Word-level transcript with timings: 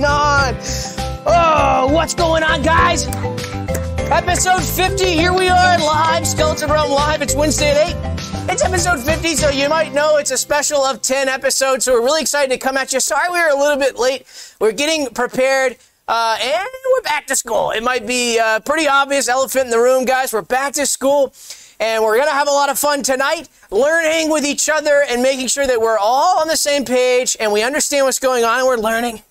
on? 0.00 0.56
Oh, 1.26 1.90
what's 1.92 2.14
going 2.14 2.42
on, 2.42 2.62
guys? 2.62 3.06
Episode 4.10 4.62
50, 4.62 5.04
here 5.04 5.34
we 5.34 5.48
are 5.48 5.78
live, 5.78 6.26
Skeleton 6.26 6.70
Realm 6.70 6.90
Live. 6.90 7.20
It's 7.20 7.34
Wednesday 7.34 7.70
at 7.70 7.90
8. 7.90 8.50
It's 8.50 8.64
episode 8.64 9.00
50, 9.00 9.36
so 9.36 9.50
you 9.50 9.68
might 9.68 9.92
know 9.92 10.16
it's 10.16 10.30
a 10.30 10.38
special 10.38 10.82
of 10.82 11.02
10 11.02 11.28
episodes, 11.28 11.84
so 11.84 11.92
we're 11.92 12.04
really 12.04 12.22
excited 12.22 12.50
to 12.50 12.58
come 12.58 12.78
at 12.78 12.92
you. 12.92 13.00
Sorry 13.00 13.28
we 13.30 13.38
were 13.38 13.50
a 13.50 13.56
little 13.56 13.78
bit 13.78 13.98
late. 13.98 14.26
We're 14.58 14.72
getting 14.72 15.08
prepared, 15.08 15.76
uh, 16.08 16.38
and 16.40 16.68
we're 16.94 17.02
back 17.02 17.26
to 17.26 17.36
school. 17.36 17.70
It 17.70 17.82
might 17.82 18.06
be 18.06 18.38
uh, 18.38 18.60
pretty 18.60 18.88
obvious 18.88 19.28
elephant 19.28 19.66
in 19.66 19.70
the 19.70 19.78
room, 19.78 20.06
guys. 20.06 20.32
We're 20.32 20.40
back 20.40 20.72
to 20.74 20.86
school, 20.86 21.34
and 21.78 22.02
we're 22.02 22.16
going 22.16 22.28
to 22.28 22.34
have 22.34 22.48
a 22.48 22.52
lot 22.52 22.70
of 22.70 22.78
fun 22.78 23.02
tonight, 23.02 23.48
learning 23.70 24.30
with 24.30 24.46
each 24.46 24.70
other 24.70 25.04
and 25.06 25.22
making 25.22 25.48
sure 25.48 25.66
that 25.66 25.80
we're 25.80 25.98
all 25.98 26.40
on 26.40 26.48
the 26.48 26.56
same 26.56 26.86
page 26.86 27.36
and 27.38 27.52
we 27.52 27.62
understand 27.62 28.06
what's 28.06 28.18
going 28.18 28.44
on 28.44 28.58
and 28.58 28.66
we're 28.66 28.76
learning. 28.76 29.22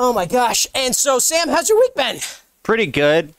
Oh 0.00 0.12
my 0.12 0.26
gosh. 0.26 0.64
And 0.76 0.94
so, 0.94 1.18
Sam, 1.18 1.48
how's 1.48 1.68
your 1.68 1.80
week 1.80 1.92
been? 1.96 2.20
Pretty 2.62 2.86
good. 2.86 3.34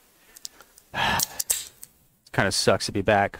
kind 0.92 2.46
of 2.46 2.52
sucks 2.52 2.84
to 2.84 2.92
be 2.92 3.00
back, 3.00 3.38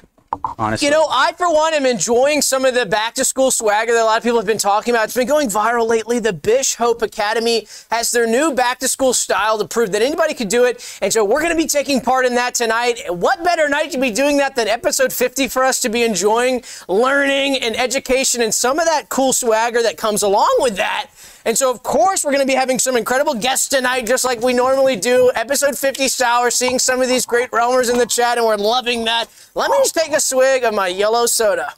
honestly. 0.57 0.87
You 0.87 0.93
know, 0.93 1.07
I, 1.07 1.33
for 1.35 1.53
one, 1.53 1.75
am 1.75 1.85
enjoying 1.85 2.41
some 2.41 2.65
of 2.65 2.73
the 2.73 2.87
back 2.87 3.13
to 3.17 3.25
school 3.27 3.51
swagger 3.51 3.93
that 3.93 4.03
a 4.03 4.05
lot 4.05 4.17
of 4.17 4.23
people 4.23 4.39
have 4.39 4.47
been 4.47 4.57
talking 4.57 4.95
about. 4.95 5.05
It's 5.05 5.15
been 5.15 5.29
going 5.29 5.51
viral 5.51 5.87
lately. 5.87 6.19
The 6.19 6.33
Bishop 6.33 7.03
Academy 7.03 7.69
has 7.91 8.11
their 8.11 8.27
new 8.27 8.55
back 8.55 8.79
to 8.79 8.89
school 8.89 9.13
style 9.13 9.59
to 9.59 9.69
prove 9.69 9.93
that 9.93 10.01
anybody 10.01 10.33
could 10.33 10.49
do 10.49 10.65
it. 10.65 10.99
And 11.03 11.13
so 11.13 11.23
we're 11.23 11.43
going 11.43 11.53
to 11.53 11.63
be 11.63 11.69
taking 11.69 12.01
part 12.01 12.25
in 12.25 12.37
that 12.37 12.55
tonight. 12.55 13.03
What 13.09 13.45
better 13.45 13.69
night 13.69 13.91
to 13.91 13.99
be 13.99 14.11
doing 14.11 14.39
that 14.39 14.57
than 14.57 14.67
episode 14.67 15.13
50 15.13 15.49
for 15.49 15.63
us 15.63 15.79
to 15.81 15.91
be 15.91 16.05
enjoying 16.05 16.65
learning 16.89 17.59
and 17.59 17.77
education 17.77 18.41
and 18.41 18.55
some 18.55 18.79
of 18.79 18.87
that 18.87 19.11
cool 19.11 19.35
swagger 19.35 19.83
that 19.83 19.99
comes 19.99 20.23
along 20.23 20.57
with 20.61 20.77
that. 20.77 21.11
And 21.45 21.57
so, 21.57 21.71
of 21.71 21.83
course, 21.83 22.25
we're 22.25 22.33
going 22.33 22.47
to 22.47 22.47
be 22.47 22.55
having 22.55 22.79
some 22.79 22.97
incredible 22.97 23.35
guests 23.35 23.69
tonight, 23.69 24.07
just 24.07 24.25
like 24.25 24.41
we 24.41 24.53
normally 24.53 24.97
do. 24.97 25.33
Episode 25.35 25.77
50 25.77 26.09
Sour, 26.09 26.51
We're 26.51 26.51
seeing 26.51 26.79
some 26.79 27.01
of 27.01 27.09
these 27.09 27.25
great 27.25 27.51
realmers 27.51 27.91
in 27.91 27.99
the 27.99 28.07
chat, 28.07 28.37
and 28.37 28.47
we're 28.47 28.57
loving 28.57 29.05
that. 29.05 29.27
Let 29.55 29.71
me 29.71 29.79
just 29.79 29.95
take 29.95 30.13
a 30.13 30.21
swig 30.21 30.65
of 30.65 30.75
my 30.75 30.89
yellow 30.89 31.27
soda. 31.27 31.75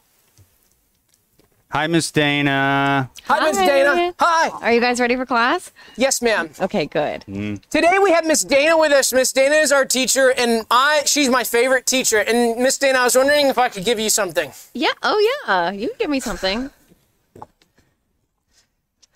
Hi, 1.71 1.87
Miss 1.87 2.11
Dana. 2.11 3.11
Hi, 3.25 3.51
Miss 3.51 3.57
Dana. 3.57 4.15
Hi. 4.19 4.49
Are 4.61 4.73
you 4.73 4.81
guys 4.81 5.01
ready 5.01 5.17
for 5.17 5.25
class? 5.25 5.73
Yes, 5.97 6.21
ma'am. 6.21 6.51
Okay, 6.61 6.85
good. 6.85 7.25
Mm. 7.27 7.63
Today 7.71 7.99
we 8.03 8.11
have 8.11 8.27
Miss 8.27 8.45
Dana 8.45 8.77
with 8.77 8.93
us. 8.93 9.11
Miss 9.11 9.33
Dana 9.33 9.55
is 9.55 9.73
our 9.73 9.87
teacher, 9.87 10.35
and 10.37 10.67
I 10.71 11.03
she's 11.07 11.31
my 11.31 11.45
favorite 11.45 11.87
teacher. 11.87 12.19
And 12.19 12.63
Miss 12.63 12.77
Dana, 12.77 12.99
I 12.99 13.05
was 13.05 13.17
wondering 13.17 13.47
if 13.47 13.57
I 13.57 13.71
could 13.71 13.87
give 13.87 13.99
you 13.99 14.11
something. 14.11 14.53
Yeah. 14.75 14.93
Oh, 15.03 15.19
yeah. 15.47 15.71
You 15.71 15.89
can 15.89 15.97
give 15.99 16.11
me 16.11 16.21
something. 16.21 16.71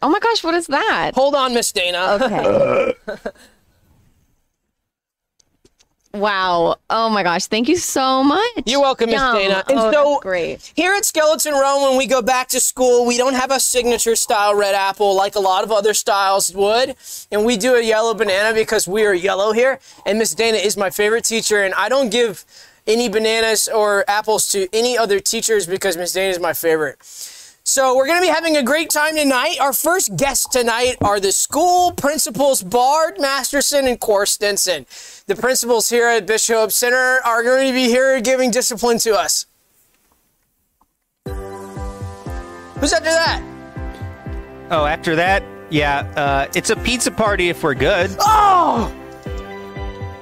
Oh 0.02 0.10
my 0.10 0.18
gosh, 0.18 0.44
what 0.44 0.54
is 0.54 0.66
that? 0.66 1.12
Hold 1.14 1.34
on, 1.34 1.54
Miss 1.54 1.72
Dana. 1.72 2.18
Okay. 2.20 2.94
wow. 6.12 6.76
Oh 6.90 7.08
my 7.08 7.22
gosh. 7.22 7.46
Thank 7.46 7.68
you 7.68 7.76
so 7.76 8.22
much. 8.22 8.62
You're 8.66 8.80
welcome, 8.80 9.10
Miss 9.10 9.20
Yum. 9.20 9.36
Dana. 9.36 9.64
And 9.68 9.78
oh, 9.78 9.92
so 9.92 10.20
great. 10.20 10.70
Here 10.76 10.92
at 10.92 11.06
Skeleton 11.06 11.54
Realm, 11.54 11.82
when 11.88 11.96
we 11.96 12.06
go 12.06 12.20
back 12.20 12.48
to 12.48 12.60
school, 12.60 13.06
we 13.06 13.16
don't 13.16 13.34
have 13.34 13.50
a 13.50 13.58
signature 13.58 14.16
style 14.16 14.54
red 14.54 14.74
apple 14.74 15.16
like 15.16 15.34
a 15.34 15.40
lot 15.40 15.64
of 15.64 15.72
other 15.72 15.94
styles 15.94 16.54
would. 16.54 16.94
And 17.32 17.46
we 17.46 17.56
do 17.56 17.74
a 17.74 17.82
yellow 17.82 18.12
banana 18.12 18.54
because 18.54 18.86
we 18.86 19.04
are 19.06 19.14
yellow 19.14 19.52
here. 19.52 19.80
And 20.04 20.18
Miss 20.18 20.34
Dana 20.34 20.58
is 20.58 20.76
my 20.76 20.90
favorite 20.90 21.24
teacher. 21.24 21.62
And 21.62 21.72
I 21.74 21.88
don't 21.88 22.10
give 22.10 22.44
any 22.86 23.08
bananas 23.08 23.66
or 23.66 24.04
apples 24.08 24.48
to 24.48 24.68
any 24.74 24.96
other 24.96 25.20
teachers 25.20 25.66
because 25.66 25.96
Miss 25.96 26.12
Dana 26.12 26.30
is 26.30 26.38
my 26.38 26.52
favorite. 26.52 26.98
So 27.68 27.96
we're 27.96 28.06
going 28.06 28.18
to 28.18 28.22
be 28.24 28.32
having 28.32 28.56
a 28.56 28.62
great 28.62 28.90
time 28.90 29.16
tonight. 29.16 29.56
Our 29.60 29.72
first 29.72 30.16
guests 30.16 30.46
tonight 30.46 30.98
are 31.00 31.18
the 31.18 31.32
school 31.32 31.90
principals 31.90 32.62
Bard 32.62 33.18
Masterson 33.18 33.88
and 33.88 33.98
Kore 33.98 34.24
Stenson. 34.24 34.86
The 35.26 35.34
principals 35.34 35.88
here 35.88 36.06
at 36.06 36.28
Bishop 36.28 36.70
Center 36.70 37.18
are 37.24 37.42
going 37.42 37.66
to 37.66 37.72
be 37.72 37.86
here 37.86 38.20
giving 38.20 38.52
discipline 38.52 38.98
to 38.98 39.18
us. 39.18 39.46
Who's 41.26 42.92
after 42.92 43.10
that? 43.10 43.42
Oh, 44.70 44.86
after 44.86 45.16
that, 45.16 45.42
yeah, 45.68 46.08
uh, 46.14 46.46
it's 46.54 46.70
a 46.70 46.76
pizza 46.76 47.10
party 47.10 47.48
if 47.48 47.64
we're 47.64 47.74
good. 47.74 48.14
Oh! 48.20 48.94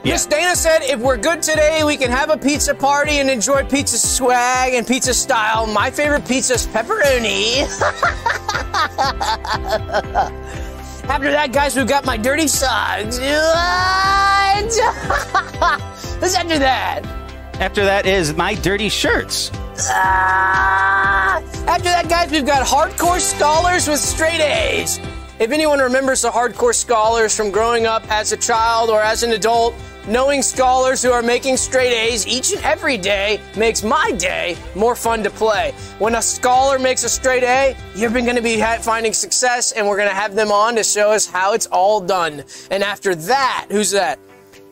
Yeah. 0.05 0.13
Miss 0.13 0.27
Dana 0.27 0.55
said 0.55 0.83
if 0.83 1.01
we're 1.01 1.17
good 1.17 1.41
today, 1.41 1.83
we 1.83 1.97
can 1.97 2.11
have 2.11 2.29
a 2.29 2.37
pizza 2.37 2.75
party 2.75 3.21
and 3.21 3.31
enjoy 3.31 3.65
pizza 3.65 3.97
swag 3.97 4.75
and 4.75 4.87
pizza 4.87 5.15
style. 5.15 5.67
My 5.67 5.91
favorite 5.91 6.29
pizza 6.29 6.55
is 6.55 6.67
pepperoni. 6.67 7.65
After 11.09 11.31
that, 11.31 11.53
guys, 11.53 11.75
we've 11.75 11.87
got 11.87 12.05
my 12.05 12.19
dirty 12.19 12.49
socks. 12.49 13.19
What? 13.19 14.75
Who's 16.21 16.35
after 16.35 16.59
that? 16.59 17.03
After 17.61 17.85
that 17.85 18.07
is 18.07 18.35
my 18.35 18.55
dirty 18.55 18.89
shirts. 18.89 19.51
Ah! 19.91 21.41
After 21.67 21.85
that, 21.85 22.09
guys, 22.09 22.31
we've 22.31 22.47
got 22.47 22.67
hardcore 22.67 23.21
scholars 23.21 23.87
with 23.87 24.01
straight 24.01 24.41
A's. 24.41 24.99
If 25.39 25.51
anyone 25.51 25.79
remembers 25.79 26.23
the 26.23 26.31
hardcore 26.31 26.75
scholars 26.75 27.37
from 27.37 27.51
growing 27.51 27.87
up 27.87 28.03
as 28.11 28.33
a 28.33 28.37
child 28.37 28.89
or 28.89 29.03
as 29.03 29.23
an 29.23 29.33
adult, 29.33 29.75
knowing 30.07 30.43
scholars 30.43 31.03
who 31.03 31.11
are 31.11 31.23
making 31.23 31.57
straight 31.57 31.93
A's 31.93 32.27
each 32.27 32.53
and 32.53 32.63
every 32.65 32.97
day 32.97 33.41
makes 33.57 33.83
my 33.83 34.11
day 34.13 34.57
more 34.75 34.95
fun 34.95 35.23
to 35.23 35.31
play. 35.31 35.73
When 35.99 36.15
a 36.15 36.23
scholar 36.23 36.79
makes 36.79 37.05
a 37.05 37.09
straight 37.09 37.43
A, 37.43 37.77
you're 37.95 38.11
going 38.11 38.37
to 38.37 38.43
be 38.43 38.61
finding 38.81 39.13
success, 39.13 39.73
and 39.73 39.87
we're 39.87 39.97
going 39.97 40.09
to 40.09 40.15
have 40.15 40.35
them 40.35 40.53
on 40.53 40.77
to 40.77 40.85
show 40.85 41.13
us 41.13 41.27
how 41.27 41.55
it's 41.55 41.67
all 41.67 42.01
done. 42.01 42.45
And 42.71 42.83
after 42.83 43.15
that, 43.15 43.67
who's 43.71 43.91
that? 43.93 44.19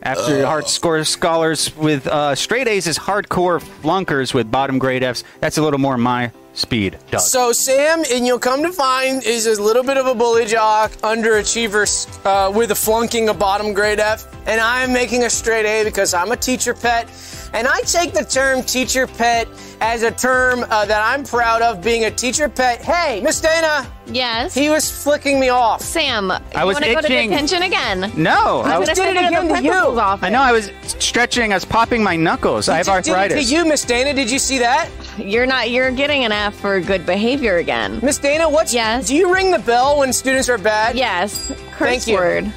After 0.03 0.45
hard 0.45 0.67
score 0.67 1.01
scholars 1.05 1.73
with 1.77 2.07
uh, 2.07 2.35
straight 2.35 2.67
A's 2.67 2.87
is 2.87 2.99
hardcore 2.99 3.61
flunkers 3.81 4.33
with 4.33 4.51
bottom 4.51 4.77
grade 4.77 5.01
F's. 5.01 5.23
That's 5.39 5.57
a 5.57 5.61
little 5.61 5.79
more 5.79 5.97
my 5.97 6.29
speed, 6.53 6.99
Doug. 7.09 7.21
So 7.21 7.53
Sam, 7.53 8.03
and 8.11 8.27
you'll 8.27 8.37
come 8.37 8.63
to 8.63 8.73
find, 8.73 9.23
is 9.23 9.47
a 9.47 9.61
little 9.61 9.81
bit 9.81 9.95
of 9.95 10.05
a 10.05 10.13
bully 10.13 10.45
jock, 10.45 10.91
underachiever, 10.97 11.85
uh, 12.25 12.51
with 12.51 12.71
a 12.71 12.75
flunking 12.75 13.29
a 13.29 13.33
bottom 13.33 13.73
grade 13.73 14.01
F, 14.01 14.27
and 14.45 14.59
I'm 14.59 14.91
making 14.91 15.23
a 15.23 15.29
straight 15.29 15.65
A 15.65 15.85
because 15.85 16.13
I'm 16.13 16.33
a 16.33 16.37
teacher 16.37 16.73
pet, 16.73 17.09
and 17.53 17.67
I 17.67 17.81
take 17.81 18.13
the 18.13 18.23
term 18.25 18.63
teacher 18.63 19.07
pet 19.07 19.47
as 19.81 20.03
a 20.03 20.11
term 20.11 20.63
uh, 20.69 20.85
that 20.85 21.01
I'm 21.03 21.23
proud 21.23 21.61
of 21.61 21.81
being 21.83 22.05
a 22.05 22.11
teacher 22.11 22.49
pet. 22.49 22.81
Hey, 22.83 23.21
Miss 23.21 23.39
Dana, 23.41 23.85
Yes. 24.07 24.53
he 24.53 24.69
was 24.69 24.89
flicking 25.03 25.39
me 25.39 25.49
off. 25.49 25.81
Sam, 25.81 26.31
I 26.31 26.39
you 26.61 26.65
was 26.67 26.75
want 26.75 26.85
to 26.85 26.93
go 26.93 27.01
to 27.01 27.05
itching. 27.07 27.29
detention 27.29 27.61
again? 27.63 28.11
no, 28.15 28.59
I, 28.61 28.73
I'm 28.73 28.79
was, 28.79 28.89
gonna 28.89 28.95
did 28.95 29.15
it 29.15 29.15
you 29.15 29.21
to 29.21 29.27
again 29.27 29.47
the 29.47 29.55
to 29.55 29.63
you. 29.63 29.71
office. 29.99 30.25
I 30.25 30.29
know 30.29 30.41
I 30.41 30.51
was 30.51 30.71
stretching. 30.99 31.51
I 31.51 31.55
was 31.55 31.65
popping 31.65 32.03
my 32.03 32.15
knuckles. 32.15 32.69
I 32.69 32.77
have 32.77 32.85
Did 32.85 32.91
it 32.91 33.09
arthritis. 33.09 33.49
to 33.49 33.55
you, 33.55 33.65
Miss 33.65 33.83
Dana? 33.85 34.13
Did 34.13 34.29
you 34.31 34.39
see 34.39 34.57
that? 34.59 34.89
You're 35.17 35.45
not. 35.45 35.69
You're 35.69 35.91
getting 35.91 36.25
an 36.25 36.31
F 36.31 36.55
for 36.55 36.79
good 36.81 37.05
behavior 37.05 37.57
again. 37.57 37.99
Miss 38.01 38.17
Dana, 38.17 38.49
what's 38.49 38.73
Yes. 38.73 39.07
Do 39.07 39.15
you 39.15 39.33
ring 39.33 39.51
the 39.51 39.59
bell 39.59 39.99
when 39.99 40.11
students 40.13 40.49
are 40.49 40.57
bad? 40.57 40.95
Yes. 40.95 41.47
Curse 41.71 41.77
Thank 41.89 42.07
you. 42.07 42.15
word. 42.15 42.53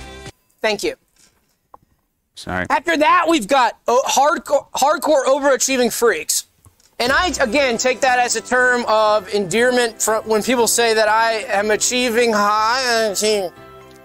Thank 0.63 0.83
you. 0.83 0.95
Sorry. 2.37 2.67
After 2.69 2.97
that, 2.99 3.27
we've 3.29 3.49
got 3.49 3.79
oh, 3.89 4.03
hardcore, 4.07 4.71
hardcore 4.73 5.25
overachieving 5.25 5.93
freaks. 5.93 6.47
And 6.99 7.13
I, 7.13 7.29
again, 7.41 7.77
take 7.77 8.01
that 8.01 8.19
as 8.19 8.37
a 8.37 8.41
term 8.41 8.85
of 8.87 9.33
endearment 9.35 10.07
when 10.25 10.43
people 10.43 10.67
say 10.67 10.95
that 10.95 11.09
I 11.09 11.45
am 11.49 11.71
achieving 11.71 12.33
high. 12.33 13.11
uh, 13.11 13.51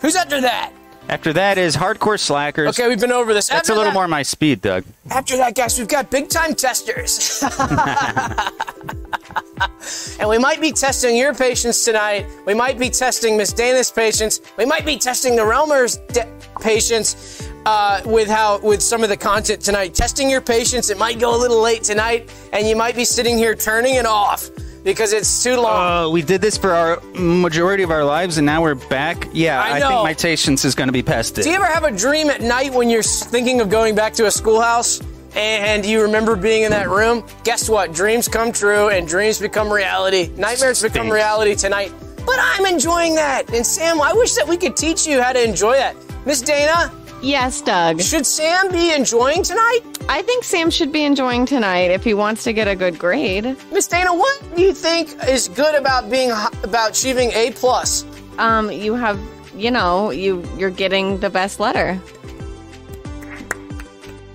Who's 0.02 0.16
after 0.16 0.42
that? 0.42 0.74
After 1.08 1.34
that 1.34 1.58
is 1.58 1.76
hardcore 1.76 2.20
slackers. 2.20 2.70
Okay, 2.70 2.88
we've 2.88 3.00
been 3.00 3.12
over 3.12 3.34
this. 3.34 3.50
That's 3.50 3.70
after 3.70 3.74
a 3.74 3.76
little 3.76 3.92
that, 3.92 3.96
more 3.96 4.08
my 4.08 4.24
speed, 4.24 4.62
Doug. 4.62 4.86
After 5.10 5.38
that, 5.38 5.56
guys, 5.56 5.78
we've 5.78 5.88
got 5.88 6.10
big 6.10 6.30
time 6.30 6.54
testers. 6.54 7.44
and 10.20 10.30
we 10.30 10.38
might 10.38 10.62
be 10.62 10.72
testing 10.72 11.18
your 11.18 11.34
patience 11.34 11.84
tonight. 11.84 12.26
We 12.46 12.54
might 12.54 12.80
be 12.80 12.90
testing 12.90 13.36
Miss 13.36 13.52
Dana's 13.52 13.92
patience. 13.92 14.40
We 14.58 14.66
might 14.66 14.86
be 14.86 14.98
testing 14.98 15.36
the 15.36 15.42
Realmers' 15.42 15.98
de- 16.14 16.28
patience 16.62 17.50
uh, 17.66 18.02
with 18.06 18.30
how 18.30 18.60
with 18.60 18.82
some 18.82 19.04
of 19.04 19.10
the 19.10 19.18
content 19.18 19.62
tonight. 19.62 19.94
Testing 19.94 20.30
your 20.30 20.42
patience. 20.42 20.90
It 20.90 20.98
might 20.98 21.20
go 21.20 21.36
a 21.36 21.40
little 21.40 21.62
late 21.62 21.84
tonight, 21.84 22.32
and 22.54 22.68
you 22.68 22.76
might 22.76 22.96
be 22.96 23.06
sitting 23.06 23.38
here 23.38 23.56
turning 23.56 23.96
it 23.96 24.06
off 24.06 24.50
because 24.84 25.14
it's 25.14 25.44
too 25.44 25.58
long. 25.58 26.06
Uh, 26.06 26.10
we 26.10 26.22
did 26.22 26.42
this 26.42 26.58
for 26.58 26.72
our 26.72 27.02
majority 27.14 27.84
of 27.84 27.92
our 27.92 28.04
lives, 28.04 28.38
and 28.38 28.46
now 28.46 28.62
we're 28.62 28.76
back. 28.76 29.28
Yeah, 29.34 29.62
I 29.62 29.78
I, 29.78 29.80
think 29.80 30.04
my 30.04 30.14
patience 30.14 30.66
is 30.66 30.76
going 30.76 30.88
to 30.88 30.94
be 30.94 31.04
tested. 31.04 31.44
Do 31.44 31.50
you 31.50 31.56
ever 31.56 31.66
have 31.66 31.84
a 31.84 31.92
dream 31.92 32.30
at 32.30 32.42
night 32.42 32.74
when 32.74 32.90
you're 32.90 33.04
thinking 33.04 33.62
of 33.62 33.70
going 33.70 33.96
back 33.96 34.14
to 34.14 34.26
a 34.26 34.32
schoolhouse 34.32 35.02
and 35.34 35.86
you 35.86 36.02
remember 36.02 36.36
being 36.36 36.64
in 36.64 36.72
that 36.72 36.90
room? 36.90 37.24
Guess 37.44 37.70
what? 37.70 37.94
Dreams 37.94 38.28
come 38.28 38.52
true 38.52 38.90
and 38.90 39.08
dreams 39.08 39.40
become 39.40 39.72
reality. 39.72 40.32
Nightmares 40.36 40.82
become 40.82 41.10
reality 41.10 41.56
tonight. 41.56 41.94
But 42.26 42.36
I'm 42.40 42.66
enjoying 42.66 43.16
that. 43.16 43.52
And 43.54 43.66
Sam, 43.66 44.02
I 44.02 44.14
wish 44.14 44.34
that 44.34 44.48
we 44.48 44.58
could 44.58 44.76
teach 44.76 45.08
you 45.08 45.22
how 45.22 45.34
to 45.34 45.44
enjoy 45.44 45.74
that. 45.74 45.96
Miss 46.26 46.42
Dana, 46.42 46.92
Yes, 47.22 47.62
Doug. 47.62 48.02
should 48.02 48.26
Sam 48.26 48.72
be 48.72 48.94
enjoying 48.94 49.44
tonight? 49.44 49.82
I 50.10 50.24
think 50.24 50.44
Sam 50.44 50.72
should 50.72 50.92
be 50.92 51.06
enjoying 51.06 51.46
tonight 51.46 51.92
if 51.92 52.04
he 52.04 52.14
wants 52.16 52.44
to 52.46 52.54
get 52.54 52.68
a 52.68 52.76
good 52.76 52.98
grade. 52.98 53.56
Miss 53.72 53.88
Dana, 53.88 54.14
what 54.14 54.56
do 54.56 54.62
you 54.62 54.74
think 54.74 55.16
is 55.28 55.48
good 55.48 55.76
about 55.76 56.10
being 56.10 56.32
about 56.64 56.92
achieving 56.92 57.32
A 57.34 57.52
plus? 57.52 58.06
Um, 58.40 58.72
you 58.72 58.96
have, 58.96 59.20
you 59.56 59.70
know, 59.70 60.10
you 60.10 60.44
you're 60.58 60.72
getting 60.72 61.20
the 61.20 61.30
best 61.30 61.60
letter. 61.60 62.00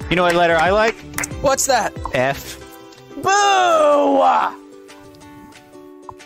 You 0.08 0.14
know 0.14 0.22
what 0.22 0.36
letter 0.36 0.54
I 0.54 0.70
like? 0.70 0.94
What's 1.42 1.66
that? 1.66 1.92
F. 2.14 2.62
Boo! 3.22 4.65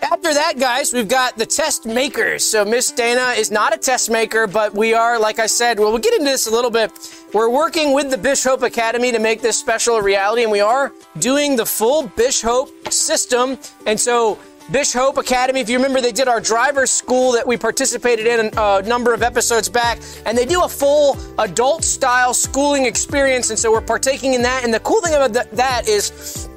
After 0.02 0.32
that, 0.32 0.58
guys, 0.58 0.93
we've 0.94 1.08
got 1.08 1.37
the 1.37 1.44
test 1.44 1.85
makers. 1.85 2.43
So 2.43 2.64
Miss 2.64 2.91
Dana 2.91 3.35
is 3.37 3.50
not 3.50 3.75
a 3.75 3.79
test 3.79 4.11
maker, 4.11 4.47
but 4.47 4.75
we 4.75 4.94
are, 4.94 5.19
like 5.19 5.38
I 5.38 5.47
said, 5.47 5.79
well, 5.79 5.91
we'll 5.91 6.00
get 6.00 6.14
into 6.14 6.25
this 6.25 6.47
a 6.47 6.50
little 6.50 6.70
bit. 6.70 6.91
We're 7.35 7.50
working 7.50 7.93
with 7.93 8.11
the 8.11 8.17
Bishop 8.17 8.62
Academy 8.62 9.12
to 9.12 9.19
make 9.19 9.43
this 9.43 9.58
special 9.58 9.97
a 9.97 10.02
reality, 10.02 10.43
and 10.43 10.50
we 10.50 10.61
are 10.61 10.93
doing 11.19 11.55
the 11.55 11.67
full 11.67 12.06
Bishop 12.17 12.70
system. 12.91 13.58
And 13.87 14.00
so 14.00 14.38
Bishop 14.73 15.19
Academy, 15.19 15.61
if 15.61 15.69
you 15.69 15.76
remember, 15.76 16.00
they 16.00 16.12
did 16.12 16.29
our 16.29 16.41
driver's 16.41 16.91
school 16.91 17.32
that 17.32 17.47
we 17.47 17.56
participated 17.56 18.26
in 18.26 18.50
a 18.56 18.82
number 18.82 19.12
of 19.12 19.23
episodes 19.23 19.69
back, 19.69 20.00
and 20.25 20.37
they 20.37 20.47
do 20.47 20.62
a 20.62 20.69
full 20.69 21.19
adult 21.38 21.85
style 21.85 22.32
schooling 22.32 22.87
experience. 22.87 23.50
And 23.50 23.58
so 23.58 23.70
we're 23.70 23.81
partaking 23.81 24.32
in 24.32 24.43
that. 24.43 24.64
And 24.64 24.73
the 24.73 24.81
cool 24.81 25.02
thing 25.02 25.14
about 25.14 25.35
that 25.35 25.88
is 25.88 26.49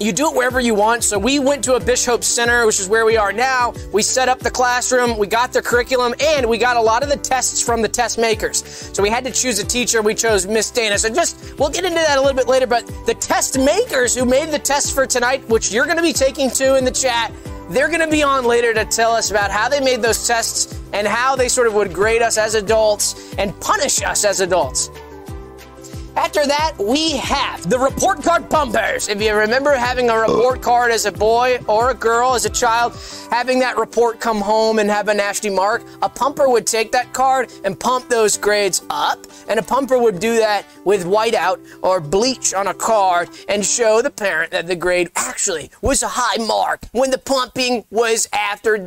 you 0.00 0.12
do 0.12 0.28
it 0.28 0.36
wherever 0.36 0.60
you 0.60 0.74
want. 0.74 1.04
So 1.04 1.18
we 1.18 1.38
went 1.38 1.62
to 1.64 1.74
a 1.74 1.80
Bishop 1.80 2.24
Center, 2.24 2.66
which 2.66 2.80
is 2.80 2.88
where 2.88 3.04
we 3.04 3.16
are 3.16 3.32
now. 3.32 3.72
We 3.92 4.02
set 4.02 4.28
up 4.28 4.40
the 4.40 4.50
classroom, 4.50 5.16
we 5.18 5.26
got 5.26 5.52
the 5.52 5.62
curriculum, 5.62 6.14
and 6.20 6.48
we 6.48 6.58
got 6.58 6.76
a 6.76 6.80
lot 6.80 7.02
of 7.02 7.08
the 7.08 7.16
tests 7.16 7.62
from 7.62 7.82
the 7.82 7.88
test 7.88 8.18
makers. 8.18 8.64
So 8.92 9.02
we 9.02 9.08
had 9.08 9.24
to 9.24 9.30
choose 9.30 9.58
a 9.58 9.64
teacher. 9.64 10.02
We 10.02 10.14
chose 10.14 10.46
Miss 10.46 10.70
Dana. 10.70 10.98
So 10.98 11.08
just, 11.08 11.58
we'll 11.58 11.70
get 11.70 11.84
into 11.84 11.96
that 11.96 12.18
a 12.18 12.20
little 12.20 12.36
bit 12.36 12.48
later, 12.48 12.66
but 12.66 12.86
the 13.06 13.14
test 13.14 13.58
makers 13.58 14.14
who 14.14 14.24
made 14.24 14.50
the 14.50 14.58
test 14.58 14.94
for 14.94 15.06
tonight, 15.06 15.48
which 15.48 15.72
you're 15.72 15.86
going 15.86 15.96
to 15.96 16.02
be 16.02 16.12
taking 16.12 16.50
to 16.50 16.76
in 16.76 16.84
the 16.84 16.90
chat, 16.90 17.32
they're 17.70 17.88
going 17.88 18.00
to 18.00 18.10
be 18.10 18.22
on 18.22 18.44
later 18.44 18.74
to 18.74 18.84
tell 18.84 19.12
us 19.12 19.30
about 19.30 19.50
how 19.50 19.68
they 19.68 19.80
made 19.80 20.02
those 20.02 20.26
tests 20.26 20.78
and 20.92 21.06
how 21.06 21.34
they 21.34 21.48
sort 21.48 21.66
of 21.66 21.74
would 21.74 21.92
grade 21.92 22.20
us 22.20 22.36
as 22.36 22.54
adults 22.54 23.34
and 23.38 23.58
punish 23.60 24.02
us 24.02 24.24
as 24.24 24.40
adults. 24.40 24.90
After 26.16 26.46
that, 26.46 26.74
we 26.78 27.16
have 27.16 27.68
the 27.68 27.78
report 27.78 28.22
card 28.22 28.48
pumpers. 28.48 29.08
If 29.08 29.20
you 29.20 29.34
remember 29.34 29.72
having 29.72 30.10
a 30.10 30.16
report 30.16 30.62
card 30.62 30.92
as 30.92 31.06
a 31.06 31.12
boy 31.12 31.58
or 31.66 31.90
a 31.90 31.94
girl, 31.94 32.34
as 32.34 32.44
a 32.44 32.50
child, 32.50 32.96
having 33.30 33.58
that 33.58 33.76
report 33.76 34.20
come 34.20 34.40
home 34.40 34.78
and 34.78 34.88
have 34.88 35.08
a 35.08 35.14
nasty 35.14 35.50
mark, 35.50 35.82
a 36.02 36.08
pumper 36.08 36.48
would 36.48 36.68
take 36.68 36.92
that 36.92 37.12
card 37.12 37.52
and 37.64 37.78
pump 37.78 38.08
those 38.08 38.38
grades 38.38 38.82
up. 38.90 39.26
And 39.48 39.58
a 39.58 39.62
pumper 39.62 39.98
would 39.98 40.20
do 40.20 40.36
that 40.36 40.64
with 40.84 41.04
whiteout 41.04 41.58
or 41.82 42.00
bleach 42.00 42.54
on 42.54 42.68
a 42.68 42.74
card 42.74 43.28
and 43.48 43.66
show 43.66 44.00
the 44.00 44.10
parent 44.10 44.52
that 44.52 44.68
the 44.68 44.76
grade 44.76 45.10
actually 45.16 45.68
was 45.82 46.04
a 46.04 46.08
high 46.08 46.42
mark 46.44 46.84
when 46.92 47.10
the 47.10 47.18
pumping 47.18 47.84
was 47.90 48.28
after 48.32 48.86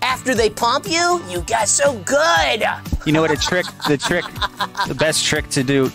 after 0.00 0.34
they 0.34 0.50
pump 0.50 0.88
you, 0.88 1.22
you 1.28 1.42
got 1.42 1.68
so 1.68 1.96
good. 2.00 2.64
You 3.06 3.12
know 3.12 3.20
what? 3.20 3.30
A 3.30 3.36
trick, 3.36 3.66
the 3.86 3.96
trick, 3.96 4.24
the 4.88 4.96
best 4.96 5.24
trick 5.24 5.48
to 5.50 5.62
do. 5.62 5.92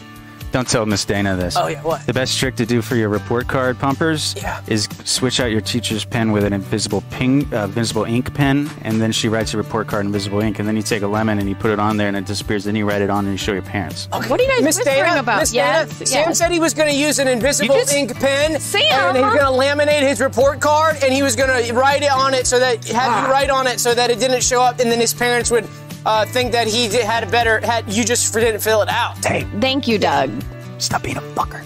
Don't 0.51 0.67
tell 0.67 0.85
Miss 0.85 1.03
Dana 1.03 1.35
this. 1.35 1.55
Oh, 1.57 1.67
yeah, 1.67 1.81
what? 1.83 2.05
The 2.05 2.13
best 2.13 2.39
trick 2.39 2.55
to 2.55 2.65
do 2.65 2.81
for 2.81 2.95
your 2.95 3.09
report 3.09 3.47
card 3.47 3.77
pumpers 3.77 4.33
Yeah. 4.38 4.61
is 4.67 4.88
switch 5.03 5.39
out 5.41 5.51
your 5.51 5.59
teacher's 5.61 6.05
pen 6.05 6.31
with 6.31 6.45
an 6.45 6.53
invisible 6.53 7.03
ping, 7.11 7.47
uh, 7.53 7.65
invisible 7.65 8.05
ink 8.05 8.33
pen, 8.33 8.69
and 8.83 9.01
then 9.01 9.11
she 9.11 9.27
writes 9.27 9.51
your 9.53 9.61
report 9.61 9.88
card 9.88 10.01
in 10.01 10.07
invisible 10.07 10.39
ink, 10.39 10.57
and 10.59 10.67
then 10.67 10.75
you 10.77 10.81
take 10.81 11.03
a 11.03 11.07
lemon 11.07 11.38
and 11.39 11.49
you 11.49 11.55
put 11.55 11.69
it 11.71 11.79
on 11.79 11.97
there, 11.97 12.07
and 12.07 12.15
it 12.15 12.25
disappears. 12.25 12.63
Then 12.63 12.75
you 12.75 12.88
write 12.88 13.01
it 13.01 13.09
on 13.09 13.25
and 13.25 13.33
you 13.33 13.38
show 13.38 13.51
your 13.51 13.61
parents. 13.61 14.07
What 14.11 14.39
are 14.39 14.44
you 14.44 14.49
guys 14.49 14.63
Miss 14.63 14.77
whispering 14.77 15.03
Dana, 15.03 15.19
about? 15.19 15.41
Miss 15.41 15.53
yes, 15.53 15.89
Dana, 15.99 16.05
Sam 16.07 16.33
said 16.33 16.51
he 16.51 16.59
was 16.61 16.73
going 16.73 16.89
to 16.89 16.95
use 16.95 17.19
an 17.19 17.27
invisible 17.27 17.75
just- 17.75 17.94
ink 17.94 18.17
pen, 18.17 18.59
Sam! 18.59 18.83
and 19.09 19.17
he 19.17 19.23
was 19.23 19.33
going 19.35 19.45
to 19.45 19.83
laminate 19.83 20.07
his 20.07 20.21
report 20.21 20.61
card, 20.61 20.97
and 21.03 21.13
he 21.13 21.21
was 21.23 21.35
going 21.35 21.49
to 21.65 21.73
write 21.73 22.03
it 22.03 22.11
on 22.11 22.33
it 22.33 22.47
so 22.47 22.57
that 22.59 22.83
have 22.88 23.11
Ah. 23.11 23.25
you 23.25 23.31
write 23.31 23.49
on 23.49 23.67
it 23.67 23.79
so 23.81 23.94
that 23.94 24.09
it 24.09 24.19
didn't 24.19 24.41
show 24.44 24.61
up, 24.61 24.79
and 24.79 24.89
then 24.89 24.99
his 24.99 25.13
parents 25.13 25.51
would 25.51 25.67
uh, 26.05 26.25
think 26.25 26.51
that 26.51 26.67
he 26.67 26.88
did, 26.88 27.03
had 27.05 27.23
a 27.23 27.27
better 27.27 27.59
had 27.65 27.91
you 27.91 28.03
just 28.03 28.33
didn't 28.33 28.61
fill 28.61 28.81
it 28.81 28.89
out. 28.89 29.23
Hey, 29.23 29.45
Thank 29.59 29.88
you, 29.88 29.97
Doug. 29.97 30.31
stop 30.77 31.03
being 31.03 31.17
a 31.17 31.21
fucker. 31.21 31.63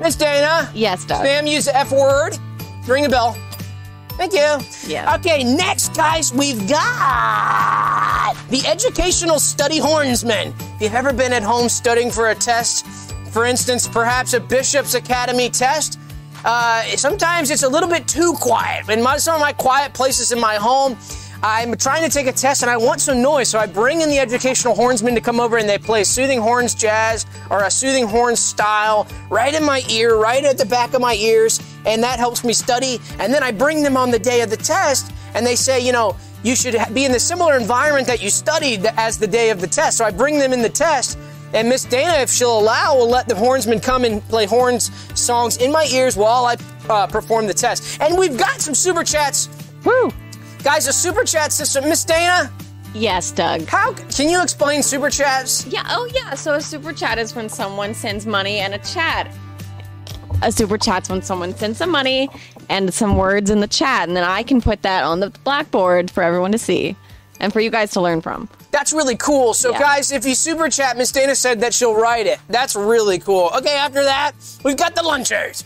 Miss 0.00 0.14
Dana, 0.16 0.70
Yes, 0.74 1.04
Doug. 1.04 1.24
Sam 1.24 1.46
used 1.46 1.66
the 1.68 1.76
F 1.76 1.90
word. 1.92 2.36
Ring 2.86 3.06
a 3.06 3.08
bell. 3.08 3.36
Thank 4.18 4.32
you. 4.32 4.56
Yeah. 4.88 5.14
Okay, 5.16 5.44
next, 5.44 5.94
guys, 5.94 6.32
we've 6.32 6.66
got 6.68 8.34
the 8.48 8.62
Educational 8.66 9.38
Study 9.38 9.78
Hornsman. 9.78 10.54
If 10.76 10.82
you've 10.82 10.94
ever 10.94 11.12
been 11.12 11.32
at 11.32 11.42
home 11.42 11.68
studying 11.68 12.10
for 12.10 12.30
a 12.30 12.34
test, 12.34 12.86
for 13.30 13.44
instance, 13.44 13.86
perhaps 13.86 14.32
a 14.32 14.40
Bishop's 14.40 14.94
Academy 14.94 15.50
test, 15.50 15.98
uh, 16.44 16.82
sometimes 16.96 17.50
it's 17.50 17.62
a 17.62 17.68
little 17.68 17.88
bit 17.88 18.06
too 18.08 18.32
quiet. 18.40 18.88
In 18.88 19.02
my, 19.02 19.16
some 19.18 19.34
of 19.34 19.40
my 19.40 19.52
quiet 19.52 19.92
places 19.92 20.32
in 20.32 20.40
my 20.40 20.54
home, 20.56 20.96
I'm 21.48 21.76
trying 21.76 22.02
to 22.02 22.10
take 22.10 22.26
a 22.26 22.32
test 22.32 22.62
and 22.62 22.70
I 22.72 22.76
want 22.76 23.00
some 23.00 23.22
noise, 23.22 23.48
so 23.50 23.60
I 23.60 23.66
bring 23.66 24.00
in 24.00 24.08
the 24.08 24.18
educational 24.18 24.74
hornsman 24.74 25.14
to 25.14 25.20
come 25.20 25.38
over 25.38 25.58
and 25.58 25.68
they 25.68 25.78
play 25.78 26.02
soothing 26.02 26.40
horns 26.40 26.74
jazz 26.74 27.24
or 27.50 27.62
a 27.62 27.70
soothing 27.70 28.08
horns 28.08 28.40
style 28.40 29.06
right 29.30 29.54
in 29.54 29.64
my 29.64 29.84
ear, 29.88 30.16
right 30.16 30.42
at 30.42 30.58
the 30.58 30.66
back 30.66 30.92
of 30.92 31.00
my 31.00 31.14
ears, 31.14 31.62
and 31.86 32.02
that 32.02 32.18
helps 32.18 32.42
me 32.42 32.52
study. 32.52 32.98
And 33.20 33.32
then 33.32 33.44
I 33.44 33.52
bring 33.52 33.84
them 33.84 33.96
on 33.96 34.10
the 34.10 34.18
day 34.18 34.40
of 34.40 34.50
the 34.50 34.56
test 34.56 35.12
and 35.34 35.46
they 35.46 35.54
say, 35.54 35.78
you 35.78 35.92
know, 35.92 36.16
you 36.42 36.56
should 36.56 36.74
be 36.92 37.04
in 37.04 37.12
the 37.12 37.20
similar 37.20 37.56
environment 37.56 38.08
that 38.08 38.20
you 38.20 38.28
studied 38.28 38.84
as 38.96 39.16
the 39.16 39.28
day 39.28 39.50
of 39.50 39.60
the 39.60 39.68
test. 39.68 39.98
So 39.98 40.04
I 40.04 40.10
bring 40.10 40.40
them 40.40 40.52
in 40.52 40.62
the 40.62 40.68
test. 40.68 41.16
And 41.54 41.68
Miss 41.68 41.84
Dana, 41.84 42.14
if 42.14 42.28
she'll 42.28 42.58
allow, 42.58 42.96
will 42.96 43.08
let 43.08 43.28
the 43.28 43.36
hornsman 43.36 43.80
come 43.80 44.04
and 44.04 44.20
play 44.22 44.46
horns 44.46 44.90
songs 45.16 45.58
in 45.58 45.70
my 45.70 45.84
ears 45.92 46.16
while 46.16 46.44
I 46.44 46.56
uh, 46.90 47.06
perform 47.06 47.46
the 47.46 47.54
test. 47.54 48.00
And 48.00 48.18
we've 48.18 48.36
got 48.36 48.60
some 48.60 48.74
super 48.74 49.04
chats. 49.04 49.48
Woo. 49.84 50.10
Guys, 50.66 50.88
a 50.88 50.92
super 50.92 51.22
chat 51.22 51.52
system. 51.52 51.84
Miss 51.84 52.04
Dana, 52.04 52.50
Yes, 52.92 53.30
Doug. 53.30 53.66
how 53.66 53.92
can 53.92 54.28
you 54.28 54.42
explain 54.42 54.82
super 54.82 55.10
chats? 55.10 55.64
Yeah, 55.66 55.84
oh 55.90 56.08
yeah. 56.12 56.34
So 56.34 56.54
a 56.54 56.60
super 56.60 56.92
chat 56.92 57.18
is 57.20 57.36
when 57.36 57.48
someone 57.48 57.94
sends 57.94 58.26
money 58.26 58.58
and 58.58 58.74
a 58.74 58.78
chat. 58.78 59.32
A 60.42 60.50
super 60.50 60.76
chat's 60.76 61.08
when 61.08 61.22
someone 61.22 61.54
sends 61.54 61.78
some 61.78 61.90
money 61.90 62.28
and 62.68 62.92
some 62.92 63.16
words 63.16 63.48
in 63.48 63.60
the 63.60 63.68
chat, 63.68 64.08
and 64.08 64.16
then 64.16 64.24
I 64.24 64.42
can 64.42 64.60
put 64.60 64.82
that 64.82 65.04
on 65.04 65.20
the 65.20 65.30
blackboard 65.44 66.10
for 66.10 66.24
everyone 66.24 66.50
to 66.50 66.58
see 66.58 66.96
and 67.38 67.52
for 67.52 67.60
you 67.60 67.70
guys 67.70 67.92
to 67.92 68.00
learn 68.00 68.20
from. 68.20 68.48
That's 68.72 68.92
really 68.92 69.16
cool. 69.16 69.54
So, 69.54 69.70
Yeah. 69.70 69.78
guys, 69.78 70.10
if 70.10 70.26
you 70.26 70.34
super 70.34 70.68
chat, 70.68 70.96
Miss 70.96 71.12
Dana 71.12 71.36
said 71.36 71.60
that 71.60 71.74
she'll 71.74 71.94
write 71.94 72.26
it. 72.26 72.40
That's 72.48 72.74
really 72.74 73.20
cool. 73.20 73.52
Okay, 73.56 73.76
after 73.76 74.02
that, 74.02 74.32
we've 74.64 74.76
got 74.76 74.96
the 74.96 75.02
lunchers. 75.02 75.62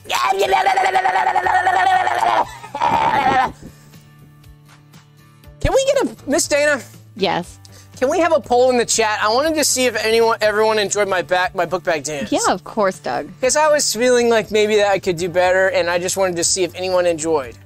Can 5.60 5.72
we 5.72 5.84
get 5.84 6.02
a 6.02 6.30
Miss 6.30 6.48
Dana? 6.48 6.82
Yes. 7.16 7.58
Can 7.96 8.08
we 8.08 8.18
have 8.18 8.32
a 8.32 8.40
poll 8.40 8.70
in 8.70 8.78
the 8.78 8.86
chat? 8.86 9.22
I 9.22 9.28
wanted 9.28 9.54
to 9.56 9.64
see 9.64 9.84
if 9.84 9.94
anyone, 9.94 10.38
everyone 10.40 10.78
enjoyed 10.78 11.06
my 11.06 11.20
back, 11.20 11.54
my 11.54 11.66
book 11.66 11.84
bag 11.84 12.04
dance. 12.04 12.32
Yeah, 12.32 12.38
of 12.48 12.64
course, 12.64 12.98
Doug. 12.98 13.26
Because 13.26 13.56
I 13.56 13.68
was 13.68 13.94
feeling 13.94 14.30
like 14.30 14.50
maybe 14.50 14.76
that 14.76 14.90
I 14.90 14.98
could 14.98 15.18
do 15.18 15.28
better, 15.28 15.68
and 15.68 15.90
I 15.90 15.98
just 15.98 16.16
wanted 16.16 16.36
to 16.36 16.44
see 16.44 16.64
if 16.64 16.74
anyone 16.74 17.04
enjoyed. 17.04 17.58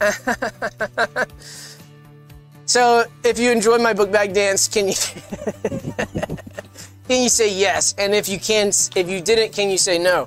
so, 2.66 3.04
if 3.22 3.38
you 3.38 3.52
enjoyed 3.52 3.80
my 3.80 3.92
book 3.92 4.10
bag 4.10 4.34
dance, 4.34 4.66
can 4.66 4.88
you 4.88 4.94
can 7.08 7.22
you 7.22 7.28
say 7.28 7.56
yes? 7.56 7.94
And 7.96 8.12
if 8.12 8.28
you 8.28 8.40
can, 8.40 8.72
if 8.96 9.08
you 9.08 9.20
didn't, 9.20 9.52
can 9.52 9.70
you 9.70 9.78
say 9.78 9.98
no? 9.98 10.26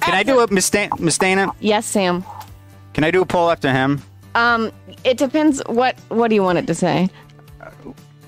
Can 0.00 0.14
I 0.14 0.22
do 0.22 0.40
a 0.40 0.50
Miss 0.50 0.70
Dana? 0.70 0.96
Miss 0.98 1.18
Dana? 1.18 1.52
Yes, 1.60 1.84
Sam. 1.84 2.24
Can 2.94 3.04
I 3.04 3.10
do 3.10 3.20
a 3.20 3.26
poll 3.26 3.50
after 3.50 3.70
him? 3.70 4.00
Um, 4.34 4.72
it 5.04 5.16
depends. 5.16 5.62
What 5.66 5.98
What 6.08 6.28
do 6.28 6.34
you 6.34 6.42
want 6.42 6.58
it 6.58 6.66
to 6.66 6.74
say? 6.74 7.08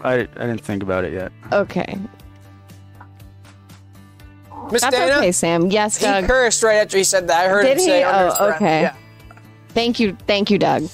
I, 0.03 0.13
I 0.15 0.17
didn't 0.25 0.61
think 0.61 0.83
about 0.83 1.05
it 1.05 1.13
yet. 1.13 1.33
Okay, 1.53 1.99
Miss 4.71 4.83
that's 4.83 4.97
Dana? 4.97 5.17
okay, 5.19 5.33
Sam. 5.33 5.71
Yes, 5.71 5.97
He 5.97 6.05
Doug. 6.07 6.27
cursed 6.27 6.63
right 6.63 6.77
after 6.77 6.97
he 6.99 7.05
said 7.05 7.29
that. 7.29 7.47
I 7.47 7.49
heard 7.49 7.63
Did 7.65 7.73
him 7.79 7.85
say 7.85 7.99
he? 7.99 8.03
under 8.05 8.25
Oh, 8.25 8.27
his 8.31 8.39
breath. 8.39 8.57
okay. 8.57 8.81
Yeah. 8.83 8.95
Thank 9.71 10.01
you, 10.01 10.17
thank 10.27 10.51
you, 10.51 10.59
Doug. 10.59 10.85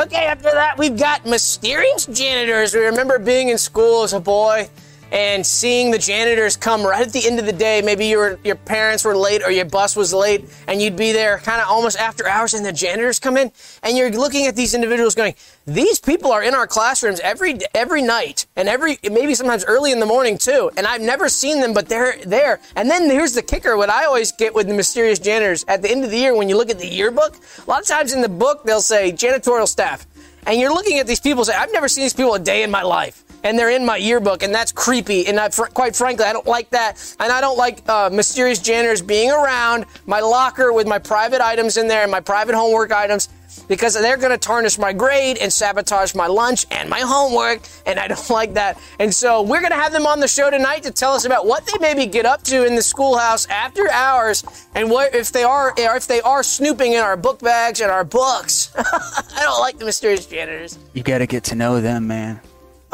Okay, 0.00 0.24
after 0.26 0.50
that, 0.50 0.76
we've 0.78 0.98
got 0.98 1.24
mysterious 1.26 2.06
janitors. 2.06 2.74
We 2.74 2.80
remember 2.80 3.18
being 3.18 3.48
in 3.50 3.58
school 3.58 4.02
as 4.02 4.12
a 4.12 4.20
boy 4.20 4.68
and 5.14 5.46
seeing 5.46 5.92
the 5.92 5.98
janitors 5.98 6.56
come 6.56 6.82
right 6.82 7.06
at 7.06 7.12
the 7.12 7.24
end 7.24 7.38
of 7.38 7.46
the 7.46 7.52
day. 7.52 7.80
Maybe 7.80 8.06
your 8.06 8.36
your 8.42 8.56
parents 8.56 9.04
were 9.04 9.16
late 9.16 9.42
or 9.44 9.50
your 9.52 9.64
bus 9.64 9.94
was 9.94 10.12
late, 10.12 10.44
and 10.66 10.82
you'd 10.82 10.96
be 10.96 11.12
there 11.12 11.38
kind 11.38 11.62
of 11.62 11.68
almost 11.68 11.96
after 11.96 12.26
hours, 12.26 12.52
and 12.52 12.66
the 12.66 12.72
janitors 12.72 13.20
come 13.20 13.36
in, 13.36 13.52
and 13.84 13.96
you're 13.96 14.10
looking 14.10 14.46
at 14.46 14.56
these 14.56 14.74
individuals 14.74 15.14
going, 15.14 15.34
"These 15.66 16.00
people 16.00 16.32
are 16.32 16.42
in 16.42 16.52
our 16.52 16.66
classrooms 16.66 17.20
every 17.20 17.58
every 17.74 18.02
night, 18.02 18.46
and 18.56 18.68
every 18.68 18.98
maybe 19.08 19.36
sometimes 19.36 19.64
early 19.64 19.92
in 19.92 20.00
the 20.00 20.06
morning 20.06 20.36
too." 20.36 20.70
And 20.76 20.84
I've 20.84 21.00
never 21.00 21.28
seen 21.28 21.60
them, 21.60 21.72
but 21.72 21.88
they're 21.88 22.16
there. 22.26 22.60
And 22.74 22.90
then 22.90 23.08
here's 23.08 23.34
the 23.34 23.42
kicker: 23.42 23.76
what 23.76 23.90
I 23.90 24.06
always 24.06 24.32
get 24.32 24.52
with 24.52 24.66
the 24.66 24.74
mysterious 24.74 25.20
janitors 25.20 25.64
at 25.68 25.80
the 25.80 25.90
end 25.90 26.04
of 26.04 26.10
the 26.10 26.18
year 26.18 26.36
when 26.36 26.48
you 26.48 26.56
look 26.56 26.70
at 26.70 26.80
the 26.80 26.88
yearbook, 26.88 27.36
a 27.64 27.70
lot 27.70 27.80
of 27.80 27.86
times 27.86 28.12
in 28.12 28.20
the 28.20 28.28
book 28.28 28.64
they'll 28.64 28.80
say 28.80 29.12
janitorial 29.12 29.68
staff. 29.68 30.08
And 30.46 30.60
you're 30.60 30.74
looking 30.74 30.98
at 30.98 31.06
these 31.06 31.20
people 31.20 31.44
say, 31.44 31.54
I've 31.54 31.72
never 31.72 31.88
seen 31.88 32.02
these 32.04 32.12
people 32.12 32.34
a 32.34 32.38
day 32.38 32.64
in 32.64 32.70
my 32.70 32.82
life. 32.82 33.23
And 33.44 33.58
they're 33.58 33.70
in 33.70 33.84
my 33.84 33.96
yearbook, 33.96 34.42
and 34.42 34.52
that's 34.52 34.72
creepy. 34.72 35.28
And 35.28 35.38
I, 35.38 35.50
fr- 35.50 35.66
quite 35.66 35.94
frankly, 35.94 36.24
I 36.24 36.32
don't 36.32 36.46
like 36.46 36.70
that. 36.70 37.14
And 37.20 37.30
I 37.30 37.40
don't 37.40 37.58
like 37.58 37.88
uh, 37.88 38.10
mysterious 38.12 38.58
janitors 38.58 39.02
being 39.02 39.30
around 39.30 39.84
my 40.06 40.20
locker 40.20 40.72
with 40.72 40.88
my 40.88 40.98
private 40.98 41.40
items 41.40 41.76
in 41.76 41.86
there 41.86 42.02
and 42.02 42.10
my 42.10 42.20
private 42.20 42.54
homework 42.54 42.90
items 42.90 43.28
because 43.68 43.94
they're 43.94 44.16
going 44.16 44.32
to 44.32 44.38
tarnish 44.38 44.78
my 44.78 44.92
grade 44.92 45.38
and 45.38 45.52
sabotage 45.52 46.14
my 46.14 46.26
lunch 46.26 46.66
and 46.70 46.88
my 46.88 47.00
homework, 47.00 47.60
and 47.86 47.98
I 47.98 48.08
don't 48.08 48.30
like 48.30 48.54
that. 48.54 48.80
And 48.98 49.14
so 49.14 49.42
we're 49.42 49.60
going 49.60 49.72
to 49.72 49.78
have 49.78 49.92
them 49.92 50.06
on 50.06 50.20
the 50.20 50.28
show 50.28 50.50
tonight 50.50 50.82
to 50.84 50.90
tell 50.90 51.12
us 51.12 51.24
about 51.24 51.46
what 51.46 51.66
they 51.66 51.78
maybe 51.80 52.06
get 52.06 52.26
up 52.26 52.42
to 52.44 52.66
in 52.66 52.74
the 52.74 52.82
schoolhouse 52.82 53.46
after 53.48 53.90
hours, 53.90 54.44
and 54.74 54.90
what 54.90 55.14
if 55.14 55.32
they 55.32 55.44
are 55.44 55.74
if 55.76 56.06
they 56.06 56.20
are 56.22 56.42
snooping 56.42 56.92
in 56.92 57.00
our 57.00 57.16
book 57.16 57.40
bags 57.40 57.80
and 57.80 57.90
our 57.90 58.04
books. 58.04 58.72
I 58.76 59.40
don't 59.42 59.60
like 59.60 59.78
the 59.78 59.84
mysterious 59.84 60.26
janitors. 60.26 60.78
You 60.92 61.02
got 61.02 61.18
to 61.18 61.26
get 61.26 61.44
to 61.44 61.54
know 61.54 61.80
them, 61.80 62.06
man. 62.06 62.40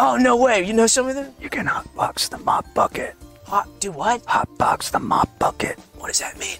Oh 0.02 0.16
no 0.16 0.34
way! 0.34 0.64
You 0.64 0.72
know 0.72 0.86
some 0.86 1.08
of 1.08 1.14
them? 1.14 1.32
You 1.40 1.50
can 1.50 1.66
hotbox 1.66 2.30
the 2.30 2.38
mop 2.38 2.64
bucket. 2.74 3.14
Hot? 3.44 3.68
Do 3.80 3.92
what? 3.92 4.22
Hotbox 4.24 4.90
the 4.90 4.98
mop 4.98 5.28
bucket. 5.38 5.78
What 5.98 6.08
does 6.08 6.20
that 6.20 6.38
mean? 6.38 6.56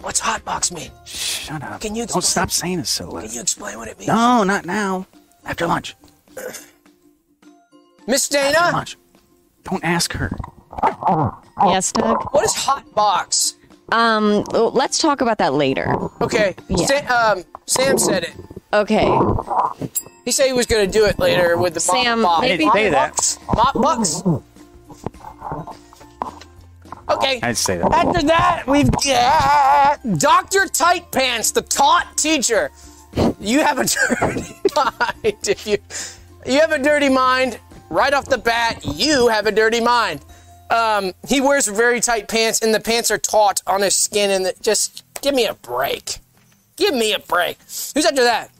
What's 0.00 0.20
hotbox 0.20 0.72
mean? 0.72 0.90
Shut 1.04 1.62
up. 1.62 1.80
Can 1.82 1.94
you 1.94 2.06
Don't 2.06 2.22
stop 2.22 2.50
saying 2.50 2.78
it 2.80 2.86
so 2.86 3.10
loud. 3.10 3.24
Can 3.24 3.32
you 3.34 3.40
explain 3.42 3.76
what 3.76 3.88
it 3.88 3.98
means? 3.98 4.08
No, 4.08 4.44
not 4.44 4.64
now. 4.64 5.06
After 5.44 5.66
lunch. 5.66 5.94
Miss 8.06 8.32
After 8.34 8.52
Dana, 8.52 8.72
lunch. 8.72 8.96
Don't 9.64 9.84
ask 9.84 10.12
her. 10.14 10.30
Yes, 11.66 11.92
Doug. 11.92 12.22
what 12.32 12.44
is 12.44 12.54
hotbox? 12.54 13.54
Um, 13.92 14.44
let's 14.52 14.98
talk 14.98 15.20
about 15.20 15.38
that 15.38 15.52
later. 15.54 15.92
Okay, 16.20 16.54
Yeah. 16.68 16.86
Sa- 16.86 17.32
um, 17.32 17.44
Sam 17.66 17.98
said 17.98 18.24
it. 18.24 18.34
Okay. 18.80 19.06
He 20.24 20.32
said 20.32 20.46
he 20.46 20.52
was 20.52 20.66
going 20.66 20.86
to 20.86 20.92
do 20.92 21.04
it 21.06 21.18
later 21.18 21.56
with 21.56 21.74
the 21.74 21.84
mop 21.86 21.96
Sam, 22.04 22.22
maybe- 22.40 22.66
I 22.66 22.72
didn't 22.72 22.72
say 22.72 22.90
that. 22.90 23.10
Bucks. 23.12 23.38
Mop 23.54 23.74
bucks. 23.74 24.22
Okay. 27.08 27.38
I'd 27.42 27.56
say 27.56 27.76
that. 27.78 27.92
After 27.92 28.22
that, 28.26 28.64
we've 28.66 28.90
got 28.90 30.00
Dr. 30.18 30.66
Tight 30.66 31.10
Pants, 31.12 31.52
the 31.52 31.62
taught 31.62 32.16
teacher. 32.18 32.70
You 33.40 33.60
have 33.60 33.78
a 33.78 33.84
dirty 34.20 34.42
mind. 34.74 35.36
If 35.48 35.66
you, 35.66 35.78
you 36.44 36.60
have 36.60 36.72
a 36.72 36.78
dirty 36.82 37.08
mind, 37.08 37.58
right 37.88 38.12
off 38.12 38.26
the 38.26 38.38
bat, 38.38 38.84
you 38.84 39.28
have 39.28 39.46
a 39.46 39.52
dirty 39.52 39.80
mind. 39.80 40.20
Um, 40.70 41.12
he 41.28 41.40
wears 41.40 41.68
very 41.68 42.00
tight 42.00 42.26
pants, 42.26 42.60
and 42.60 42.74
the 42.74 42.80
pants 42.80 43.10
are 43.12 43.18
taut 43.18 43.62
on 43.68 43.82
his 43.82 43.94
skin, 43.94 44.30
and 44.32 44.44
it 44.46 44.60
just 44.60 45.04
give 45.22 45.32
me 45.34 45.46
a 45.46 45.54
break. 45.54 46.18
Give 46.76 46.92
me 46.92 47.12
a 47.14 47.20
break. 47.20 47.56
Who's 47.94 48.04
after 48.04 48.24
that? 48.24 48.50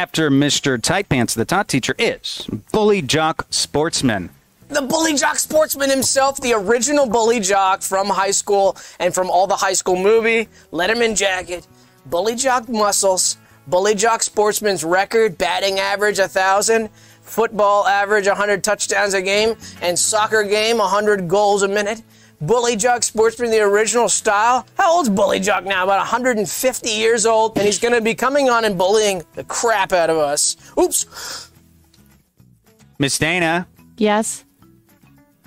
After 0.00 0.30
Mr. 0.30 0.80
Tight 0.80 1.10
Pants, 1.10 1.34
the 1.34 1.44
top 1.44 1.66
teacher 1.66 1.94
is 1.98 2.48
Bully 2.72 3.02
Jock 3.02 3.46
Sportsman. 3.50 4.30
the 4.70 4.80
bully 4.80 5.12
jock 5.14 5.38
sportsman 5.38 5.90
himself, 5.90 6.40
the 6.40 6.54
original 6.54 7.06
bully 7.06 7.38
jock 7.38 7.82
from 7.82 8.08
high 8.08 8.30
school 8.30 8.78
and 8.98 9.14
from 9.14 9.28
all 9.28 9.46
the 9.46 9.56
high 9.56 9.74
school 9.74 9.96
movie, 9.96 10.48
Letterman 10.72 11.14
jacket, 11.14 11.66
bully 12.06 12.34
jock 12.34 12.66
muscles, 12.66 13.36
bully 13.66 13.94
jock 13.94 14.22
sportsman's 14.22 14.84
record, 14.84 15.36
batting 15.36 15.78
average 15.78 16.18
a 16.18 16.28
thousand, 16.28 16.88
football 17.20 17.86
average 17.86 18.26
100 18.26 18.64
touchdowns 18.64 19.12
a 19.12 19.20
game, 19.20 19.54
and 19.82 19.98
soccer 19.98 20.44
game 20.44 20.78
100 20.78 21.28
goals 21.28 21.62
a 21.62 21.68
minute. 21.68 22.00
Bully 22.40 22.74
Jock 22.76 23.02
Sportsman, 23.02 23.50
the 23.50 23.60
original 23.60 24.08
style. 24.08 24.66
How 24.78 24.92
old's 24.94 25.08
Bully 25.10 25.40
Jock 25.40 25.64
now? 25.64 25.84
About 25.84 25.98
150 25.98 26.88
years 26.90 27.26
old, 27.26 27.56
and 27.58 27.66
he's 27.66 27.78
going 27.78 27.92
to 27.94 28.00
be 28.00 28.14
coming 28.14 28.48
on 28.48 28.64
and 28.64 28.78
bullying 28.78 29.22
the 29.34 29.44
crap 29.44 29.92
out 29.92 30.08
of 30.08 30.16
us. 30.16 30.56
Oops. 30.78 31.50
Miss 32.98 33.18
Dana. 33.18 33.66
Yes. 33.98 34.44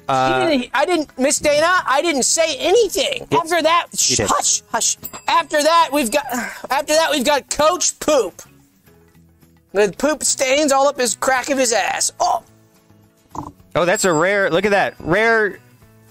Uh, 0.07 0.47
didn't- 0.47 0.69
I 0.73 0.85
didn't, 0.85 1.17
Miss 1.17 1.39
Dana. 1.39 1.81
I 1.85 2.01
didn't 2.01 2.23
say 2.23 2.57
anything. 2.57 3.27
After 3.31 3.62
that, 3.62 3.88
shh, 3.97 4.17
did. 4.17 4.27
hush, 4.29 4.62
hush. 4.69 4.97
After 5.27 5.63
that, 5.63 5.89
we've 5.93 6.12
got. 6.12 6.25
After 6.69 6.93
that, 6.93 7.09
we've 7.12 7.23
got 7.25 7.50
Coach 7.50 7.97
Poop. 8.00 8.41
The 9.71 9.91
poop 9.97 10.23
stains 10.23 10.71
all 10.71 10.88
up 10.88 11.00
his 11.00 11.15
crack 11.15 11.50
of 11.50 11.57
his 11.57 11.73
ass. 11.73 12.12
Oh, 12.19 12.43
Oh, 13.75 13.85
that's 13.85 14.05
a 14.05 14.13
rare. 14.13 14.51
Look 14.51 14.65
at 14.65 14.71
that. 14.71 14.93
Rare, 15.00 15.57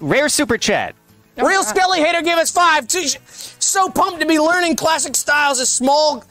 rare 0.02 0.28
super 0.28 0.59
chat. 0.59 0.94
real 1.37 1.62
Skelly 1.62 2.00
hater, 2.00 2.23
give 2.23 2.38
us 2.38 2.50
five. 2.50 2.90
So 2.90 3.88
pumped 3.88 4.21
to 4.21 4.26
be 4.26 4.38
learning 4.38 4.76
classic 4.76 5.16
styles. 5.16 5.61
A 5.61 5.66
small 5.66 6.25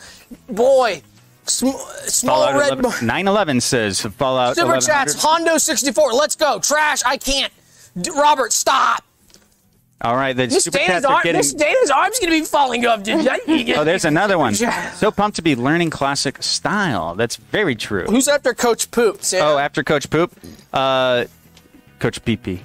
boy, 0.48 1.02
Sm- 1.46 1.70
small 2.06 2.44
Fallout 2.46 2.54
red 2.60 2.74
11, 2.80 2.84
boy. 2.84 2.90
911 3.02 3.62
says 3.62 4.02
Fallout 4.02 4.56
Super 4.56 4.80
chats. 4.80 5.22
Hondo 5.22 5.58
64. 5.58 6.14
Let's 6.14 6.36
go. 6.36 6.60
Trash. 6.60 7.02
I 7.06 7.18
can't. 7.18 7.52
D- 8.00 8.12
Robert, 8.12 8.54
stop. 8.54 9.04
All 10.04 10.16
right, 10.16 10.36
the 10.36 10.48
Miss 10.48 10.64
super 10.64 10.80
Dana's, 10.80 10.90
chats 10.94 11.06
are 11.06 11.14
arm, 11.14 11.22
getting. 11.24 11.38
Miss 11.40 11.54
Dana's 11.54 11.92
arm's 11.92 12.18
gonna 12.20 12.32
be 12.32 12.42
falling 12.44 12.86
off. 12.88 13.02
Oh, 13.78 13.84
there's 13.84 14.06
another 14.06 14.38
one. 14.40 14.56
So 14.96 15.12
pumped 15.12 15.36
to 15.36 15.44
be 15.44 15.56
learning 15.56 15.92
classic 15.92 16.42
style. 16.42 17.14
That's 17.14 17.36
very 17.36 17.76
true. 17.76 18.06
Who's 18.06 18.28
after 18.28 18.54
Coach 18.56 18.90
Poop? 18.90 19.22
Sam? 19.24 19.42
Oh, 19.44 19.58
after 19.60 19.84
Coach 19.84 20.10
Poop, 20.10 20.32
uh, 20.74 21.26
Coach 22.00 22.24
PP. 22.26 22.62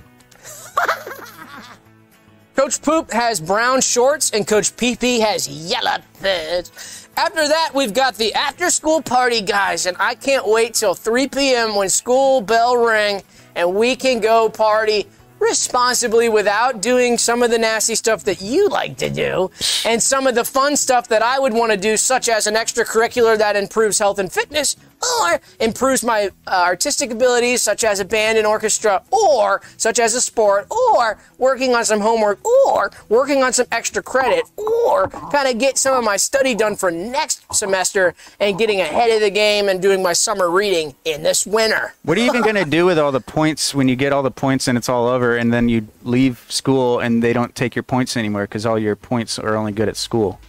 Coach 2.57 2.81
Poop 2.81 3.11
has 3.11 3.39
brown 3.39 3.83
shorts 3.83 4.31
and 4.31 4.47
Coach 4.47 4.75
PP 4.77 5.21
has 5.21 5.47
yellow 5.47 5.99
pants. 6.23 7.07
After 7.15 7.47
that, 7.47 7.73
we've 7.75 7.93
got 7.93 8.15
the 8.15 8.33
after 8.33 8.71
school 8.71 9.03
party, 9.03 9.43
guys, 9.43 9.85
and 9.85 9.95
I 10.01 10.15
can't 10.15 10.49
wait 10.49 10.73
till 10.73 10.95
3 10.95 11.29
p.m. 11.29 11.77
when 11.77 11.91
school 11.91 12.41
bell 12.41 12.79
ring 12.79 13.23
and 13.55 13.75
we 13.75 13.95
can 13.95 14.21
go 14.21 14.49
party 14.49 15.07
responsibly 15.39 16.31
without 16.31 16.81
doing 16.81 17.19
some 17.19 17.43
of 17.43 17.51
the 17.51 17.59
nasty 17.59 17.95
stuff 17.95 18.25
that 18.25 18.41
you 18.41 18.71
like 18.71 18.97
to 18.97 19.11
do 19.11 19.51
and 19.85 20.03
some 20.03 20.27
of 20.27 20.35
the 20.35 20.45
fun 20.45 20.77
stuff 20.77 21.09
that 21.09 21.21
I 21.21 21.39
would 21.39 21.53
want 21.53 21.73
to 21.73 21.79
do, 21.79 21.99
such 21.99 22.31
as 22.31 22.47
an 22.47 22.55
extracurricular 22.55 23.37
that 23.37 23.55
improves 23.55 23.99
health 23.99 24.19
and 24.19 24.33
fitness 24.33 24.77
or 25.03 25.41
improves 25.61 26.03
my 26.03 26.31
uh, 26.47 26.63
artistic 26.65 27.11
abilities, 27.11 27.63
such 27.63 27.85
as 27.85 28.01
a 28.01 28.05
band 28.05 28.39
and 28.39 28.47
orchestra, 28.47 29.03
or 29.11 29.63
such 29.77 29.99
as 29.99 30.15
a 30.15 30.21
sport, 30.21 30.67
or 30.71 31.19
working 31.39 31.75
on 31.75 31.85
some 31.85 32.01
homework, 32.01 32.45
or 32.45 32.91
working 33.09 33.43
on 33.43 33.53
some 33.53 33.67
extra 33.73 34.03
credit, 34.03 34.45
or 34.57 35.09
kind 35.09 35.49
of 35.49 35.59
get 35.59 35.79
some 35.79 35.97
of 35.97 36.05
my 36.05 36.17
study 36.17 36.55
done 36.55 36.77
for 36.77 36.91
next 36.91 37.43
semester 37.55 38.15
and 38.41 38.59
getting 38.59 38.81
ahead 38.81 39.11
of 39.11 39.21
the 39.21 39.31
game 39.31 39.69
and 39.69 39.83
doing 39.83 40.03
my 40.03 40.13
summer 40.13 40.51
reading 40.51 40.95
in 41.05 41.23
this 41.23 41.47
winter. 41.47 41.95
What 42.03 42.19
are 42.19 42.21
you 42.21 42.29
even 42.29 42.43
going 42.43 42.57
to 42.57 42.65
do 42.65 42.87
with 42.87 42.99
all 42.99 43.13
the 43.13 43.21
points 43.21 43.75
when 43.75 43.89
you 43.89 43.97
get 43.97 44.13
all 44.13 44.23
the 44.23 44.31
points 44.31 44.69
and 44.69 44.77
it's 44.79 44.89
all 44.89 45.07
over, 45.07 45.37
and 45.37 45.53
then 45.53 45.69
you 45.69 45.89
leave 46.03 46.45
school 46.49 47.01
and 47.01 47.23
they 47.23 47.33
don't 47.33 47.55
take 47.55 47.75
your 47.75 47.83
points 47.83 48.17
anymore 48.17 48.43
because 48.43 48.67
all 48.67 48.79
your 48.79 48.97
points 48.97 49.39
are 49.39 49.57
only 49.57 49.73
good 49.73 49.89
at 49.89 49.97
school? 49.97 50.41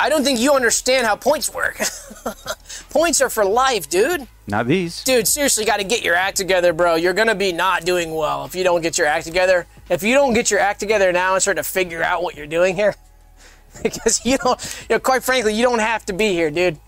I 0.00 0.08
don't 0.08 0.24
think 0.24 0.40
you 0.40 0.54
understand 0.54 1.06
how 1.06 1.14
points 1.14 1.52
work. 1.52 1.78
points 2.90 3.20
are 3.20 3.28
for 3.28 3.44
life, 3.44 3.90
dude. 3.90 4.26
Not 4.46 4.66
these. 4.66 5.04
Dude, 5.04 5.28
seriously, 5.28 5.66
got 5.66 5.76
to 5.76 5.84
get 5.84 6.02
your 6.02 6.14
act 6.14 6.38
together, 6.38 6.72
bro. 6.72 6.94
You're 6.94 7.12
gonna 7.12 7.34
be 7.34 7.52
not 7.52 7.84
doing 7.84 8.14
well 8.14 8.46
if 8.46 8.54
you 8.54 8.64
don't 8.64 8.80
get 8.80 8.96
your 8.96 9.06
act 9.06 9.26
together. 9.26 9.66
If 9.90 10.02
you 10.02 10.14
don't 10.14 10.32
get 10.32 10.50
your 10.50 10.58
act 10.58 10.80
together 10.80 11.12
now 11.12 11.34
and 11.34 11.42
start 11.42 11.58
to 11.58 11.62
figure 11.62 12.02
out 12.02 12.22
what 12.22 12.34
you're 12.34 12.46
doing 12.46 12.76
here, 12.76 12.94
because 13.82 14.24
you 14.24 14.38
don't, 14.38 14.86
you 14.88 14.96
know, 14.96 15.00
quite 15.00 15.22
frankly, 15.22 15.52
you 15.54 15.62
don't 15.62 15.80
have 15.80 16.06
to 16.06 16.14
be 16.14 16.32
here, 16.32 16.50
dude. 16.50 16.78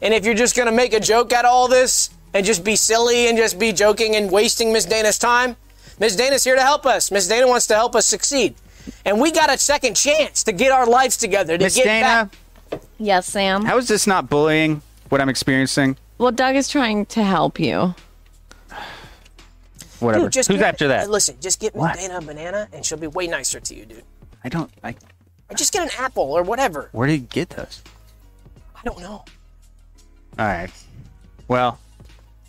And 0.00 0.14
if 0.14 0.24
you're 0.24 0.34
just 0.34 0.56
gonna 0.56 0.70
make 0.72 0.92
a 0.94 1.00
joke 1.00 1.32
out 1.32 1.44
of 1.44 1.50
all 1.50 1.66
this 1.66 2.10
and 2.34 2.46
just 2.46 2.62
be 2.62 2.76
silly 2.76 3.28
and 3.28 3.36
just 3.36 3.58
be 3.58 3.72
joking 3.72 4.14
and 4.14 4.30
wasting 4.30 4.72
Miss 4.72 4.84
Dana's 4.84 5.18
time, 5.18 5.56
Miss 5.98 6.14
Dana's 6.14 6.44
here 6.44 6.54
to 6.54 6.62
help 6.62 6.86
us. 6.86 7.10
Miss 7.10 7.26
Dana 7.26 7.48
wants 7.48 7.66
to 7.66 7.74
help 7.74 7.96
us 7.96 8.06
succeed, 8.06 8.54
and 9.04 9.20
we 9.20 9.32
got 9.32 9.52
a 9.52 9.58
second 9.58 9.96
chance 9.96 10.44
to 10.44 10.52
get 10.52 10.70
our 10.70 10.86
lives 10.86 11.16
together 11.16 11.58
to 11.58 11.64
Miss 11.64 11.74
get 11.74 11.84
Dana, 11.84 12.06
back. 12.06 12.36
Yes, 12.98 13.26
Sam. 13.26 13.64
how 13.64 13.78
is 13.78 13.88
this 13.88 14.06
not 14.06 14.28
bullying? 14.30 14.82
What 15.08 15.20
I'm 15.20 15.28
experiencing? 15.28 15.96
well, 16.18 16.30
Doug 16.30 16.54
is 16.54 16.68
trying 16.68 17.06
to 17.06 17.22
help 17.24 17.58
you. 17.58 17.94
Whatever. 20.00 20.24
Dude, 20.26 20.32
just 20.32 20.48
Who's 20.48 20.58
get- 20.60 20.68
after 20.68 20.88
that? 20.88 21.10
Listen, 21.10 21.36
just 21.40 21.60
get 21.60 21.74
Miss 21.74 21.80
What? 21.80 21.96
Dana 21.98 22.18
a 22.18 22.20
banana, 22.20 22.68
and 22.72 22.84
she'll 22.84 22.98
be 22.98 23.06
way 23.06 23.26
nicer 23.26 23.60
to 23.60 23.74
you, 23.74 23.84
dude. 23.86 24.04
I 24.44 24.48
don't. 24.48 24.70
I, 24.82 24.94
Or 25.50 25.56
just 25.56 25.72
get 25.72 25.82
an 25.82 25.90
apple 25.98 26.22
or 26.32 26.42
whatever. 26.42 26.88
where 26.92 27.06
did 27.06 27.14
you 27.20 27.26
get 27.26 27.50
those? 27.50 27.82
I 28.76 28.80
don't 28.84 29.00
know. 29.00 29.24
All 30.38 30.46
right. 30.46 30.70
Well, 31.48 31.78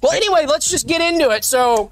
Well, 0.02 0.12
anyway, 0.14 0.46
let's 0.46 0.70
just 0.70 0.88
get 0.88 1.02
into 1.02 1.30
it. 1.32 1.44
So, 1.44 1.92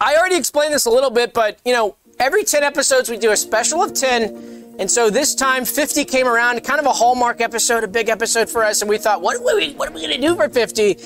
I 0.00 0.16
already 0.16 0.36
explained 0.36 0.74
this 0.74 0.84
a 0.86 0.90
little 0.90 1.10
bit, 1.10 1.32
but 1.32 1.58
you 1.64 1.72
know, 1.72 1.96
every 2.18 2.44
10 2.44 2.62
episodes 2.62 3.08
we 3.08 3.16
do 3.16 3.30
a 3.30 3.36
special 3.36 3.82
of 3.82 3.94
10. 3.94 4.51
And 4.78 4.90
so 4.90 5.10
this 5.10 5.34
time 5.34 5.64
50 5.64 6.04
came 6.04 6.26
around, 6.26 6.62
kind 6.64 6.80
of 6.80 6.86
a 6.86 6.92
hallmark 6.92 7.40
episode, 7.40 7.84
a 7.84 7.88
big 7.88 8.08
episode 8.08 8.48
for 8.48 8.64
us, 8.64 8.80
and 8.80 8.88
we 8.88 8.98
thought, 8.98 9.20
what 9.20 9.36
are 9.36 9.56
we, 9.56 9.74
what 9.74 9.88
are 9.88 9.92
we 9.92 10.00
going 10.00 10.20
to 10.20 10.26
do 10.26 10.34
for 10.34 10.48
50? 10.48 10.96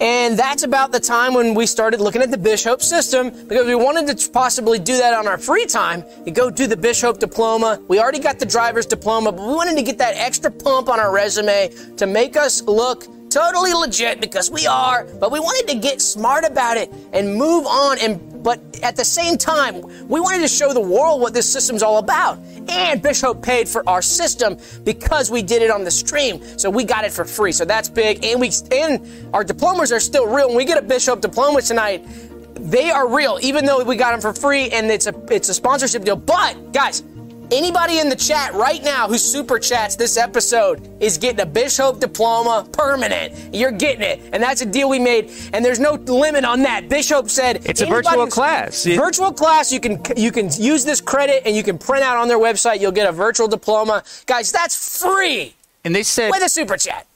And 0.00 0.38
that's 0.38 0.62
about 0.62 0.92
the 0.92 1.00
time 1.00 1.34
when 1.34 1.54
we 1.54 1.66
started 1.66 2.00
looking 2.00 2.22
at 2.22 2.30
the 2.30 2.38
Bishop 2.38 2.82
system 2.82 3.30
because 3.48 3.66
we 3.66 3.74
wanted 3.74 4.16
to 4.16 4.30
possibly 4.30 4.78
do 4.78 4.96
that 4.96 5.12
on 5.12 5.26
our 5.26 5.36
free 5.36 5.66
time. 5.66 6.04
and 6.24 6.36
go 6.36 6.50
do 6.50 6.68
the 6.68 6.76
Bishop 6.76 7.18
diploma. 7.18 7.82
We 7.88 7.98
already 7.98 8.20
got 8.20 8.38
the 8.38 8.46
driver's 8.46 8.86
diploma, 8.86 9.32
but 9.32 9.44
we 9.44 9.52
wanted 9.54 9.76
to 9.76 9.82
get 9.82 9.98
that 9.98 10.14
extra 10.14 10.52
pump 10.52 10.88
on 10.88 11.00
our 11.00 11.12
resume 11.12 11.70
to 11.96 12.06
make 12.06 12.36
us 12.36 12.62
look 12.62 13.06
totally 13.30 13.72
legit 13.72 14.20
because 14.20 14.50
we 14.50 14.66
are, 14.66 15.04
but 15.20 15.30
we 15.30 15.40
wanted 15.40 15.72
to 15.72 15.78
get 15.78 16.00
smart 16.00 16.44
about 16.44 16.76
it 16.76 16.92
and 17.12 17.34
move 17.34 17.66
on 17.66 17.98
and 17.98 18.28
but 18.42 18.60
at 18.82 18.96
the 18.96 19.04
same 19.04 19.36
time, 19.36 19.82
we 20.08 20.20
wanted 20.20 20.40
to 20.40 20.48
show 20.48 20.72
the 20.72 20.80
world 20.80 21.20
what 21.20 21.34
this 21.34 21.50
system's 21.52 21.82
all 21.82 21.98
about. 21.98 22.38
And 22.68 23.02
Bishop 23.02 23.42
paid 23.42 23.68
for 23.68 23.86
our 23.88 24.00
system 24.00 24.56
because 24.84 25.30
we 25.30 25.42
did 25.42 25.60
it 25.60 25.70
on 25.70 25.84
the 25.84 25.90
stream. 25.90 26.42
So 26.58 26.70
we 26.70 26.84
got 26.84 27.04
it 27.04 27.12
for 27.12 27.24
free. 27.24 27.52
So 27.52 27.64
that's 27.64 27.88
big. 27.88 28.24
And 28.24 28.40
we 28.40 28.50
and 28.70 29.34
our 29.34 29.42
diplomas 29.42 29.92
are 29.92 30.00
still 30.00 30.26
real. 30.26 30.48
When 30.48 30.56
we 30.56 30.64
get 30.64 30.78
a 30.78 30.82
Bishop 30.82 31.20
diploma 31.20 31.62
tonight, 31.62 32.06
they 32.54 32.90
are 32.90 33.08
real, 33.08 33.38
even 33.42 33.64
though 33.64 33.82
we 33.82 33.96
got 33.96 34.12
them 34.12 34.20
for 34.20 34.32
free 34.32 34.70
and 34.70 34.90
it's 34.90 35.06
a 35.06 35.14
it's 35.30 35.48
a 35.48 35.54
sponsorship 35.54 36.04
deal. 36.04 36.16
But 36.16 36.72
guys, 36.72 37.02
Anybody 37.50 37.98
in 37.98 38.10
the 38.10 38.16
chat 38.16 38.52
right 38.52 38.82
now 38.84 39.08
who 39.08 39.16
super 39.16 39.58
chats 39.58 39.96
this 39.96 40.18
episode 40.18 40.86
is 41.02 41.16
getting 41.16 41.40
a 41.40 41.46
Bishop 41.46 41.98
diploma 41.98 42.68
permanent. 42.72 43.54
You're 43.54 43.70
getting 43.72 44.02
it. 44.02 44.20
And 44.34 44.42
that's 44.42 44.60
a 44.60 44.66
deal 44.66 44.90
we 44.90 44.98
made. 44.98 45.30
And 45.54 45.64
there's 45.64 45.80
no 45.80 45.92
limit 45.94 46.44
on 46.44 46.62
that. 46.62 46.90
Bishop 46.90 47.30
said 47.30 47.64
It's 47.64 47.80
a 47.80 47.86
virtual 47.86 48.26
class. 48.26 48.84
Virtual 48.84 49.32
class, 49.32 49.72
you 49.72 49.80
can 49.80 50.02
you 50.16 50.30
can 50.30 50.50
use 50.58 50.84
this 50.84 51.00
credit 51.00 51.44
and 51.46 51.56
you 51.56 51.62
can 51.62 51.78
print 51.78 52.04
out 52.04 52.18
on 52.18 52.28
their 52.28 52.38
website. 52.38 52.80
You'll 52.80 52.92
get 52.92 53.08
a 53.08 53.12
virtual 53.12 53.48
diploma. 53.48 54.02
Guys, 54.26 54.52
that's 54.52 55.00
free 55.00 55.54
And 55.84 55.94
they 55.94 56.02
said 56.02 56.30
with 56.30 56.42
a 56.42 56.50
super 56.50 56.76
chat. 56.76 57.06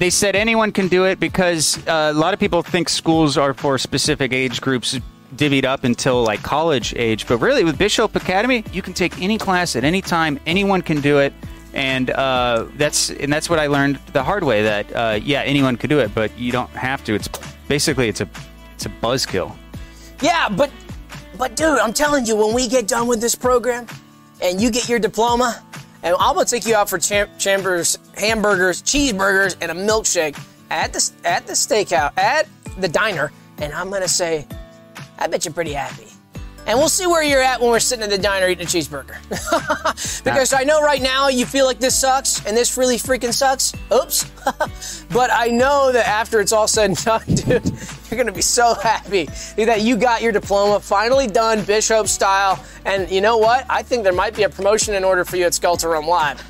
they 0.00 0.10
said 0.10 0.34
anyone 0.34 0.72
can 0.72 0.88
do 0.88 1.04
it 1.04 1.20
because 1.20 1.78
uh, 1.86 2.10
a 2.12 2.18
lot 2.18 2.34
of 2.34 2.40
people 2.40 2.60
think 2.60 2.88
schools 2.88 3.38
are 3.38 3.54
for 3.54 3.78
specific 3.78 4.32
age 4.32 4.60
groups 4.60 4.98
divvied 5.36 5.64
up 5.64 5.84
until 5.84 6.22
like 6.22 6.42
college 6.42 6.94
age. 6.96 7.26
But 7.26 7.38
really 7.38 7.64
with 7.64 7.78
bishop 7.78 8.14
academy 8.16 8.64
you 8.72 8.82
can 8.82 8.92
take 8.92 9.20
any 9.20 9.38
class 9.38 9.76
at 9.76 9.84
any 9.84 10.02
time. 10.02 10.38
Anyone 10.46 10.82
can 10.82 11.00
do 11.00 11.18
it. 11.18 11.32
And 11.74 12.10
uh, 12.10 12.66
that's 12.76 13.10
and 13.10 13.32
that's 13.32 13.48
what 13.48 13.58
i 13.58 13.66
learned 13.66 13.98
the 14.12 14.22
hard 14.22 14.44
way 14.44 14.62
that 14.62 14.94
uh, 14.94 15.18
yeah 15.22 15.40
anyone 15.40 15.78
could 15.78 15.88
do 15.88 16.00
it 16.00 16.14
but 16.14 16.36
you 16.38 16.52
don't 16.52 16.68
have 16.70 17.02
to. 17.04 17.14
It's 17.14 17.28
basically 17.66 18.08
it's 18.08 18.20
a 18.20 18.28
it's 18.74 18.86
a 18.86 18.90
buzzkill. 18.90 19.56
Yeah, 20.20 20.48
but 20.48 20.70
but 21.38 21.56
dude, 21.56 21.78
I'm 21.78 21.92
telling 21.92 22.26
you, 22.26 22.36
when 22.36 22.54
we 22.54 22.68
get 22.68 22.86
done 22.86 23.06
with 23.06 23.20
this 23.20 23.34
program 23.34 23.86
and 24.42 24.60
you 24.60 24.70
get 24.70 24.88
your 24.88 24.98
diploma, 24.98 25.62
and 26.02 26.14
I'm 26.18 26.34
gonna 26.34 26.44
take 26.44 26.66
you 26.66 26.74
out 26.74 26.88
for 26.88 26.98
cham- 26.98 27.30
chambers, 27.38 27.98
hamburgers, 28.16 28.82
cheeseburgers, 28.82 29.56
and 29.60 29.70
a 29.70 29.74
milkshake 29.74 30.38
at 30.70 30.92
the 30.92 31.10
at 31.24 31.46
the 31.46 31.54
steakhouse 31.54 32.16
at 32.18 32.48
the 32.78 32.88
diner, 32.88 33.32
and 33.58 33.72
I'm 33.72 33.90
gonna 33.90 34.08
say, 34.08 34.46
I 35.22 35.28
bet 35.28 35.44
you're 35.44 35.54
pretty 35.54 35.72
happy. 35.72 36.06
And 36.64 36.78
we'll 36.78 36.88
see 36.88 37.06
where 37.08 37.24
you're 37.24 37.42
at 37.42 37.60
when 37.60 37.70
we're 37.70 37.80
sitting 37.80 38.04
at 38.04 38.10
the 38.10 38.18
diner 38.18 38.46
eating 38.48 38.64
a 38.64 38.68
cheeseburger. 38.68 39.16
because 40.24 40.52
I 40.52 40.62
know 40.62 40.80
right 40.80 41.02
now 41.02 41.26
you 41.28 41.44
feel 41.44 41.64
like 41.64 41.80
this 41.80 42.00
sucks 42.00 42.44
and 42.46 42.56
this 42.56 42.76
really 42.76 42.96
freaking 42.96 43.32
sucks. 43.32 43.72
Oops. 43.92 44.24
but 45.12 45.30
I 45.32 45.48
know 45.48 45.90
that 45.92 46.06
after 46.06 46.40
it's 46.40 46.52
all 46.52 46.68
said 46.68 46.90
and 46.90 47.04
done, 47.04 47.22
dude, 47.26 47.64
you're 47.66 48.16
going 48.16 48.26
to 48.26 48.32
be 48.32 48.42
so 48.42 48.74
happy 48.74 49.28
that 49.56 49.80
you 49.82 49.96
got 49.96 50.22
your 50.22 50.30
diploma 50.30 50.78
finally 50.78 51.26
done, 51.26 51.64
Bishop 51.64 52.06
style. 52.06 52.64
And 52.84 53.10
you 53.10 53.20
know 53.20 53.38
what? 53.38 53.66
I 53.68 53.82
think 53.82 54.04
there 54.04 54.12
might 54.12 54.36
be 54.36 54.44
a 54.44 54.48
promotion 54.48 54.94
in 54.94 55.02
order 55.02 55.24
for 55.24 55.36
you 55.36 55.46
at 55.46 55.54
Skeleton 55.54 55.88
Realm 55.90 56.06
Live. 56.06 56.44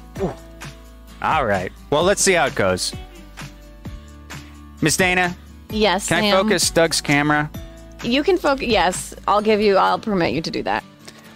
all 1.22 1.44
right 1.46 1.70
well 1.90 2.02
let's 2.02 2.20
see 2.20 2.32
how 2.32 2.46
it 2.46 2.54
goes 2.56 2.92
miss 4.80 4.96
dana 4.96 5.36
Yes, 5.70 6.08
can 6.08 6.18
i 6.18 6.30
Sam. 6.30 6.42
focus 6.42 6.68
doug's 6.70 7.00
camera 7.00 7.48
You 8.02 8.22
can 8.22 8.36
focus. 8.38 8.66
Yes, 8.66 9.14
I'll 9.28 9.42
give 9.42 9.60
you. 9.60 9.76
I'll 9.76 9.98
permit 9.98 10.32
you 10.32 10.42
to 10.42 10.50
do 10.50 10.62
that. 10.64 10.82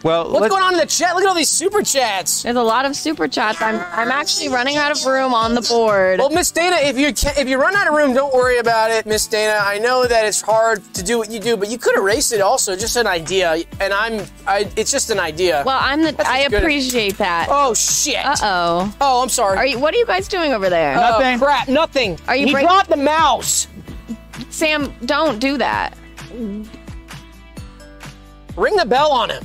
well 0.03 0.25
What's 0.31 0.41
let- 0.43 0.51
going 0.51 0.63
on 0.63 0.75
in 0.75 0.81
the 0.81 0.87
chat? 0.87 1.15
Look 1.15 1.25
at 1.25 1.29
all 1.29 1.35
these 1.35 1.49
super 1.49 1.83
chats. 1.83 2.43
There's 2.43 2.57
a 2.57 2.63
lot 2.63 2.85
of 2.85 2.97
super 2.97 3.29
chats. 3.29 3.61
I'm 3.63 3.77
I'm 3.93 4.11
actually 4.11 4.49
running 4.49 4.77
out 4.77 4.91
of 4.91 5.05
room 5.07 5.33
on 5.33 5.55
the 5.55 5.61
board. 5.63 6.19
Well, 6.19 6.31
Miss 6.31 6.51
Dana, 6.51 6.77
if 6.83 6.99
you 6.99 7.13
can, 7.13 7.35
if 7.39 7.49
you 7.49 7.61
run 7.61 7.75
out 7.77 7.87
of 7.87 7.95
room, 7.95 8.15
don't 8.15 8.35
worry 8.35 8.59
about 8.59 8.91
it, 8.91 9.07
Miss 9.07 9.27
Dana. 9.27 9.59
I 9.63 9.79
know 9.79 10.07
that 10.07 10.25
it's 10.27 10.41
hard 10.41 10.83
to 10.95 11.03
do 11.03 11.19
what 11.19 11.31
you 11.31 11.39
do, 11.39 11.57
but 11.57 11.71
you 11.71 11.79
could 11.79 11.97
erase 11.97 12.33
it. 12.33 12.41
Also, 12.41 12.75
just 12.77 12.97
an 12.97 13.07
idea, 13.07 13.63
and 13.81 13.93
I'm, 13.93 14.27
I, 14.47 14.69
it's 14.77 14.91
just 14.91 15.11
an 15.11 15.21
idea. 15.21 15.63
Well, 15.65 15.79
I'm 15.81 16.03
the. 16.03 16.13
That's 16.13 16.29
I 16.29 16.41
as 16.41 16.49
good 16.49 16.63
appreciate 16.63 17.17
that. 17.19 17.47
oh 17.51 17.75
shit! 17.75 18.25
Uh 18.25 18.35
oh. 18.43 18.95
Oh, 19.01 19.23
I'm 19.23 19.29
sorry. 19.29 19.57
Are 19.59 19.67
you? 19.67 19.79
What 19.79 19.95
are 19.95 19.99
you 19.99 20.07
guys 20.07 20.27
doing 20.29 20.53
over 20.53 20.69
there? 20.69 20.97
oh 20.97 21.01
Nothing. 21.01 21.39
crap! 21.39 21.69
Nothing. 21.69 22.19
Are 22.29 22.35
you 22.37 22.47
He 22.47 22.53
break- 22.53 22.67
dropped 22.67 22.89
the 22.91 22.97
mouse. 22.97 23.69
Sam, 24.51 24.93
don't 25.07 25.39
do 25.39 25.57
that. 25.59 25.97
Ring 28.57 28.77
the 28.77 28.87
bell 28.87 29.13
on 29.13 29.31
him. 29.31 29.45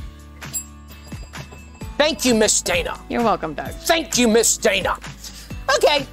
Thank 1.97 2.25
you, 2.25 2.34
Miss 2.34 2.62
Dana. 2.62 2.99
You're 3.10 3.23
welcome, 3.23 3.54
Doug. 3.54 3.71
Thank 3.71 4.17
you, 4.17 4.27
Miss 4.27 4.58
Dana. 4.58 4.97
Okay. 5.75 6.08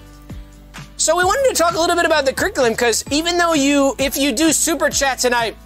So 0.96 1.16
we 1.16 1.24
wanted 1.24 1.48
to 1.48 1.54
talk 1.54 1.74
a 1.74 1.78
little 1.78 1.96
bit 1.96 2.04
about 2.04 2.26
the 2.26 2.32
curriculum 2.32 2.72
because 2.72 3.04
even 3.10 3.38
though 3.38 3.54
you, 3.54 3.94
if 3.98 4.16
you 4.16 4.32
do 4.32 4.52
super 4.52 4.90
chat 4.90 5.18
tonight 5.18 5.56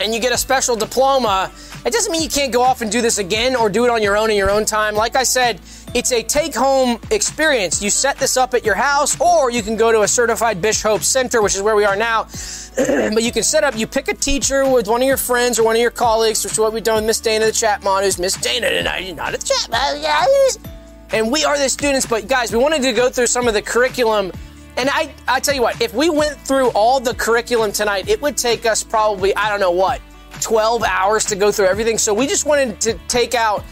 and 0.00 0.14
you 0.14 0.20
get 0.20 0.32
a 0.32 0.38
special 0.38 0.76
diploma, 0.76 1.52
it 1.84 1.92
doesn't 1.92 2.10
mean 2.10 2.22
you 2.22 2.28
can't 2.28 2.52
go 2.52 2.62
off 2.62 2.80
and 2.80 2.90
do 2.90 3.00
this 3.00 3.18
again 3.18 3.54
or 3.54 3.68
do 3.68 3.84
it 3.84 3.90
on 3.90 4.02
your 4.02 4.16
own 4.16 4.30
in 4.30 4.36
your 4.36 4.50
own 4.50 4.64
time. 4.64 4.94
Like 4.94 5.14
I 5.14 5.22
said, 5.22 5.60
it's 5.96 6.12
a 6.12 6.22
take-home 6.22 7.00
experience. 7.10 7.80
You 7.80 7.88
set 7.88 8.18
this 8.18 8.36
up 8.36 8.52
at 8.52 8.66
your 8.66 8.74
house, 8.74 9.18
or 9.18 9.50
you 9.50 9.62
can 9.62 9.78
go 9.78 9.90
to 9.90 10.02
a 10.02 10.08
certified 10.08 10.60
Bishop 10.60 10.90
Hope 10.90 11.02
Center, 11.02 11.40
which 11.40 11.54
is 11.54 11.62
where 11.62 11.74
we 11.74 11.86
are 11.86 11.96
now. 11.96 12.24
but 12.76 13.22
you 13.22 13.32
can 13.32 13.42
set 13.42 13.64
up. 13.64 13.74
You 13.74 13.86
pick 13.86 14.08
a 14.08 14.14
teacher 14.14 14.70
with 14.70 14.88
one 14.88 15.00
of 15.00 15.08
your 15.08 15.16
friends 15.16 15.58
or 15.58 15.64
one 15.64 15.74
of 15.74 15.80
your 15.80 15.90
colleagues, 15.90 16.44
which 16.44 16.52
is 16.52 16.58
what 16.58 16.74
we've 16.74 16.82
done 16.82 16.96
with 16.96 17.06
Miss 17.06 17.20
Dana, 17.20 17.46
the 17.46 17.52
chat 17.52 17.82
mod, 17.82 18.04
who's 18.04 18.18
Miss 18.18 18.36
Dana 18.36 18.68
tonight. 18.68 19.16
Not 19.16 19.32
a 19.32 19.38
chat 19.38 19.70
mod. 19.70 20.68
And 21.12 21.32
we 21.32 21.46
are 21.46 21.56
the 21.56 21.70
students, 21.70 22.04
but 22.04 22.28
guys, 22.28 22.52
we 22.52 22.58
wanted 22.58 22.82
to 22.82 22.92
go 22.92 23.08
through 23.08 23.28
some 23.28 23.48
of 23.48 23.54
the 23.54 23.62
curriculum. 23.62 24.32
And 24.76 24.90
I, 24.92 25.14
I 25.26 25.40
tell 25.40 25.54
you 25.54 25.62
what, 25.62 25.80
if 25.80 25.94
we 25.94 26.10
went 26.10 26.36
through 26.40 26.68
all 26.72 27.00
the 27.00 27.14
curriculum 27.14 27.72
tonight, 27.72 28.06
it 28.06 28.20
would 28.20 28.36
take 28.36 28.66
us 28.66 28.84
probably, 28.84 29.34
I 29.34 29.48
don't 29.48 29.60
know 29.60 29.70
what, 29.70 30.02
12 30.42 30.84
hours 30.84 31.24
to 31.24 31.36
go 31.36 31.50
through 31.50 31.68
everything. 31.68 31.96
So 31.96 32.12
we 32.12 32.26
just 32.26 32.44
wanted 32.44 32.82
to 32.82 32.98
take 33.08 33.34
out 33.34 33.64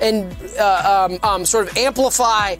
and 0.00 0.34
uh, 0.58 1.08
um, 1.10 1.18
um, 1.22 1.44
sort 1.44 1.68
of 1.68 1.76
amplify 1.76 2.56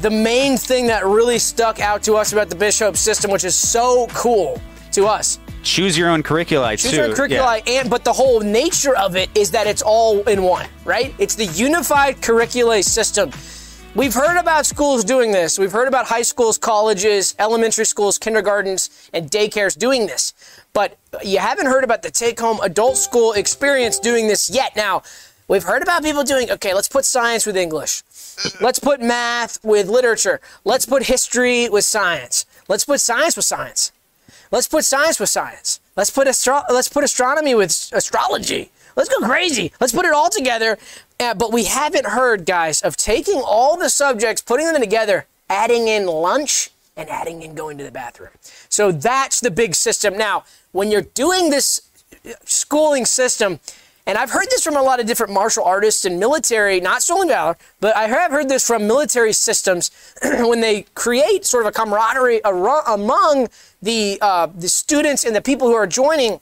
the 0.00 0.10
main 0.10 0.56
thing 0.56 0.86
that 0.88 1.04
really 1.04 1.38
stuck 1.38 1.80
out 1.80 2.02
to 2.02 2.14
us 2.14 2.32
about 2.32 2.48
the 2.48 2.56
Bishop 2.56 2.96
system, 2.96 3.30
which 3.30 3.44
is 3.44 3.54
so 3.54 4.06
cool 4.08 4.60
to 4.92 5.06
us. 5.06 5.38
choose 5.62 5.96
your 5.96 6.08
own 6.10 6.22
curricula 6.22 6.76
Choose 6.76 6.90
too 6.90 6.96
your 6.96 7.14
curricula, 7.14 7.60
and 7.66 7.88
but 7.88 8.04
the 8.04 8.12
whole 8.12 8.40
nature 8.40 8.96
of 8.96 9.16
it 9.16 9.28
is 9.36 9.50
that 9.52 9.66
it's 9.66 9.82
all 9.82 10.22
in 10.28 10.42
one, 10.42 10.68
right? 10.84 11.14
It's 11.18 11.34
the 11.34 11.46
unified 11.46 12.20
curricula 12.20 12.82
system. 12.82 13.30
We've 13.94 14.12
heard 14.12 14.40
about 14.40 14.66
schools 14.66 15.04
doing 15.04 15.30
this. 15.30 15.56
We've 15.56 15.70
heard 15.70 15.86
about 15.86 16.06
high 16.06 16.22
schools, 16.22 16.58
colleges, 16.58 17.36
elementary 17.38 17.84
schools, 17.84 18.18
kindergartens, 18.18 18.90
and 19.12 19.30
daycares 19.30 19.78
doing 19.78 20.08
this. 20.08 20.34
But 20.72 20.98
you 21.22 21.38
haven't 21.38 21.66
heard 21.66 21.84
about 21.84 22.02
the 22.02 22.10
take 22.10 22.40
home 22.40 22.58
adult 22.62 22.96
school 22.96 23.34
experience 23.34 24.00
doing 24.00 24.26
this 24.26 24.50
yet. 24.50 24.74
Now, 24.74 25.02
we've 25.48 25.64
heard 25.64 25.82
about 25.82 26.02
people 26.02 26.24
doing, 26.24 26.50
okay, 26.50 26.74
let's 26.74 26.88
put 26.88 27.04
science 27.04 27.46
with 27.46 27.56
English. 27.56 28.02
Let's 28.60 28.78
put 28.78 29.00
math 29.00 29.64
with 29.64 29.88
literature. 29.88 30.40
Let's 30.64 30.86
put 30.86 31.04
history 31.04 31.68
with 31.68 31.84
science. 31.84 32.46
Let's 32.68 32.84
put 32.84 33.00
science 33.00 33.36
with 33.36 33.44
science. 33.44 33.92
Let's 34.50 34.66
put 34.66 34.84
science 34.84 35.20
with 35.20 35.30
science. 35.30 35.80
Let's 35.96 36.10
put 36.10 36.26
astro- 36.26 36.64
let's 36.70 36.88
put 36.88 37.04
astronomy 37.04 37.54
with 37.54 37.90
astrology. 37.92 38.70
Let's 38.96 39.08
go 39.08 39.26
crazy. 39.26 39.72
Let's 39.80 39.92
put 39.92 40.04
it 40.04 40.12
all 40.12 40.30
together. 40.30 40.78
Uh, 41.18 41.34
but 41.34 41.52
we 41.52 41.64
haven't 41.64 42.06
heard, 42.06 42.44
guys, 42.44 42.80
of 42.82 42.96
taking 42.96 43.40
all 43.44 43.76
the 43.76 43.88
subjects, 43.88 44.42
putting 44.42 44.66
them 44.66 44.80
together, 44.80 45.26
adding 45.48 45.88
in 45.88 46.06
lunch, 46.06 46.70
and 46.96 47.08
adding 47.08 47.42
in 47.42 47.54
going 47.54 47.78
to 47.78 47.84
the 47.84 47.90
bathroom. 47.90 48.30
So 48.68 48.92
that's 48.92 49.40
the 49.40 49.50
big 49.50 49.74
system. 49.74 50.16
Now, 50.16 50.44
when 50.72 50.90
you're 50.90 51.02
doing 51.02 51.50
this 51.50 51.80
schooling 52.44 53.04
system, 53.04 53.60
and 54.06 54.18
I've 54.18 54.30
heard 54.30 54.46
this 54.50 54.62
from 54.62 54.76
a 54.76 54.82
lot 54.82 55.00
of 55.00 55.06
different 55.06 55.32
martial 55.32 55.64
artists 55.64 56.04
and 56.04 56.20
military, 56.20 56.78
not 56.80 57.02
stolen 57.02 57.28
valor, 57.28 57.56
but 57.80 57.96
I 57.96 58.06
have 58.06 58.30
heard 58.30 58.48
this 58.50 58.66
from 58.66 58.86
military 58.86 59.32
systems 59.32 59.90
when 60.22 60.60
they 60.60 60.82
create 60.94 61.46
sort 61.46 61.64
of 61.64 61.70
a 61.70 61.72
camaraderie 61.72 62.44
ar- 62.44 62.94
among 62.94 63.48
the 63.80 64.18
uh, 64.20 64.48
the 64.54 64.68
students 64.68 65.24
and 65.24 65.34
the 65.34 65.42
people 65.42 65.68
who 65.68 65.74
are 65.74 65.86
joining. 65.86 66.40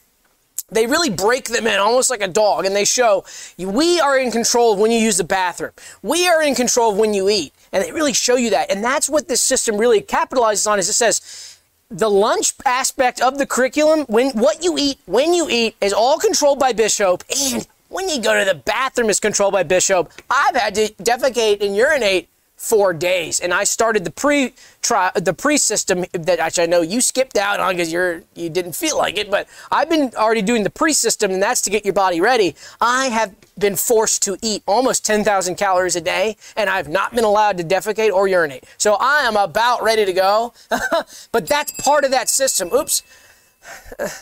They 0.70 0.86
really 0.86 1.10
break 1.10 1.48
them 1.48 1.66
in 1.66 1.78
almost 1.78 2.08
like 2.08 2.22
a 2.22 2.28
dog 2.28 2.64
and 2.64 2.74
they 2.74 2.86
show 2.86 3.26
we 3.58 4.00
are 4.00 4.18
in 4.18 4.30
control 4.30 4.72
of 4.72 4.78
when 4.78 4.90
you 4.90 4.98
use 4.98 5.18
the 5.18 5.24
bathroom. 5.24 5.72
We 6.02 6.26
are 6.26 6.42
in 6.42 6.54
control 6.54 6.92
of 6.92 6.96
when 6.96 7.12
you 7.12 7.28
eat. 7.28 7.52
And 7.72 7.84
they 7.84 7.92
really 7.92 8.14
show 8.14 8.36
you 8.36 8.48
that. 8.50 8.70
And 8.70 8.82
that's 8.82 9.08
what 9.08 9.28
this 9.28 9.42
system 9.42 9.76
really 9.76 10.00
capitalizes 10.00 10.66
on 10.70 10.78
is 10.78 10.88
it 10.88 10.94
says 10.94 11.51
the 11.92 12.08
lunch 12.08 12.54
aspect 12.64 13.20
of 13.20 13.38
the 13.38 13.46
curriculum 13.46 14.04
when 14.08 14.30
what 14.30 14.64
you 14.64 14.76
eat 14.78 14.98
when 15.06 15.34
you 15.34 15.48
eat 15.50 15.76
is 15.80 15.92
all 15.92 16.18
controlled 16.18 16.58
by 16.58 16.72
bishop 16.72 17.22
and 17.30 17.66
when 17.88 18.08
you 18.08 18.20
go 18.20 18.38
to 18.38 18.44
the 18.44 18.54
bathroom 18.54 19.10
is 19.10 19.20
controlled 19.20 19.52
by 19.52 19.62
bishop. 19.62 20.10
I've 20.30 20.56
had 20.56 20.74
to 20.76 20.88
defecate 20.94 21.62
and 21.62 21.76
urinate 21.76 22.28
four 22.62 22.92
days, 22.94 23.40
and 23.40 23.52
I 23.52 23.64
started 23.64 24.04
the 24.04 24.12
pre 24.12 24.54
try 24.82 25.10
the 25.16 25.34
pre 25.34 25.56
system 25.58 26.04
that 26.12 26.38
actually 26.38 26.62
I 26.62 26.66
know 26.66 26.80
you 26.80 27.00
skipped 27.00 27.36
out 27.36 27.58
on 27.58 27.74
because 27.74 27.92
you're 27.92 28.22
you 28.36 28.48
didn't 28.48 28.76
feel 28.76 28.96
like 28.96 29.18
it, 29.18 29.28
but 29.32 29.48
I've 29.72 29.90
been 29.90 30.12
already 30.16 30.42
doing 30.42 30.62
the 30.62 30.70
pre 30.70 30.92
system, 30.92 31.32
and 31.32 31.42
that's 31.42 31.60
to 31.62 31.70
get 31.70 31.84
your 31.84 31.92
body 31.92 32.20
ready. 32.20 32.54
I 32.80 33.06
have 33.08 33.34
been 33.58 33.74
forced 33.74 34.22
to 34.22 34.38
eat 34.42 34.62
almost 34.66 35.04
10,000 35.04 35.56
calories 35.56 35.96
a 35.96 36.00
day, 36.00 36.36
and 36.56 36.70
I've 36.70 36.88
not 36.88 37.14
been 37.14 37.24
allowed 37.24 37.58
to 37.58 37.64
defecate 37.64 38.12
or 38.12 38.28
urinate. 38.28 38.64
So 38.78 38.94
I 38.94 39.22
am 39.24 39.36
about 39.36 39.82
ready 39.82 40.04
to 40.06 40.12
go, 40.12 40.54
but 41.32 41.48
that's 41.48 41.72
part 41.72 42.04
of 42.04 42.12
that 42.12 42.28
system. 42.28 42.70
Oops. 42.72 43.02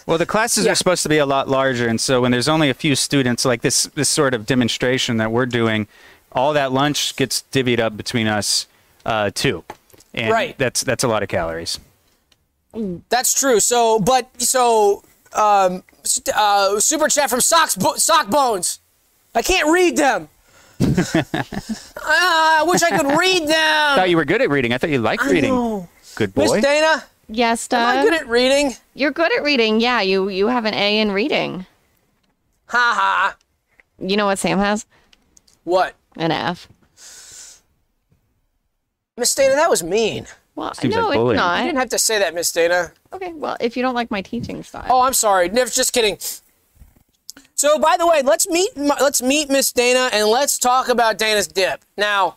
Well, 0.07 0.19
the 0.19 0.27
classes 0.27 0.65
Yeah. 0.65 0.73
are 0.73 0.75
supposed 0.75 1.03
to 1.05 1.09
be 1.11 1.19
a 1.19 1.27
lot 1.27 1.47
larger, 1.49 1.87
and 1.89 2.01
so 2.01 2.21
when 2.23 2.31
there's 2.33 2.49
only 2.49 2.71
a 2.71 2.75
few 2.75 2.95
students, 2.97 3.45
like 3.45 3.61
this 3.63 3.85
this 3.95 4.09
sort 4.09 4.35
of 4.35 4.45
demonstration 4.47 5.17
that 5.19 5.31
we're 5.31 5.47
doing, 5.47 5.87
all 6.33 6.53
that 6.55 6.73
lunch 6.73 7.17
gets 7.17 7.45
divvied 7.53 7.81
up 7.81 7.97
between 7.97 8.27
us 8.27 8.67
uh, 9.05 9.31
too, 9.35 9.65
and 10.15 10.31
Right. 10.31 10.57
that's 10.59 10.83
that's 10.83 11.05
a 11.05 11.09
lot 11.09 11.23
of 11.23 11.29
calories. 11.29 11.79
That's 13.09 13.35
true. 13.35 13.59
So, 13.61 13.99
but 13.99 14.29
so 14.41 15.03
um, 15.33 15.83
uh, 16.35 16.79
super 16.81 17.09
chat 17.09 17.29
from 17.31 17.41
socks 17.41 17.75
Bo- 17.77 17.97
sock 17.97 18.29
bones. 18.31 18.79
I 19.35 19.43
can't 19.43 19.71
read 19.73 19.97
them. 19.97 20.29
Ah, 22.03 22.61
I 22.61 22.63
wish 22.65 22.83
I 22.83 22.97
could 22.97 23.19
read 23.19 23.43
them. 23.47 23.93
I 23.93 23.95
thought 23.97 24.11
you 24.11 24.17
were 24.17 24.25
good 24.25 24.41
at 24.43 24.49
reading. 24.51 24.73
I 24.73 24.79
thought 24.79 24.91
you 24.91 24.99
liked 24.99 25.23
I 25.23 25.31
reading. 25.31 25.51
know. 25.53 25.89
Good 26.17 26.35
Miss. 26.37 26.51
Dana, 26.53 27.05
Yes, 27.29 27.69
am 27.73 27.87
I 27.87 27.95
Doug. 27.97 28.05
good 28.05 28.21
at 28.23 28.29
reading? 28.29 28.73
You're 28.95 29.11
good 29.13 29.31
at 29.37 29.43
reading. 29.45 29.81
Yeah, 29.81 30.01
you 30.01 30.29
you 30.29 30.47
have 30.49 30.65
an 30.65 30.75
A 30.75 30.99
in 31.01 31.13
reading. 31.13 31.67
Ha 32.67 32.95
ha. 32.97 33.37
You 33.99 34.17
know 34.17 34.27
what 34.27 34.39
Sam 34.39 34.59
has? 34.59 34.87
What? 35.65 35.95
An 36.17 36.33
F. 36.33 36.69
Miss 39.17 39.35
Dana, 39.35 39.55
that 39.55 39.71
was 39.71 39.83
mean. 39.83 40.27
Well, 40.55 40.75
Seems 40.75 40.95
no, 40.95 41.09
like 41.09 41.19
it's 41.19 41.25
not. 41.25 41.31
You 41.31 41.37
not. 41.37 41.63
didn't 41.65 41.79
have 41.79 41.89
to 41.91 41.99
say 41.99 42.19
that, 42.19 42.35
Miss 42.35 42.53
Dana. 42.53 42.93
Okay, 43.13 43.33
well, 43.33 43.57
if 43.61 43.77
you 43.77 43.83
don't 43.83 43.95
like 43.95 44.11
my 44.11 44.23
teaching 44.23 44.63
style. 44.63 44.87
Oh, 44.91 45.03
I'm 45.03 45.13
sorry. 45.13 45.49
Never, 45.49 45.71
just 45.71 45.93
kidding. 45.93 46.19
So, 47.55 47.79
by 47.79 47.97
the 47.99 48.07
way, 48.07 48.23
let's 48.23 48.49
meet 48.49 48.75
let's 48.77 49.21
meet 49.21 49.51
Miss 49.51 49.71
Dana 49.73 50.09
and 50.13 50.29
let's 50.29 50.59
talk 50.59 50.89
about 50.89 51.19
Dana's 51.19 51.47
dip. 51.47 51.83
Now, 51.97 52.37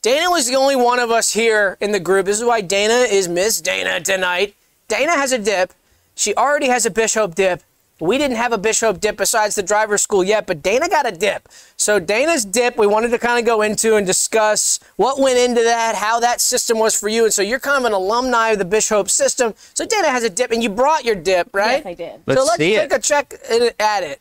Dana 0.00 0.30
was 0.30 0.48
the 0.48 0.56
only 0.56 0.76
one 0.76 0.98
of 0.98 1.10
us 1.10 1.32
here 1.32 1.76
in 1.80 1.92
the 1.92 2.00
group. 2.00 2.26
This 2.26 2.40
is 2.40 2.44
why 2.46 2.62
Dana 2.62 3.06
is 3.08 3.28
Miss 3.28 3.60
Dana 3.60 4.00
tonight. 4.00 4.54
Dana 4.88 5.12
has 5.12 5.30
a 5.32 5.38
dip. 5.38 5.74
She 6.14 6.34
already 6.34 6.68
has 6.68 6.86
a 6.86 6.90
Bishop 6.90 7.34
dip. 7.34 7.62
We 8.00 8.18
didn't 8.18 8.36
have 8.36 8.52
a 8.52 8.58
Bishop 8.58 8.98
dip 9.00 9.16
besides 9.16 9.54
the 9.54 9.62
driver's 9.62 10.02
school 10.02 10.24
yet, 10.24 10.46
but 10.46 10.60
Dana 10.60 10.88
got 10.88 11.06
a 11.06 11.12
dip. 11.12 11.48
So 11.76 12.00
Dana's 12.00 12.44
dip, 12.44 12.76
we 12.76 12.86
wanted 12.86 13.10
to 13.10 13.18
kind 13.18 13.38
of 13.38 13.44
go 13.46 13.62
into 13.62 13.94
and 13.94 14.04
discuss 14.04 14.80
what 14.96 15.20
went 15.20 15.38
into 15.38 15.62
that, 15.62 15.94
how 15.94 16.18
that 16.18 16.40
system 16.40 16.78
was 16.80 16.98
for 16.98 17.08
you. 17.08 17.24
And 17.24 17.32
so 17.32 17.42
you're 17.42 17.60
kind 17.60 17.78
of 17.78 17.84
an 17.84 17.92
alumni 17.92 18.48
of 18.50 18.58
the 18.58 18.64
Bishop 18.64 19.08
system. 19.08 19.54
So 19.74 19.86
Dana 19.86 20.08
has 20.08 20.24
a 20.24 20.30
dip, 20.30 20.50
and 20.50 20.62
you 20.64 20.68
brought 20.68 21.04
your 21.04 21.14
dip, 21.14 21.50
right? 21.54 21.82
Yes, 21.84 21.86
I 21.86 21.94
did. 21.94 22.14
so 22.14 22.22
Let's 22.26 22.40
so 22.40 22.44
let's 22.46 22.56
see 22.58 22.74
take 22.74 22.92
it. 22.92 22.96
a 22.96 22.98
check 22.98 23.34
at- 23.48 23.80
at 23.80 24.02
it. 24.02 24.20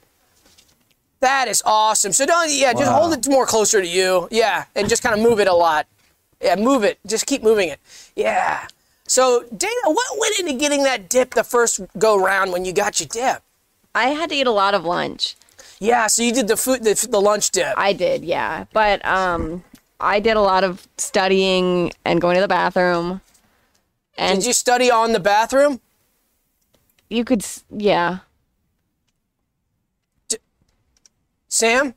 That 1.22 1.48
is 1.48 1.62
awesome. 1.66 2.12
So 2.14 2.26
don't, 2.26 2.52
yeah, 2.52 2.74
just 2.74 2.92
hold 2.92 3.14
it 3.14 3.28
more 3.28 3.46
closer 3.46 3.80
to 3.82 3.88
you. 3.88 4.28
Yeah, 4.32 4.66
and 4.76 4.90
just 4.90 5.04
kind 5.04 5.14
of 5.14 5.22
move 5.28 5.40
it 5.40 5.48
a 5.48 5.54
lot. 5.54 5.88
Yeah, 6.42 6.56
move 6.56 6.84
it. 6.84 6.98
Just 7.06 7.28
keep 7.28 7.44
moving 7.44 7.70
it. 7.70 7.80
Yeah. 8.16 8.68
So 9.08 9.44
Dana, 9.56 9.72
what 9.86 10.06
went 10.20 10.40
into 10.40 10.54
getting 10.54 10.84
that 10.84 11.10
dip 11.10 11.34
the 11.36 11.44
first 11.44 11.80
go 12.00 12.18
round 12.20 12.52
when 12.52 12.66
you 12.66 12.74
got 12.74 13.00
your 13.00 13.08
dip? 13.08 13.44
I 13.94 14.10
had 14.10 14.30
to 14.30 14.36
eat 14.36 14.48
a 14.48 14.52
lot 14.52 14.74
of 14.74 14.86
lunch. 14.86 15.36
Yeah, 15.80 16.08
so 16.08 16.22
you 16.24 16.32
did 16.32 16.48
the 16.48 16.58
food, 16.58 16.84
the, 16.84 17.08
the 17.10 17.20
lunch 17.20 17.50
dip. 17.50 17.74
I 17.78 17.94
did, 17.94 18.24
yeah. 18.24 18.66
But 18.72 19.04
um, 19.06 19.64
I 20.00 20.20
did 20.20 20.38
a 20.38 20.42
lot 20.42 20.64
of 20.64 20.88
studying 20.98 21.92
and 22.06 22.22
going 22.22 22.36
to 22.36 22.42
the 22.42 22.48
bathroom. 22.48 23.22
And 24.18 24.40
Did 24.40 24.48
you 24.48 24.54
study 24.54 24.92
on 24.92 25.14
the 25.14 25.20
bathroom? 25.20 25.82
you 27.10 27.26
could, 27.26 27.42
s- 27.42 27.64
yeah. 27.70 28.20
Sam? 31.48 31.94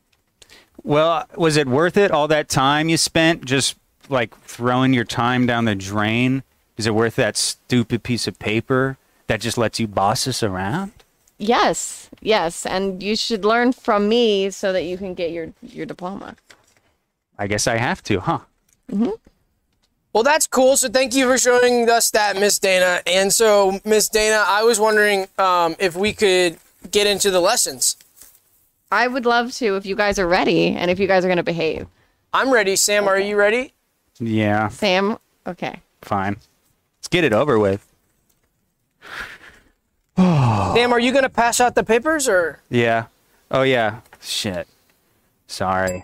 Well, 0.83 1.25
was 1.35 1.55
it 1.57 1.67
worth 1.67 1.97
it? 1.97 2.11
All 2.11 2.27
that 2.27 2.49
time 2.49 2.89
you 2.89 2.97
spent 2.97 3.45
just 3.45 3.75
like 4.09 4.37
throwing 4.41 4.93
your 4.93 5.05
time 5.05 5.45
down 5.45 5.65
the 5.65 5.75
drain? 5.75 6.43
Is 6.77 6.85
it 6.85 6.93
worth 6.93 7.15
that 7.15 7.37
stupid 7.37 8.03
piece 8.03 8.27
of 8.27 8.37
paper 8.37 8.97
that 9.27 9.39
just 9.41 9.57
lets 9.57 9.79
you 9.79 9.87
boss 9.87 10.27
us 10.27 10.43
around? 10.43 10.91
Yes, 11.37 12.09
yes. 12.21 12.65
And 12.65 13.03
you 13.03 13.15
should 13.15 13.43
learn 13.43 13.73
from 13.73 14.07
me 14.07 14.49
so 14.49 14.71
that 14.71 14.83
you 14.83 14.97
can 14.97 15.13
get 15.13 15.31
your, 15.31 15.53
your 15.61 15.85
diploma. 15.85 16.35
I 17.37 17.47
guess 17.47 17.67
I 17.67 17.77
have 17.77 18.01
to, 18.03 18.19
huh? 18.21 18.39
Hmm. 18.89 19.09
Well, 20.13 20.23
that's 20.23 20.47
cool. 20.47 20.77
So 20.77 20.87
thank 20.87 21.13
you 21.13 21.27
for 21.27 21.37
showing 21.37 21.89
us 21.89 22.09
that, 22.11 22.37
Miss 22.37 22.57
Dana. 22.57 23.01
And 23.05 23.33
so, 23.33 23.81
Miss 23.83 24.07
Dana, 24.07 24.45
I 24.47 24.63
was 24.63 24.79
wondering 24.79 25.27
um, 25.37 25.75
if 25.77 25.95
we 25.95 26.13
could 26.13 26.57
get 26.89 27.05
into 27.05 27.31
the 27.31 27.41
lessons. 27.41 27.97
I 28.91 29.07
would 29.07 29.25
love 29.25 29.51
to 29.55 29.75
if 29.75 29.85
you 29.85 29.95
guys 29.95 30.17
are 30.17 30.27
ready 30.27 30.67
and 30.67 30.89
if 30.89 30.99
you 30.99 31.07
guys 31.07 31.25
are 31.25 31.27
going 31.27 31.37
to 31.37 31.43
behave. 31.43 31.87
I'm 32.31 32.51
ready. 32.51 32.77
Sam, 32.77 33.07
are 33.07 33.19
you 33.19 33.35
ready? 33.35 33.73
Yeah, 34.19 34.69
Sam, 34.69 35.17
okay. 35.45 35.81
fine. 36.01 36.37
Let's 36.99 37.09
get 37.09 37.25
it 37.25 37.33
over 37.33 37.59
with. 37.59 37.85
Sam, 40.17 40.93
are 40.93 40.99
you 40.99 41.11
going 41.11 41.23
to 41.23 41.29
pass 41.29 41.59
out 41.59 41.75
the 41.75 41.83
papers 41.83 42.27
or? 42.29 42.61
Yeah. 42.69 43.05
Oh 43.51 43.63
yeah. 43.63 43.99
Shit. 44.21 44.67
Sorry. 45.47 46.03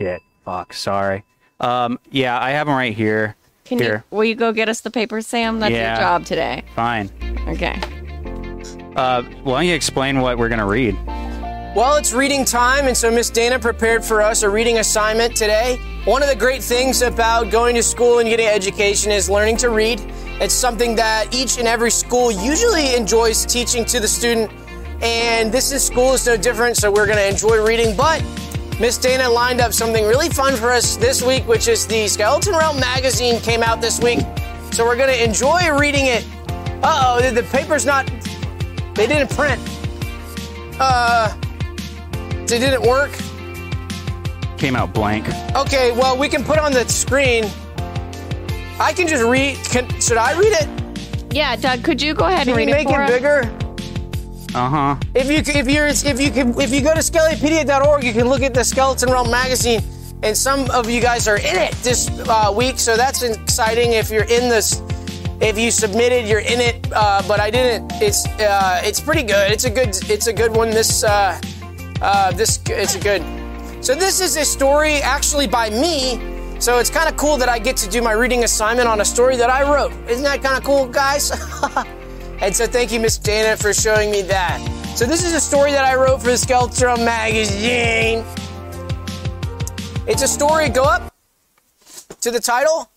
Shit. 0.00 0.20
Fuck. 0.44 0.72
Sorry. 0.72 1.24
Um. 1.60 1.98
Yeah, 2.10 2.38
I 2.40 2.50
have 2.50 2.66
them 2.66 2.76
right 2.76 2.94
here. 2.94 3.36
Can 3.64 3.78
here. 3.78 4.04
you, 4.10 4.16
will 4.16 4.24
you 4.24 4.34
go 4.34 4.52
get 4.52 4.68
us 4.68 4.80
the 4.82 4.90
papers, 4.90 5.26
Sam? 5.26 5.60
That's 5.60 5.72
Yeah. 5.72 5.94
your 5.94 6.00
job 6.02 6.24
today. 6.26 6.64
Fine. 6.74 7.10
Okay. 7.48 7.80
Uh. 8.96 9.22
Why 9.44 9.60
don't 9.60 9.66
you 9.66 9.74
explain 9.74 10.20
what 10.20 10.36
we're 10.36 10.48
gonna 10.50 10.66
read? 10.66 10.94
Well, 11.74 11.96
it's 11.96 12.12
reading 12.12 12.44
time, 12.44 12.86
and 12.86 12.96
so 12.96 13.10
Miss 13.10 13.30
Dana 13.30 13.58
prepared 13.58 14.04
for 14.04 14.22
us 14.22 14.42
a 14.42 14.48
reading 14.50 14.78
assignment 14.78 15.34
today. 15.34 15.76
One 16.04 16.22
of 16.22 16.28
the 16.28 16.36
great 16.36 16.62
things 16.62 17.02
about 17.02 17.50
going 17.50 17.74
to 17.76 17.82
school 17.82 18.18
and 18.20 18.28
getting 18.28 18.46
education 18.46 19.10
is 19.10 19.28
learning 19.30 19.56
to 19.58 19.70
read. 19.70 20.00
It's 20.40 20.54
something 20.54 20.96
that 20.96 21.32
each 21.32 21.58
and 21.58 21.68
every 21.68 21.92
school 21.92 22.32
usually 22.32 22.96
enjoys 22.96 23.46
teaching 23.46 23.84
to 23.86 24.00
the 24.00 24.08
student, 24.08 24.50
and 25.00 25.52
this 25.52 25.70
is 25.70 25.84
school 25.84 26.14
is 26.14 26.26
no 26.26 26.36
different, 26.36 26.76
so 26.76 26.90
we're 26.90 27.06
going 27.06 27.18
to 27.18 27.28
enjoy 27.28 27.64
reading. 27.64 27.96
But 27.96 28.22
Miss 28.80 28.98
Dana 28.98 29.30
lined 29.30 29.60
up 29.60 29.72
something 29.72 30.04
really 30.04 30.28
fun 30.28 30.56
for 30.56 30.72
us 30.72 30.96
this 30.96 31.22
week, 31.22 31.46
which 31.46 31.68
is 31.68 31.86
the 31.86 32.08
Skeleton 32.08 32.54
Realm 32.54 32.80
magazine 32.80 33.40
came 33.40 33.62
out 33.62 33.80
this 33.80 34.00
week, 34.00 34.18
so 34.72 34.84
we're 34.84 34.96
going 34.96 35.08
to 35.08 35.24
enjoy 35.24 35.70
reading 35.78 36.06
it. 36.06 36.26
Uh 36.82 37.20
oh, 37.20 37.30
the, 37.30 37.42
paper's 37.44 37.86
not, 37.86 38.04
they 38.94 39.06
didn't 39.06 39.30
print. 39.30 39.60
Uh, 40.80 41.32
it 42.42 42.48
didn't 42.48 42.82
work. 42.82 43.12
Came 44.58 44.74
out 44.74 44.92
blank. 44.92 45.28
Okay, 45.54 45.92
well, 45.92 46.18
we 46.18 46.28
can 46.28 46.42
put 46.42 46.58
on 46.58 46.72
the 46.72 46.86
screen. 46.88 47.44
I 48.78 48.92
can 48.92 49.06
just 49.06 49.22
read. 49.22 49.56
Can, 49.64 49.88
should 50.00 50.16
I 50.16 50.38
read 50.38 50.52
it? 50.52 51.34
Yeah, 51.34 51.56
Doug, 51.56 51.82
could 51.82 52.00
you 52.00 52.14
go 52.14 52.26
ahead 52.26 52.46
Can 52.46 52.58
and 52.58 52.60
you 52.60 52.66
read 52.66 52.84
make 52.84 52.88
it 52.88 52.94
for 52.94 53.02
it 53.02 53.08
bigger? 53.08 53.64
Uh 54.54 54.68
huh. 54.68 54.96
If 55.14 55.28
you 55.28 55.38
if 55.60 55.68
you're 55.68 55.86
if 55.86 56.20
you 56.20 56.30
can 56.30 56.60
if 56.60 56.72
you 56.72 56.80
go 56.80 56.94
to 56.94 57.00
skelepedia.org, 57.00 58.04
you 58.04 58.12
can 58.12 58.28
look 58.28 58.42
at 58.42 58.54
the 58.54 58.62
Skeleton 58.62 59.10
Realm 59.10 59.28
magazine, 59.28 59.82
and 60.22 60.36
some 60.36 60.70
of 60.70 60.88
you 60.88 61.00
guys 61.00 61.26
are 61.26 61.38
in 61.38 61.56
it 61.56 61.72
this 61.82 62.08
uh, 62.28 62.52
week, 62.56 62.78
so 62.78 62.96
that's 62.96 63.22
exciting. 63.22 63.92
If 63.92 64.10
you're 64.10 64.24
in 64.24 64.48
this, 64.48 64.80
if 65.40 65.58
you 65.58 65.72
submitted, 65.72 66.28
you're 66.28 66.38
in 66.38 66.60
it. 66.60 66.86
Uh, 66.92 67.20
but 67.26 67.40
I 67.40 67.50
didn't. 67.50 67.92
It's 68.00 68.26
uh, 68.26 68.80
it's 68.84 69.00
pretty 69.00 69.24
good. 69.24 69.50
It's 69.50 69.64
a 69.64 69.70
good 69.70 69.88
it's 70.08 70.28
a 70.28 70.32
good 70.32 70.54
one. 70.54 70.70
This 70.70 71.02
uh, 71.02 71.40
uh, 72.00 72.30
this 72.30 72.60
it's 72.66 72.94
a 72.94 73.00
good. 73.00 73.22
So 73.84 73.96
this 73.96 74.20
is 74.20 74.36
a 74.36 74.44
story 74.44 74.98
actually 74.98 75.48
by 75.48 75.70
me. 75.70 76.33
So 76.64 76.78
it's 76.78 76.88
kind 76.88 77.10
of 77.10 77.18
cool 77.18 77.36
that 77.36 77.50
I 77.50 77.58
get 77.58 77.76
to 77.76 77.90
do 77.90 78.00
my 78.00 78.12
reading 78.12 78.42
assignment 78.42 78.88
on 78.88 79.02
a 79.02 79.04
story 79.04 79.36
that 79.36 79.50
I 79.50 79.70
wrote. 79.70 79.92
Isn't 80.08 80.24
that 80.24 80.42
kind 80.42 80.56
of 80.56 80.64
cool, 80.64 80.86
guys? 80.86 81.30
And 82.40 82.56
so 82.56 82.66
thank 82.66 82.90
you, 82.90 83.00
Miss 83.00 83.18
Dana, 83.18 83.54
for 83.56 83.74
showing 83.74 84.10
me 84.10 84.22
that. 84.22 84.60
So 84.96 85.04
this 85.04 85.22
is 85.24 85.34
a 85.34 85.40
story 85.40 85.72
that 85.72 85.84
I 85.84 85.94
wrote 85.94 86.20
for 86.22 86.28
the 86.28 86.38
Skeleton 86.38 87.04
magazine. 87.04 88.24
It's 90.06 90.22
a 90.22 90.26
story, 90.26 90.70
go 90.70 90.84
up 90.84 91.14
to 92.22 92.30
the 92.30 92.40
title. 92.40 92.90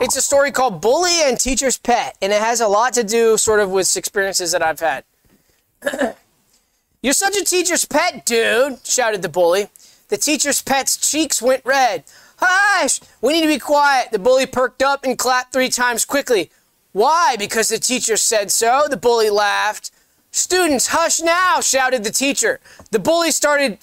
It's 0.00 0.16
a 0.16 0.22
story 0.22 0.50
called 0.50 0.80
Bully 0.80 1.22
and 1.22 1.38
Teacher's 1.38 1.76
Pet, 1.76 2.16
and 2.22 2.32
it 2.32 2.40
has 2.40 2.62
a 2.62 2.66
lot 2.66 2.94
to 2.94 3.04
do 3.04 3.36
sort 3.36 3.60
of 3.60 3.70
with 3.70 3.94
experiences 3.94 4.52
that 4.52 4.62
I've 4.62 4.80
had. 4.80 5.04
You're 7.02 7.12
such 7.12 7.36
a 7.36 7.44
teacher's 7.44 7.84
pet, 7.84 8.24
dude, 8.24 8.78
shouted 8.84 9.20
the 9.20 9.28
bully. 9.28 9.68
The 10.08 10.16
teacher's 10.16 10.62
pet's 10.62 10.96
cheeks 10.96 11.42
went 11.42 11.62
red. 11.64 12.04
Hush! 12.38 13.00
We 13.20 13.32
need 13.32 13.42
to 13.42 13.48
be 13.48 13.58
quiet. 13.58 14.10
The 14.12 14.18
bully 14.18 14.46
perked 14.46 14.82
up 14.82 15.04
and 15.04 15.18
clapped 15.18 15.52
three 15.52 15.68
times 15.68 16.04
quickly. 16.04 16.50
Why? 16.92 17.36
Because 17.38 17.68
the 17.68 17.78
teacher 17.78 18.16
said 18.16 18.50
so, 18.50 18.86
the 18.88 18.96
bully 18.96 19.30
laughed. 19.30 19.90
Students, 20.30 20.88
hush 20.88 21.20
now, 21.20 21.60
shouted 21.60 22.04
the 22.04 22.10
teacher. 22.10 22.60
The 22.90 22.98
bully 22.98 23.30
started, 23.30 23.78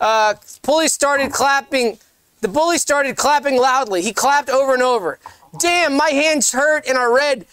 uh, 0.00 0.34
bully 0.62 0.88
started 0.88 1.32
clapping. 1.32 1.98
The 2.40 2.48
bully 2.48 2.78
started 2.78 3.16
clapping 3.16 3.56
loudly. 3.56 4.02
He 4.02 4.12
clapped 4.12 4.48
over 4.48 4.74
and 4.74 4.82
over. 4.82 5.18
Damn, 5.58 5.96
my 5.96 6.10
hands 6.10 6.52
hurt 6.52 6.86
and 6.86 6.96
are 6.96 7.14
red 7.14 7.46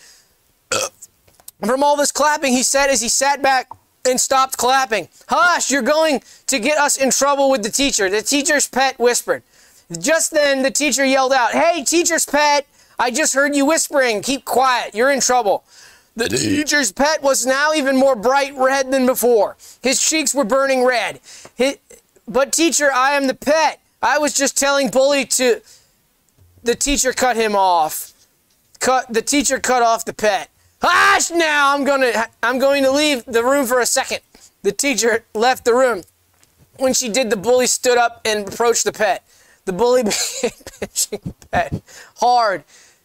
from 1.66 1.84
all 1.84 1.96
this 1.96 2.12
clapping, 2.12 2.54
he 2.54 2.64
said 2.64 2.90
as 2.90 3.02
he 3.02 3.10
sat 3.10 3.42
back 3.42 3.70
and 4.06 4.20
stopped 4.20 4.58
clapping. 4.58 5.08
Hush, 5.28 5.72
you're 5.72 5.82
going 5.82 6.22
to 6.48 6.60
get 6.60 6.78
us 6.78 6.98
in 6.98 7.10
trouble 7.10 7.50
with 7.50 7.64
the 7.64 7.72
teacher. 7.72 8.10
The 8.10 8.22
teacher's 8.22 8.68
pet 8.68 9.00
whispered. 9.00 9.44
Just 10.00 10.32
then, 10.32 10.64
the 10.64 10.72
teacher 10.72 11.06
yelled 11.06 11.34
out, 11.34 11.52
Hey, 11.52 11.84
teacher's 11.84 12.26
pet, 12.26 12.68
I 12.98 13.12
just 13.12 13.34
heard 13.34 13.56
you 13.56 13.66
whispering. 13.66 14.22
Keep 14.22 14.46
quiet, 14.46 14.96
you're 14.96 15.12
in 15.12 15.20
trouble. 15.20 15.64
The 16.16 16.30
teacher's 16.30 16.94
pet 16.94 17.22
was 17.22 17.46
now 17.46 17.74
even 17.74 17.98
more 17.98 18.16
bright 18.16 18.56
red 18.56 18.90
than 18.92 19.06
before. 19.06 19.58
His 19.84 20.02
cheeks 20.02 20.34
were 20.34 20.46
burning 20.46 20.86
red. 20.86 21.20
But, 22.28 22.54
teacher, 22.54 22.90
I 22.92 23.14
am 23.14 23.28
the 23.28 23.34
pet. 23.34 23.82
I 24.02 24.18
was 24.18 24.34
just 24.34 24.58
telling 24.58 24.90
Bully 24.90 25.26
to. 25.26 25.62
The 26.64 26.76
teacher 26.76 27.12
cut 27.12 27.36
him 27.36 27.56
off. 27.56 28.14
Cut. 28.80 29.12
The 29.14 29.22
teacher 29.22 29.60
cut 29.60 29.84
off 29.84 30.06
the 30.06 30.14
pet. 30.14 30.50
Hush 30.82 31.32
now! 31.32 31.76
I'm 31.76 31.84
gonna. 31.84 32.28
I'm 32.42 32.60
going 32.60 32.84
to 32.84 32.92
leave 32.92 33.26
the 33.26 33.44
room 33.44 33.66
for 33.66 33.80
a 33.80 33.86
second. 33.86 34.20
The 34.64 34.72
teacher 34.72 35.26
left 35.34 35.66
the 35.66 35.74
room. 35.74 36.04
When 36.78 36.94
she 36.94 37.10
did, 37.10 37.30
the 37.30 37.38
bully 37.38 37.68
stood 37.68 37.98
up 37.98 38.22
and 38.26 38.48
approached 38.48 38.84
the 38.84 38.92
pet. 38.94 39.24
The 39.66 39.74
bully 39.74 40.04
began 40.04 40.58
pinching 40.80 41.20
the 41.24 41.48
pet 41.52 41.82
hard, 42.18 42.64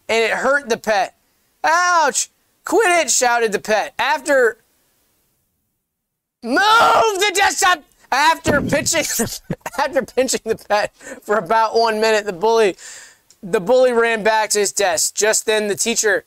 and 0.09 0.25
it 0.25 0.31
hurt 0.31 0.69
the 0.69 0.77
pet. 0.77 1.17
Ouch! 1.65 2.31
Quit 2.65 3.07
it! 3.07 3.11
shouted 3.11 3.53
the 3.53 3.59
pet. 3.59 3.95
After 3.99 4.59
move 6.43 6.55
the 6.55 7.33
desktop. 7.35 7.85
After 8.13 8.61
pinching, 8.61 9.05
after 9.79 10.03
pinching 10.03 10.41
the 10.45 10.57
pet 10.57 10.95
for 10.97 11.37
about 11.37 11.77
one 11.77 12.01
minute, 12.01 12.25
the 12.25 12.33
bully, 12.33 12.77
the 13.41 13.61
bully 13.61 13.93
ran 13.93 14.25
back 14.25 14.51
to 14.51 14.59
his 14.59 14.73
desk. 14.73 15.15
Just 15.15 15.47
then, 15.47 15.69
the 15.69 15.77
teacher 15.77 16.25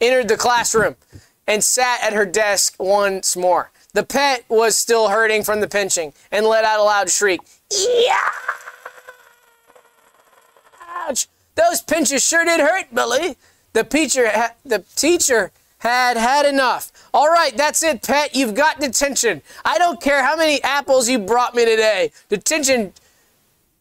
entered 0.00 0.26
the 0.26 0.36
classroom 0.36 0.96
and 1.46 1.62
sat 1.62 2.02
at 2.02 2.12
her 2.12 2.26
desk 2.26 2.74
once 2.80 3.36
more. 3.36 3.70
The 3.94 4.04
pet 4.04 4.44
was 4.48 4.76
still 4.76 5.08
hurting 5.08 5.44
from 5.44 5.60
the 5.60 5.68
pinching 5.68 6.12
and 6.30 6.46
let 6.46 6.64
out 6.64 6.78
a 6.78 6.82
loud 6.82 7.10
shriek. 7.10 7.40
Ouch! 11.06 11.26
Those 11.54 11.82
pinches 11.82 12.24
sure 12.24 12.44
did 12.44 12.60
hurt, 12.60 12.94
Billy. 12.94 13.36
The 13.72 13.84
teacher, 13.84 14.28
ha- 14.28 14.54
the 14.64 14.84
teacher 14.94 15.52
had 15.78 16.16
had 16.16 16.46
enough. 16.46 16.92
All 17.14 17.28
right, 17.28 17.56
that's 17.56 17.82
it, 17.82 18.02
pet. 18.02 18.34
You've 18.34 18.54
got 18.54 18.80
detention. 18.80 19.42
I 19.64 19.78
don't 19.78 20.00
care 20.00 20.22
how 20.22 20.36
many 20.36 20.62
apples 20.62 21.08
you 21.08 21.18
brought 21.18 21.54
me 21.54 21.64
today. 21.64 22.12
Detention, 22.28 22.92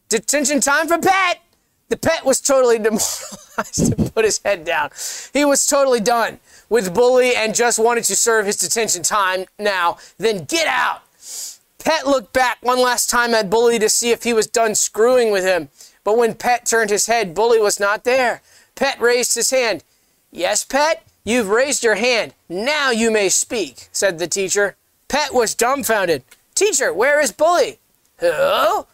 detention 0.10 0.62
time 0.62 0.88
for 0.88 1.00
pet. 1.00 1.41
The 1.89 1.98
pet 1.98 2.26
was 2.26 2.41
totally 2.41 2.78
demoralized 2.80 3.98
and 3.98 4.13
put 4.13 4.26
his 4.26 4.39
head 4.43 4.63
down. 4.63 4.89
He 5.34 5.46
was 5.46 5.65
totally 5.65 6.00
done 6.00 6.39
with 6.70 6.94
Bully 6.94 7.36
and 7.36 7.56
just 7.56 7.80
wanted 7.80 8.04
to 8.06 8.16
serve 8.16 8.46
his 8.46 8.58
detention 8.58 9.04
time 9.04 9.46
now. 9.58 9.98
Then 10.18 10.46
get 10.46 10.68
out. 10.68 11.04
Pet 11.80 12.06
looked 12.06 12.34
back 12.34 12.58
one 12.62 12.82
last 12.82 13.10
time 13.10 13.34
at 13.34 13.50
Bully 13.50 13.80
to 13.80 13.90
see 13.90 14.12
if 14.12 14.24
he 14.24 14.34
was 14.34 14.48
done 14.48 14.76
screwing 14.76 15.32
with 15.32 15.46
him. 15.46 15.70
But 16.04 16.18
when 16.18 16.36
Pet 16.36 16.66
turned 16.66 16.90
his 16.90 17.08
head, 17.08 17.34
Bully 17.34 17.60
was 17.60 17.80
not 17.80 18.04
there. 18.04 18.42
Pet 18.76 19.00
raised 19.00 19.36
his 19.36 19.52
hand. 19.52 19.84
Yes, 20.32 20.64
Pet, 20.64 21.06
you've 21.24 21.50
raised 21.50 21.84
your 21.84 21.96
hand. 21.96 22.34
Now 22.50 22.92
you 22.92 23.12
may 23.12 23.30
speak, 23.30 23.88
said 23.92 24.20
the 24.20 24.28
teacher. 24.28 24.76
Pet 25.08 25.34
was 25.34 25.56
dumbfounded. 25.56 26.24
Teacher, 26.56 26.94
where 26.94 27.22
is 27.22 27.32
Bully? 27.32 27.80
Who? 28.20 28.86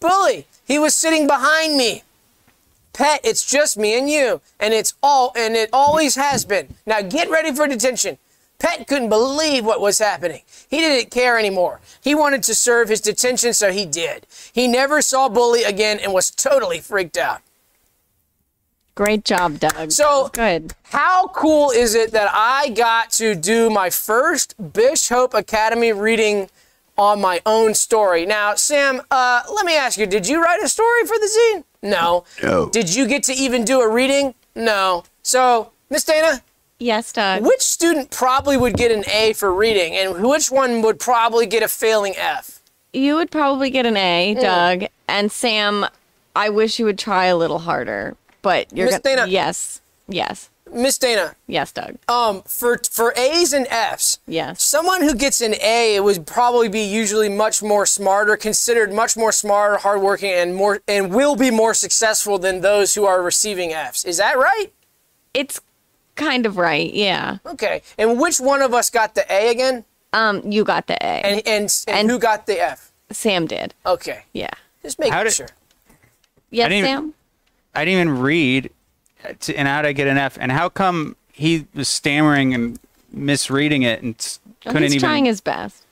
Bully, 0.00 0.46
he 0.64 0.78
was 0.78 0.94
sitting 0.94 1.26
behind 1.26 1.76
me. 1.76 2.04
Pet, 2.92 3.20
it's 3.22 3.48
just 3.48 3.76
me 3.76 3.98
and 3.98 4.10
you, 4.10 4.40
and 4.58 4.74
it's 4.74 4.94
all 5.02 5.32
and 5.36 5.54
it 5.54 5.70
always 5.72 6.16
has 6.16 6.44
been. 6.44 6.74
Now 6.86 7.02
get 7.02 7.30
ready 7.30 7.54
for 7.54 7.66
detention. 7.66 8.18
Pet 8.58 8.86
couldn't 8.86 9.08
believe 9.08 9.64
what 9.64 9.80
was 9.80 9.98
happening. 9.98 10.42
He 10.68 10.78
didn't 10.78 11.10
care 11.10 11.38
anymore. 11.38 11.80
He 12.02 12.14
wanted 12.14 12.42
to 12.44 12.54
serve 12.54 12.90
his 12.90 13.00
detention, 13.00 13.54
so 13.54 13.72
he 13.72 13.86
did. 13.86 14.26
He 14.52 14.68
never 14.68 15.00
saw 15.00 15.28
Bully 15.30 15.62
again 15.64 15.98
and 15.98 16.12
was 16.12 16.30
totally 16.30 16.78
freaked 16.78 17.16
out. 17.16 17.40
Great 18.94 19.24
job, 19.24 19.60
Doug. 19.60 19.90
So- 19.92 20.28
good. 20.32 20.74
How 20.82 21.28
cool 21.28 21.70
is 21.70 21.94
it 21.94 22.10
that 22.12 22.30
I 22.34 22.68
got 22.70 23.10
to 23.12 23.34
do 23.34 23.70
my 23.70 23.88
first 23.88 24.72
Bishop 24.74 25.32
Academy 25.32 25.92
reading 25.92 26.50
on 27.00 27.18
my 27.20 27.40
own 27.46 27.72
story? 27.74 28.26
Now, 28.26 28.54
Sam, 28.54 29.00
uh, 29.10 29.42
let 29.52 29.64
me 29.64 29.74
ask 29.74 29.98
you, 29.98 30.06
did 30.06 30.28
you 30.28 30.42
write 30.42 30.62
a 30.62 30.68
story 30.68 31.02
for 31.06 31.16
the 31.18 31.30
zine? 31.54 31.64
No. 31.82 32.24
No. 32.42 32.68
Did 32.68 32.94
you 32.94 33.06
get 33.08 33.22
to 33.24 33.32
even 33.32 33.64
do 33.64 33.80
a 33.80 33.88
reading? 33.88 34.34
No. 34.54 35.04
So, 35.22 35.72
Miss 35.88 36.04
Dana, 36.04 36.42
Yes, 36.78 37.10
Doug. 37.12 37.42
which 37.42 37.62
student 37.62 38.10
probably 38.10 38.56
would 38.58 38.74
get 38.74 38.90
an 38.92 39.04
A 39.10 39.32
for 39.32 39.52
reading 39.52 39.94
and 39.96 40.22
which 40.22 40.50
one 40.50 40.82
would 40.82 41.00
probably 41.00 41.46
get 41.46 41.62
a 41.62 41.68
failing 41.68 42.14
F? 42.18 42.60
You 42.92 43.14
would 43.16 43.30
probably 43.30 43.70
get 43.70 43.86
an 43.86 43.96
A, 43.96 44.34
Hmm. 44.34 44.40
Doug. 44.40 44.84
And 45.08 45.32
Sam, 45.32 45.86
I 46.36 46.50
wish 46.50 46.78
you 46.78 46.84
would 46.84 46.98
try 46.98 47.26
a 47.26 47.36
little 47.36 47.60
harder. 47.60 48.14
But 48.42 48.66
you're 48.76 48.86
Miss 48.86 48.98
gonna 48.98 49.16
Dana- 49.16 49.26
Yes. 49.30 49.80
Yes. 50.06 50.49
Miss 50.72 50.98
Dana, 50.98 51.34
Yes, 51.46 51.72
Doug. 51.72 51.96
um, 52.08 52.42
for 52.42 52.80
for 52.90 53.12
A's 53.16 53.52
and 53.52 53.66
F's, 53.68 54.18
Yes. 54.26 54.62
someone 54.62 55.02
who 55.02 55.14
gets 55.14 55.40
an 55.40 55.54
A 55.60 55.96
it 55.96 56.04
would 56.04 56.26
probably 56.26 56.68
be 56.68 56.80
usually 56.82 57.28
much 57.28 57.62
more 57.62 57.86
smarter, 57.86 58.36
considered 58.36 58.92
much 58.92 59.16
more 59.16 59.32
smarter, 59.32 59.78
hardworking, 59.78 60.30
and 60.32 60.54
more 60.54 60.80
and 60.86 61.12
will 61.12 61.36
be 61.36 61.50
more 61.50 61.74
successful 61.74 62.38
than 62.38 62.60
those 62.60 62.94
who 62.94 63.04
are 63.04 63.22
receiving 63.22 63.72
F's. 63.72 64.04
Is 64.04 64.18
that 64.18 64.38
right? 64.38 64.72
It's 65.34 65.60
kind 66.16 66.46
of 66.46 66.56
right. 66.56 66.92
Yeah. 66.92 67.38
Okay. 67.46 67.82
And 67.98 68.18
which 68.20 68.38
one 68.40 68.62
of 68.62 68.72
us 68.74 68.90
got 68.90 69.14
the 69.14 69.24
A 69.32 69.50
again? 69.50 69.84
Um, 70.12 70.42
you 70.50 70.64
got 70.64 70.86
the 70.86 70.94
A. 70.94 71.06
And 71.06 71.42
and, 71.46 71.84
and, 71.88 71.98
And- 71.98 72.10
who 72.10 72.18
got 72.18 72.46
the 72.46 72.60
F? 72.60 72.92
Sam 73.10 73.46
did. 73.46 73.74
Okay. 73.84 74.24
Yeah. 74.32 74.50
Just 74.82 74.98
making 74.98 75.12
How 75.14 75.24
did- 75.24 75.32
sure. 75.32 75.48
Yes, 76.50 76.66
didn't 76.68 76.78
even- 76.78 76.90
Sam? 76.90 77.14
I 77.74 77.84
didn't 77.84 78.00
even 78.08 78.18
read, 78.20 78.70
to, 79.40 79.54
and 79.56 79.66
how 79.68 79.82
did 79.82 79.88
I 79.88 79.92
get 79.92 80.06
an 80.08 80.18
F? 80.18 80.36
And 80.40 80.50
how 80.52 80.68
come 80.68 81.16
he 81.32 81.66
was 81.74 81.88
stammering 81.88 82.54
and 82.54 82.78
misreading 83.12 83.82
it 83.82 84.02
and 84.02 84.14
Oh, 84.66 84.72
couldn't 84.72 84.82
He's 84.84 84.96
even? 84.96 85.08
trying 85.08 85.24
his 85.24 85.40
best. 85.40 85.84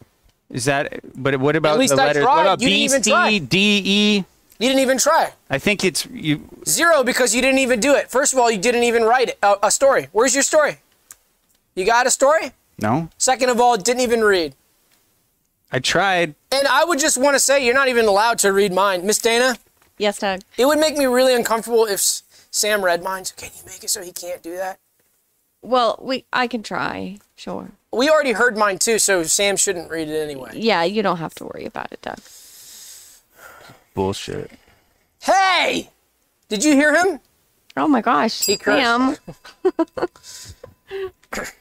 Is 0.51 0.67
that? 0.67 1.01
But 1.21 1.41
what 1.41 1.57
about 1.57 1.79
least 1.79 1.97
the 1.97 2.03
I 2.03 2.07
letters? 2.09 2.23
tried. 2.25 2.35
What 2.37 2.41
about 2.43 2.61
You 2.61 2.69
didn't 2.69 2.79
B, 2.81 2.85
even 2.85 3.03
try. 3.03 3.29
C, 3.31 3.41
D, 3.41 3.83
E? 3.85 4.17
You 4.59 4.69
didn't 4.69 4.81
even 4.81 4.99
try. 4.99 5.33
I 5.49 5.59
think 5.59 5.85
it's 5.85 6.05
you. 6.07 6.47
Zero 6.67 7.03
because 7.05 7.35
you 7.35 7.41
didn't 7.41 7.61
even 7.61 7.81
do 7.81 7.95
it. 7.95 8.11
First 8.11 8.33
of 8.33 8.39
all, 8.39 8.51
you 8.51 8.59
didn't 8.59 8.83
even 8.83 9.05
write 9.05 9.29
it. 9.31 9.39
A, 9.43 9.57
a 9.63 9.71
story. 9.71 10.09
Where's 10.13 10.35
your 10.35 10.43
story? 10.43 10.79
You 11.75 11.85
got 11.87 12.07
a 12.07 12.11
story? 12.11 12.53
No, 12.81 13.09
Second 13.19 13.51
of 13.51 13.61
all, 13.61 13.77
didn't 13.77 14.03
even 14.03 14.21
read. 14.23 14.55
I 15.73 15.79
tried. 15.81 16.35
And 16.53 16.67
I 16.69 16.85
would 16.85 16.99
just 16.99 17.19
want 17.19 17.35
to 17.35 17.41
say 17.41 17.65
you're 17.65 17.75
not 17.75 17.89
even 17.89 18.07
allowed 18.07 18.39
to 18.41 18.53
read 18.53 18.73
mine. 18.73 19.05
Miss 19.07 19.19
Dana, 19.19 19.57
Yes, 19.99 20.19
Doug. 20.19 20.41
it 20.57 20.67
would 20.67 20.79
make 20.79 20.97
me 20.97 21.07
really 21.07 21.35
uncomfortable 21.35 21.85
if 21.87 21.95
S- 21.95 22.23
Sam 22.51 22.85
read 22.85 23.03
mine. 23.03 23.25
So 23.25 23.35
can 23.37 23.51
you 23.57 23.63
make 23.67 23.85
it 23.85 23.91
so 23.91 24.03
he 24.03 24.13
can't 24.13 24.43
do 24.43 24.57
that? 24.57 24.79
Well, 25.63 25.99
we 26.01 26.25
I 26.33 26.47
can 26.47 26.63
try. 26.63 27.19
Sure. 27.37 27.71
We 27.93 28.09
already 28.09 28.33
heard 28.33 28.57
mine 28.57 28.79
too, 28.79 28.99
so 28.99 29.23
Sam 29.25 29.57
shouldn't 29.57 29.91
read 29.91 30.09
it 30.09 30.17
anyway. 30.23 30.51
Yeah, 30.55 30.85
you 30.85 31.03
don't 31.03 31.17
have 31.19 31.35
to 31.37 31.45
worry 31.45 31.65
about 31.65 31.93
it, 31.93 32.01
Doug. 32.03 32.19
Bullshit. 33.95 34.51
Hey! 35.23 35.91
Did 36.49 36.65
you 36.65 36.73
hear 36.75 36.95
him? 36.95 37.21
Oh 37.77 37.89
my 37.89 38.01
gosh. 38.01 38.45
He 38.47 38.57
cursed. 38.57 38.83
Sam. 38.85 39.17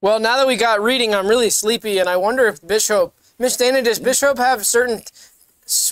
Well, 0.00 0.20
now 0.20 0.36
that 0.36 0.46
we 0.46 0.54
got 0.56 0.80
reading, 0.80 1.12
I'm 1.14 1.26
really 1.26 1.50
sleepy, 1.50 1.98
and 1.98 2.08
I 2.08 2.16
wonder 2.16 2.46
if 2.46 2.64
Bishop, 2.64 3.12
Miss 3.38 3.56
Dana, 3.56 3.82
does 3.82 3.98
Bishop 3.98 4.38
have 4.38 4.64
certain 4.64 4.98
s- 4.98 5.27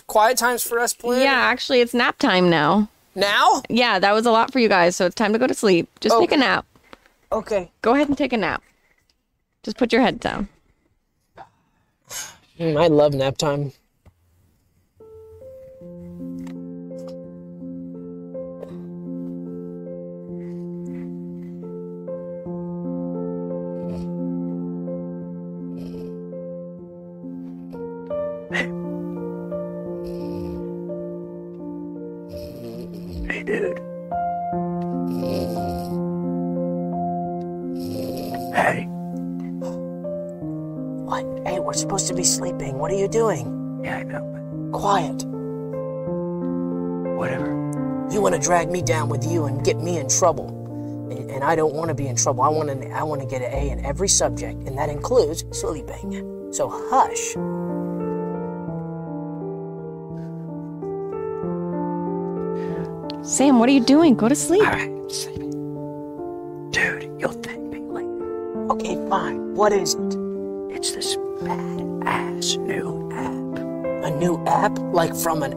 quiet 0.07 0.39
times 0.39 0.63
for 0.63 0.79
us 0.79 0.93
planned? 0.93 1.23
Yeah, 1.23 1.33
actually 1.33 1.81
it's 1.81 1.95
nap 1.95 2.19
time 2.19 2.51
now. 2.51 2.89
Now? 3.15 3.63
Yeah, 3.69 3.99
that 3.99 4.13
was 4.13 4.27
a 4.27 4.31
lot 4.31 4.53
for 4.53 4.59
you 4.59 4.69
guys, 4.69 4.95
so 4.97 5.07
it's 5.07 5.15
time 5.15 5.33
to 5.33 5.39
go 5.39 5.47
to 5.47 5.55
sleep. 5.55 5.89
Just 6.01 6.19
take 6.19 6.33
a 6.33 6.37
nap. 6.37 6.67
Okay. 7.33 7.71
Go 7.83 7.95
ahead 7.95 8.09
and 8.09 8.17
take 8.17 8.33
a 8.33 8.37
nap. 8.37 8.63
Just 9.63 9.79
put 9.79 9.93
your 9.93 10.03
head 10.03 10.21
down. 10.21 10.49
Mm, 12.59 12.81
I 12.81 12.87
love 12.89 13.15
nap 13.15 13.37
time. 13.37 13.73
Drag 48.47 48.71
me 48.71 48.81
down 48.81 49.09
with 49.09 49.27
you 49.27 49.47
and 49.47 49.65
get 49.65 49.77
me 49.79 49.99
in 49.99 50.09
trouble. 50.09 50.47
And, 51.11 51.29
and 51.33 51.43
I 51.43 51.57
don't 51.57 51.75
want 51.75 51.89
to 51.89 51.95
be 51.95 52.07
in 52.07 52.15
trouble. 52.15 52.45
I 52.45 52.49
want 52.49 52.69
to 52.69 52.89
I 52.91 53.03
want 53.03 53.21
to 53.21 53.27
get 53.27 53.43
an 53.43 53.53
A 53.53 53.71
in 53.71 53.85
every 53.85 54.09
subject, 54.09 54.63
and 54.69 54.79
that 54.79 54.89
includes 54.89 55.45
sleeping. 55.51 56.53
So 56.53 56.69
hush. 56.71 57.35
Sam, 63.27 63.59
what 63.59 63.69
are 63.69 63.73
you 63.73 63.85
doing? 63.85 64.15
Go 64.15 64.29
to 64.29 64.37
sleep. 64.37 64.63
All 64.63 64.71
right, 64.71 64.89
I'm 64.89 65.11
sleeping. 65.11 65.51
Dude, 66.71 67.21
you'll 67.21 67.33
thank 67.43 67.61
me 67.73 67.81
later. 67.81 68.71
Okay, 68.71 68.95
fine. 69.09 69.55
What 69.57 69.73
is 69.73 69.95
it? 69.95 70.15
It's 70.71 70.93
this 70.93 71.17
badass 71.43 72.59
new 72.59 73.11
app. 73.13 74.05
A 74.05 74.11
new 74.17 74.45
app 74.47 74.79
like 74.79 75.17
from 75.17 75.43
an 75.43 75.53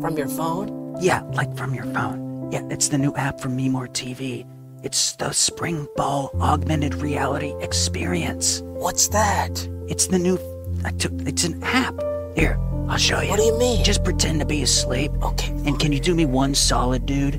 from 0.00 0.18
your 0.18 0.28
phone? 0.28 0.96
Yeah, 1.00 1.20
like 1.34 1.56
from 1.56 1.72
your 1.72 1.84
phone. 1.94 2.21
Yeah, 2.52 2.60
it's 2.68 2.90
the 2.90 2.98
new 2.98 3.14
app 3.14 3.40
from 3.40 3.56
Memore 3.56 3.88
TV. 3.88 4.46
It's 4.82 5.16
the 5.16 5.32
Spring 5.32 5.88
Ball 5.96 6.30
Augmented 6.38 6.96
Reality 6.96 7.54
Experience. 7.62 8.60
What's 8.64 9.08
that? 9.08 9.66
It's 9.88 10.08
the 10.08 10.18
new. 10.18 10.38
I 10.84 10.90
took. 10.90 11.12
It's 11.26 11.44
an 11.44 11.62
app. 11.62 11.94
Here, 12.36 12.58
I'll 12.90 12.98
show 12.98 13.22
you. 13.22 13.30
What 13.30 13.38
do 13.38 13.44
you 13.44 13.56
mean? 13.58 13.82
Just 13.82 14.04
pretend 14.04 14.40
to 14.40 14.44
be 14.44 14.62
asleep. 14.62 15.12
Okay. 15.22 15.48
And 15.64 15.80
can 15.80 15.92
you 15.92 15.98
do 15.98 16.14
me 16.14 16.26
one 16.26 16.54
solid, 16.54 17.06
dude? 17.06 17.36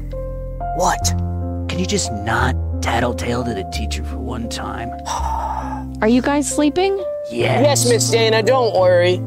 What? 0.78 1.06
Can 1.70 1.78
you 1.78 1.86
just 1.86 2.12
not 2.12 2.56
tattletale 2.82 3.44
to 3.44 3.54
the 3.54 3.70
teacher 3.72 4.04
for 4.04 4.18
one 4.18 4.50
time? 4.50 4.90
Are 6.02 6.08
you 6.08 6.24
guys 6.24 6.50
sleeping? 6.50 6.98
Yes. 7.30 7.86
Yes, 7.86 7.88
Miss 7.88 8.10
Dana, 8.10 8.42
don't 8.42 8.74
worry. 8.74 9.20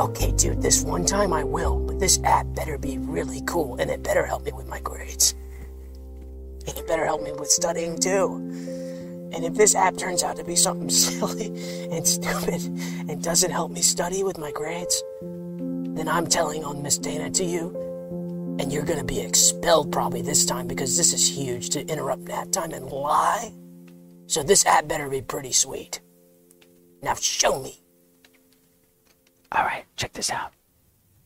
Okay, 0.00 0.32
dude, 0.32 0.62
this 0.62 0.82
one 0.82 1.04
time 1.04 1.34
I 1.34 1.44
will, 1.44 1.78
but 1.78 1.89
this 2.00 2.18
app 2.24 2.46
better 2.54 2.78
be 2.78 2.98
really 2.98 3.42
cool 3.46 3.76
and 3.76 3.90
it 3.90 4.02
better 4.02 4.24
help 4.24 4.44
me 4.44 4.52
with 4.52 4.66
my 4.66 4.80
grades. 4.80 5.34
And 6.66 6.76
it 6.76 6.86
better 6.86 7.04
help 7.04 7.22
me 7.22 7.32
with 7.32 7.48
studying 7.48 7.98
too. 7.98 8.36
And 9.32 9.44
if 9.44 9.54
this 9.54 9.74
app 9.74 9.96
turns 9.96 10.24
out 10.24 10.36
to 10.36 10.44
be 10.44 10.56
something 10.56 10.90
silly 10.90 11.46
and 11.92 12.06
stupid 12.06 12.62
and 13.08 13.22
doesn't 13.22 13.50
help 13.50 13.70
me 13.70 13.82
study 13.82 14.24
with 14.24 14.38
my 14.38 14.50
grades, 14.50 15.02
then 15.20 16.08
I'm 16.08 16.26
telling 16.26 16.64
on 16.64 16.82
Miss 16.82 16.98
Dana 16.98 17.30
to 17.30 17.44
you, 17.44 18.56
and 18.58 18.72
you're 18.72 18.84
gonna 18.84 19.04
be 19.04 19.20
expelled 19.20 19.92
probably 19.92 20.22
this 20.22 20.46
time 20.46 20.66
because 20.66 20.96
this 20.96 21.12
is 21.12 21.28
huge 21.28 21.68
to 21.70 21.86
interrupt 21.86 22.22
nap 22.22 22.50
time 22.50 22.72
and 22.72 22.86
lie. 22.86 23.52
So 24.26 24.42
this 24.42 24.64
app 24.64 24.88
better 24.88 25.08
be 25.08 25.20
pretty 25.20 25.52
sweet. 25.52 26.00
Now 27.02 27.14
show 27.14 27.60
me. 27.60 27.80
All 29.52 29.64
right, 29.64 29.84
check 29.96 30.12
this 30.12 30.30
out. 30.30 30.52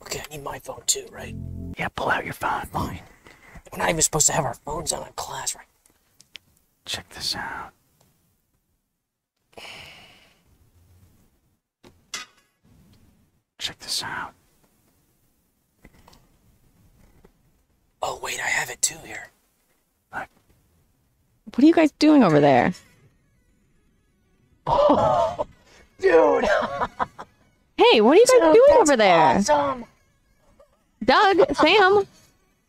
Okay, 0.05 0.21
I 0.21 0.37
need 0.37 0.43
my 0.45 0.59
phone 0.59 0.83
too, 0.87 1.07
right? 1.11 1.35
Yeah, 1.79 1.89
pull 1.89 2.11
out 2.11 2.25
your 2.27 2.35
phone. 2.35 2.67
Fine. 2.67 3.01
We're 3.73 3.79
not 3.79 3.89
even 3.89 4.03
supposed 4.03 4.27
to 4.27 4.35
have 4.35 4.45
our 4.45 4.53
phones 4.55 4.93
on 4.93 5.07
in 5.07 5.13
class, 5.15 5.55
right? 5.57 5.65
Check 6.85 7.09
this 7.09 7.35
out. 7.35 7.71
Check 13.59 13.79
this 13.79 14.03
out. 14.03 14.35
Oh, 18.03 18.21
wait, 18.23 18.39
I 18.39 18.47
have 18.47 18.69
it 18.69 18.83
too 18.83 18.99
here. 19.07 19.31
Look, 20.13 20.29
What 21.47 21.65
are 21.65 21.67
you 21.67 21.73
guys 21.73 21.93
doing 21.93 22.23
over 22.23 22.41
there? 22.41 22.75
Oh, 24.67 25.47
Dude! 25.99 26.45
Hey, 27.77 28.01
what 28.01 28.13
are 28.17 28.21
you 28.21 28.25
guys 28.27 28.55
doing 28.55 28.81
over 28.81 28.97
there? 28.97 29.37
Awesome! 29.37 29.85
Doug, 31.05 31.55
Sam, 31.57 32.07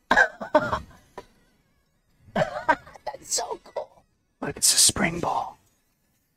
That's 2.34 3.34
so 3.34 3.60
cool. 3.64 4.04
look, 4.42 4.58
it's 4.58 4.74
a 4.74 4.78
spring 4.78 5.20
ball. 5.20 5.58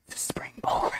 It's 0.08 0.16
a 0.16 0.26
spring 0.32 0.52
ball. 0.62 0.92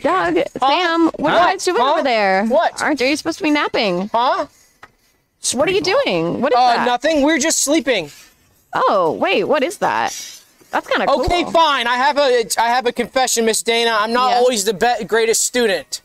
Doug, 0.00 0.36
Sam, 0.58 1.10
what 1.16 1.32
are 1.32 1.52
you 1.52 1.58
doing 1.58 1.76
Huh? 1.80 1.92
over 1.94 2.02
there? 2.02 2.46
What? 2.46 2.80
Aren't 2.82 3.00
you 3.00 3.16
supposed 3.16 3.38
to 3.38 3.44
be 3.44 3.50
napping? 3.50 4.08
Huh? 4.12 4.46
What 5.54 5.68
are 5.68 5.72
you 5.72 5.80
doing? 5.80 6.40
What 6.40 6.52
is 6.52 6.56
Uh, 6.58 6.74
that? 6.76 6.86
nothing. 6.86 7.22
We're 7.22 7.38
just 7.38 7.60
sleeping. 7.60 8.10
Oh, 8.72 9.12
wait, 9.12 9.44
what 9.44 9.62
is 9.62 9.78
that? 9.78 10.10
That's 10.70 10.86
kind 10.88 11.02
of 11.02 11.08
cool. 11.08 11.24
Okay, 11.24 11.44
fine. 11.50 11.86
I 11.86 11.96
have 11.96 12.18
a 12.18 12.44
I 12.58 12.68
have 12.68 12.86
a 12.86 12.92
confession, 12.92 13.44
Miss 13.44 13.62
Dana. 13.62 13.96
I'm 13.98 14.12
not 14.12 14.30
Yeah. 14.30 14.36
always 14.38 14.64
the 14.64 14.74
be- 14.74 15.04
greatest 15.04 15.42
student. 15.44 16.00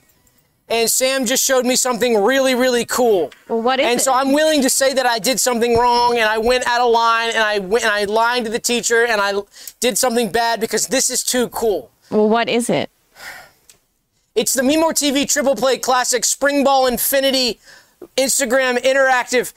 And 0.71 0.89
Sam 0.89 1.25
just 1.25 1.43
showed 1.43 1.65
me 1.65 1.75
something 1.75 2.23
really, 2.23 2.55
really 2.55 2.85
cool. 2.85 3.31
Well, 3.49 3.61
what 3.61 3.81
is 3.81 3.85
and 3.85 3.99
it? 3.99 4.03
so 4.03 4.13
I'm 4.13 4.31
willing 4.31 4.61
to 4.61 4.69
say 4.69 4.93
that 4.93 5.05
I 5.05 5.19
did 5.19 5.37
something 5.37 5.77
wrong 5.77 6.17
and 6.17 6.29
I 6.29 6.37
went 6.37 6.65
out 6.65 6.79
of 6.79 6.91
line 6.91 7.29
and 7.29 7.39
I 7.39 7.59
went 7.59 7.83
and 7.83 7.93
I 7.93 8.05
lied 8.05 8.45
to 8.45 8.49
the 8.49 8.59
teacher 8.59 9.05
and 9.05 9.19
I 9.19 9.33
did 9.81 9.97
something 9.97 10.31
bad 10.31 10.61
because 10.61 10.87
this 10.87 11.09
is 11.09 11.23
too 11.23 11.49
cool. 11.49 11.91
Well, 12.09 12.29
what 12.29 12.47
is 12.47 12.69
it? 12.69 12.89
It's 14.33 14.53
the 14.53 14.63
Memore 14.63 14.93
TV 14.93 15.27
Triple 15.29 15.55
Play 15.55 15.77
Classic 15.77 16.23
Spring 16.23 16.63
Ball 16.63 16.87
Infinity 16.87 17.59
Instagram 18.15 18.77
Interactive 18.77 19.51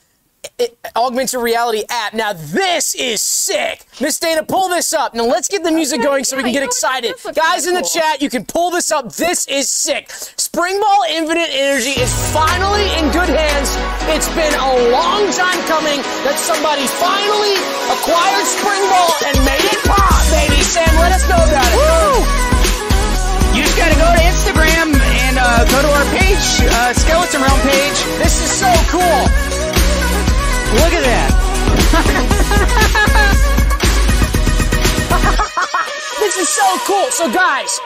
Augmented 0.97 1.41
Reality 1.41 1.83
app. 1.89 2.15
Now, 2.15 2.33
this 2.33 2.95
is 2.95 3.23
sick. 3.23 3.85
Miss 4.01 4.19
Dana, 4.19 4.43
pull 4.45 4.69
this 4.69 4.93
up. 4.93 5.15
Now, 5.15 5.25
let's 5.25 5.49
get 5.49 5.63
the 5.65 5.73
music 5.73 6.01
Okay, 6.01 6.09
going 6.09 6.25
so 6.25 6.37
we 6.37 6.43
can 6.43 6.53
get 6.53 6.61
you 6.61 6.67
know 6.67 6.67
excited. 6.67 7.15
Guys 7.35 7.67
in 7.67 7.75
the 7.75 7.81
cool. 7.81 7.89
chat, 7.89 8.23
you 8.23 8.31
can 8.31 8.45
pull 8.45 8.71
this 8.71 8.91
up. 8.93 9.13
This 9.15 9.47
is 9.49 9.71
sick. 9.71 10.11
Spring 10.11 10.81
Ball 10.81 11.03
Infinite 11.11 11.51
Energy 11.51 11.99
is 12.01 12.13
finally 12.33 12.87
in 12.99 13.11
good 13.11 13.29
hands. 13.29 13.75
It's 14.15 14.29
been 14.39 14.55
a 14.55 14.73
long 14.95 15.27
time 15.35 15.59
coming 15.67 15.99
that 16.23 16.39
somebody 16.39 16.87
finally 17.01 17.59
acquired 17.91 18.47
Spring 18.47 18.85
Ball 18.87 19.13
and 19.31 19.37
made 19.43 19.65
it 19.67 19.81
pop, 19.89 20.15
baby. 20.31 20.63
Sam, 20.63 20.89
let 21.01 21.13
us 21.13 21.25
know 21.27 21.41
about 21.43 21.71
it. 21.75 22.45
You 23.55 23.63
just 23.63 23.79
gotta 23.79 23.95
go 23.95 24.11
to 24.11 24.23
Instagram 24.23 24.95
and 24.99 25.39
uh, 25.39 25.65
go 25.71 25.79
to 25.83 25.91
our 25.95 26.07
page, 26.11 26.47
uh, 26.75 26.93
Skeleton 26.93 27.41
Realm 27.43 27.61
page. 27.63 27.99
This 28.19 28.43
is 28.43 28.51
so 28.51 28.71
cool. 28.91 29.54
Look 30.75 30.93
at 30.93 31.05
that. 31.05 31.31
This 36.25 36.39
is 36.39 36.49
so 36.49 36.79
cool. 36.87 37.11
So, 37.11 37.31
guys, 37.31 37.79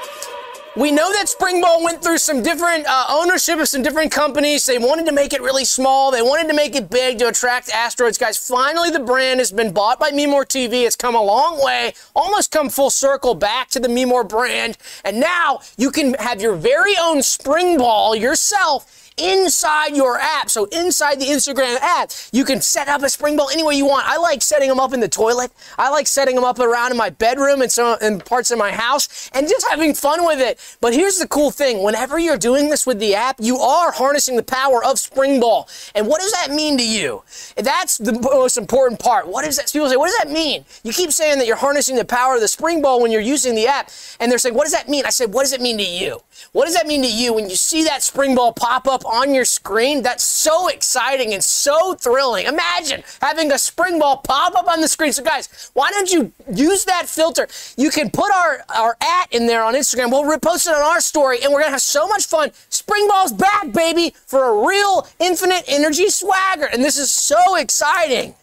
we 0.77 0.93
know 0.93 1.13
that 1.13 1.29
Spring 1.29 1.61
Ball 1.61 1.83
went 1.83 2.03
through 2.03 2.19
some 2.19 2.41
different 2.41 2.87
uh, 2.87 3.07
ownership 3.09 3.59
of 3.59 3.67
some 3.67 3.83
different 3.83 4.13
companies. 4.13 4.65
They 4.65 4.79
wanted 4.79 5.07
to 5.07 5.13
make 5.13 5.33
it 5.33 5.43
really 5.43 5.65
small. 5.65 6.13
They 6.13 6.23
wanted 6.23 6.47
to 6.49 6.55
make 6.55 6.77
it 6.77 6.89
big 6.89 7.19
to 7.19 7.29
attract 7.29 7.69
asteroids. 7.71 8.17
Guys, 8.17 8.39
finally 8.39 8.91
the 8.91 9.01
brand 9.01 9.41
has 9.41 9.51
been 9.51 9.73
bought 9.73 9.99
by 9.99 10.13
Memore 10.13 10.45
TV. 10.45 10.87
It's 10.87 10.95
come 10.95 11.17
a 11.17 11.23
long 11.23 11.63
way, 11.65 11.95
almost 12.15 12.53
come 12.53 12.69
full 12.69 12.91
circle 12.91 13.35
back 13.35 13.71
to 13.71 13.81
the 13.81 13.89
Memore 13.89 14.23
brand. 14.23 14.79
And 15.05 15.19
now 15.19 15.59
you 15.77 15.91
can 15.91 16.15
have 16.15 16.41
your 16.41 16.55
very 16.55 16.95
own 16.97 17.23
Spring 17.23 17.77
Ball 17.77 18.15
yourself 18.15 18.98
inside 19.19 19.97
your 19.97 20.19
app. 20.19 20.51
So 20.51 20.67
inside 20.67 21.21
the 21.21 21.27
Instagram 21.27 21.77
app, 21.81 22.11
you 22.33 22.45
can 22.45 22.61
set 22.61 22.89
up 22.89 23.03
a 23.03 23.09
spring 23.09 23.37
ball 23.37 23.51
any 23.51 23.63
way 23.63 23.75
you 23.75 23.87
want. 23.87 24.07
I 24.07 24.19
like 24.19 24.43
setting 24.43 24.69
them 24.69 24.81
up 24.81 24.93
in 24.93 25.01
the 25.01 25.09
toilet. 25.09 25.53
I 25.79 25.91
like 25.91 26.07
setting 26.07 26.35
them 26.35 26.45
up 26.45 26.59
around 26.59 26.91
in 26.91 26.97
my 26.97 27.11
bedroom 27.11 27.63
and 27.63 27.71
some 27.71 27.99
in 28.01 28.21
parts 28.21 28.51
of 28.51 28.59
my 28.59 28.73
house 28.73 29.31
and 29.33 29.49
just 29.49 29.67
having 29.69 29.95
fun 29.95 30.25
with 30.25 30.41
it. 30.41 30.59
But 30.81 30.95
here's 30.95 31.19
the 31.19 31.29
cool 31.29 31.51
thing. 31.51 31.83
Whenever 31.83 32.19
you're 32.19 32.39
doing 32.39 32.71
this 32.71 32.87
with 32.87 32.99
the 32.99 33.15
app, 33.15 33.37
you 33.39 33.59
are 33.59 33.93
harnessing 33.93 34.37
the 34.37 34.43
power 34.43 34.85
of 34.85 34.99
spring 34.99 35.41
ball. 35.41 35.69
And 35.95 36.07
what 36.07 36.21
does 36.21 36.33
that 36.33 36.51
mean 36.51 36.77
to 36.79 36.87
you? 36.87 37.23
That's 37.57 37.99
the 37.99 38.13
most 38.13 38.57
important 38.57 39.01
part. 39.01 39.27
What 39.29 39.45
does 39.45 39.57
that 39.57 39.73
people 39.73 39.89
say, 39.89 39.97
what 39.97 40.07
does 40.07 40.19
that 40.19 40.31
mean? 40.31 40.65
You 40.83 40.93
keep 40.93 41.13
saying 41.13 41.39
that 41.39 41.47
you're 41.47 41.57
harnessing 41.57 41.97
the 41.97 42.05
power 42.05 42.35
of 42.35 42.41
the 42.41 42.49
spring 42.49 42.83
ball 42.83 43.01
when 43.03 43.11
you're 43.11 43.21
using 43.21 43.55
the 43.55 43.67
app, 43.67 43.91
and 44.21 44.31
they're 44.31 44.39
saying, 44.39 44.55
what 44.55 44.65
does 44.65 44.73
that 44.73 44.89
mean? 44.89 45.05
I 45.07 45.11
said, 45.11 45.33
what 45.33 45.43
does 45.43 45.53
it 45.53 45.61
mean 45.61 45.79
to 45.79 45.85
you? 45.85 46.21
What 46.53 46.67
does 46.67 46.75
that 46.75 46.87
mean 46.87 47.03
to 47.03 47.11
you 47.11 47.35
when 47.35 47.49
you 47.51 47.57
see 47.57 47.85
that 47.85 48.03
spring 48.03 48.35
ball 48.35 48.53
pop 48.53 48.87
up 48.87 49.05
on 49.09 49.35
your 49.35 49.45
screen? 49.45 50.03
That's 50.03 50.23
so 50.23 50.69
exciting 50.69 51.33
and 51.35 51.43
so 51.43 51.95
thrilling. 51.95 52.47
Imagine 52.47 53.03
having 53.21 53.51
a 53.53 53.59
spring 53.59 53.99
ball 53.99 54.19
pop 54.19 54.55
up 54.55 54.69
on 54.69 54.81
the 54.81 54.89
screen. 54.89 55.13
So, 55.13 55.23
guys, 55.23 55.71
why 55.75 55.91
don't 55.91 56.11
you 56.13 56.33
use 56.53 56.85
that 56.85 57.09
filter? 57.09 57.49
You 57.77 57.91
can 57.91 58.11
put 58.11 58.31
our, 58.33 58.61
our 58.77 58.97
at 59.03 59.33
in 59.33 59.47
there 59.47 59.65
on 59.65 59.75
Instagram. 59.75 60.11
We'll 60.11 60.25
repost 60.25 60.67
it 60.67 60.75
on 60.75 60.83
our 60.83 61.01
story, 61.01 61.39
and 61.43 61.53
we're 61.53 61.61
going 61.61 61.69
to 61.69 61.73
have 61.73 61.83
so 61.83 62.07
much 62.09 62.27
fun. 62.27 62.51
Spring 62.69 63.09
ball's 63.09 63.33
back, 63.33 63.73
baby, 63.73 64.15
for 64.27 64.45
a 64.45 64.67
real 64.67 65.07
infinite 65.19 65.65
energy 65.67 66.09
swagger. 66.11 66.67
And 66.67 66.85
this 66.85 66.99
is 66.99 67.11
so 67.11 67.57
exciting. 67.57 68.35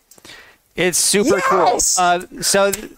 It's 0.76 0.97
super 0.97 1.38
Yes! 1.38 1.95
cool. 1.95 2.03
Uh, 2.03 2.41
so 2.41 2.72
th- 2.72 2.91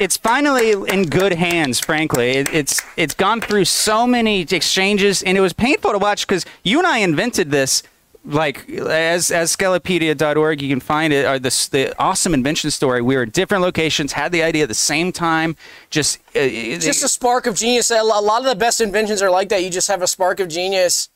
it's 0.00 0.16
finally 0.16 0.72
in 0.72 1.04
good 1.08 1.32
hands. 1.32 1.80
Frankly, 1.80 2.32
it, 2.32 2.52
it's 2.52 2.82
it's 2.96 3.14
gone 3.14 3.40
through 3.40 3.64
so 3.64 4.06
many 4.06 4.42
exchanges, 4.42 5.22
and 5.22 5.36
it 5.36 5.40
was 5.40 5.52
painful 5.52 5.92
to 5.92 5.98
watch 5.98 6.26
because 6.26 6.44
you 6.62 6.78
and 6.78 6.86
I 6.86 6.98
invented 6.98 7.50
this 7.50 7.82
like 8.24 8.68
as 8.70 9.30
as 9.30 9.54
Scalepedia.org, 9.54 10.62
you 10.62 10.68
can 10.68 10.80
find 10.80 11.12
it. 11.12 11.26
Or 11.26 11.38
the 11.38 11.68
the 11.70 11.94
awesome 11.98 12.34
invention 12.34 12.70
story. 12.70 13.02
We 13.02 13.16
were 13.16 13.22
at 13.22 13.32
different 13.32 13.62
locations, 13.62 14.12
had 14.12 14.32
the 14.32 14.42
idea 14.42 14.62
at 14.62 14.68
the 14.68 14.74
same 14.74 15.12
time. 15.12 15.56
Just 15.90 16.20
uh, 16.34 16.40
Just 16.40 17.04
a 17.04 17.08
spark 17.08 17.46
of 17.46 17.54
genius. 17.56 17.90
A 17.90 18.02
lot 18.02 18.40
of 18.40 18.46
the 18.46 18.54
best 18.54 18.80
inventions 18.80 19.20
are 19.22 19.30
like 19.30 19.48
that. 19.50 19.62
You 19.62 19.70
just 19.70 19.88
have 19.88 20.02
a 20.02 20.06
spark 20.06 20.40
of 20.40 20.48
genius. 20.48 21.10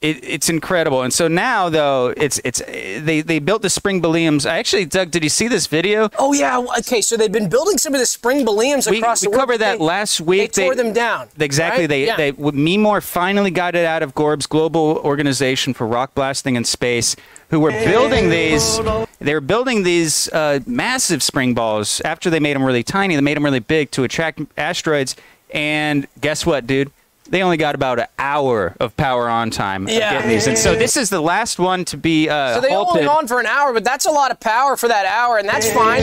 It, 0.00 0.24
it's 0.24 0.48
incredible. 0.48 1.02
And 1.02 1.12
so 1.12 1.28
now 1.28 1.68
though, 1.68 2.14
it's 2.16 2.40
it's 2.42 2.60
they 2.66 3.20
they 3.20 3.38
built 3.38 3.60
the 3.60 3.68
spring 3.68 4.00
balloons. 4.00 4.46
I 4.46 4.56
actually, 4.56 4.86
Doug, 4.86 5.10
did 5.10 5.22
you 5.22 5.28
see 5.28 5.46
this 5.46 5.66
video? 5.66 6.08
Oh 6.18 6.32
yeah. 6.32 6.64
Okay, 6.78 7.02
so 7.02 7.18
they've 7.18 7.30
been 7.30 7.50
building 7.50 7.76
some 7.76 7.92
of 7.92 8.00
the 8.00 8.06
spring 8.06 8.46
balloons 8.46 8.88
We, 8.88 8.98
across 9.00 9.20
we 9.20 9.26
the 9.26 9.30
world. 9.32 9.40
covered 9.40 9.58
that 9.58 9.78
They- 9.78 9.84
last 9.84 10.18
week. 10.22 10.52
They 10.54 10.64
tore 10.64 10.74
them 10.74 10.94
down. 10.94 11.28
Exactly. 11.38 11.82
right? 11.82 11.88
They 11.88 12.06
Yeah. 12.06 12.16
they 12.16 12.32
Memore 12.32 13.02
finally 13.02 13.50
got 13.50 13.74
it 13.74 13.84
out 13.84 14.02
of 14.02 14.14
Gorb's 14.14 14.46
global 14.46 15.02
organization 15.04 15.74
for 15.74 15.86
rock 15.86 16.14
blasting 16.14 16.56
in 16.56 16.64
space, 16.64 17.14
who 17.50 17.60
were 17.60 17.70
building 17.72 18.30
these. 18.30 18.80
They 19.20 19.34
were 19.34 19.42
building 19.42 19.82
these 19.82 20.28
uh, 20.32 20.60
massive 20.66 21.22
spring 21.22 21.52
balls. 21.52 22.00
After 22.06 22.30
they 22.30 22.40
made 22.40 22.54
them 22.56 22.64
really 22.64 22.82
tiny, 22.82 23.16
they 23.16 23.20
made 23.20 23.36
them 23.36 23.44
really 23.44 23.60
big 23.60 23.90
to 23.90 24.04
attract 24.04 24.40
asteroids. 24.56 25.14
And 25.52 26.06
guess 26.22 26.46
what, 26.46 26.66
dude? 26.66 26.90
They 27.30 27.42
only 27.42 27.56
got 27.56 27.74
about 27.76 28.00
an 28.00 28.06
hour 28.18 28.74
of 28.80 28.96
power 28.96 29.28
on 29.28 29.50
time 29.50 29.86
of 29.86 29.92
Yeah. 29.92 30.14
getting 30.14 30.28
these. 30.30 30.46
And 30.48 30.58
so 30.58 30.74
this 30.74 30.96
is 30.96 31.10
the 31.10 31.20
last 31.20 31.58
one 31.60 31.84
to 31.86 31.96
be 31.96 32.28
uh, 32.28 32.54
So 32.54 32.60
they 32.60 32.72
halted. 32.72 33.02
only 33.06 33.08
on 33.08 33.28
for 33.28 33.38
an 33.38 33.46
hour, 33.46 33.72
but 33.72 33.84
that's 33.84 34.04
a 34.06 34.10
lot 34.10 34.32
of 34.32 34.40
power 34.40 34.76
for 34.76 34.88
that 34.88 35.06
hour, 35.06 35.38
and 35.38 35.48
that's 35.48 35.70
fine. 35.70 36.02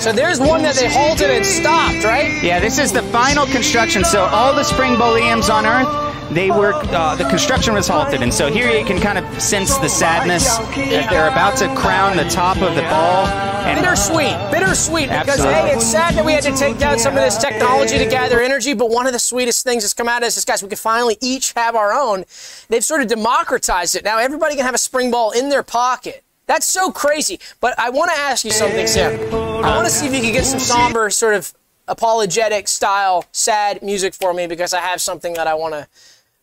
So 0.00 0.12
there's 0.12 0.40
one 0.40 0.62
that 0.62 0.74
they 0.74 0.92
halted 0.92 1.30
and 1.30 1.46
stopped, 1.46 2.02
right? 2.04 2.42
Yeah, 2.42 2.58
this 2.58 2.78
is 2.78 2.92
the 2.92 3.02
final 3.04 3.46
construction. 3.46 4.04
So 4.04 4.24
all 4.24 4.52
the 4.54 4.64
spring 4.64 4.98
boleums 4.98 5.48
on 5.50 5.64
Earth, 5.66 6.23
they 6.30 6.50
were 6.50 6.72
uh, 6.74 7.14
the 7.16 7.24
construction 7.24 7.74
was 7.74 7.88
halted, 7.88 8.22
and 8.22 8.32
so 8.32 8.50
here 8.50 8.70
you 8.70 8.84
can 8.84 9.00
kind 9.00 9.18
of 9.18 9.42
sense 9.42 9.76
the 9.78 9.88
sadness 9.88 10.56
that 10.58 11.08
they're 11.10 11.28
about 11.28 11.56
to 11.58 11.74
crown 11.74 12.16
the 12.16 12.24
top 12.24 12.56
of 12.58 12.74
the 12.74 12.82
ball. 12.82 13.26
And 13.64 13.78
Bittersweet, 13.78 14.50
bittersweet, 14.50 15.08
because 15.08 15.40
Absolutely. 15.40 15.54
hey, 15.54 15.74
it's 15.74 15.86
sad 15.86 16.14
that 16.14 16.24
we 16.24 16.32
had 16.32 16.42
to 16.44 16.54
take 16.56 16.78
down 16.78 16.98
some 16.98 17.14
of 17.14 17.22
this 17.22 17.38
technology 17.38 17.96
to 17.96 18.06
gather 18.06 18.40
energy, 18.40 18.74
but 18.74 18.90
one 18.90 19.06
of 19.06 19.12
the 19.12 19.18
sweetest 19.18 19.64
things 19.64 19.82
that's 19.82 19.94
come 19.94 20.08
out 20.08 20.18
of 20.18 20.26
this 20.26 20.36
is, 20.36 20.44
guys, 20.44 20.62
we 20.62 20.68
can 20.68 20.76
finally 20.76 21.16
each 21.22 21.52
have 21.54 21.74
our 21.74 21.92
own. 21.92 22.24
They've 22.68 22.84
sort 22.84 23.00
of 23.00 23.08
democratized 23.08 23.96
it. 23.96 24.04
Now 24.04 24.18
everybody 24.18 24.54
can 24.56 24.64
have 24.64 24.74
a 24.74 24.78
spring 24.78 25.10
ball 25.10 25.30
in 25.30 25.48
their 25.48 25.62
pocket. 25.62 26.24
That's 26.46 26.66
so 26.66 26.90
crazy. 26.90 27.40
But 27.60 27.78
I 27.78 27.90
want 27.90 28.10
to 28.10 28.18
ask 28.18 28.44
you 28.44 28.50
something, 28.50 28.86
Sam. 28.86 29.18
I 29.64 29.76
want 29.76 29.86
to 29.86 29.92
see 29.92 30.06
if 30.06 30.14
you 30.14 30.20
can 30.20 30.32
get 30.32 30.44
some 30.44 30.60
somber, 30.60 31.08
sort 31.08 31.34
of 31.34 31.54
apologetic 31.88 32.68
style, 32.68 33.24
sad 33.32 33.82
music 33.82 34.14
for 34.14 34.34
me 34.34 34.46
because 34.46 34.74
I 34.74 34.80
have 34.80 35.00
something 35.00 35.34
that 35.34 35.46
I 35.46 35.54
want 35.54 35.74
to 35.74 35.88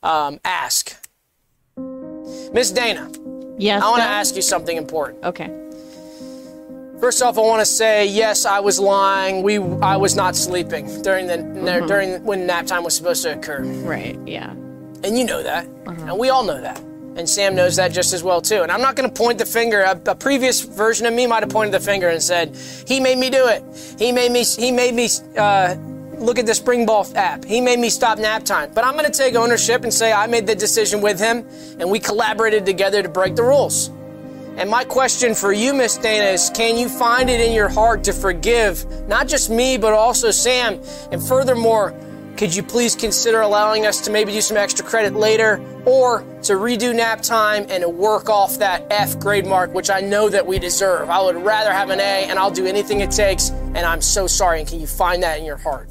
um, 0.03 0.39
ask. 0.43 0.95
Miss 2.53 2.71
Dana, 2.71 3.09
Yes. 3.57 3.83
I 3.83 3.89
want 3.89 4.01
to 4.01 4.07
ask 4.09 4.35
you 4.35 4.41
something 4.41 4.75
important. 4.75 5.23
Okay. 5.23 5.49
First 6.99 7.21
off, 7.23 7.37
I 7.37 7.41
want 7.41 7.61
to 7.61 7.65
say 7.65 8.05
yes, 8.07 8.45
I 8.45 8.59
was 8.59 8.79
lying. 8.79 9.41
We, 9.43 9.57
I 9.81 9.97
was 9.97 10.15
not 10.15 10.35
sleeping 10.35 11.01
during 11.01 11.25
the 11.27 11.37
during 11.87 12.23
when 12.23 12.45
nap 12.45 12.65
time 12.67 12.83
was 12.83 12.95
supposed 12.95 13.23
to 13.23 13.33
occur, 13.37 13.63
Right. 13.63 14.17
Yeah. 14.27 14.51
and 15.03 15.17
you 15.17 15.23
know 15.25 15.41
that, 15.41 15.65
and 15.87 16.17
we 16.19 16.29
all 16.29 16.43
know 16.43 16.61
that, 16.61 16.79
and 17.15 17.27
Sam 17.27 17.55
knows 17.55 17.75
that 17.77 17.91
just 17.91 18.13
as 18.13 18.21
well 18.23 18.39
too. 18.41 18.61
And 18.61 18.71
I'm 18.71 18.81
not 18.81 18.95
going 18.95 19.09
to 19.09 19.15
point 19.15 19.39
the 19.39 19.45
finger. 19.47 19.81
A, 19.81 19.99
a 20.07 20.15
previous 20.15 20.61
version 20.61 21.07
of 21.07 21.13
me 21.13 21.25
might 21.25 21.41
have 21.41 21.49
pointed 21.49 21.73
the 21.73 21.79
finger 21.83 22.09
and 22.09 22.21
said, 22.21 22.55
"He 22.87 22.99
made 22.99 23.17
me 23.17 23.29
do 23.31 23.47
it. 23.47 23.63
He 23.97 24.11
made 24.11 24.31
me. 24.31 24.43
He 24.43 24.71
made 24.71 24.93
me." 24.93 25.07
Uh, 25.37 25.75
Look 26.21 26.37
at 26.37 26.45
the 26.45 26.53
Spring 26.53 26.85
Ball 26.85 27.07
app. 27.15 27.43
He 27.43 27.61
made 27.61 27.79
me 27.79 27.89
stop 27.89 28.19
nap 28.19 28.43
time. 28.43 28.71
But 28.75 28.85
I'm 28.85 28.93
going 28.93 29.11
to 29.11 29.17
take 29.17 29.33
ownership 29.33 29.83
and 29.83 29.91
say 29.91 30.13
I 30.13 30.27
made 30.27 30.45
the 30.45 30.53
decision 30.53 31.01
with 31.01 31.19
him 31.19 31.47
and 31.79 31.89
we 31.89 31.97
collaborated 31.97 32.63
together 32.63 33.01
to 33.01 33.09
break 33.09 33.35
the 33.35 33.41
rules. 33.41 33.89
And 34.55 34.69
my 34.69 34.83
question 34.83 35.33
for 35.33 35.51
you, 35.51 35.73
Miss 35.73 35.97
Dana, 35.97 36.25
is 36.25 36.51
can 36.53 36.77
you 36.77 36.89
find 36.89 37.27
it 37.27 37.41
in 37.41 37.53
your 37.53 37.69
heart 37.69 38.03
to 38.03 38.13
forgive 38.13 38.85
not 39.07 39.27
just 39.27 39.49
me, 39.49 39.77
but 39.77 39.93
also 39.93 40.29
Sam? 40.29 40.79
And 41.11 41.23
furthermore, 41.23 41.95
could 42.37 42.55
you 42.55 42.61
please 42.61 42.95
consider 42.95 43.41
allowing 43.41 43.87
us 43.87 44.01
to 44.01 44.11
maybe 44.11 44.31
do 44.31 44.41
some 44.41 44.57
extra 44.57 44.85
credit 44.85 45.15
later 45.15 45.59
or 45.85 46.19
to 46.43 46.53
redo 46.53 46.93
nap 46.95 47.23
time 47.23 47.65
and 47.69 47.83
work 47.97 48.29
off 48.29 48.59
that 48.59 48.85
F 48.91 49.19
grade 49.19 49.47
mark, 49.47 49.73
which 49.73 49.89
I 49.89 50.01
know 50.01 50.29
that 50.29 50.45
we 50.45 50.59
deserve? 50.59 51.09
I 51.09 51.19
would 51.19 51.37
rather 51.37 51.71
have 51.71 51.89
an 51.89 51.99
A 51.99 52.27
and 52.29 52.37
I'll 52.37 52.51
do 52.51 52.67
anything 52.67 52.99
it 52.99 53.09
takes. 53.09 53.49
And 53.49 53.79
I'm 53.79 54.01
so 54.01 54.27
sorry. 54.27 54.59
And 54.59 54.69
can 54.69 54.79
you 54.79 54.87
find 54.87 55.23
that 55.23 55.39
in 55.39 55.45
your 55.45 55.57
heart? 55.57 55.89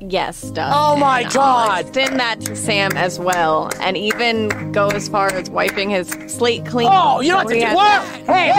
Yes, 0.00 0.42
Doug. 0.52 0.72
Oh 0.74 0.96
my 0.96 1.22
And 1.22 1.32
God. 1.32 1.70
I'll 1.70 1.80
extend 1.80 2.20
that 2.20 2.40
to 2.42 2.54
Sam 2.54 2.96
as 2.96 3.18
well, 3.18 3.70
and 3.80 3.96
even 3.96 4.70
go 4.72 4.88
as 4.88 5.08
far 5.08 5.26
as 5.32 5.50
wiping 5.50 5.90
his 5.90 6.08
slate 6.28 6.64
clean. 6.66 6.88
Oh, 6.90 7.20
you 7.20 7.30
don't 7.32 7.40
have 7.40 7.48
to 7.48 7.54
do 7.54 7.74
what? 7.74 8.02
that- 8.26 8.26
Hey, 8.26 8.52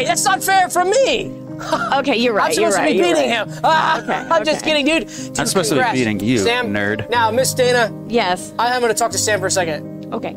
hey, 0.00 0.04
that's 0.06 0.24
not 0.24 0.42
fair 0.42 0.68
from 0.70 0.90
me. 0.90 1.32
Okay, 1.94 2.16
you're 2.16 2.34
right. 2.34 2.54
I'm 2.54 2.60
you're 2.62 2.70
supposed 2.70 2.78
right. 2.78 2.86
to 2.88 2.92
be 2.92 2.98
you're 2.98 3.14
beating 3.16 3.30
right. 3.30 3.48
him. 3.48 3.60
Ah, 3.64 4.02
Okay, 4.02 4.12
I'm 4.30 4.44
just 4.44 4.62
kidding, 4.62 4.84
dude. 4.84 5.08
Dude, 5.08 5.38
I'm 5.40 5.46
supposed 5.46 5.70
to 5.70 5.76
be 5.82 5.90
beating 5.92 6.20
you, 6.20 6.36
Sam, 6.38 6.68
nerd. 6.72 7.08
Now, 7.08 7.30
Miss 7.30 7.54
Dana, 7.54 7.90
Yes. 8.08 8.52
I 8.58 8.74
am 8.74 8.82
going 8.82 8.92
to 8.92 8.98
talk 8.98 9.10
to 9.12 9.18
Sam 9.18 9.40
for 9.40 9.46
a 9.46 9.50
second. 9.50 10.12
Okay. 10.14 10.36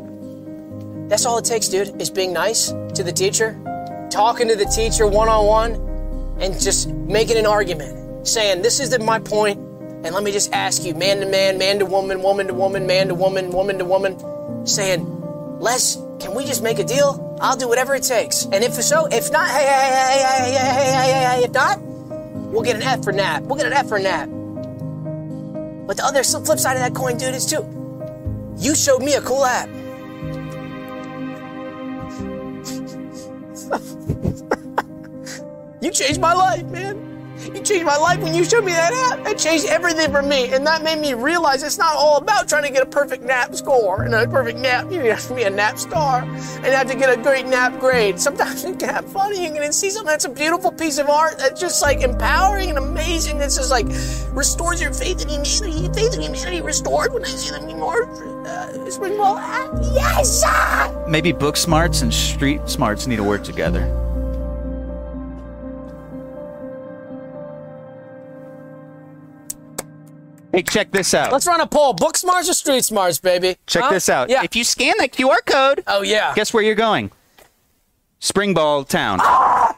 That's 1.09 1.25
all 1.25 1.37
it 1.37 1.43
takes, 1.43 1.67
dude, 1.67 1.99
is 2.01 2.09
being 2.09 2.31
nice 2.31 2.67
to 2.95 3.03
the 3.03 3.11
teacher, 3.11 3.59
talking 4.09 4.47
to 4.47 4.55
the 4.55 4.63
teacher 4.65 5.07
one 5.07 5.27
on 5.27 5.45
one, 5.45 6.37
and 6.39 6.57
just 6.57 6.87
making 6.89 7.35
an 7.35 7.45
argument, 7.45 8.25
saying, 8.25 8.61
This 8.61 8.79
is 8.79 8.89
the, 8.91 8.99
my 8.99 9.19
point, 9.19 9.59
and 10.03 10.15
let 10.15 10.23
me 10.23 10.31
just 10.31 10.53
ask 10.53 10.83
you, 10.83 10.93
man 10.93 11.19
to 11.19 11.25
man, 11.25 11.57
man 11.57 11.79
to 11.79 11.85
woman, 11.85 12.21
woman 12.21 12.47
to 12.47 12.53
woman, 12.53 12.87
man 12.87 13.09
to 13.09 13.15
woman, 13.15 13.51
woman 13.51 13.77
to 13.79 13.85
woman, 13.85 14.65
saying, 14.65 15.05
Les, 15.59 15.97
can 16.19 16.33
we 16.33 16.45
just 16.45 16.63
make 16.63 16.79
a 16.79 16.85
deal? 16.85 17.37
I'll 17.41 17.57
do 17.57 17.67
whatever 17.67 17.95
it 17.95 18.03
takes. 18.03 18.45
And 18.45 18.63
if 18.63 18.73
so, 18.73 19.07
if 19.07 19.31
not, 19.31 19.49
hey, 19.49 19.65
hey, 19.65 19.89
hey, 19.91 20.19
hey, 20.19 20.51
hey, 20.51 20.73
hey, 20.73 20.91
hey, 20.91 21.23
hey, 21.35 21.43
if 21.43 21.51
not, 21.51 21.81
we'll 21.81 22.63
get 22.63 22.77
an 22.77 22.83
F 22.83 23.03
for 23.03 23.11
nap. 23.11 23.43
We'll 23.43 23.57
get 23.57 23.65
an 23.65 23.73
F 23.73 23.89
for 23.89 23.99
nap. 23.99 24.29
But 25.85 25.97
the 25.97 26.05
other 26.05 26.23
flip 26.23 26.59
side 26.59 26.77
of 26.77 26.81
that 26.81 26.93
coin, 26.93 27.17
dude, 27.17 27.35
is 27.35 27.45
too. 27.45 27.65
You 28.57 28.75
showed 28.75 29.01
me 29.01 29.15
a 29.15 29.21
cool 29.21 29.43
app. 29.43 29.69
You 35.81 35.91
changed 35.91 36.19
my 36.19 36.33
life, 36.33 36.65
man. 36.65 37.08
You 37.45 37.61
changed 37.61 37.85
my 37.85 37.95
life 37.97 38.19
when 38.19 38.33
you 38.33 38.43
showed 38.43 38.65
me 38.65 38.73
that 38.73 38.93
app. 38.93 39.23
That 39.23 39.37
changed 39.37 39.65
everything 39.65 40.11
for 40.11 40.21
me. 40.21 40.53
And 40.53 40.65
that 40.67 40.83
made 40.83 40.99
me 40.99 41.13
realize 41.13 41.63
it's 41.63 41.77
not 41.77 41.95
all 41.95 42.17
about 42.17 42.49
trying 42.49 42.63
to 42.63 42.69
get 42.69 42.83
a 42.83 42.85
perfect 42.85 43.23
nap 43.23 43.55
score 43.55 44.03
and 44.03 44.13
a 44.13 44.27
perfect 44.27 44.59
nap. 44.59 44.91
You 44.91 44.99
have 45.01 45.25
to 45.27 45.35
be 45.35 45.43
a 45.43 45.49
nap 45.49 45.79
star 45.79 46.23
and 46.23 46.65
have 46.65 46.89
to 46.89 46.95
get 46.95 47.09
a 47.09 47.21
great 47.21 47.45
nap 47.45 47.79
grade. 47.79 48.19
Sometimes 48.19 48.63
you 48.65 48.75
can 48.75 48.89
have 48.89 49.05
fun 49.11 49.33
and 49.35 49.55
you 49.55 49.61
can 49.61 49.73
see 49.73 49.89
something 49.89 50.07
that's 50.07 50.25
a 50.25 50.29
beautiful 50.29 50.71
piece 50.71 50.97
of 50.97 51.09
art 51.09 51.37
that's 51.37 51.59
just 51.59 51.81
like 51.81 52.01
empowering 52.01 52.69
and 52.69 52.77
amazing. 52.77 53.37
That's 53.37 53.55
just 53.55 53.71
like 53.71 53.85
restores 54.35 54.81
your 54.81 54.93
faith 54.93 55.21
in 55.21 55.29
humanity. 55.29 55.89
Faith 55.93 56.15
in 56.15 56.21
humanity 56.21 56.61
restored 56.61 57.13
when 57.13 57.23
I 57.23 57.27
see 57.27 57.51
the 57.51 57.69
more 57.75 58.09
uh, 58.45 58.89
spring 58.89 59.17
ball 59.17 59.37
app. 59.37 59.69
Yes! 59.93 60.43
Maybe 61.07 61.31
book 61.31 61.57
smarts 61.57 62.01
and 62.01 62.13
street 62.13 62.67
smarts 62.69 63.07
need 63.07 63.15
to 63.15 63.23
work 63.23 63.43
together. 63.43 64.08
Hey, 70.51 70.63
check 70.63 70.91
this 70.91 71.13
out. 71.13 71.31
Let's 71.31 71.45
run 71.45 71.61
a 71.61 71.67
poll. 71.67 71.93
Book 71.93 72.17
smarts 72.17 72.49
or 72.49 72.53
street 72.53 72.83
smarts, 72.83 73.19
baby? 73.19 73.57
check 73.67 73.83
Huh? 73.83 73.91
this 73.91 74.09
out. 74.09 74.29
Yeah. 74.29 74.43
If 74.43 74.55
you 74.55 74.63
scan 74.63 74.95
that 74.97 75.11
QR 75.11 75.37
code, 75.45 75.83
oh, 75.87 76.01
yeah. 76.01 76.33
guess 76.35 76.53
where 76.53 76.63
you're 76.63 76.75
going? 76.75 77.11
Springball 78.19 78.87
Town. 78.87 79.19
Ah! 79.21 79.77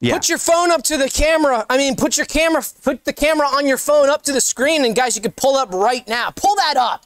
Yeah. 0.00 0.14
Put 0.14 0.28
your 0.28 0.38
phone 0.38 0.70
up 0.70 0.82
to 0.84 0.96
the 0.96 1.08
camera. 1.08 1.66
I 1.68 1.76
mean, 1.76 1.96
put 1.96 2.16
your 2.16 2.26
camera, 2.26 2.62
put 2.82 3.04
the 3.04 3.12
camera 3.12 3.46
on 3.48 3.66
your 3.66 3.78
phone 3.78 4.08
up 4.08 4.22
to 4.24 4.32
the 4.32 4.40
screen, 4.40 4.84
and 4.84 4.94
guys, 4.94 5.16
you 5.16 5.22
can 5.22 5.32
pull 5.32 5.56
up 5.56 5.72
right 5.72 6.06
now. 6.06 6.30
Pull 6.30 6.54
that 6.56 6.76
up. 6.76 7.04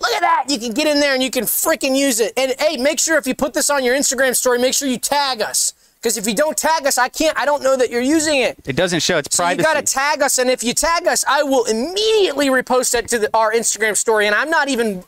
Look 0.00 0.12
at 0.12 0.20
that. 0.22 0.44
You 0.48 0.58
can 0.58 0.72
get 0.72 0.86
in 0.88 1.00
there 1.00 1.14
and 1.14 1.22
you 1.22 1.30
can 1.30 1.44
freaking 1.44 1.96
use 1.96 2.20
it. 2.20 2.32
And 2.36 2.54
hey, 2.58 2.76
make 2.76 2.98
sure 2.98 3.16
if 3.16 3.26
you 3.26 3.34
put 3.34 3.54
this 3.54 3.70
on 3.70 3.82
your 3.84 3.94
Instagram 3.96 4.34
story, 4.34 4.58
make 4.58 4.74
sure 4.74 4.88
you 4.88 4.98
tag 4.98 5.40
us. 5.40 5.72
Because 6.00 6.16
if 6.16 6.26
you 6.26 6.34
don't 6.34 6.56
tag 6.56 6.86
us, 6.86 6.98
I 6.98 7.08
can't. 7.08 7.36
I 7.38 7.44
don't 7.44 7.62
know 7.62 7.76
that 7.76 7.90
you're 7.90 8.00
using 8.00 8.40
it. 8.40 8.56
It 8.66 8.76
doesn't 8.76 9.00
show. 9.00 9.18
It's 9.18 9.34
So 9.34 9.42
privacy. 9.42 9.58
you 9.66 9.74
got 9.74 9.84
to 9.84 9.92
tag 9.92 10.22
us, 10.22 10.38
and 10.38 10.48
if 10.50 10.62
you 10.62 10.72
tag 10.72 11.06
us, 11.06 11.24
I 11.26 11.42
will 11.42 11.64
immediately 11.64 12.46
repost 12.48 12.92
that 12.92 13.08
to 13.08 13.18
the, 13.18 13.30
our 13.34 13.52
Instagram 13.52 13.96
story. 13.96 14.26
And 14.26 14.34
I'm 14.34 14.50
not 14.50 14.68
even 14.68 15.02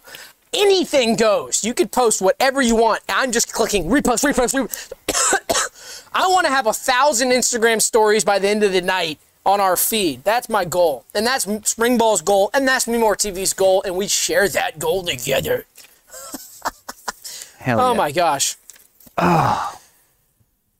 anything 0.52 1.14
goes. 1.16 1.64
You 1.64 1.74
could 1.74 1.92
post 1.92 2.20
whatever 2.20 2.60
you 2.62 2.74
want. 2.74 3.02
I'm 3.08 3.32
just 3.32 3.52
clicking 3.52 3.84
repost, 3.84 4.24
repost, 4.28 4.54
repost. 4.58 6.08
I 6.14 6.26
want 6.26 6.46
to 6.46 6.52
have 6.52 6.66
a 6.66 6.72
thousand 6.72 7.30
Instagram 7.30 7.80
stories 7.80 8.24
by 8.24 8.38
the 8.38 8.48
end 8.48 8.64
of 8.64 8.72
the 8.72 8.80
night 8.80 9.18
on 9.44 9.60
our 9.60 9.76
feed. 9.76 10.24
That's 10.24 10.48
my 10.48 10.64
goal, 10.64 11.04
and 11.14 11.24
that's 11.26 11.46
Springball's 11.46 12.22
goal, 12.22 12.50
and 12.52 12.66
that's 12.66 12.86
Memore 12.86 13.14
TV's 13.16 13.52
goal, 13.52 13.82
and 13.84 13.94
we 13.96 14.08
share 14.08 14.48
that 14.48 14.78
goal 14.78 15.04
together. 15.04 15.64
Hell 17.58 17.80
oh 17.80 17.84
yeah. 17.84 17.90
Oh 17.90 17.94
my 17.94 18.10
gosh. 18.10 18.56
Ah. 19.16 19.78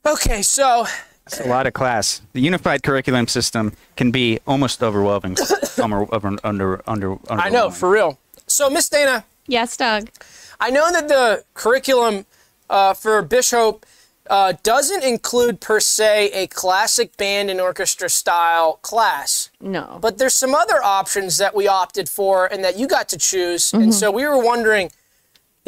Okay, 0.09 0.41
so 0.41 0.87
It's 1.27 1.39
a 1.41 1.49
lot 1.49 1.67
of 1.67 1.75
class. 1.75 2.23
The 2.33 2.41
unified 2.41 2.83
curriculum 2.83 3.29
system 3.29 3.75
can 3.95 4.11
be 4.11 4.39
almost 4.47 4.83
overwhelming. 4.83 5.37
under, 5.83 6.15
over, 6.15 6.39
under, 6.43 6.81
under, 6.89 7.19
I 7.29 7.51
know 7.51 7.71
for 7.71 7.91
real. 7.91 8.19
So 8.47 8.71
Miss 8.71 8.89
Dana. 8.89 9.27
Yes, 9.47 9.77
Doug. 9.77 10.09
I 10.59 10.71
know 10.71 10.91
that 10.93 11.09
the 11.09 11.45
curriculum 11.53 12.25
uh, 12.71 12.95
for 12.95 13.21
Bishop 13.21 13.85
uh, 14.31 14.55
doesn't 14.63 15.05
include 15.05 15.61
per 15.61 15.79
se 15.79 16.31
a 16.33 16.47
classic 16.47 17.15
band 17.19 17.51
and 17.51 17.61
orchestra 17.61 18.09
style 18.09 18.79
class. 18.81 19.51
No. 19.61 19.99
But 20.01 20.17
there's 20.17 20.35
some 20.35 20.55
other 20.55 20.83
options 20.83 21.37
that 21.37 21.55
we 21.55 21.69
opted 21.69 22.09
for 22.09 22.47
and 22.47 22.65
that 22.65 22.79
you 22.79 22.87
got 22.89 23.11
to 23.11 23.19
choose. 23.19 23.75
And 23.75 23.95
so 23.95 24.11
we 24.11 24.27
were 24.27 24.43
wondering, 24.43 24.91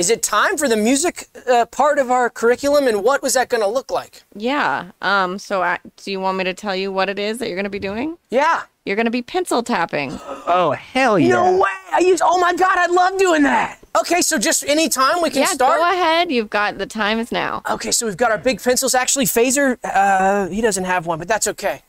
is 0.00 0.08
it 0.08 0.22
time 0.22 0.56
for 0.56 0.66
the 0.66 0.76
music 0.78 1.28
uh, 1.46 1.66
part 1.66 1.98
of 1.98 2.10
our 2.10 2.30
curriculum, 2.30 2.88
and 2.88 3.04
what 3.04 3.22
was 3.22 3.34
that 3.34 3.50
going 3.50 3.62
to 3.62 3.68
look 3.68 3.90
like? 3.90 4.22
yeah. 4.34 4.92
Um. 5.02 5.38
So, 5.38 5.62
I, 5.62 5.78
do 5.98 6.10
you 6.10 6.20
want 6.20 6.38
me 6.38 6.44
to 6.44 6.54
tell 6.54 6.74
you 6.74 6.90
what 6.90 7.10
it 7.10 7.18
is 7.18 7.36
that 7.38 7.48
you're 7.48 7.56
going 7.56 7.64
to 7.64 7.70
be 7.70 7.78
doing? 7.78 8.16
Yeah. 8.30 8.62
You're 8.86 8.96
going 8.96 9.04
to 9.06 9.10
be 9.10 9.20
pencil 9.20 9.62
tapping. 9.62 10.18
Oh 10.46 10.72
hell 10.72 11.18
yeah! 11.18 11.28
No 11.28 11.58
way! 11.58 11.70
I 11.92 11.98
use. 11.98 12.22
Oh 12.24 12.40
my 12.40 12.54
god! 12.54 12.78
I 12.78 12.86
love 12.86 13.18
doing 13.18 13.42
that. 13.42 13.78
Okay, 14.00 14.22
so 14.22 14.38
just 14.38 14.64
any 14.66 14.88
time 14.88 15.20
we 15.22 15.28
can 15.28 15.44
start? 15.46 15.50
yeah. 15.50 15.54
start. 15.54 15.78
Go 15.80 15.92
ahead. 15.92 16.32
You've 16.32 16.48
got 16.48 16.78
the 16.78 16.86
time 16.86 17.18
is 17.18 17.30
now. 17.30 17.60
Okay, 17.70 17.90
so 17.90 18.06
we've 18.06 18.16
got 18.16 18.30
our 18.30 18.38
big 18.38 18.62
pencils. 18.62 18.94
Actually, 18.94 19.26
Phaser, 19.26 19.76
uh, 19.84 20.48
he 20.48 20.62
doesn't 20.62 20.84
have 20.84 21.06
one, 21.06 21.18
but 21.18 21.28
that's 21.28 21.46
okay. 21.46 21.82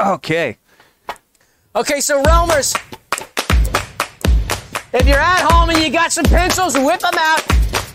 Okay. 0.00 0.56
Okay, 1.74 2.00
so 2.00 2.22
Realmers, 2.22 2.74
if 4.96 5.06
you're 5.06 5.18
at 5.18 5.50
home 5.50 5.68
and 5.68 5.78
you 5.78 5.90
got 5.90 6.10
some 6.10 6.24
pencils, 6.24 6.74
whip 6.74 7.00
them 7.00 7.14
out. 7.18 7.42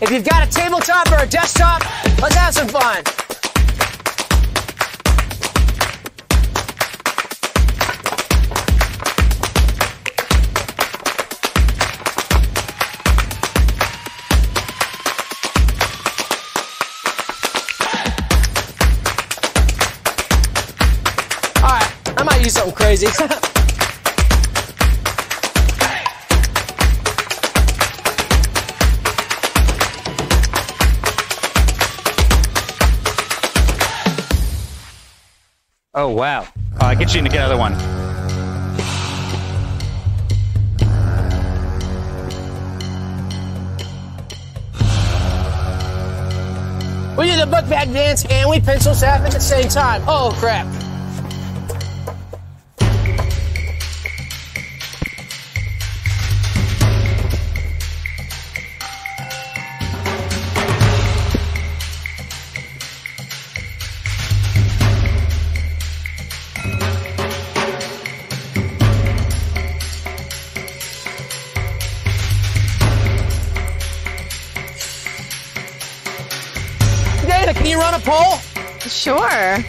If 0.00 0.10
you've 0.10 0.24
got 0.24 0.46
a 0.46 0.50
tabletop 0.50 1.10
or 1.10 1.24
a 1.24 1.26
desktop, 1.26 1.82
let's 2.20 2.36
have 2.36 2.54
some 2.54 2.68
fun. 2.68 3.02
All 21.62 21.70
right, 21.70 22.20
I 22.20 22.22
might 22.22 22.44
use 22.44 22.54
something 22.54 22.74
crazy. 22.74 23.08
Oh 35.94 36.08
wow. 36.08 36.48
I 36.80 36.94
get 36.94 37.14
you 37.14 37.20
to 37.20 37.28
get 37.28 37.44
another 37.44 37.58
one. 37.58 37.72
We 47.14 47.30
do 47.30 47.36
the 47.36 47.44
book 47.44 47.68
bag 47.68 47.92
dance 47.92 48.24
and 48.24 48.48
we 48.48 48.58
pencil 48.60 48.94
tap 48.94 49.20
at 49.20 49.32
the 49.32 49.40
same 49.40 49.68
time. 49.68 50.02
Oh 50.06 50.34
crap. 50.38 50.66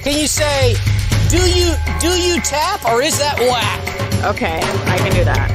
Can 0.01 0.17
you 0.17 0.27
say, 0.27 0.75
do 1.29 1.37
you 1.37 1.75
do 1.99 2.09
you 2.19 2.39
tap 2.41 2.85
or 2.85 3.01
is 3.01 3.17
that 3.19 3.39
whack? 3.39 4.33
Okay. 4.35 4.59
I 4.85 4.97
can 4.97 5.11
do 5.11 5.23
that. 5.23 5.49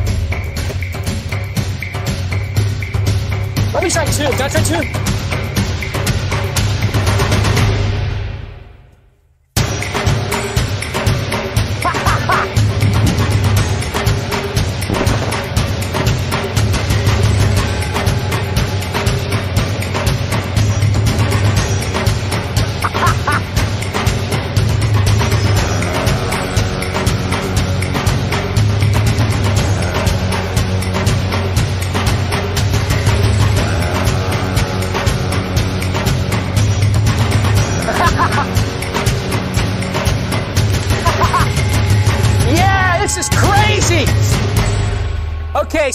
Let 3.74 3.82
me 3.82 3.90
try 3.90 4.04
two. 4.06 4.24
Can 4.36 4.42
I 4.42 4.48
try 4.48 4.62
two? 4.62 5.07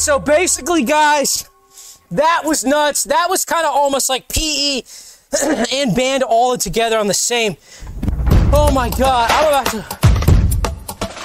So 0.03 0.19
basically, 0.19 0.83
guys, 0.83 1.49
that 2.11 2.41
was 2.43 2.65
nuts. 2.65 3.05
That 3.05 3.27
was 3.29 3.45
kind 3.45 3.65
of 3.65 3.73
almost 3.73 4.09
like 4.09 4.27
PE 4.27 4.81
and 5.71 5.95
band 5.95 6.23
all 6.23 6.57
together 6.57 6.97
on 6.97 7.07
the 7.07 7.13
same. 7.13 7.55
Oh 8.51 8.69
my 8.73 8.89
god, 8.89 9.31
I'm 9.31 9.47
about 9.47 9.65
to. 9.67 9.85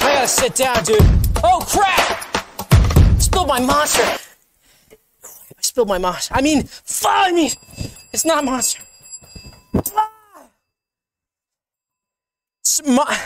I 0.04 0.14
gotta 0.14 0.28
sit 0.28 0.54
down, 0.54 0.84
dude. 0.84 0.98
Oh 1.42 1.60
crap! 1.66 3.20
Spilled 3.20 3.48
my 3.48 3.58
monster. 3.58 4.04
I 4.04 5.60
spilled 5.60 5.88
my 5.88 5.98
monster. 5.98 6.32
I 6.36 6.40
mean, 6.40 6.62
fuck 6.62 7.10
I 7.12 7.32
mean, 7.32 7.50
it's 8.12 8.24
not 8.24 8.44
monster. 8.44 8.80
It's 12.60 12.86
my. 12.86 13.18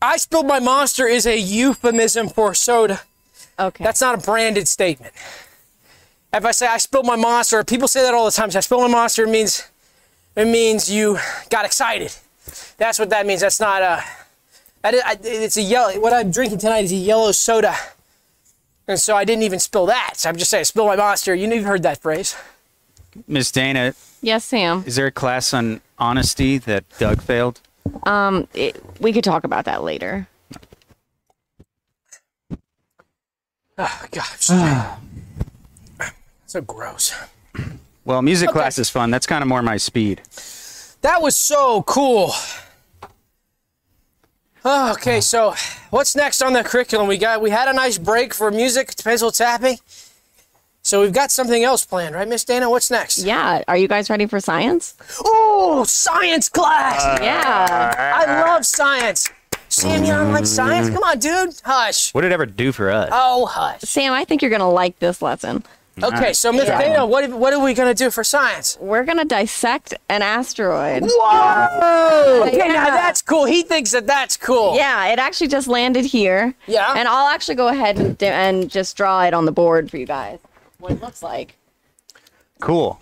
I 0.00 0.16
spilled 0.16 0.46
my 0.46 0.60
monster 0.60 1.06
is 1.06 1.26
a 1.26 1.38
euphemism 1.38 2.30
for 2.30 2.54
soda. 2.54 3.02
Okay. 3.58 3.84
That's 3.84 4.00
not 4.00 4.14
a 4.14 4.18
branded 4.18 4.68
statement. 4.68 5.12
If 6.32 6.44
I 6.44 6.50
say 6.50 6.66
I 6.66 6.78
spilled 6.78 7.06
my 7.06 7.16
monster, 7.16 7.62
people 7.62 7.86
say 7.86 8.02
that 8.02 8.12
all 8.12 8.24
the 8.24 8.32
time. 8.32 8.50
So 8.50 8.58
I 8.58 8.60
spilled 8.60 8.82
my 8.82 8.88
monster 8.88 9.24
it 9.24 9.30
means 9.30 9.68
it 10.36 10.46
means 10.46 10.90
you 10.90 11.18
got 11.50 11.64
excited. 11.64 12.12
That's 12.76 12.98
what 12.98 13.10
that 13.10 13.26
means. 13.26 13.40
That's 13.40 13.60
not 13.60 13.82
a. 13.82 14.02
That 14.82 14.94
is, 14.94 15.02
I, 15.04 15.16
it's 15.22 15.56
a 15.56 15.62
yellow. 15.62 15.98
What 16.00 16.12
I'm 16.12 16.30
drinking 16.30 16.58
tonight 16.58 16.84
is 16.84 16.92
a 16.92 16.96
yellow 16.96 17.32
soda, 17.32 17.74
and 18.88 18.98
so 18.98 19.16
I 19.16 19.24
didn't 19.24 19.44
even 19.44 19.60
spill 19.60 19.86
that. 19.86 20.14
So 20.16 20.28
I'm 20.28 20.36
just 20.36 20.50
saying, 20.50 20.60
I 20.60 20.64
spilled 20.64 20.88
my 20.88 20.96
monster. 20.96 21.34
You 21.34 21.46
know, 21.46 21.54
you've 21.54 21.64
heard 21.64 21.84
that 21.84 21.98
phrase. 22.02 22.36
Miss 23.28 23.52
Dana, 23.52 23.94
yes, 24.22 24.44
Sam. 24.44 24.82
is 24.86 24.96
there 24.96 25.06
a 25.06 25.12
class 25.12 25.54
on 25.54 25.80
honesty 25.98 26.58
that 26.58 26.84
Doug 26.98 27.22
failed? 27.22 27.60
Um, 28.02 28.48
it, 28.54 28.82
we 29.00 29.12
could 29.12 29.24
talk 29.24 29.44
about 29.44 29.66
that 29.66 29.84
later. 29.84 30.26
Oh 33.76 34.04
gosh, 34.12 34.50
ah. 34.50 35.00
so 36.46 36.60
gross. 36.60 37.12
Well, 38.04 38.22
music 38.22 38.50
class 38.50 38.78
is 38.78 38.88
fun. 38.90 39.10
That's 39.10 39.26
kind 39.26 39.42
of 39.42 39.48
more 39.48 39.62
my 39.62 39.78
speed. 39.78 40.20
That 41.00 41.20
was 41.20 41.36
so 41.36 41.82
cool. 41.82 42.32
Oh, 44.64 44.92
okay, 44.92 45.20
so 45.20 45.54
what's 45.90 46.14
next 46.14 46.40
on 46.40 46.52
the 46.52 46.62
curriculum? 46.62 47.08
We 47.08 47.18
got 47.18 47.42
we 47.42 47.50
had 47.50 47.68
a 47.68 47.72
nice 47.72 47.98
break 47.98 48.32
for 48.32 48.50
music, 48.50 48.94
pencil 49.02 49.30
tapping. 49.30 49.78
So 50.82 51.00
we've 51.00 51.12
got 51.12 51.30
something 51.30 51.64
else 51.64 51.86
planned, 51.86 52.14
right, 52.14 52.28
Miss 52.28 52.44
Dana? 52.44 52.68
What's 52.68 52.90
next? 52.90 53.24
Yeah. 53.24 53.62
Are 53.66 53.76
you 53.76 53.88
guys 53.88 54.10
ready 54.10 54.26
for 54.26 54.38
science? 54.38 54.94
Oh, 55.24 55.84
science 55.88 56.50
class! 56.50 57.20
yeah. 57.22 58.14
I 58.14 58.42
love 58.42 58.66
science. 58.66 59.30
Sam, 59.74 60.04
you 60.04 60.12
don't 60.12 60.32
like 60.32 60.46
science? 60.46 60.88
Come 60.90 61.02
on, 61.02 61.18
dude. 61.18 61.54
Hush. 61.64 62.12
What 62.14 62.20
did 62.22 62.30
it 62.30 62.34
ever 62.34 62.46
do 62.46 62.72
for 62.72 62.90
us? 62.90 63.08
Oh, 63.12 63.46
hush. 63.46 63.80
Sam, 63.80 64.12
I 64.12 64.24
think 64.24 64.40
you're 64.42 64.50
gonna 64.50 64.70
like 64.70 64.98
this 65.00 65.20
lesson. 65.20 65.64
Okay, 66.02 66.32
so 66.32 66.50
Miss 66.52 66.66
Yeah. 66.66 66.78
Dana, 66.80 67.06
what 67.06 67.30
what 67.30 67.52
are 67.52 67.60
we 67.60 67.72
gonna 67.72 67.94
do 67.94 68.10
for 68.10 68.24
science? 68.24 68.76
We're 68.80 69.04
gonna 69.04 69.24
dissect 69.24 69.94
an 70.08 70.22
asteroid. 70.22 71.04
Whoa! 71.04 72.44
Okay, 72.48 72.58
now 72.58 72.64
Yeah. 72.86 72.90
that's 72.90 73.22
cool. 73.22 73.44
He 73.44 73.62
thinks 73.62 73.92
that 73.92 74.06
that's 74.06 74.36
cool. 74.36 74.74
Yeah, 74.76 75.06
it 75.06 75.18
actually 75.20 75.48
just 75.48 75.68
landed 75.68 76.04
here. 76.04 76.54
Yeah? 76.66 76.94
And 76.96 77.06
I'll 77.06 77.28
actually 77.28 77.54
go 77.54 77.68
ahead 77.68 77.98
and, 77.98 78.18
di- 78.18 78.26
and 78.26 78.68
just 78.68 78.96
draw 78.96 79.22
it 79.24 79.34
on 79.34 79.44
the 79.44 79.52
board 79.52 79.88
for 79.90 79.96
you 79.96 80.06
guys. 80.06 80.40
What 80.78 80.92
it 80.92 81.00
looks 81.00 81.22
like. 81.22 81.56
Cool. 82.60 83.00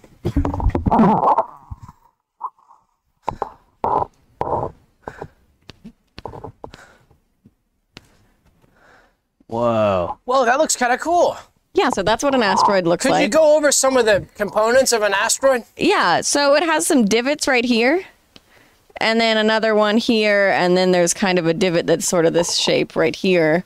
Whoa. 9.53 10.19
Whoa, 10.25 10.47
that 10.47 10.59
looks 10.59 10.77
kind 10.77 10.95
of 10.95 11.01
cool. 11.01 11.37
Yeah, 11.75 11.91
so 11.91 12.03
that's 12.03 12.23
what 12.25 12.35
an 12.35 12.43
asteroid 12.43 12.87
looks 12.87 13.03
Could 13.05 13.13
like. 13.13 13.19
Could 13.21 13.35
you 13.35 13.39
go 13.39 13.57
over 13.57 13.71
some 13.71 13.99
of 13.99 14.07
the 14.07 14.27
components 14.35 14.93
of 14.93 15.03
an 15.03 15.13
asteroid? 15.13 15.65
Yeah, 15.77 16.23
so 16.23 16.55
it 16.55 16.63
has 16.63 16.87
some 16.87 17.05
divots 17.05 17.47
right 17.47 17.65
here, 17.65 18.03
and 18.97 19.21
then 19.21 19.37
another 19.37 19.75
one 19.75 19.99
here, 19.99 20.49
and 20.51 20.75
then 20.75 20.91
there's 20.93 21.13
kind 21.13 21.39
of 21.39 21.47
a 21.47 21.53
divot 21.53 21.87
that's 21.87 22.07
sort 22.09 22.25
of 22.25 22.33
this 22.33 22.57
shape 22.57 22.97
right 22.97 23.15
here, 23.15 23.63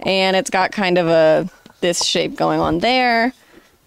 and 0.00 0.36
it's 0.36 0.50
got 0.50 0.70
kind 0.70 0.98
of 0.98 1.08
a 1.08 1.48
this 1.80 2.04
shape 2.04 2.36
going 2.36 2.60
on 2.60 2.78
there, 2.78 3.32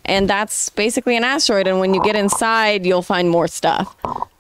and 0.04 0.30
that's 0.30 0.70
basically 0.70 1.16
an 1.16 1.24
asteroid. 1.24 1.68
And 1.68 1.80
when 1.80 1.94
you 1.94 2.04
get 2.04 2.16
inside, 2.18 2.86
you'll 2.86 3.02
find 3.02 3.30
more 3.30 3.48
stuff. 3.48 3.96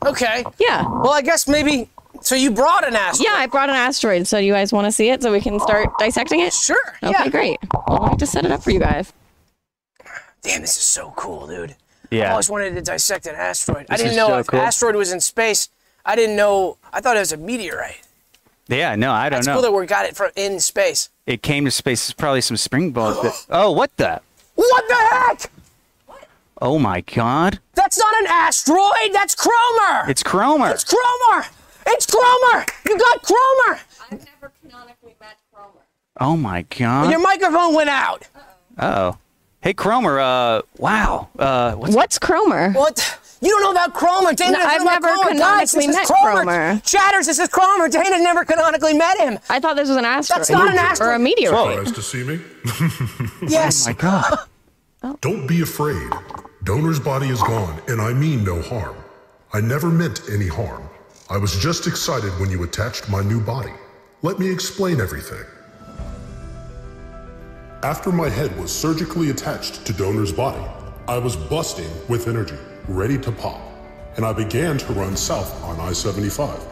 Okay. 0.05 0.43
Yeah, 0.59 0.83
Well, 0.83 1.11
I 1.13 1.21
guess 1.21 1.47
maybe. 1.47 1.89
So 2.27 2.35
you 2.35 2.51
brought 2.51 2.85
an 2.85 2.93
asteroid? 2.93 3.25
yeah, 3.25 3.35
I 3.37 3.47
brought 3.47 3.69
an 3.69 3.75
asteroid. 3.77 4.27
So 4.27 4.37
you 4.37 4.51
guys 4.51 4.73
want 4.73 4.83
to 4.83 4.91
see 4.91 5.11
it 5.11 5.23
so 5.23 5.31
we 5.31 5.39
can 5.39 5.61
start 5.61 5.87
oh, 5.89 5.95
dissecting 5.97 6.41
it? 6.41 6.51
Sure. 6.51 6.75
Okay, 7.01 7.13
yeah. 7.13 7.29
great. 7.29 7.57
Well, 7.87 7.99
let 8.01 8.11
me 8.11 8.17
just 8.17 8.33
set 8.33 8.43
it 8.43 8.51
up 8.51 8.61
for 8.61 8.71
you 8.71 8.81
guys. 8.81 9.13
Damn, 10.41 10.59
this 10.59 10.75
is 10.75 10.83
so 10.83 11.13
cool, 11.15 11.47
dude. 11.47 11.77
Yeah. 12.11 12.23
I 12.23 12.25
Yeah. 12.25 12.31
always 12.31 12.49
wanted 12.49 12.75
to 12.75 12.81
dissect 12.81 13.27
an 13.27 13.35
asteroid. 13.35 13.85
I 13.89 13.95
didn't 13.95 14.17
know 14.17 14.27
so 14.27 14.37
if 14.39 14.47
cool. 14.47 14.59
asteroid 14.59 14.95
was 14.97 15.13
in 15.13 15.21
space. 15.21 15.69
I 16.05 16.17
didn't 16.17 16.35
know. 16.35 16.77
I 16.91 16.99
thought 16.99 17.15
it 17.15 17.21
was 17.21 17.31
a 17.31 17.37
meteorite. 17.37 18.01
Yeah, 18.67 18.95
no, 18.97 19.13
I 19.13 19.29
don't 19.29 19.39
It's 19.39 19.47
know. 19.47 19.53
cool 19.53 19.61
that 19.61 19.71
we 19.71 19.85
got 19.85 20.05
it 20.05 20.17
from 20.17 20.31
in 20.35 20.59
space. 20.59 21.07
it 21.27 21.41
came 21.41 21.63
to 21.63 21.71
space. 21.71 22.09
It's 22.09 22.13
probably 22.13 22.41
some 22.41 22.57
spring 22.57 22.91
balls. 22.91 23.21
That, 23.21 23.45
oh, 23.51 23.71
what 23.71 23.95
the? 23.95 24.19
What 24.55 24.87
the 24.89 24.95
heck? 24.95 25.49
What? 26.07 26.27
Oh 26.61 26.77
my 26.77 26.99
God! 26.99 27.59
That's 27.73 27.97
not 27.97 28.13
an 28.19 28.27
asteroid. 28.27 29.13
That's 29.13 29.33
Cromer. 29.33 30.09
It's 30.09 30.23
Cromer. 30.23 30.71
It's 30.71 30.83
Cromer. 30.83 31.45
It's 31.89 32.05
Cromer. 32.05 32.65
You 32.85 32.97
got 32.97 33.21
Cromer. 33.23 33.79
I've 34.11 34.25
never 34.25 34.51
canonically 34.61 35.15
met 35.19 35.37
Cromer. 35.53 35.85
Oh 36.19 36.35
my 36.37 36.63
God! 36.63 37.09
Your 37.11 37.19
microphone 37.19 37.73
went 37.75 37.89
out. 37.89 38.27
Oh, 38.79 39.17
hey 39.61 39.73
Cromer. 39.73 40.19
Uh, 40.19 40.61
wow. 40.77 41.29
Uh, 41.37 41.73
what's 41.75 41.95
What's 41.95 42.19
Cromer? 42.19 42.71
What? 42.73 43.19
You 43.39 43.49
don't 43.49 43.61
know 43.61 43.71
about 43.71 43.93
Cromer. 43.93 44.33
Dana 44.33 44.57
No, 44.57 44.63
I've 44.65 44.83
never 44.83 45.07
Cromer. 45.09 45.29
Canonically 45.29 45.85
is 45.85 45.95
met 45.95 46.07
Cromer. 46.07 46.43
Cromer. 46.43 46.81
Chatters, 46.83 47.27
this 47.27 47.37
is 47.37 47.47
Cromer. 47.49 47.87
Dana's 47.87 48.21
never 48.21 48.43
canonically 48.43 48.95
met 48.95 49.17
him. 49.19 49.37
I 49.47 49.59
thought 49.59 49.75
this 49.75 49.87
was 49.89 49.97
an 49.97 50.05
asteroid. 50.05 50.39
That's 50.39 50.49
not 50.49 50.71
an 50.71 50.77
asteroid. 50.79 51.09
Or 51.09 51.13
asteroid. 51.13 51.21
a 51.21 51.23
meteorite. 51.23 51.87
Surprised 51.87 51.95
to 51.95 52.01
see 52.01 52.23
me? 52.23 52.39
Yes. 53.47 53.85
Oh 53.87 53.91
my 53.91 53.93
God? 53.93 55.19
Don't 55.21 55.45
be 55.47 55.61
afraid. 55.61 56.11
Donor's 56.63 56.99
body 56.99 57.27
is 57.29 57.39
gone, 57.43 57.79
and 57.87 58.01
I 58.01 58.11
mean 58.13 58.43
no 58.43 58.61
harm. 58.61 58.97
I 59.53 59.61
never 59.61 59.87
meant 59.89 60.21
any 60.31 60.47
harm. 60.47 60.86
I 61.29 61.35
was 61.35 61.57
just 61.57 61.87
excited 61.87 62.31
when 62.39 62.49
you 62.49 62.63
attached 62.63 63.09
my 63.09 63.21
new 63.21 63.41
body. 63.41 63.73
Let 64.21 64.39
me 64.39 64.49
explain 64.49 65.01
everything. 65.01 65.43
After 67.83 68.13
my 68.13 68.29
head 68.29 68.57
was 68.57 68.71
surgically 68.73 69.29
attached 69.29 69.85
to 69.85 69.91
Donor's 69.91 70.31
body, 70.31 70.65
I 71.05 71.17
was 71.17 71.35
busting 71.35 71.89
with 72.07 72.29
energy, 72.29 72.55
ready 72.87 73.17
to 73.17 73.31
pop, 73.33 73.59
and 74.15 74.25
I 74.25 74.31
began 74.31 74.77
to 74.77 74.93
run 74.93 75.17
south 75.17 75.61
on 75.63 75.77
I 75.81 75.91
75. 75.91 76.65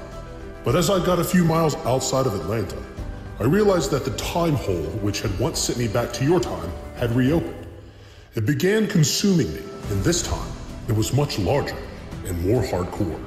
But 0.63 0.77
as 0.77 0.89
I 0.89 1.05
got 1.05 1.19
a 1.19 1.23
few 1.25 1.43
miles 1.43 1.75
outside 1.85 2.25
of 2.25 2.33
Atlanta, 2.33 2.81
I 3.41 3.43
realized 3.43 3.91
that 3.91 4.05
the 4.05 4.15
time 4.15 4.55
hole 4.55 4.85
which 5.03 5.19
had 5.19 5.37
once 5.37 5.59
sent 5.59 5.79
me 5.79 5.89
back 5.89 6.13
to 6.13 6.23
your 6.23 6.39
time 6.39 6.71
had 6.95 7.11
reopened. 7.11 7.67
It 8.35 8.45
began 8.45 8.87
consuming 8.87 9.53
me, 9.53 9.63
and 9.89 10.01
this 10.01 10.23
time 10.23 10.51
it 10.87 10.95
was 10.95 11.11
much 11.11 11.39
larger 11.39 11.77
and 12.25 12.41
more 12.47 12.63
hardcore. 12.63 13.19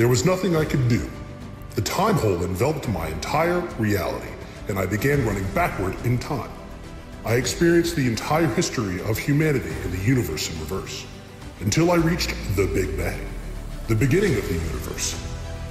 There 0.00 0.08
was 0.08 0.24
nothing 0.24 0.56
I 0.56 0.64
could 0.64 0.88
do. 0.88 1.10
The 1.74 1.82
time 1.82 2.14
hole 2.14 2.42
enveloped 2.42 2.88
my 2.88 3.08
entire 3.08 3.60
reality, 3.76 4.30
and 4.68 4.78
I 4.78 4.86
began 4.86 5.26
running 5.26 5.44
backward 5.52 5.94
in 6.06 6.16
time. 6.16 6.50
I 7.26 7.34
experienced 7.34 7.96
the 7.96 8.06
entire 8.06 8.46
history 8.46 9.02
of 9.02 9.18
humanity 9.18 9.68
and 9.82 9.92
the 9.92 10.02
universe 10.02 10.50
in 10.50 10.58
reverse, 10.58 11.04
until 11.60 11.90
I 11.90 11.96
reached 11.96 12.34
the 12.56 12.66
Big 12.68 12.96
Bang, 12.96 13.20
the 13.88 13.94
beginning 13.94 14.36
of 14.38 14.48
the 14.48 14.54
universe. 14.54 15.22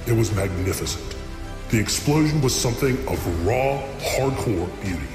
It 0.06 0.12
was 0.12 0.32
magnificent. 0.32 1.16
The 1.70 1.80
explosion 1.80 2.40
was 2.40 2.54
something 2.54 2.96
of 3.08 3.44
raw, 3.44 3.82
hardcore 3.98 4.70
beauty, 4.80 5.12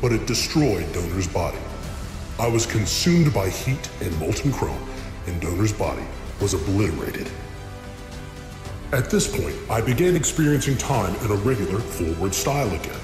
but 0.00 0.10
it 0.10 0.26
destroyed 0.26 0.92
Donor's 0.92 1.28
body. 1.28 1.62
I 2.40 2.48
was 2.48 2.66
consumed 2.66 3.32
by 3.32 3.50
heat 3.50 3.88
and 4.00 4.18
molten 4.18 4.52
chrome, 4.52 4.84
and 5.28 5.40
Donor's 5.40 5.72
body 5.72 6.02
was 6.40 6.54
obliterated. 6.54 7.30
At 8.92 9.08
this 9.08 9.26
point, 9.26 9.56
I 9.70 9.80
began 9.80 10.14
experiencing 10.14 10.76
time 10.76 11.14
in 11.24 11.30
a 11.30 11.36
regular 11.36 11.80
forward 11.80 12.34
style 12.34 12.68
again. 12.74 13.00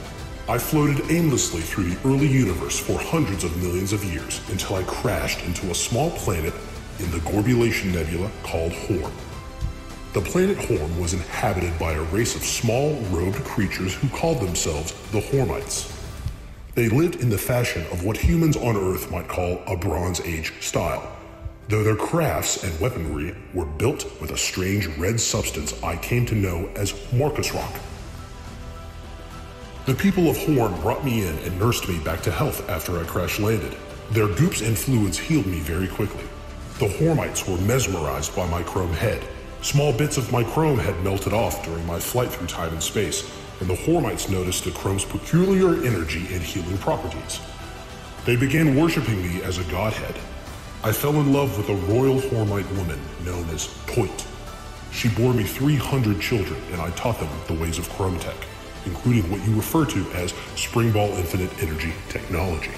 I 0.46 0.58
floated 0.58 1.10
aimlessly 1.10 1.62
through 1.62 1.84
the 1.84 2.08
early 2.08 2.26
universe 2.26 2.78
for 2.78 2.98
hundreds 2.98 3.42
of 3.42 3.56
millions 3.62 3.94
of 3.94 4.04
years 4.04 4.42
until 4.50 4.76
I 4.76 4.82
crashed 4.82 5.42
into 5.46 5.70
a 5.70 5.74
small 5.74 6.10
planet 6.10 6.52
in 6.98 7.10
the 7.10 7.20
Gorbulation 7.20 7.92
Nebula 7.92 8.30
called 8.42 8.72
Horn. 8.72 9.10
The 10.12 10.20
planet 10.20 10.58
Horn 10.58 11.00
was 11.00 11.14
inhabited 11.14 11.78
by 11.78 11.92
a 11.92 12.02
race 12.02 12.36
of 12.36 12.42
small, 12.44 13.00
robed 13.10 13.42
creatures 13.44 13.94
who 13.94 14.10
called 14.10 14.40
themselves 14.40 14.92
the 15.10 15.22
Hormites. 15.22 15.90
They 16.74 16.90
lived 16.90 17.16
in 17.16 17.30
the 17.30 17.38
fashion 17.38 17.86
of 17.90 18.04
what 18.04 18.18
humans 18.18 18.58
on 18.58 18.76
Earth 18.76 19.10
might 19.10 19.28
call 19.28 19.62
a 19.66 19.74
Bronze 19.74 20.20
Age 20.20 20.52
style, 20.60 21.17
though 21.68 21.84
their 21.84 21.96
crafts 21.96 22.64
and 22.64 22.80
weaponry 22.80 23.34
were 23.52 23.66
built 23.66 24.06
with 24.20 24.30
a 24.30 24.36
strange 24.36 24.86
red 24.98 25.20
substance 25.20 25.80
I 25.82 25.96
came 25.96 26.24
to 26.26 26.34
know 26.34 26.70
as 26.74 26.94
Marcus 27.12 27.52
Rock. 27.52 27.74
The 29.84 29.94
people 29.94 30.28
of 30.28 30.36
Horn 30.38 30.78
brought 30.80 31.04
me 31.04 31.26
in 31.26 31.38
and 31.38 31.58
nursed 31.58 31.88
me 31.88 31.98
back 32.00 32.22
to 32.22 32.30
health 32.30 32.68
after 32.68 32.98
I 32.98 33.04
crash 33.04 33.38
landed. 33.38 33.76
Their 34.10 34.28
goops 34.28 34.62
and 34.62 34.78
fluids 34.78 35.18
healed 35.18 35.46
me 35.46 35.60
very 35.60 35.88
quickly. 35.88 36.24
The 36.78 36.88
Hormites 36.88 37.48
were 37.48 37.58
mesmerized 37.66 38.34
by 38.34 38.48
my 38.48 38.62
chrome 38.62 38.92
head. 38.92 39.22
Small 39.60 39.92
bits 39.92 40.16
of 40.16 40.32
my 40.32 40.44
chrome 40.44 40.78
had 40.78 41.02
melted 41.02 41.32
off 41.32 41.64
during 41.64 41.84
my 41.86 41.98
flight 41.98 42.30
through 42.30 42.46
time 42.46 42.72
and 42.72 42.82
space, 42.82 43.30
and 43.60 43.68
the 43.68 43.74
Hormites 43.74 44.30
noticed 44.30 44.64
the 44.64 44.70
chrome's 44.70 45.04
peculiar 45.04 45.82
energy 45.84 46.32
and 46.32 46.42
healing 46.42 46.78
properties. 46.78 47.40
They 48.24 48.36
began 48.36 48.76
worshiping 48.76 49.20
me 49.20 49.42
as 49.42 49.58
a 49.58 49.64
godhead. 49.64 50.14
I 50.84 50.92
fell 50.92 51.14
in 51.14 51.32
love 51.32 51.58
with 51.58 51.68
a 51.70 51.74
royal 51.92 52.20
Hormite 52.20 52.70
woman 52.76 53.00
known 53.24 53.48
as 53.50 53.66
Toit. 53.86 54.24
She 54.92 55.08
bore 55.08 55.34
me 55.34 55.42
300 55.42 56.20
children, 56.20 56.60
and 56.70 56.80
I 56.80 56.90
taught 56.90 57.18
them 57.18 57.28
the 57.48 57.54
ways 57.54 57.78
of 57.78 57.88
Chrome 57.90 58.16
Tech, 58.20 58.36
including 58.86 59.28
what 59.28 59.44
you 59.44 59.56
refer 59.56 59.84
to 59.86 60.06
as 60.12 60.32
Springball 60.54 61.18
Infinite 61.18 61.50
Energy 61.60 61.92
technology. 62.08 62.70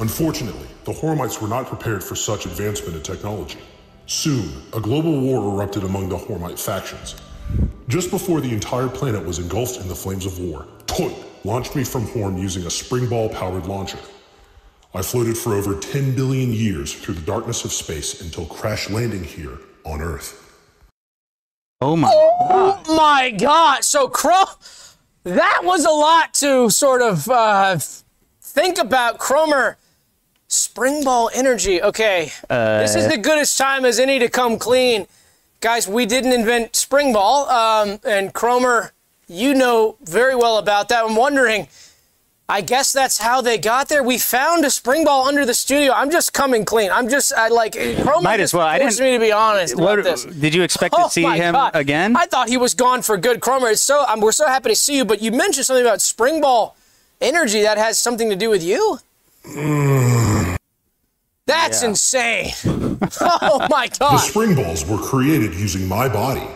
Unfortunately, 0.00 0.68
the 0.84 0.92
Hormites 0.92 1.40
were 1.40 1.48
not 1.48 1.66
prepared 1.66 2.04
for 2.04 2.14
such 2.14 2.44
advancement 2.44 2.94
in 2.94 3.02
technology. 3.02 3.58
Soon, 4.04 4.62
a 4.74 4.80
global 4.80 5.18
war 5.18 5.54
erupted 5.54 5.82
among 5.82 6.10
the 6.10 6.18
Hormite 6.18 6.60
factions. 6.60 7.16
Just 7.88 8.10
before 8.10 8.42
the 8.42 8.52
entire 8.52 8.88
planet 8.88 9.24
was 9.24 9.38
engulfed 9.38 9.80
in 9.80 9.88
the 9.88 9.94
flames 9.94 10.26
of 10.26 10.38
war, 10.38 10.66
Toit 10.86 11.14
launched 11.42 11.74
me 11.74 11.84
from 11.84 12.06
Horm 12.08 12.38
using 12.38 12.64
a 12.64 12.70
Springball 12.70 13.32
powered 13.32 13.64
launcher. 13.64 13.98
I 14.96 15.02
floated 15.02 15.36
for 15.36 15.52
over 15.52 15.78
10 15.78 16.14
billion 16.14 16.54
years 16.54 16.94
through 16.94 17.16
the 17.16 17.20
darkness 17.20 17.66
of 17.66 17.72
space 17.72 18.22
until 18.22 18.46
crash 18.46 18.88
landing 18.88 19.24
here 19.24 19.58
on 19.84 20.00
Earth. 20.00 20.42
Oh 21.82 21.96
my. 21.96 22.10
Oh 22.10 22.82
my 22.96 23.30
God! 23.30 23.84
So 23.84 24.08
Crow, 24.08 24.44
that 25.24 25.60
was 25.62 25.84
a 25.84 25.90
lot 25.90 26.32
to 26.34 26.70
sort 26.70 27.02
of 27.02 27.28
uh, 27.28 27.76
think 28.40 28.78
about. 28.78 29.18
Cromer, 29.18 29.76
Springball 30.48 31.28
Energy. 31.34 31.82
Okay, 31.82 32.32
this 32.48 32.96
is 32.96 33.06
the 33.06 33.18
goodest 33.18 33.58
time 33.58 33.84
as 33.84 33.98
any 33.98 34.18
to 34.18 34.30
come 34.30 34.58
clean, 34.58 35.06
guys. 35.60 35.86
We 35.86 36.06
didn't 36.06 36.32
invent 36.32 36.72
Springball, 36.72 37.50
um, 37.50 38.00
and 38.02 38.32
Cromer, 38.32 38.92
you 39.28 39.52
know 39.52 39.98
very 40.00 40.34
well 40.34 40.56
about 40.56 40.88
that. 40.88 41.04
I'm 41.04 41.16
wondering. 41.16 41.68
I 42.48 42.60
guess 42.60 42.92
that's 42.92 43.18
how 43.18 43.40
they 43.40 43.58
got 43.58 43.88
there. 43.88 44.04
We 44.04 44.18
found 44.18 44.64
a 44.64 44.70
spring 44.70 45.04
ball 45.04 45.26
under 45.26 45.44
the 45.44 45.52
studio. 45.52 45.92
I'm 45.92 46.12
just 46.12 46.32
coming 46.32 46.64
clean. 46.64 46.92
I'm 46.92 47.08
just 47.08 47.32
I 47.34 47.48
like 47.48 47.72
Cromer 48.02 48.20
Might 48.22 48.38
as 48.38 48.54
well. 48.54 48.66
I 48.66 48.78
forced 48.78 48.98
didn't- 48.98 49.12
me 49.14 49.18
to 49.18 49.24
be 49.24 49.32
honest 49.32 49.74
about 49.74 49.82
What 49.84 50.04
this. 50.04 50.24
did 50.24 50.54
you 50.54 50.62
expect 50.62 50.94
Oh 50.96 51.04
to 51.04 51.10
see 51.10 51.24
him 51.24 51.54
God. 51.54 51.74
again? 51.74 52.16
I 52.16 52.26
thought 52.26 52.48
he 52.48 52.56
was 52.56 52.72
gone 52.74 53.02
for 53.02 53.16
good. 53.16 53.40
Cromer, 53.40 53.70
it's 53.70 53.82
so 53.82 54.04
um, 54.06 54.20
we're 54.20 54.30
so 54.30 54.46
happy 54.46 54.68
to 54.68 54.76
see 54.76 54.96
you, 54.96 55.04
but 55.04 55.20
you 55.20 55.32
mentioned 55.32 55.66
something 55.66 55.84
about 55.84 56.00
spring 56.00 56.40
ball 56.40 56.76
energy 57.20 57.62
that 57.62 57.78
has 57.78 57.98
something 57.98 58.30
to 58.30 58.36
do 58.36 58.48
with 58.48 58.62
you. 58.62 59.00
That's 61.46 61.82
insane. 61.82 62.52
oh 63.20 63.66
my 63.70 63.88
God! 63.98 64.14
The 64.14 64.18
spring 64.18 64.54
balls 64.56 64.84
were 64.86 64.98
created 64.98 65.54
using 65.54 65.86
my 65.88 66.08
body. 66.08 66.46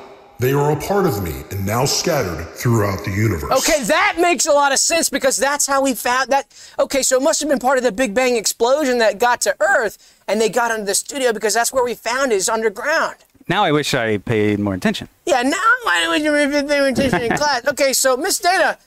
They 0.41 0.55
are 0.55 0.73
a 0.73 0.77
part 0.77 1.05
of 1.05 1.23
me 1.23 1.45
and 1.51 1.67
now 1.67 1.85
scattered 1.85 2.47
throughout 2.55 3.05
the 3.05 3.11
universe. 3.11 3.53
Okay, 3.59 3.83
that 3.85 4.17
makes 4.19 4.47
a 4.47 4.53
lot 4.53 4.73
of 4.73 4.79
sense 4.79 5.11
because 5.11 5.37
that's 5.37 5.67
how 5.67 5.83
we 5.83 5.93
found 5.93 6.31
that. 6.31 6.47
Okay, 6.79 7.03
so 7.03 7.19
it 7.19 7.23
must 7.23 7.41
have 7.41 7.51
been 7.51 7.59
part 7.59 7.77
of 7.77 7.85
the 7.85 7.93
Big 7.93 8.15
Bang 8.15 8.37
explosion 8.37 8.97
that 8.99 9.19
got 9.19 9.43
to 9.43 9.55
Earth, 9.61 10.19
and 10.27 10.41
they 10.41 10.49
got 10.49 10.71
into 10.71 10.87
the 10.87 10.95
studio 10.95 11.35
because 11.35 11.53
that's 11.53 11.75
where 11.75 11.85
we 11.85 11.95
found 11.95 12.33
it, 12.33 12.37
is 12.37 12.49
underground. 12.49 13.17
now 13.49 13.63
I 13.65 13.71
wish 13.71 13.93
I 13.93 14.17
paid 14.17 14.59
more 14.59 14.73
attention. 14.73 15.09
Yeah, 15.27 15.43
now 15.43 15.73
why 15.83 16.09
would 16.09 16.23
you 16.23 16.33
pay 16.33 16.89
attention 16.89 17.21
in 17.21 17.37
class? 17.37 17.69
Okay, 17.69 17.93
so 17.93 18.17
Miss 18.17 18.39
Dana, 18.39 18.79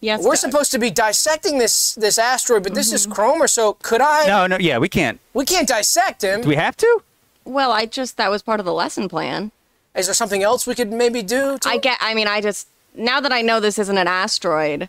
Yes, 0.00 0.22
we're 0.22 0.30
Doug. 0.30 0.38
supposed 0.38 0.70
to 0.72 0.78
be 0.78 0.90
dissecting 0.90 1.58
this 1.58 1.94
this 1.96 2.18
asteroid, 2.18 2.62
but 2.62 2.74
this 2.74 2.94
is 2.94 3.02
mm-hmm. 3.02 3.12
Cromer. 3.12 3.46
So 3.46 3.74
could 3.82 4.00
I? 4.00 4.26
No, 4.26 4.46
no, 4.46 4.56
yeah, 4.58 4.78
we 4.78 4.88
can't. 4.88 5.20
We 5.34 5.44
can't 5.44 5.68
dissect 5.68 6.22
him. 6.22 6.40
Do 6.40 6.48
we 6.48 6.56
have 6.56 6.78
to? 6.78 7.02
Well, 7.44 7.72
I 7.72 7.84
just 7.84 8.16
that 8.16 8.30
was 8.30 8.42
part 8.42 8.58
of 8.58 8.64
the 8.64 8.72
lesson 8.72 9.10
plan. 9.10 9.50
Is 9.94 10.06
there 10.06 10.14
something 10.14 10.42
else 10.42 10.66
we 10.66 10.74
could 10.74 10.92
maybe 10.92 11.22
do? 11.22 11.58
To 11.58 11.68
I 11.68 11.78
get. 11.78 11.98
I 12.00 12.14
mean, 12.14 12.26
I 12.28 12.40
just 12.40 12.68
now 12.94 13.20
that 13.20 13.32
I 13.32 13.42
know 13.42 13.60
this 13.60 13.78
isn't 13.78 13.96
an 13.98 14.08
asteroid, 14.08 14.88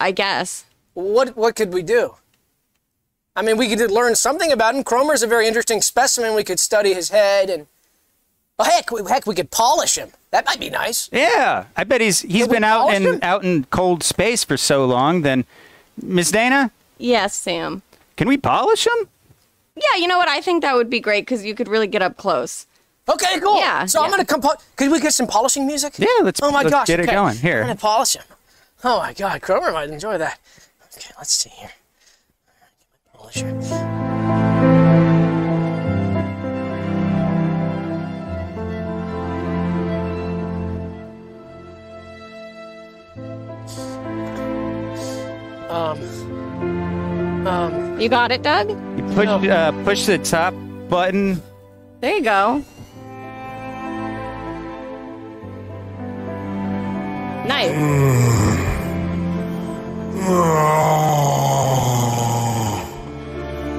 I 0.00 0.10
guess. 0.12 0.64
what 0.94 1.36
what 1.36 1.54
could 1.56 1.72
we 1.72 1.82
do? 1.82 2.14
I 3.36 3.42
mean, 3.42 3.56
we 3.56 3.68
could 3.74 3.90
learn 3.92 4.16
something 4.16 4.50
about 4.50 4.74
him. 4.74 4.82
Cromer's 4.82 5.22
a 5.22 5.26
very 5.28 5.46
interesting 5.46 5.80
specimen. 5.80 6.34
We 6.34 6.42
could 6.44 6.58
study 6.60 6.92
his 6.94 7.10
head 7.10 7.48
and. 7.50 7.66
Oh, 8.60 8.64
heck, 8.64 8.90
we, 8.90 9.00
heck, 9.08 9.24
we 9.24 9.36
could 9.36 9.52
polish 9.52 9.96
him. 9.96 10.10
That 10.32 10.44
might 10.44 10.58
be 10.58 10.68
nice. 10.68 11.08
Yeah, 11.12 11.66
I 11.76 11.84
bet 11.84 12.00
he's 12.00 12.22
he's 12.22 12.42
Can 12.42 12.48
we 12.48 12.56
been 12.56 12.64
out 12.64 12.88
in 12.92 13.02
him? 13.04 13.18
out 13.22 13.44
in 13.44 13.64
cold 13.70 14.02
space 14.02 14.42
for 14.42 14.56
so 14.56 14.84
long. 14.84 15.22
Then, 15.22 15.44
Miss 16.02 16.32
Dana, 16.32 16.72
Yes, 16.98 17.34
Sam. 17.36 17.82
can 18.16 18.26
we 18.26 18.36
polish 18.36 18.84
him? 18.88 19.08
Yeah, 19.76 20.00
you 20.00 20.08
know 20.08 20.18
what? 20.18 20.28
I 20.28 20.40
think 20.40 20.62
that 20.62 20.74
would 20.74 20.90
be 20.90 20.98
great 20.98 21.20
because 21.22 21.44
you 21.44 21.54
could 21.54 21.68
really 21.68 21.86
get 21.86 22.02
up 22.02 22.16
close. 22.16 22.66
Okay, 23.08 23.40
cool. 23.40 23.58
Yeah, 23.58 23.86
So 23.86 24.00
I'm 24.00 24.06
yeah. 24.06 24.10
gonna 24.10 24.24
come. 24.24 24.40
Po- 24.42 24.56
could 24.76 24.90
we 24.90 25.00
get 25.00 25.14
some 25.14 25.26
polishing 25.26 25.66
music? 25.66 25.94
Yeah, 25.98 26.06
let's- 26.22 26.40
Oh 26.42 26.50
my 26.50 26.58
let's 26.62 26.70
gosh. 26.70 26.86
get 26.86 27.00
it 27.00 27.06
going. 27.10 27.36
Here. 27.36 27.60
I'm 27.62 27.68
gonna 27.68 27.76
polish 27.76 28.14
him. 28.16 28.24
Oh 28.84 28.98
my 28.98 29.12
God, 29.14 29.40
Cromer 29.42 29.72
might 29.72 29.90
enjoy 29.90 30.18
that. 30.18 30.38
Okay, 30.96 31.10
let's 31.18 31.32
see 31.32 31.50
here. 31.50 31.70
Get 33.32 33.44
my 33.44 33.52
polisher. 33.52 34.58
Um. 45.70 47.46
Um. 47.46 48.00
You 48.00 48.08
got 48.08 48.32
it, 48.32 48.42
Doug? 48.42 48.70
You 48.70 49.04
push 49.14 49.28
uh, 49.28 49.72
push 49.84 50.06
the 50.06 50.18
top 50.18 50.54
button. 50.88 51.42
There 52.00 52.16
you 52.16 52.22
go. 52.22 52.64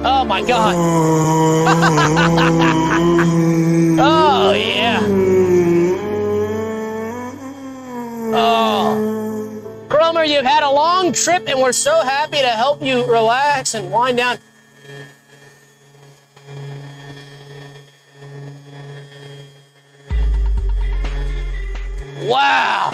Oh 0.02 0.24
my 0.24 0.42
God. 0.42 0.74
oh 3.98 4.52
yeah. 4.52 5.00
Oh. 8.32 9.86
Cromer, 9.88 10.24
you've 10.24 10.44
had 10.44 10.62
a 10.62 10.70
long 10.70 11.12
trip 11.12 11.48
and 11.48 11.60
we're 11.60 11.72
so 11.72 12.04
happy 12.04 12.38
to 12.38 12.48
help 12.48 12.82
you 12.82 13.04
relax 13.10 13.74
and 13.74 13.90
wind 13.90 14.18
down. 14.18 14.38
Wow. 22.22 22.92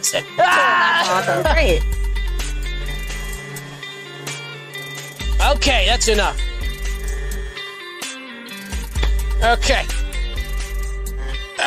Likes 0.00 0.14
it. 0.14 0.24
Ah! 0.38 1.18
Awesome. 1.18 1.42
Great. 1.52 1.82
Okay, 5.56 5.84
that's 5.86 6.08
enough. 6.08 6.40
Okay. 9.42 9.84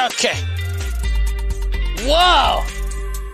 Okay. 0.05 0.37
Whoa! 2.05 2.63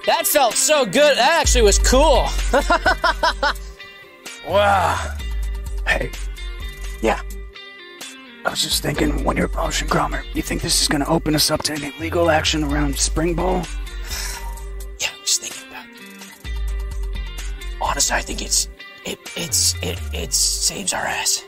That 0.06 0.26
felt 0.26 0.56
so 0.56 0.86
good. 0.86 1.18
That 1.18 1.40
actually 1.42 1.62
was 1.62 1.80
cool. 1.80 2.28
wow. 4.48 5.18
Hey. 5.88 6.12
Yeah. 7.02 7.22
I 8.46 8.50
was 8.50 8.62
just 8.62 8.82
thinking, 8.82 9.24
when 9.24 9.36
you're 9.38 9.50
polishing 9.50 9.88
Cromer, 9.88 10.24
you 10.34 10.42
think 10.42 10.62
this 10.62 10.82
is 10.82 10.88
going 10.88 11.04
to 11.04 11.10
open 11.10 11.36
us 11.36 11.52
up 11.52 11.64
to 11.64 11.74
any 11.74 11.94
legal 12.00 12.30
action 12.30 12.64
around 12.64 12.98
Spring 12.98 13.34
Ball? 13.34 13.66
Saves 20.80 20.94
our 20.94 21.06
ass. 21.06 21.44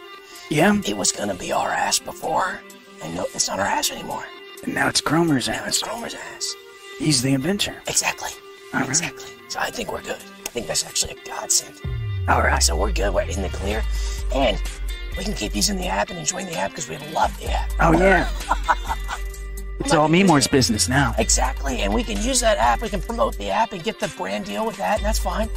Yeah? 0.50 0.82
It 0.86 0.98
was 0.98 1.14
gonna 1.14 1.36
be 1.36 1.54
our 1.54 1.70
ass 1.70 2.00
before, 2.00 2.60
and 3.02 3.16
no, 3.16 3.24
it's 3.34 3.48
not 3.48 3.60
our 3.60 3.66
ass 3.66 3.90
anymore. 3.90 4.26
And 4.64 4.74
now 4.74 4.90
it's 4.90 5.00
Cromer's 5.00 5.48
Now 5.48 5.64
it's 5.66 5.82
ass. 5.82 5.90
Cromer's 5.90 6.16
ass. 6.16 6.54
He's 7.00 7.22
the 7.22 7.34
inventor. 7.34 7.76
Exactly. 7.88 8.32
All 8.74 8.82
right. 8.82 8.90
Exactly. 8.90 9.30
So 9.48 9.60
I 9.60 9.72
think 9.72 9.94
we're 9.94 10.02
good. 10.02 10.20
I 10.46 10.50
think 10.50 10.68
that's 10.68 10.86
actually 10.86 11.14
a 11.14 11.26
godsend. 11.26 11.80
All 12.28 12.42
right. 12.42 12.62
So 12.62 12.76
we're 12.76 12.92
good. 12.92 13.14
We're 13.14 13.22
in 13.22 13.42
the 13.42 13.48
clear, 13.50 13.82
and 14.36 14.62
we 15.18 15.24
can 15.24 15.34
keep 15.34 15.56
using 15.56 15.78
the 15.78 15.88
app 15.88 16.10
and 16.10 16.20
enjoying 16.20 16.48
the 16.48 16.58
app 16.58 16.72
because 16.72 16.90
we 16.90 16.98
love 17.14 17.32
the 17.40 17.52
app. 17.52 17.72
Oh, 17.80 17.94
yeah. 17.94 18.30
it's 19.80 19.94
all 19.94 20.10
Memore's 20.10 20.48
business 20.48 20.90
now. 20.90 21.16
Exactly, 21.18 21.84
and 21.84 21.94
we 21.94 22.04
can 22.04 22.22
use 22.22 22.42
that 22.42 22.58
app. 22.58 22.82
We 22.82 22.90
can 22.90 23.02
promote 23.02 23.38
the 23.38 23.50
app 23.50 23.72
and 23.72 23.82
get 23.82 23.98
the 23.98 24.10
brand 24.18 24.44
deal 24.44 24.66
with 24.66 24.76
that, 24.78 24.98
and 24.98 25.06
that's 25.06 25.20
fine. 25.20 25.50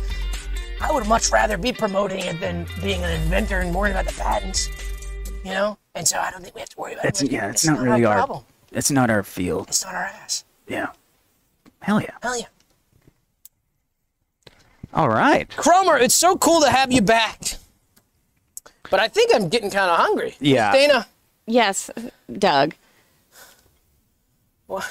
I 0.84 0.92
would 0.92 1.06
much 1.06 1.30
rather 1.30 1.56
be 1.56 1.72
promoting 1.72 2.20
it 2.20 2.38
than 2.40 2.66
being 2.82 3.02
an 3.02 3.20
inventor 3.22 3.60
and 3.60 3.74
worrying 3.74 3.96
about 3.96 4.06
the 4.06 4.20
patents. 4.20 4.68
You 5.42 5.52
know, 5.52 5.78
and 5.94 6.06
so 6.06 6.18
I 6.18 6.30
don't 6.30 6.42
think 6.42 6.54
we 6.54 6.60
have 6.60 6.68
to 6.70 6.78
worry 6.78 6.92
about 6.92 7.04
That's, 7.04 7.22
it. 7.22 7.30
yeah, 7.30 7.48
it's, 7.48 7.64
not, 7.64 7.78
really 7.80 8.04
our, 8.04 8.16
problem. 8.16 8.44
it's 8.70 8.90
not 8.90 9.08
our 9.08 9.22
field. 9.22 9.68
It's 9.68 9.82
not 9.82 9.94
our 9.94 10.04
ass. 10.04 10.44
Yeah. 10.68 10.88
Hell 11.80 12.02
yeah. 12.02 12.10
Hell 12.22 12.38
yeah. 12.38 12.46
All 14.92 15.08
right. 15.08 15.48
Cromer, 15.56 15.96
it's 15.96 16.14
so 16.14 16.36
cool 16.36 16.60
to 16.60 16.70
have 16.70 16.92
you 16.92 17.00
back. 17.00 17.56
But 18.90 19.00
I 19.00 19.08
think 19.08 19.34
I'm 19.34 19.48
getting 19.48 19.70
kind 19.70 19.90
of 19.90 19.98
hungry. 19.98 20.36
Yeah. 20.38 20.70
Dana. 20.72 21.06
Yes, 21.46 21.90
Doug. 22.32 22.74
What? 24.66 24.90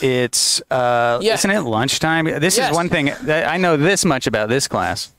It's 0.00 0.60
uh, 0.70 1.18
Yeah. 1.22 1.34
isn't 1.34 1.50
it 1.50 1.60
lunchtime? 1.60 2.24
This 2.24 2.56
Yes. 2.56 2.70
is 2.70 2.76
one 2.76 2.88
thing 2.88 3.12
that 3.22 3.46
I 3.48 3.56
know 3.58 3.76
this 3.76 4.04
much 4.04 4.26
about 4.26 4.48
this 4.48 4.66
class. 4.66 5.10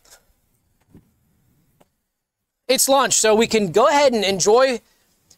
It's 2.68 2.90
lunch, 2.90 3.14
so 3.14 3.36
we 3.36 3.48
can 3.48 3.72
go 3.72 3.88
ahead 3.88 4.14
and 4.14 4.24
enjoy 4.26 4.82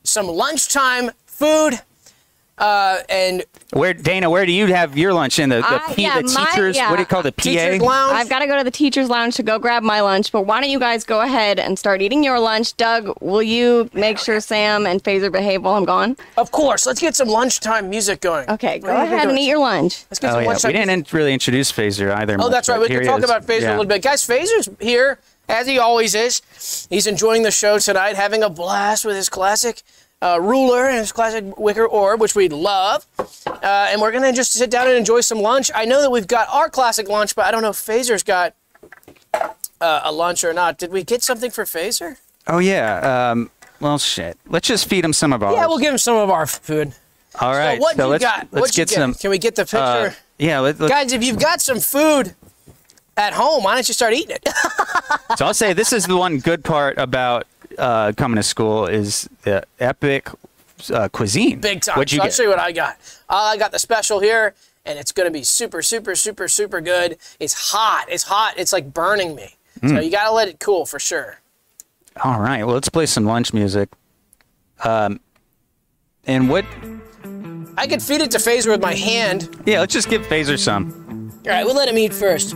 some 0.03 0.28
lunchtime 0.28 1.11
food. 1.25 1.82
Uh, 2.58 2.97
and 3.08 3.43
Where 3.72 3.93
Dana? 3.93 4.30
Where 4.32 4.43
do 4.45 4.51
you 4.51 4.66
have 4.68 4.97
your 4.97 5.14
lunch 5.14 5.38
in 5.38 5.49
the 5.49 5.58
the, 5.58 5.66
I- 5.68 5.93
P, 5.93 6.01
yeah, 6.01 6.22
the 6.22 6.32
my- 6.34 6.45
teachers? 6.45 6.76
yeah. 6.76 6.89
What 6.89 6.95
do 6.95 7.01
you 7.03 7.05
call 7.05 7.22
the 7.22 7.32
PA? 7.32 7.43
teacher's 7.43 7.82
lounge. 7.82 8.14
I've 8.14 8.30
got 8.30 8.39
to 8.39 8.47
go 8.47 8.58
to 8.58 8.64
the 8.64 8.72
teacher's 8.72 9.10
lounge 9.10 9.36
to 9.36 9.43
go 9.43 9.60
grab 9.60 9.84
my 9.84 10.01
lunch, 10.01 10.32
but 10.32 10.41
why 10.47 10.60
don't 10.60 10.70
you 10.72 10.80
guys 10.80 11.03
go 11.03 11.22
ahead 11.22 11.60
and 11.60 11.78
start 11.78 12.01
eating 12.01 12.24
your 12.24 12.39
lunch? 12.39 12.76
Doug, 12.76 13.14
will 13.22 13.43
you 13.43 13.89
make 13.93 14.18
sure 14.18 14.39
Sam 14.39 14.88
and 14.88 15.03
Phaser 15.03 15.32
behave 15.32 15.64
while 15.64 15.76
I'm 15.76 15.86
gone? 15.86 16.18
of 16.38 16.51
course, 16.51 16.88
let's 16.88 16.99
get 16.99 17.16
some 17.16 17.28
lunchtime 17.28 17.89
music 17.91 18.22
going. 18.22 18.49
Okay, 18.49 18.80
go 18.80 18.88
What 18.88 18.93
do 18.95 18.99
you 19.01 19.05
think 19.05 19.14
ahead 19.14 19.24
of 19.26 19.30
and 19.32 19.39
eat 19.39 19.47
your 19.47 19.60
lunch. 19.60 20.05
Let's 20.10 20.20
get 20.20 20.30
Oh 20.30 20.34
some 20.34 20.41
yeah, 20.41 20.47
lunchtime 20.47 20.70
we 20.70 20.78
didn't 20.80 21.14
really 21.14 21.34
introduce 21.34 21.72
Phaser 21.72 22.12
either. 22.16 22.34
Oh, 22.36 22.38
much, 22.38 22.51
that's 22.51 22.70
right. 22.70 22.80
We 22.80 22.88
here 22.88 22.99
can 23.01 23.08
talk 23.08 23.20
is. 23.20 23.26
about 23.26 23.43
Phaser 23.45 23.62
Yeah. 23.62 23.70
a 23.70 23.78
little 23.78 23.86
bit. 23.86 24.01
Guys, 24.01 24.26
Phaser's 24.28 24.68
here, 24.80 25.20
as 25.47 25.68
he 25.68 25.78
always 25.78 26.16
is. 26.16 26.41
He's 26.89 27.05
enjoying 27.05 27.43
the 27.43 27.51
show 27.51 27.78
tonight, 27.78 28.16
having 28.16 28.41
a 28.41 28.49
blast 28.49 29.05
with 29.05 29.16
his 29.16 29.30
classic 29.30 29.84
uh, 30.22 30.39
ruler 30.41 30.88
and 30.88 30.97
his 30.97 31.11
classic 31.11 31.57
wicker 31.57 31.86
orb, 31.86 32.20
which 32.20 32.36
we 32.36 32.49
love. 32.49 33.05
Uh, 33.47 33.88
and 33.89 34.01
we're 34.01 34.11
going 34.11 34.24
to 34.24 34.34
just 34.34 34.53
sit 34.53 34.70
down 34.70 34.88
and 34.88 34.97
enjoy 34.97 35.22
some 35.22 35.39
lunch. 35.39 35.70
I 35.76 35.86
know 35.86 36.01
that 36.01 36.11
we've 36.11 36.28
got 36.28 36.47
our 36.49 36.70
classic 36.70 37.07
lunch, 37.07 37.36
but 37.36 37.45
I 37.45 37.51
don't 37.51 37.61
know 37.61 37.70
if 37.70 37.76
Phaser's 37.76 38.24
got 38.24 38.55
uh, 39.34 40.01
a 40.03 40.11
lunch 40.11 40.43
or 40.43 40.53
not. 40.53 40.78
Did 40.78 40.91
we 40.91 41.03
get 41.03 41.24
something 41.24 41.51
for 41.51 41.63
Phaser? 41.65 42.18
Oh 42.47 42.59
yeah. 42.59 43.32
Um, 43.32 43.51
well, 43.80 43.97
shit. 43.99 44.38
Let's 44.47 44.68
just 44.68 44.89
feed 44.89 45.05
him 45.05 45.13
some 45.13 45.34
of 45.34 45.43
ours. 45.43 45.53
Yeah, 45.55 45.68
we'll 45.68 45.78
give 45.78 45.91
him 45.91 45.97
some 45.97 46.15
of 46.15 46.30
our 46.30 46.47
food. 46.47 46.93
All 47.39 47.53
right. 47.53 47.78
so 47.78 47.82
what 47.82 47.97
you 47.97 48.05
let's 48.05 48.24
got? 48.24 48.47
let's 48.51 48.76
get 48.76 48.89
some. 48.89 49.13
Can 49.13 49.30
we 49.30 49.38
get 49.38 49.55
the 49.55 49.63
picture? 49.63 49.78
uh, 49.78 50.11
yeah. 50.39 50.59
Let, 50.59 50.80
let, 50.80 50.89
Guys, 50.89 51.13
if 51.13 51.24
you've 51.24 51.39
got 51.39 51.61
some 51.61 51.80
food 51.80 52.34
at 53.15 53.34
home, 53.34 53.63
why 53.63 53.76
don't 53.76 53.88
you 53.88 53.93
start 53.93 54.13
eating 54.13 54.38
it? 54.41 54.47
so 55.38 55.45
I'll 55.45 55.53
say 55.53 55.74
this 55.74 55.93
is 55.93 56.07
the 56.07 56.18
one 56.18 56.39
good 56.39 56.63
part 56.63 56.97
about 56.97 57.45
uh, 57.78 58.13
coming 58.15 58.36
to 58.38 58.43
school 58.43 58.86
is 58.86 59.30
the 59.43 59.63
epic 59.80 60.30
uh, 60.93 61.09
cuisine. 61.09 61.59
Big 61.59 61.82
time. 61.82 61.97
What'd 61.97 62.11
you 62.11 62.18
so 62.18 62.24
I'll 62.24 62.32
show 62.32 62.43
you 62.43 62.49
what 62.49 62.59
I 62.59 62.72
got. 62.72 62.97
Uh, 63.30 63.36
I 63.36 63.57
got 63.57 63.72
the 63.72 63.80
special 63.80 64.20
here, 64.20 64.53
and 64.86 64.99
it's 64.99 65.11
going 65.11 65.28
to 65.28 65.32
be 65.32 65.43
super, 65.43 65.82
super, 65.82 66.15
super, 66.15 66.47
super 66.47 66.82
good. 66.82 67.18
It's 67.39 67.72
hot. 67.72 68.05
It's 68.09 68.24
hot. 68.24 68.55
It's 68.57 68.74
like 68.74 68.93
burning 68.93 69.36
me. 69.36 69.55
Hmm. 69.82 69.89
So 69.89 69.99
you 69.99 70.11
got 70.11 70.26
to 70.26 70.32
let 70.32 70.47
it 70.47 70.59
cool 70.59 70.86
for 70.86 70.99
sure. 70.99 71.39
All 72.24 72.39
right. 72.39 72.63
Well, 72.63 72.76
let's 72.76 72.89
play 72.89 73.05
some 73.05 73.26
lunch 73.26 73.53
music. 73.53 73.89
And 76.26 76.49
what? 76.49 76.65
I 77.78 77.88
could 77.88 78.01
feed 78.01 78.22
it 78.22 78.32
to 78.32 78.38
Phaser 78.38 78.72
with 78.72 78.82
my 78.82 78.93
hand. 78.93 79.61
Yeah, 79.65 79.80
let's 79.80 79.93
just 79.93 80.09
give 80.09 80.24
Phaser 80.24 80.59
some. 80.59 81.32
All 81.45 81.51
right, 81.51 81.65
we'll 81.65 81.76
let 81.76 81.88
him 81.88 81.97
eat 81.97 82.13
first. 82.13 82.55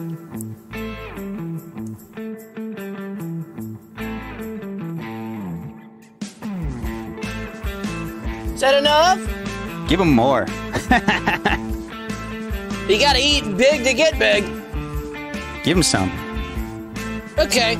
Is 8.61 8.69
that 8.69 8.77
enough? 8.77 9.89
Give 9.89 9.99
him 9.99 10.13
more. 10.13 10.45
You 12.87 12.99
gotta 12.99 13.19
eat 13.19 13.57
big 13.57 13.83
to 13.85 13.93
get 13.93 14.19
big. 14.19 14.43
Give 15.63 15.77
him 15.77 15.83
some. 15.83 16.11
Okay. 17.39 17.77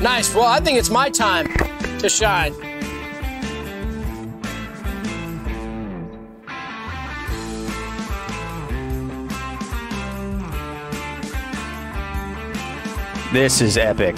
Nice. 0.00 0.32
Well, 0.32 0.44
I 0.44 0.60
think 0.60 0.78
it's 0.78 0.90
my 0.90 1.10
time 1.10 1.48
to 1.98 2.08
shine. 2.08 2.54
This 13.32 13.60
is 13.60 13.76
epic. 13.76 14.16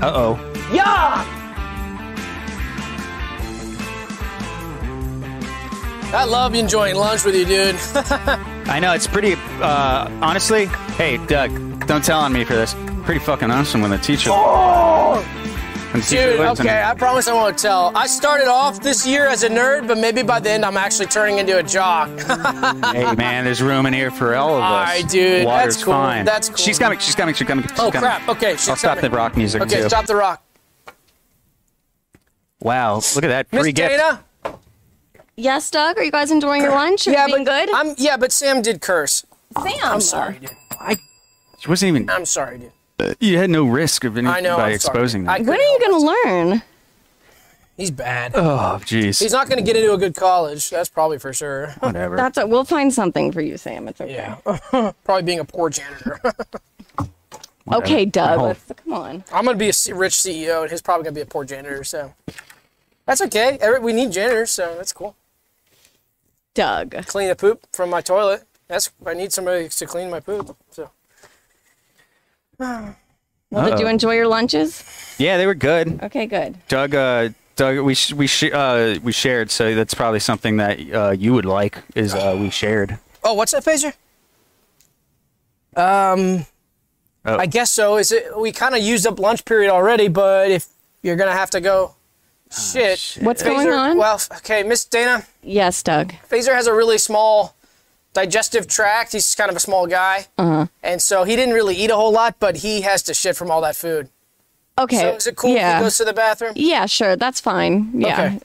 Uh 0.00 0.10
oh. 0.14 0.68
Yeah! 0.72 1.43
I 6.14 6.24
love 6.24 6.54
enjoying 6.54 6.94
lunch 6.94 7.24
with 7.24 7.34
you, 7.34 7.44
dude. 7.44 7.74
I 8.68 8.78
know 8.80 8.92
it's 8.92 9.06
pretty. 9.06 9.34
Uh, 9.60 10.08
honestly, 10.22 10.66
hey 10.96 11.18
Doug, 11.26 11.86
don't 11.86 12.04
tell 12.04 12.20
on 12.20 12.32
me 12.32 12.44
for 12.44 12.54
this. 12.54 12.74
Pretty 13.02 13.20
fucking 13.20 13.50
awesome 13.50 13.82
when 13.82 13.90
the 13.90 13.98
teacher. 13.98 14.30
when 14.30 15.20
the 15.92 16.00
teacher 16.00 16.32
Dude, 16.36 16.40
okay. 16.60 16.82
I 16.82 16.94
promise 16.94 17.28
I 17.28 17.34
won't 17.34 17.58
tell. 17.58 17.92
I 17.96 18.06
started 18.06 18.48
off 18.48 18.80
this 18.80 19.06
year 19.06 19.26
as 19.26 19.42
a 19.42 19.48
nerd, 19.48 19.86
but 19.88 19.98
maybe 19.98 20.22
by 20.22 20.40
the 20.40 20.50
end 20.50 20.64
I'm 20.64 20.76
actually 20.76 21.06
turning 21.06 21.38
into 21.38 21.58
a 21.58 21.62
jock. 21.62 22.08
hey 22.92 23.14
man, 23.16 23.44
there's 23.44 23.60
room 23.60 23.84
in 23.86 23.92
here 23.92 24.10
for 24.10 24.34
all 24.36 24.56
of 24.56 24.62
us. 24.62 24.70
Alright, 24.70 25.08
dude, 25.08 25.44
Water's 25.44 25.74
that's 25.74 25.84
cool, 25.84 25.92
fine. 25.94 26.24
that's 26.24 26.48
cool. 26.48 26.56
She's 26.56 26.78
coming. 26.78 26.98
She's 27.00 27.14
coming. 27.14 27.34
She's 27.34 27.46
coming. 27.46 27.66
She's 27.68 27.78
oh 27.78 27.90
coming. 27.90 28.00
crap! 28.08 28.28
Okay, 28.28 28.52
she's 28.52 28.68
I'll 28.68 28.76
stop 28.76 28.96
coming. 28.98 29.10
the 29.10 29.16
rock 29.16 29.36
music 29.36 29.62
Okay, 29.62 29.82
too. 29.82 29.88
stop 29.88 30.06
the 30.06 30.16
rock. 30.16 30.42
Wow, 32.60 32.94
look 33.14 33.24
at 33.24 33.28
that 33.28 33.52
Miss 33.52 33.60
free 33.62 33.72
gift. 33.72 33.90
Dana. 33.90 34.24
Yes, 35.36 35.70
Doug. 35.70 35.98
Are 35.98 36.04
you 36.04 36.12
guys 36.12 36.30
enjoying 36.30 36.62
your 36.62 36.72
lunch? 36.72 37.06
Are 37.08 37.12
Yeah, 37.12 37.26
but 37.28 37.44
good? 37.44 37.70
I'm 37.74 37.94
yeah, 37.98 38.16
but 38.16 38.32
Sam 38.32 38.62
did 38.62 38.80
curse. 38.80 39.24
Sam. 39.60 39.72
I'm 39.82 40.00
sorry, 40.00 40.38
dude. 40.38 40.98
She 41.58 41.68
wasn't 41.68 41.88
even. 41.96 42.10
I'm 42.10 42.24
sorry, 42.26 42.58
dude. 42.58 42.72
Uh, 43.00 43.14
you 43.20 43.38
had 43.38 43.50
no 43.50 43.64
risk 43.64 44.04
of 44.04 44.16
I 44.16 44.20
know. 44.20 44.30
anybody 44.30 44.48
I'm 44.48 44.56
sorry. 44.58 44.74
exposing 44.74 45.28
I 45.28 45.38
that. 45.38 45.46
When 45.48 45.58
are 45.58 45.62
you 45.62 45.80
going 45.80 45.92
to 46.00 46.28
learn? 46.28 46.62
He's 47.76 47.90
bad. 47.90 48.32
Oh, 48.36 48.78
jeez. 48.82 49.20
He's 49.20 49.32
not 49.32 49.48
going 49.48 49.58
to 49.58 49.64
get 49.64 49.74
into 49.76 49.92
a 49.92 49.98
good 49.98 50.14
college. 50.14 50.70
That's 50.70 50.88
probably 50.88 51.18
for 51.18 51.32
sure. 51.32 51.70
Whatever. 51.80 52.16
That's 52.16 52.38
it. 52.38 52.48
We'll 52.48 52.64
find 52.64 52.92
something 52.94 53.32
for 53.32 53.40
you, 53.40 53.56
Sam. 53.56 53.88
It's 53.88 54.00
okay. 54.00 54.14
Yeah, 54.14 54.92
probably 55.04 55.22
being 55.22 55.40
a 55.40 55.44
poor 55.44 55.70
janitor. 55.70 56.20
Okay, 57.72 58.04
Doug. 58.04 58.38
Oh. 58.40 58.74
Come 58.84 58.92
on. 58.92 59.24
I'm 59.32 59.46
going 59.46 59.58
to 59.58 59.58
be 59.58 59.70
a 59.70 59.94
rich 59.96 60.12
CEO, 60.12 60.62
and 60.62 60.70
he's 60.70 60.82
probably 60.82 61.04
going 61.04 61.14
to 61.14 61.18
be 61.18 61.22
a 61.22 61.26
poor 61.26 61.46
janitor. 61.46 61.82
So 61.82 62.12
that's 63.06 63.22
okay. 63.22 63.58
We 63.80 63.94
need 63.94 64.12
janitors, 64.12 64.50
so 64.50 64.74
that's 64.76 64.92
cool. 64.92 65.16
Doug. 66.54 66.94
Clean 67.06 67.28
the 67.28 67.34
poop 67.36 67.66
from 67.72 67.90
my 67.90 68.00
toilet. 68.00 68.44
That's 68.68 68.90
I 69.04 69.14
need 69.14 69.32
somebody 69.32 69.68
to 69.68 69.86
clean 69.86 70.10
my 70.10 70.20
poop. 70.20 70.56
So 70.70 70.90
Well, 72.58 72.96
did 73.52 73.78
you 73.80 73.88
enjoy 73.88 74.14
your 74.14 74.26
lunches? 74.28 74.82
Yeah, 75.18 75.36
they 75.36 75.46
were 75.46 75.54
good. 75.54 76.00
Okay, 76.02 76.26
good. 76.26 76.56
Doug, 76.68 76.94
uh, 76.94 77.28
Doug, 77.56 77.78
we 77.80 77.94
sh- 77.94 78.12
we 78.12 78.26
sh- 78.26 78.52
uh, 78.52 78.96
we 79.02 79.12
shared, 79.12 79.50
so 79.50 79.74
that's 79.74 79.94
probably 79.94 80.20
something 80.20 80.56
that 80.56 80.80
uh, 80.92 81.10
you 81.10 81.32
would 81.34 81.44
like. 81.44 81.78
Is 81.94 82.14
uh, 82.14 82.36
we 82.38 82.50
shared? 82.50 82.98
Oh, 83.22 83.34
what's 83.34 83.52
that, 83.52 83.64
Phaser? 83.64 83.92
Um, 85.76 86.46
Oh. 87.26 87.38
I 87.38 87.46
guess 87.46 87.70
so. 87.70 87.96
Is 87.96 88.12
it? 88.12 88.38
We 88.38 88.52
kind 88.52 88.74
of 88.74 88.82
used 88.82 89.06
up 89.06 89.18
lunch 89.18 89.46
period 89.46 89.70
already, 89.70 90.08
but 90.08 90.50
if 90.50 90.66
you're 91.02 91.16
gonna 91.16 91.32
have 91.32 91.48
to 91.50 91.60
go, 91.60 91.94
shit. 92.54 93.18
What's 93.20 93.42
going 93.42 93.66
Phaser- 93.68 93.78
on? 93.90 93.98
Well, 93.98 94.20
okay, 94.36 94.62
Miss 94.62 94.84
Dana. 94.84 95.26
Yes, 95.42 95.82
Doug. 95.82 96.12
Phaser 96.30 96.54
has 96.54 96.66
a 96.66 96.72
really 96.74 96.98
small 96.98 97.54
digestive 98.12 98.66
tract. 98.68 99.12
He's 99.12 99.34
kind 99.34 99.50
of 99.50 99.56
a 99.56 99.60
small 99.60 99.86
guy, 99.86 100.26
uh-huh. 100.38 100.66
and 100.82 101.02
so 101.02 101.24
he 101.24 101.36
didn't 101.36 101.54
really 101.54 101.74
eat 101.76 101.90
a 101.90 101.96
whole 101.96 102.12
lot, 102.12 102.36
but 102.38 102.58
he 102.58 102.82
has 102.82 103.02
to 103.04 103.14
shit 103.14 103.36
from 103.36 103.50
all 103.50 103.60
that 103.62 103.76
food. 103.76 104.08
Okay. 104.78 104.98
So 104.98 105.14
is 105.16 105.26
it 105.26 105.36
cool 105.36 105.50
if 105.50 105.56
Yeah. 105.56 105.78
he 105.78 105.84
goes 105.84 105.96
to 105.98 106.04
the 106.04 106.12
bathroom? 106.12 106.52
yeah, 106.56 106.86
sure. 106.86 107.16
That's 107.16 107.40
fine. 107.40 107.90
Yeah. 107.94 108.12
Okay. 108.26 108.40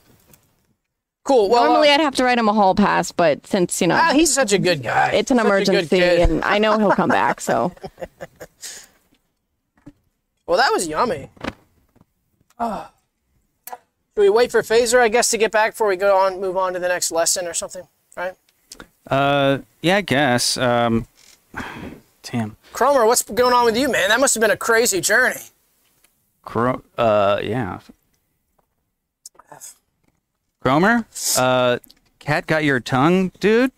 Cool. 1.24 1.50
Well, 1.50 1.66
Normally, 1.66 1.90
uh, 1.90 1.94
I'd 1.96 2.00
have 2.02 2.16
to 2.16 2.24
write 2.24 2.38
him 2.40 2.50
a 2.50 2.54
hall 2.54 2.74
pass, 2.74 3.12
but 3.12 3.46
since 3.46 3.82
you 3.82 3.88
know 3.88 3.96
ah, 4.02 4.12
he's 4.14 4.34
such 4.34 4.52
a 4.54 4.58
good 4.58 4.82
guy. 4.82 5.12
it's 5.12 5.30
an 5.32 5.38
Such 5.38 5.46
a 5.46 5.50
good 5.50 5.54
emergency, 5.54 6.00
kid. 6.00 6.20
and 6.30 6.44
I 6.44 6.58
know 6.58 6.78
he'll 6.80 6.92
come 6.92 7.10
back, 7.10 7.40
so 7.42 7.72
Well, 10.48 10.58
that 10.58 10.72
was 10.74 10.88
yummy. 10.88 11.30
Ah. 12.58 12.92
Should 14.20 14.24
we 14.24 14.30
wait 14.32 14.52
for 14.52 14.62
Phaser, 14.62 15.00
I 15.00 15.08
guess, 15.08 15.32
to 15.32 15.38
get 15.38 15.50
back 15.50 15.72
before 15.72 15.88
we 15.88 15.96
go 15.96 16.18
on, 16.18 16.42
move 16.42 16.58
on 16.58 16.74
to 16.74 16.80
the 16.80 16.90
next 16.90 17.10
lesson 17.10 17.48
or 17.48 17.54
something? 17.54 17.88
Right? 18.18 18.34
Uh, 19.08 19.60
yeah, 19.82 19.96
I 19.96 20.02
guess. 20.02 20.58
Um, 20.58 21.08
damn. 22.24 22.58
Cromer, 22.74 23.06
what's 23.06 23.22
going 23.22 23.54
on 23.54 23.64
with 23.64 23.78
you, 23.78 23.90
man? 23.90 24.10
That 24.10 24.20
must 24.20 24.36
have 24.36 24.42
been 24.42 24.52
a 24.52 24.58
crazy 24.58 25.00
journey. 25.00 25.40
Cro- 26.44 26.84
uh, 26.98 27.40
yeah. 27.42 27.80
Cromer, 30.60 31.06
uh, 31.38 31.80
cat 32.20 32.46
got 32.46 32.66
your 32.66 32.82
tongue, 32.82 33.32
dude. 33.40 33.72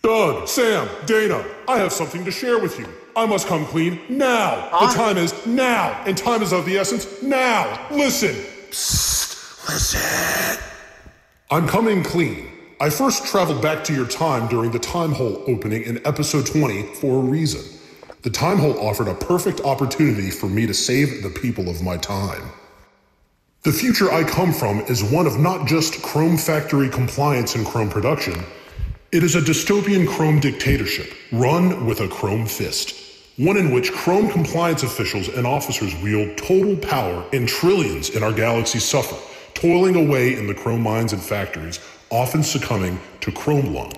Doug, 0.00 0.48
Sam, 0.48 0.88
Dana, 1.04 1.44
I 1.68 1.76
have 1.76 1.92
something 1.92 2.24
to 2.24 2.30
share 2.30 2.58
with 2.58 2.78
you. 2.78 2.86
I 3.16 3.26
must 3.26 3.46
come 3.46 3.66
clean 3.66 4.00
now. 4.08 4.68
The 4.80 4.94
time 4.94 5.16
is 5.18 5.34
now, 5.46 6.02
and 6.06 6.16
time 6.16 6.42
is 6.42 6.52
of 6.52 6.64
the 6.64 6.76
essence 6.78 7.22
now. 7.22 7.88
Listen. 7.90 8.34
Psst, 8.70 9.68
listen. 9.68 10.62
I'm 11.50 11.66
coming 11.66 12.02
clean. 12.02 12.50
I 12.80 12.88
first 12.88 13.26
traveled 13.26 13.60
back 13.60 13.84
to 13.84 13.94
your 13.94 14.06
time 14.06 14.48
during 14.48 14.70
the 14.70 14.78
time 14.78 15.12
hole 15.12 15.42
opening 15.46 15.82
in 15.82 16.04
episode 16.06 16.46
20 16.46 16.94
for 16.94 17.16
a 17.16 17.20
reason. 17.20 17.78
The 18.22 18.30
time 18.30 18.58
hole 18.58 18.78
offered 18.78 19.08
a 19.08 19.14
perfect 19.14 19.60
opportunity 19.62 20.30
for 20.30 20.46
me 20.46 20.66
to 20.66 20.74
save 20.74 21.22
the 21.22 21.30
people 21.30 21.68
of 21.68 21.82
my 21.82 21.96
time. 21.96 22.42
The 23.62 23.72
future 23.72 24.10
I 24.12 24.24
come 24.24 24.52
from 24.52 24.80
is 24.82 25.02
one 25.02 25.26
of 25.26 25.38
not 25.38 25.66
just 25.66 26.02
Chrome 26.02 26.38
factory 26.38 26.88
compliance 26.88 27.54
and 27.54 27.66
Chrome 27.66 27.90
production, 27.90 28.42
it 29.12 29.24
is 29.24 29.34
a 29.34 29.40
dystopian 29.40 30.06
Chrome 30.06 30.38
dictatorship 30.38 31.12
run 31.32 31.84
with 31.84 32.00
a 32.00 32.08
Chrome 32.08 32.46
fist. 32.46 32.99
One 33.40 33.56
in 33.56 33.70
which 33.70 33.90
Chrome 33.90 34.28
compliance 34.28 34.82
officials 34.82 35.28
and 35.28 35.46
officers 35.46 35.96
wield 36.02 36.36
total 36.36 36.76
power 36.76 37.24
and 37.32 37.48
trillions 37.48 38.10
in 38.10 38.22
our 38.22 38.34
galaxy 38.34 38.78
suffer, 38.78 39.16
toiling 39.54 39.96
away 39.96 40.36
in 40.36 40.46
the 40.46 40.52
Chrome 40.52 40.82
mines 40.82 41.14
and 41.14 41.22
factories, 41.22 41.80
often 42.10 42.42
succumbing 42.42 43.00
to 43.22 43.32
Chrome 43.32 43.72
lung. 43.72 43.94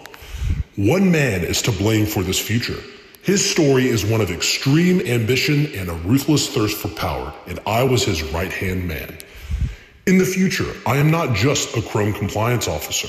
One 0.76 1.10
man 1.10 1.42
is 1.42 1.60
to 1.62 1.72
blame 1.72 2.06
for 2.06 2.22
this 2.22 2.38
future. 2.38 2.78
His 3.22 3.44
story 3.44 3.88
is 3.88 4.06
one 4.06 4.20
of 4.20 4.30
extreme 4.30 5.00
ambition 5.00 5.66
and 5.74 5.90
a 5.90 5.94
ruthless 5.94 6.48
thirst 6.48 6.76
for 6.76 6.86
power, 6.90 7.34
and 7.48 7.58
I 7.66 7.82
was 7.82 8.04
his 8.04 8.22
right 8.22 8.52
hand 8.52 8.86
man. 8.86 9.18
In 10.06 10.18
the 10.18 10.24
future, 10.24 10.72
I 10.86 10.98
am 10.98 11.10
not 11.10 11.34
just 11.34 11.76
a 11.76 11.82
Chrome 11.82 12.12
compliance 12.12 12.68
officer. 12.68 13.08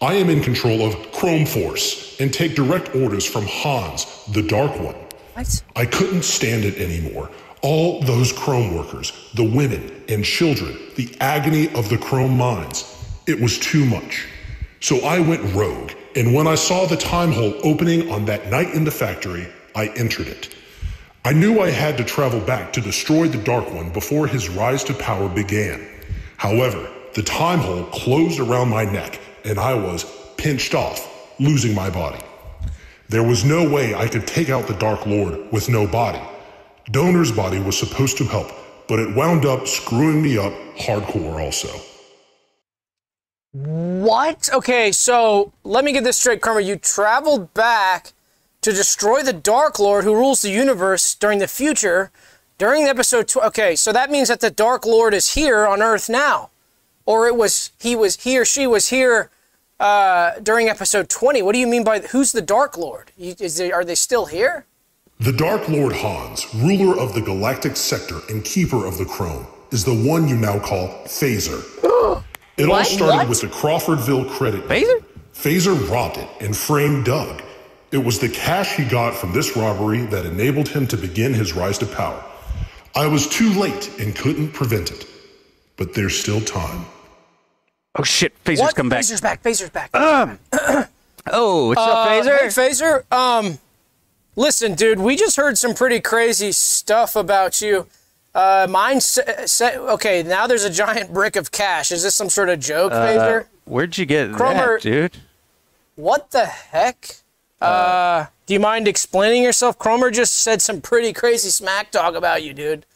I 0.00 0.14
am 0.14 0.28
in 0.28 0.42
control 0.42 0.82
of 0.82 1.12
Chrome 1.12 1.46
Force 1.46 2.20
and 2.20 2.34
take 2.34 2.56
direct 2.56 2.96
orders 2.96 3.24
from 3.24 3.46
Hans, 3.46 4.06
the 4.32 4.42
Dark 4.42 4.76
One. 4.80 4.96
What? 5.38 5.62
I 5.76 5.86
couldn't 5.86 6.24
stand 6.24 6.64
it 6.64 6.78
anymore. 6.78 7.30
All 7.62 8.00
those 8.00 8.32
Chrome 8.32 8.74
workers, 8.74 9.12
the 9.34 9.44
women 9.44 10.02
and 10.08 10.24
children, 10.24 10.76
the 10.96 11.16
agony 11.20 11.72
of 11.74 11.88
the 11.88 11.96
Chrome 11.96 12.36
mines. 12.36 12.84
It 13.28 13.40
was 13.40 13.56
too 13.60 13.84
much. 13.84 14.26
So 14.80 14.98
I 15.06 15.20
went 15.20 15.54
rogue, 15.54 15.92
and 16.16 16.34
when 16.34 16.48
I 16.48 16.56
saw 16.56 16.86
the 16.86 16.96
time 16.96 17.30
hole 17.30 17.54
opening 17.62 18.10
on 18.10 18.24
that 18.24 18.50
night 18.50 18.74
in 18.74 18.82
the 18.82 18.90
factory, 18.90 19.46
I 19.76 19.92
entered 19.94 20.26
it. 20.26 20.56
I 21.24 21.34
knew 21.34 21.60
I 21.60 21.70
had 21.70 21.96
to 21.98 22.04
travel 22.04 22.40
back 22.40 22.72
to 22.72 22.80
destroy 22.80 23.28
the 23.28 23.42
Dark 23.44 23.72
One 23.72 23.90
before 23.90 24.26
his 24.26 24.48
rise 24.48 24.82
to 24.84 24.94
power 24.94 25.28
began. 25.28 25.86
However, 26.36 26.90
the 27.14 27.22
time 27.22 27.60
hole 27.60 27.84
closed 27.84 28.40
around 28.40 28.70
my 28.70 28.84
neck, 28.84 29.20
and 29.44 29.60
I 29.60 29.74
was 29.74 30.04
pinched 30.36 30.74
off, 30.74 31.38
losing 31.38 31.76
my 31.76 31.90
body. 31.90 32.24
There 33.08 33.22
was 33.22 33.44
no 33.44 33.68
way 33.68 33.94
I 33.94 34.08
could 34.08 34.26
take 34.26 34.50
out 34.50 34.66
the 34.66 34.74
Dark 34.74 35.06
Lord 35.06 35.52
with 35.52 35.68
no 35.68 35.86
body. 35.86 36.20
Donor's 36.90 37.32
body 37.32 37.60
was 37.60 37.78
supposed 37.78 38.18
to 38.18 38.24
help, 38.24 38.50
but 38.88 38.98
it 38.98 39.14
wound 39.16 39.46
up 39.46 39.66
screwing 39.66 40.22
me 40.22 40.38
up 40.38 40.52
hardcore 40.76 41.40
also. 41.42 41.68
What? 43.52 44.50
Okay, 44.52 44.92
so 44.92 45.52
let 45.64 45.84
me 45.84 45.92
get 45.92 46.04
this 46.04 46.18
straight, 46.18 46.40
Cromer. 46.42 46.60
You 46.60 46.76
traveled 46.76 47.54
back 47.54 48.12
to 48.60 48.72
destroy 48.72 49.22
the 49.22 49.32
Dark 49.32 49.78
Lord 49.78 50.04
who 50.04 50.14
rules 50.14 50.42
the 50.42 50.50
universe 50.50 51.14
during 51.14 51.38
the 51.38 51.48
future, 51.48 52.10
During 52.58 52.86
episode, 52.86 53.32
okay, 53.36 53.76
so 53.76 53.92
that 53.92 54.10
means 54.10 54.26
that 54.26 54.40
the 54.40 54.50
Dark 54.50 54.84
Lord 54.84 55.14
is 55.14 55.34
here 55.34 55.64
on 55.64 55.80
Earth 55.80 56.08
now, 56.08 56.50
or 57.06 57.28
it 57.28 57.36
was 57.36 57.70
he 57.78 57.94
was 57.94 58.16
he 58.16 58.36
or 58.36 58.44
she 58.44 58.66
was 58.66 58.88
here 58.88 59.30
uh, 59.80 60.38
during 60.42 60.68
episode 60.68 61.08
twenty. 61.08 61.42
What 61.42 61.52
do 61.52 61.58
you 61.58 61.66
mean 61.66 61.84
by 61.84 62.00
who's 62.00 62.32
the 62.32 62.42
Dark 62.42 62.76
Lord? 62.76 63.12
You, 63.16 63.34
is 63.38 63.56
they, 63.56 63.72
are 63.72 63.84
they 63.84 63.94
still 63.94 64.26
here? 64.26 64.66
The 65.20 65.32
Dark 65.32 65.68
Lord 65.68 65.92
Hans, 65.94 66.46
ruler 66.54 66.96
of 66.98 67.14
the 67.14 67.20
Galactic 67.20 67.76
Sector 67.76 68.20
and 68.28 68.44
keeper 68.44 68.86
of 68.86 68.98
the 68.98 69.04
Chrome, 69.04 69.46
is 69.72 69.84
the 69.84 69.94
one 70.08 70.28
you 70.28 70.36
now 70.36 70.58
call 70.60 70.88
Phaser. 71.06 71.60
it 72.56 72.64
all 72.64 72.70
What? 72.70 72.86
started 72.86 73.16
What? 73.16 73.28
with 73.28 73.40
the 73.40 73.48
Crawfordville 73.48 74.30
credit. 74.30 74.64
Phaser? 74.68 75.04
Phaser 75.34 75.90
robbed 75.90 76.18
it 76.18 76.28
and 76.40 76.56
framed 76.56 77.04
Doug. 77.04 77.42
It 77.90 77.98
was 77.98 78.18
the 78.18 78.28
cash 78.28 78.76
he 78.76 78.84
got 78.84 79.14
from 79.14 79.32
this 79.32 79.56
robbery 79.56 80.02
that 80.06 80.26
enabled 80.26 80.68
him 80.68 80.86
to 80.88 80.96
begin 80.96 81.32
his 81.34 81.52
rise 81.54 81.78
to 81.78 81.86
power. 81.86 82.22
I 82.94 83.06
was 83.06 83.26
too 83.28 83.50
late 83.54 83.98
and 83.98 84.14
couldn't 84.14 84.52
prevent 84.52 84.90
it. 84.90 85.06
But 85.76 85.94
there's 85.94 86.18
still 86.18 86.40
time. 86.40 86.84
Oh 87.98 88.04
shit, 88.04 88.32
Phaser's 88.44 88.60
what? 88.60 88.74
come 88.76 88.88
back. 88.88 89.00
Phaser's 89.00 89.20
back. 89.20 89.42
Phaser's 89.42 89.70
back. 89.70 89.90
Oh, 91.30 91.68
what's 91.68 91.80
up, 91.80 91.88
Uh, 91.88 92.08
Phaser? 92.08 92.38
Hey, 92.38 92.46
Phaser. 92.46 93.12
Um, 93.12 93.58
listen, 94.34 94.74
dude, 94.74 94.98
we 94.98 95.14
just 95.14 95.36
heard 95.36 95.58
some 95.58 95.74
pretty 95.74 96.00
crazy 96.00 96.52
stuff 96.52 97.16
about 97.16 97.60
you. 97.60 97.86
Uh, 98.34 98.66
mine 98.70 99.00
said, 99.02 99.76
okay, 99.76 100.22
now 100.22 100.46
there's 100.46 100.64
a 100.64 100.70
giant 100.70 101.12
brick 101.12 101.36
of 101.36 101.50
cash. 101.52 101.92
Is 101.92 102.02
this 102.02 102.14
some 102.14 102.30
sort 102.30 102.48
of 102.48 102.60
joke, 102.60 102.92
Phaser? 102.92 103.44
Where'd 103.66 103.98
you 103.98 104.06
get 104.06 104.32
Cromer- 104.32 104.76
that, 104.78 104.82
dude? 104.82 105.18
What 105.96 106.30
the 106.30 106.46
heck? 106.46 107.16
Uh, 107.60 108.26
do 108.46 108.54
you 108.54 108.60
mind 108.60 108.88
explaining 108.88 109.42
yourself? 109.42 109.78
Cromer 109.78 110.10
just 110.10 110.34
said 110.34 110.62
some 110.62 110.80
pretty 110.80 111.12
crazy 111.12 111.50
smack 111.50 111.90
talk 111.90 112.14
about 112.14 112.42
you, 112.42 112.54
dude. 112.54 112.86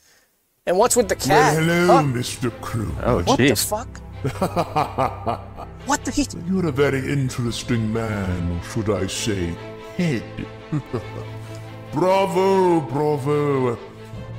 And 0.64 0.78
what's 0.78 0.96
with 0.96 1.08
the 1.10 1.16
cat? 1.16 1.54
Hello, 1.58 1.86
Huh? 1.88 2.02
Mr. 2.02 2.50
Crew. 2.62 2.94
Oh, 3.02 3.18
jeez. 3.18 3.26
What 3.26 3.36
the 3.36 3.44
jeez. 3.44 3.68
fuck? 3.68 3.88
what 5.86 6.04
the? 6.04 6.12
He, 6.12 6.26
You're 6.46 6.68
a 6.68 6.72
very 6.72 7.12
interesting 7.12 7.92
man, 7.92 8.60
should 8.62 8.88
I 8.88 9.08
say, 9.08 9.56
head. 9.96 10.22
bravo, 11.92 12.80
bravo. 12.80 13.74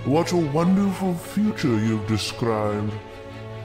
What 0.06 0.32
a 0.32 0.38
wonderful 0.38 1.14
future 1.16 1.78
you've 1.80 2.08
described. 2.08 2.94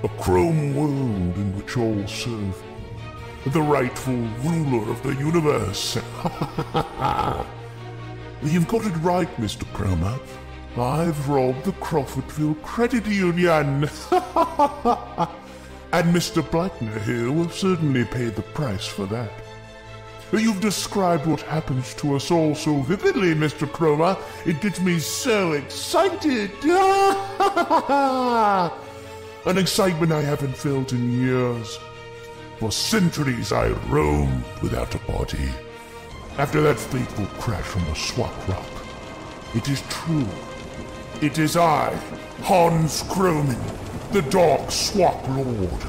A 0.03 0.09
chrome 0.21 0.75
world 0.75 1.37
in 1.37 1.57
which 1.57 1.77
all 1.77 2.07
serve 2.07 2.63
the 3.47 3.63
rightful 3.63 4.15
ruler 4.43 4.91
of 4.91 5.03
the 5.03 5.15
universe. 5.15 5.97
You've 8.43 8.69
got 8.69 8.85
it 8.87 8.97
right, 8.99 9.29
Mr. 9.37 9.73
Cromer. 9.73 10.19
I've 10.77 11.29
robbed 11.29 11.65
the 11.65 11.73
Crawfordville 11.73 12.63
Credit 12.63 13.07
Union. 13.07 13.89
And 15.99 16.15
Mr. 16.15 16.43
Blackner 16.49 17.03
here 17.03 17.33
will 17.33 17.51
certainly 17.51 18.05
pay 18.05 18.27
the 18.27 18.43
price 18.43 18.87
for 18.87 19.05
that. 19.07 19.33
You've 20.31 20.61
described 20.61 21.27
what 21.27 21.41
happens 21.41 21.93
to 21.95 22.15
us 22.15 22.31
all 22.31 22.55
so 22.55 22.83
vividly, 22.83 23.35
Mr. 23.35 23.69
Cromer. 23.69 24.17
It 24.47 24.61
gets 24.61 24.81
me 24.81 25.01
so 25.01 25.55
excited. 25.55 26.53
An 29.45 29.59
excitement 29.59 30.13
I 30.13 30.21
haven't 30.21 30.57
felt 30.57 30.93
in 30.93 31.21
years. 31.21 31.81
For 32.61 32.71
centuries 32.71 33.51
I 33.51 33.71
roamed 33.89 34.45
without 34.63 34.95
a 34.95 34.99
body. 34.99 35.51
After 36.37 36.61
that 36.61 36.79
fateful 36.79 37.27
crash 37.43 37.75
on 37.75 37.85
the 37.87 37.95
Swat 37.95 38.49
Rock. 38.49 38.71
It 39.53 39.69
is 39.69 39.83
true. 39.89 40.29
It 41.21 41.39
is 41.41 41.57
I, 41.57 41.93
Hans 42.45 43.03
Kroman, 43.03 43.88
the 44.13 44.23
Dark 44.23 44.71
Swak 44.71 45.29
Lord. 45.29 45.83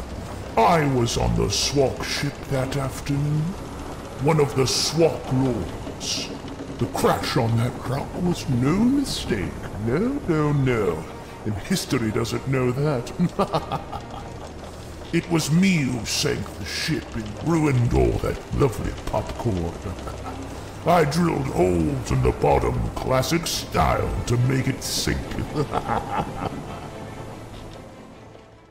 I 0.57 0.85
was 0.93 1.17
on 1.17 1.37
the 1.37 1.49
Swak 1.49 2.03
ship 2.03 2.33
that 2.49 2.75
afternoon. 2.75 3.43
One 4.23 4.41
of 4.41 4.53
the 4.57 4.67
Swak 4.67 5.21
Lords. 5.31 6.27
The 6.79 6.87
crash 6.87 7.37
on 7.37 7.55
that 7.57 7.71
rock 7.87 8.09
was 8.21 8.47
no 8.49 8.75
mistake. 8.75 9.53
No, 9.85 10.19
no, 10.27 10.51
no. 10.51 11.03
And 11.45 11.53
history 11.59 12.11
doesn't 12.11 12.45
know 12.49 12.71
that. 12.73 13.09
it 15.13 15.29
was 15.31 15.49
me 15.49 15.77
who 15.77 16.05
sank 16.05 16.45
the 16.57 16.65
ship 16.65 17.05
and 17.15 17.47
ruined 17.47 17.93
all 17.93 18.17
that 18.19 18.37
lovely 18.55 18.91
popcorn. 19.05 19.71
I 20.85 21.05
drilled 21.05 21.47
holes 21.47 22.11
in 22.11 22.21
the 22.21 22.35
bottom 22.41 22.77
classic 22.95 23.47
style 23.47 24.13
to 24.25 24.35
make 24.39 24.67
it 24.67 24.83
sink. 24.83 25.19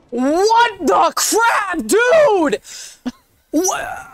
what 0.09 0.79
the 0.79 1.13
crap, 1.15 1.85
dude? 1.85 2.61
What? 3.51 4.07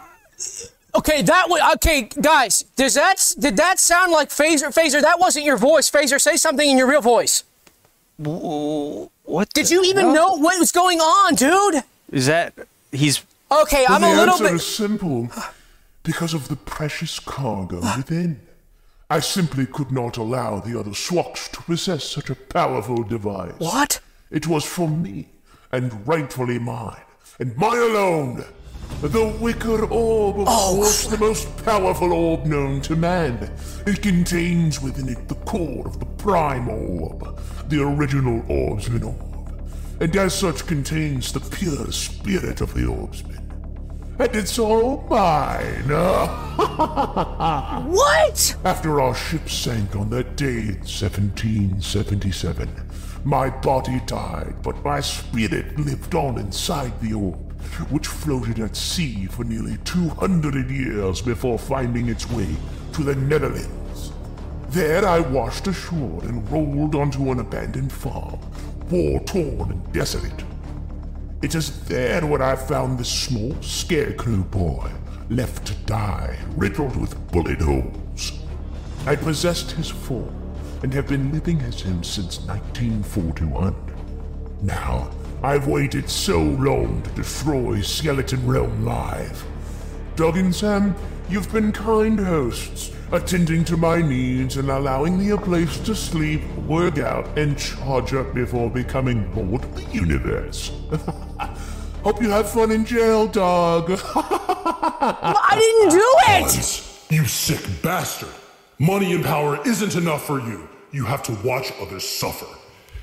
Okay, 0.95 1.21
that 1.23 1.49
was 1.49 1.61
okay, 1.75 2.09
guys. 2.21 2.63
Does 2.75 2.93
that 2.93 3.33
did 3.37 3.57
that 3.57 3.79
sound 3.79 4.11
like 4.11 4.29
Phaser? 4.29 4.73
Phaser, 4.73 5.01
that 5.01 5.19
wasn't 5.19 5.45
your 5.45 5.57
voice. 5.57 5.91
Phaser, 5.91 6.19
say 6.19 6.37
something 6.37 6.69
in 6.69 6.77
your 6.77 6.87
real 6.87 7.01
voice. 7.01 7.43
What? 8.17 9.53
Did 9.53 9.69
you 9.69 9.83
even 9.83 10.05
hell? 10.05 10.13
know 10.13 10.37
what 10.37 10.57
was 10.59 10.71
going 10.71 10.99
on, 10.99 11.35
dude? 11.35 11.83
Is 12.11 12.27
that 12.27 12.53
he's? 12.91 13.23
Okay, 13.51 13.85
I'm 13.87 14.01
the 14.01 14.07
a 14.07 14.15
little 14.15 14.33
answer 14.35 14.43
bit. 14.45 14.53
is 14.53 14.65
simple. 14.65 15.29
Because 16.03 16.33
of 16.33 16.47
the 16.47 16.55
precious 16.55 17.19
cargo 17.19 17.81
within. 17.97 18.39
I 19.09 19.19
simply 19.19 19.65
could 19.65 19.91
not 19.91 20.17
allow 20.17 20.59
the 20.59 20.79
other 20.79 20.93
Swaks 20.93 21.47
to 21.49 21.61
possess 21.63 22.03
such 22.03 22.29
a 22.29 22.35
powerful 22.35 23.03
device. 23.03 23.53
What? 23.59 23.99
It 24.31 24.47
was 24.47 24.65
for 24.65 24.87
me, 24.87 25.27
and 25.75 26.07
rightfully 26.07 26.57
mine, 26.57 27.01
and 27.39 27.55
mine 27.57 27.77
alone. 27.77 28.45
The 29.01 29.27
Wicker 29.41 29.83
Orb, 29.85 30.39
of 30.39 30.47
Oh, 30.49 30.75
course, 30.77 31.07
the 31.07 31.17
most 31.17 31.47
powerful 31.65 32.13
orb 32.13 32.45
known 32.45 32.79
to 32.81 32.95
man. 32.95 33.51
It 33.85 34.01
contains 34.01 34.81
within 34.81 35.09
it 35.09 35.27
the 35.27 35.35
core 35.35 35.85
of 35.85 35.99
the 35.99 36.05
Prime 36.05 36.69
Orb, 36.69 37.37
the 37.67 37.81
original 37.83 38.41
Orbsman 38.43 39.03
Orb, 39.03 39.61
and 39.99 40.15
as 40.15 40.33
such 40.33 40.65
contains 40.65 41.33
the 41.33 41.41
pure 41.41 41.91
spirit 41.91 42.61
of 42.61 42.73
the 42.73 42.83
Orbsman. 42.83 43.41
And 44.17 44.33
it's 44.33 44.57
all 44.57 45.05
mine. 45.09 45.91
What? 47.91 48.55
After 48.63 49.01
our 49.01 49.13
ship 49.13 49.49
sank 49.49 49.95
on 49.95 50.09
that 50.11 50.37
day 50.37 50.59
in 50.59 50.79
1777, 50.85 52.69
my 53.25 53.49
body 53.49 53.99
died, 54.05 54.53
but 54.61 54.85
my 54.85 55.01
spirit 55.01 55.79
lived 55.79 56.13
on 56.13 56.37
inside 56.37 56.93
the 57.01 57.13
orb, 57.13 57.59
which 57.89 58.05
floated 58.05 58.59
at 58.59 58.75
sea 58.75 59.25
for 59.25 59.43
nearly 59.43 59.77
200 59.83 60.69
years 60.69 61.23
before 61.23 61.57
finding 61.57 62.07
its 62.07 62.29
way 62.29 62.47
to 62.93 63.03
the 63.03 63.15
Netherlands. 63.15 64.11
There 64.69 65.07
I 65.07 65.21
washed 65.21 65.65
ashore 65.65 66.23
and 66.23 66.47
rolled 66.51 66.93
onto 66.93 67.31
an 67.31 67.39
abandoned 67.39 67.91
farm, 67.91 68.39
war 68.91 69.19
torn 69.21 69.71
and 69.71 69.91
desolate. 69.91 70.43
It 71.41 71.55
is 71.55 71.83
there 71.85 72.23
where 72.27 72.43
I 72.43 72.55
found 72.55 72.99
this 72.99 73.11
small 73.11 73.59
scarecrow 73.59 74.43
boy, 74.43 74.91
left 75.31 75.65
to 75.65 75.73
die, 75.85 76.37
riddled 76.55 76.95
with 76.95 77.31
bullet 77.31 77.61
holes. 77.61 78.33
I 79.07 79.15
possessed 79.15 79.71
his 79.71 79.89
form 79.89 80.44
and 80.85 80.93
have 80.93 81.07
been 81.07 81.31
living 81.31 81.59
as 81.61 81.81
him 81.81 82.03
since 82.03 82.41
1941. 82.41 83.73
Now, 84.61 85.09
I've 85.41 85.65
waited 85.65 86.07
so 86.07 86.39
long 86.39 87.01
to 87.01 87.09
destroy 87.15 87.81
Skeleton 87.81 88.45
Realm 88.45 88.85
live. 88.85 89.43
Doug 90.15 90.37
and 90.37 90.53
Sam, 90.53 90.95
you've 91.27 91.51
been 91.51 91.71
kind 91.71 92.19
hosts, 92.19 92.91
attending 93.11 93.65
to 93.65 93.77
my 93.77 93.99
needs 93.99 94.57
and 94.57 94.69
allowing 94.69 95.17
me 95.17 95.31
a 95.31 95.37
place 95.37 95.79
to 95.79 95.95
sleep, 95.95 96.45
work 96.67 96.99
out, 96.99 97.35
and 97.35 97.57
charge 97.57 98.13
up 98.13 98.35
before 98.35 98.69
becoming 98.69 99.33
Lord 99.35 99.63
of 99.63 99.75
the 99.75 99.91
Universe. 99.91 100.71
Hope 102.03 102.21
you 102.21 102.29
have 102.29 102.47
fun 102.47 102.69
in 102.69 102.85
jail, 102.85 103.25
Doug. 103.25 103.89
I 104.15 105.55
didn't 105.57 105.89
do 105.89 106.15
it. 106.27 106.41
Hans, 106.43 107.07
you 107.09 107.25
sick 107.25 107.81
bastard. 107.81 108.29
Money 108.77 109.15
and 109.15 109.25
power 109.25 109.59
isn't 109.65 109.95
enough 109.95 110.27
for 110.27 110.39
you. 110.39 110.69
You 110.95 111.03
have 111.03 111.23
to 111.23 111.33
watch 111.43 111.73
others 111.81 112.07
suffer. 112.07 112.47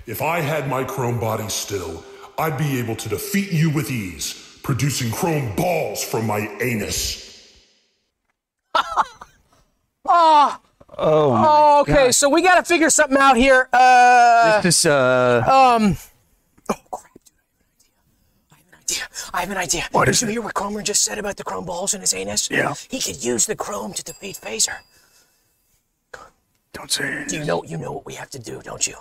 If 0.07 0.23
I 0.23 0.41
had 0.41 0.67
my 0.67 0.83
chrome 0.83 1.21
body 1.21 1.47
still, 1.51 2.03
I'd 2.39 2.57
be 2.57 2.79
able 2.79 2.97
to 2.97 3.09
defeat 3.11 3.53
you 3.53 3.69
with 3.69 3.91
ease, 3.91 4.59
producing 4.63 5.11
chrome 5.11 5.55
balls 5.57 6.03
from 6.03 6.27
my 6.27 6.41
anus. 6.63 7.53
Oh, 10.99 11.81
okay. 11.83 12.13
So 12.13 12.29
we 12.29 12.43
got 12.43 12.57
to 12.57 12.65
figure 12.65 12.91
something 12.91 13.17
out 13.17 13.37
here. 13.37 13.69
Uh, 13.73 14.61
This 14.61 14.85
uh. 14.85 15.43
Um, 15.47 15.97
oh 16.71 16.75
crap, 16.91 17.13
dude! 17.25 17.39
I 18.53 18.57
have 18.61 18.71
an 18.71 18.79
idea. 18.79 19.09
I 19.33 19.41
have 19.41 19.51
an 19.51 19.57
idea. 19.57 19.89
What 19.93 20.05
Did 20.07 20.21
you 20.21 20.29
hear 20.29 20.43
what 20.43 20.53
Cromer 20.53 20.83
just 20.83 21.03
said 21.03 21.19
about 21.19 21.39
the 21.39 21.45
chrome 21.45 21.65
balls 21.65 21.95
in 21.95 22.03
his 22.03 22.13
anus? 22.13 22.51
Yeah. 22.51 22.75
He 22.91 23.01
could 23.01 23.25
use 23.25 23.47
the 23.47 23.57
chrome 23.57 23.95
to 23.95 24.05
defeat 24.05 24.37
Phaser. 24.37 24.81
Don't 26.73 26.91
say 26.91 27.05
anything. 27.05 27.29
Do 27.29 27.37
you 27.39 27.45
know 27.45 27.65
you 27.65 27.77
know 27.77 27.93
what 27.93 28.07
we 28.07 28.15
have 28.15 28.31
to 28.31 28.39
do, 28.39 28.61
don't 28.63 28.87
you? 28.87 28.97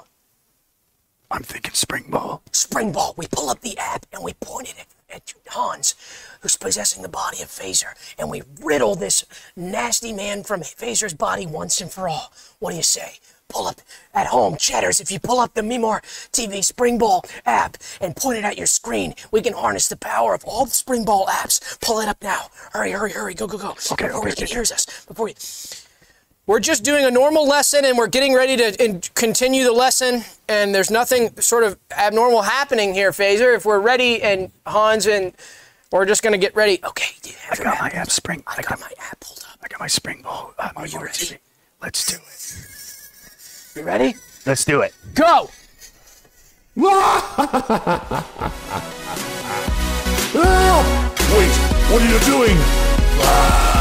I'm 1.32 1.44
thinking 1.44 1.74
spring 1.74 2.06
ball. 2.10 2.44
Spring 2.52 2.92
ball. 2.92 3.14
We 3.18 3.28
pull 3.32 3.50
up 3.50 3.62
the 3.62 3.78
app 3.78 4.06
and 4.12 4.24
we 4.24 4.34
point 4.34 4.70
it 4.70 4.86
at, 5.10 5.16
at 5.16 5.34
Hans, 5.48 5.96
who's 6.42 6.58
possessing 6.58 7.04
the 7.04 7.10
body 7.10 7.42
of 7.42 7.48
Phaser, 7.48 7.94
and 8.20 8.30
we 8.30 8.44
riddle 8.62 8.96
this 8.96 9.26
nasty 9.56 10.12
man 10.12 10.44
from 10.44 10.62
Phaser's 10.62 11.14
body 11.14 11.46
once 11.46 11.80
and 11.80 11.90
for 11.90 12.10
all. 12.10 12.34
What 12.60 12.72
do 12.72 12.78
you 12.78 12.84
say? 12.84 13.14
Pull 13.48 13.68
up 13.68 13.82
at 14.14 14.28
home, 14.28 14.56
chatters. 14.58 15.00
If 15.02 15.12
you 15.12 15.20
pull 15.20 15.40
up 15.40 15.54
the 15.54 15.62
Memore 15.62 16.02
TV 16.32 16.64
Spring 16.64 16.98
Ball 16.98 17.24
app 17.46 17.78
and 18.00 18.16
point 18.16 18.38
it 18.38 18.46
at 18.46 18.58
your 18.58 18.68
screen, 18.68 19.14
we 19.32 19.42
can 19.42 19.54
harness 19.54 19.90
the 19.90 19.98
power 19.98 20.34
of 20.34 20.44
all 20.46 20.66
the 20.66 20.72
Spring 20.72 21.04
Ball 21.04 21.28
apps. 21.28 21.80
Pull 21.82 22.00
it 22.00 22.08
up 22.08 22.22
now. 22.22 22.48
Hurry, 22.72 22.92
hurry, 22.92 23.12
hurry. 23.12 23.34
Go, 23.34 23.48
go, 23.48 23.58
go. 23.58 23.72
Okay, 23.92 24.08
before 24.08 24.22
okay, 24.22 24.36
he 24.38 24.44
okay. 24.44 24.54
hears 24.54 24.72
us. 24.72 25.06
Before 25.06 25.28
you. 25.28 25.36
He... 25.38 25.81
We're 26.48 26.60
just 26.60 26.84
doing 26.84 27.06
a 27.06 27.12
normal 27.12 27.48
lesson 27.48 27.86
and 27.86 27.98
we're 27.98 28.08
getting 28.08 28.34
ready 28.34 28.58
to 28.58 29.00
continue 29.14 29.64
the 29.64 29.72
lesson, 29.72 30.24
and 30.50 30.74
there's 30.74 30.90
nothing 30.90 31.40
sort 31.40 31.64
of 31.64 31.78
abnormal 31.96 32.42
happening 32.42 32.94
here, 32.94 33.12
Phaser. 33.12 33.56
If 33.56 33.64
we're 33.66 33.80
ready, 33.80 34.22
and 34.24 34.52
Hans 34.66 35.06
and 35.06 35.34
we're 35.92 36.06
just 36.06 36.24
going 36.24 36.34
to 36.34 36.40
get 36.40 36.56
ready. 36.56 36.80
Okay, 36.84 37.16
dude, 37.22 37.36
I 37.52 37.56
got 37.56 37.80
my 37.80 37.90
app 37.90 38.10
spring. 38.10 38.44
I, 38.48 38.54
I 38.54 38.62
got, 38.64 38.70
got, 38.70 38.80
my 38.80 38.92
app 39.00 39.20
pulled 39.20 39.46
up. 39.50 39.60
I 39.64 39.68
got 39.68 39.80
my 39.80 39.88
spring 39.88 40.22
ball. 40.24 40.54
Uh, 40.58 40.70
Are 40.76 40.88
you 40.88 41.00
ready? 41.00 41.38
Let's 41.82 42.06
do 42.06 42.16
it. 42.16 43.78
You 43.80 43.84
ready? 43.84 44.16
Let's 44.46 44.66
do 44.66 44.82
it. 44.82 44.94
Go! 45.14 45.50
Wait, 46.76 46.88
what 51.92 52.02
are 52.02 52.10
you 52.10 52.20
doing? 52.26 52.58
Ah! 53.24 53.81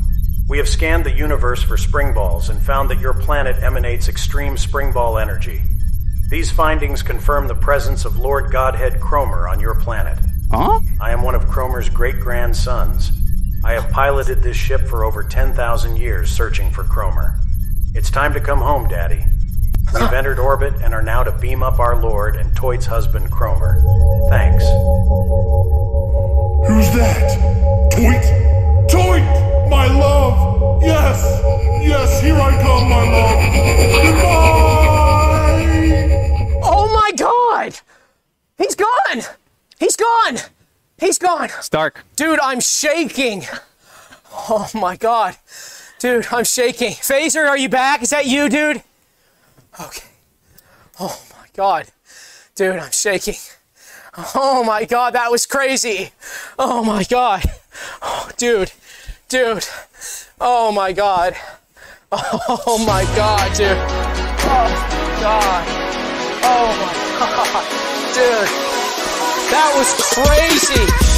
We 0.51 0.57
have 0.57 0.67
scanned 0.67 1.05
the 1.05 1.13
universe 1.13 1.63
for 1.63 1.77
spring 1.77 2.13
balls 2.13 2.49
and 2.49 2.61
found 2.61 2.89
that 2.89 2.99
your 2.99 3.13
planet 3.13 3.63
emanates 3.63 4.09
extreme 4.09 4.57
spring 4.57 4.91
ball 4.91 5.17
energy. 5.17 5.61
These 6.29 6.51
findings 6.51 7.01
confirm 7.01 7.47
the 7.47 7.55
presence 7.55 8.03
of 8.03 8.19
Lord 8.19 8.51
Godhead 8.51 8.99
Cromer 8.99 9.47
on 9.47 9.61
your 9.61 9.75
planet. 9.75 10.19
Huh? 10.51 10.81
I 10.99 11.11
am 11.11 11.21
one 11.21 11.35
of 11.35 11.47
Cromer's 11.47 11.87
great 11.87 12.19
grandsons. 12.19 13.13
I 13.63 13.71
have 13.71 13.89
piloted 13.91 14.43
this 14.43 14.57
ship 14.57 14.81
for 14.89 15.05
over 15.05 15.23
10,000 15.23 15.95
years 15.95 16.29
searching 16.29 16.69
for 16.69 16.83
Cromer. 16.83 17.39
It's 17.95 18.11
time 18.11 18.33
to 18.33 18.41
come 18.41 18.59
home, 18.59 18.89
Daddy. 18.89 19.23
We've 19.93 20.11
entered 20.11 20.37
orbit 20.37 20.73
and 20.83 20.93
are 20.93 21.01
now 21.01 21.23
to 21.23 21.31
beam 21.31 21.63
up 21.63 21.79
our 21.79 21.95
Lord 21.95 22.35
and 22.35 22.53
Toit's 22.57 22.87
husband, 22.87 23.31
Cromer. 23.31 23.81
Thanks. 24.27 24.65
Who's 26.67 26.91
that? 26.97 27.89
Toit? 27.93 28.89
Toit! 28.89 29.50
My 29.71 29.87
love! 29.87 30.83
Yes! 30.83 31.41
Yes, 31.81 32.21
here 32.21 32.35
I 32.35 32.51
come, 32.61 32.89
my 32.89 33.03
love! 33.09 33.39
Goodbye! 34.03 34.59
Oh 36.61 36.91
my 36.93 37.11
god! 37.15 37.79
He's 38.57 38.75
gone! 38.75 39.21
He's 39.79 39.95
gone! 39.95 40.39
He's 40.99 41.17
gone! 41.17 41.47
Stark. 41.61 42.03
Dude, 42.17 42.41
I'm 42.41 42.59
shaking. 42.59 43.45
Oh 44.33 44.69
my 44.73 44.97
god. 44.97 45.37
Dude, 45.99 46.27
I'm 46.31 46.43
shaking. 46.43 46.91
Phaser, 46.91 47.47
are 47.47 47.57
you 47.57 47.69
back? 47.69 48.01
Is 48.01 48.09
that 48.09 48.25
you, 48.25 48.49
dude? 48.49 48.83
Okay. 49.79 50.09
Oh 50.99 51.23
my 51.31 51.47
god. 51.55 51.87
Dude, 52.55 52.75
I'm 52.77 52.91
shaking. 52.91 53.35
Oh 54.35 54.65
my 54.65 54.83
god, 54.83 55.13
that 55.13 55.31
was 55.31 55.45
crazy. 55.45 56.11
Oh 56.59 56.83
my 56.83 57.05
god. 57.05 57.45
Oh, 58.01 58.29
dude. 58.35 58.73
Dude. 59.31 59.65
Oh 60.41 60.73
my 60.73 60.91
god. 60.91 61.37
Oh 62.11 62.83
my 62.85 63.05
god, 63.15 63.55
dude. 63.55 63.77
Oh 63.77 64.67
god. 65.21 65.63
Oh 66.43 66.67
my 66.81 66.93
god. 67.19 67.63
Dude. 68.13 68.49
That 69.51 69.71
was 69.77 69.95
crazy. 70.11 71.10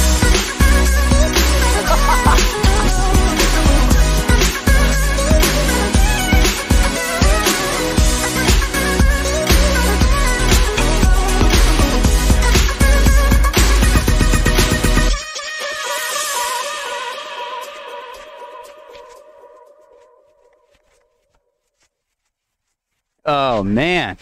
Oh 23.24 23.62
man. 23.62 24.16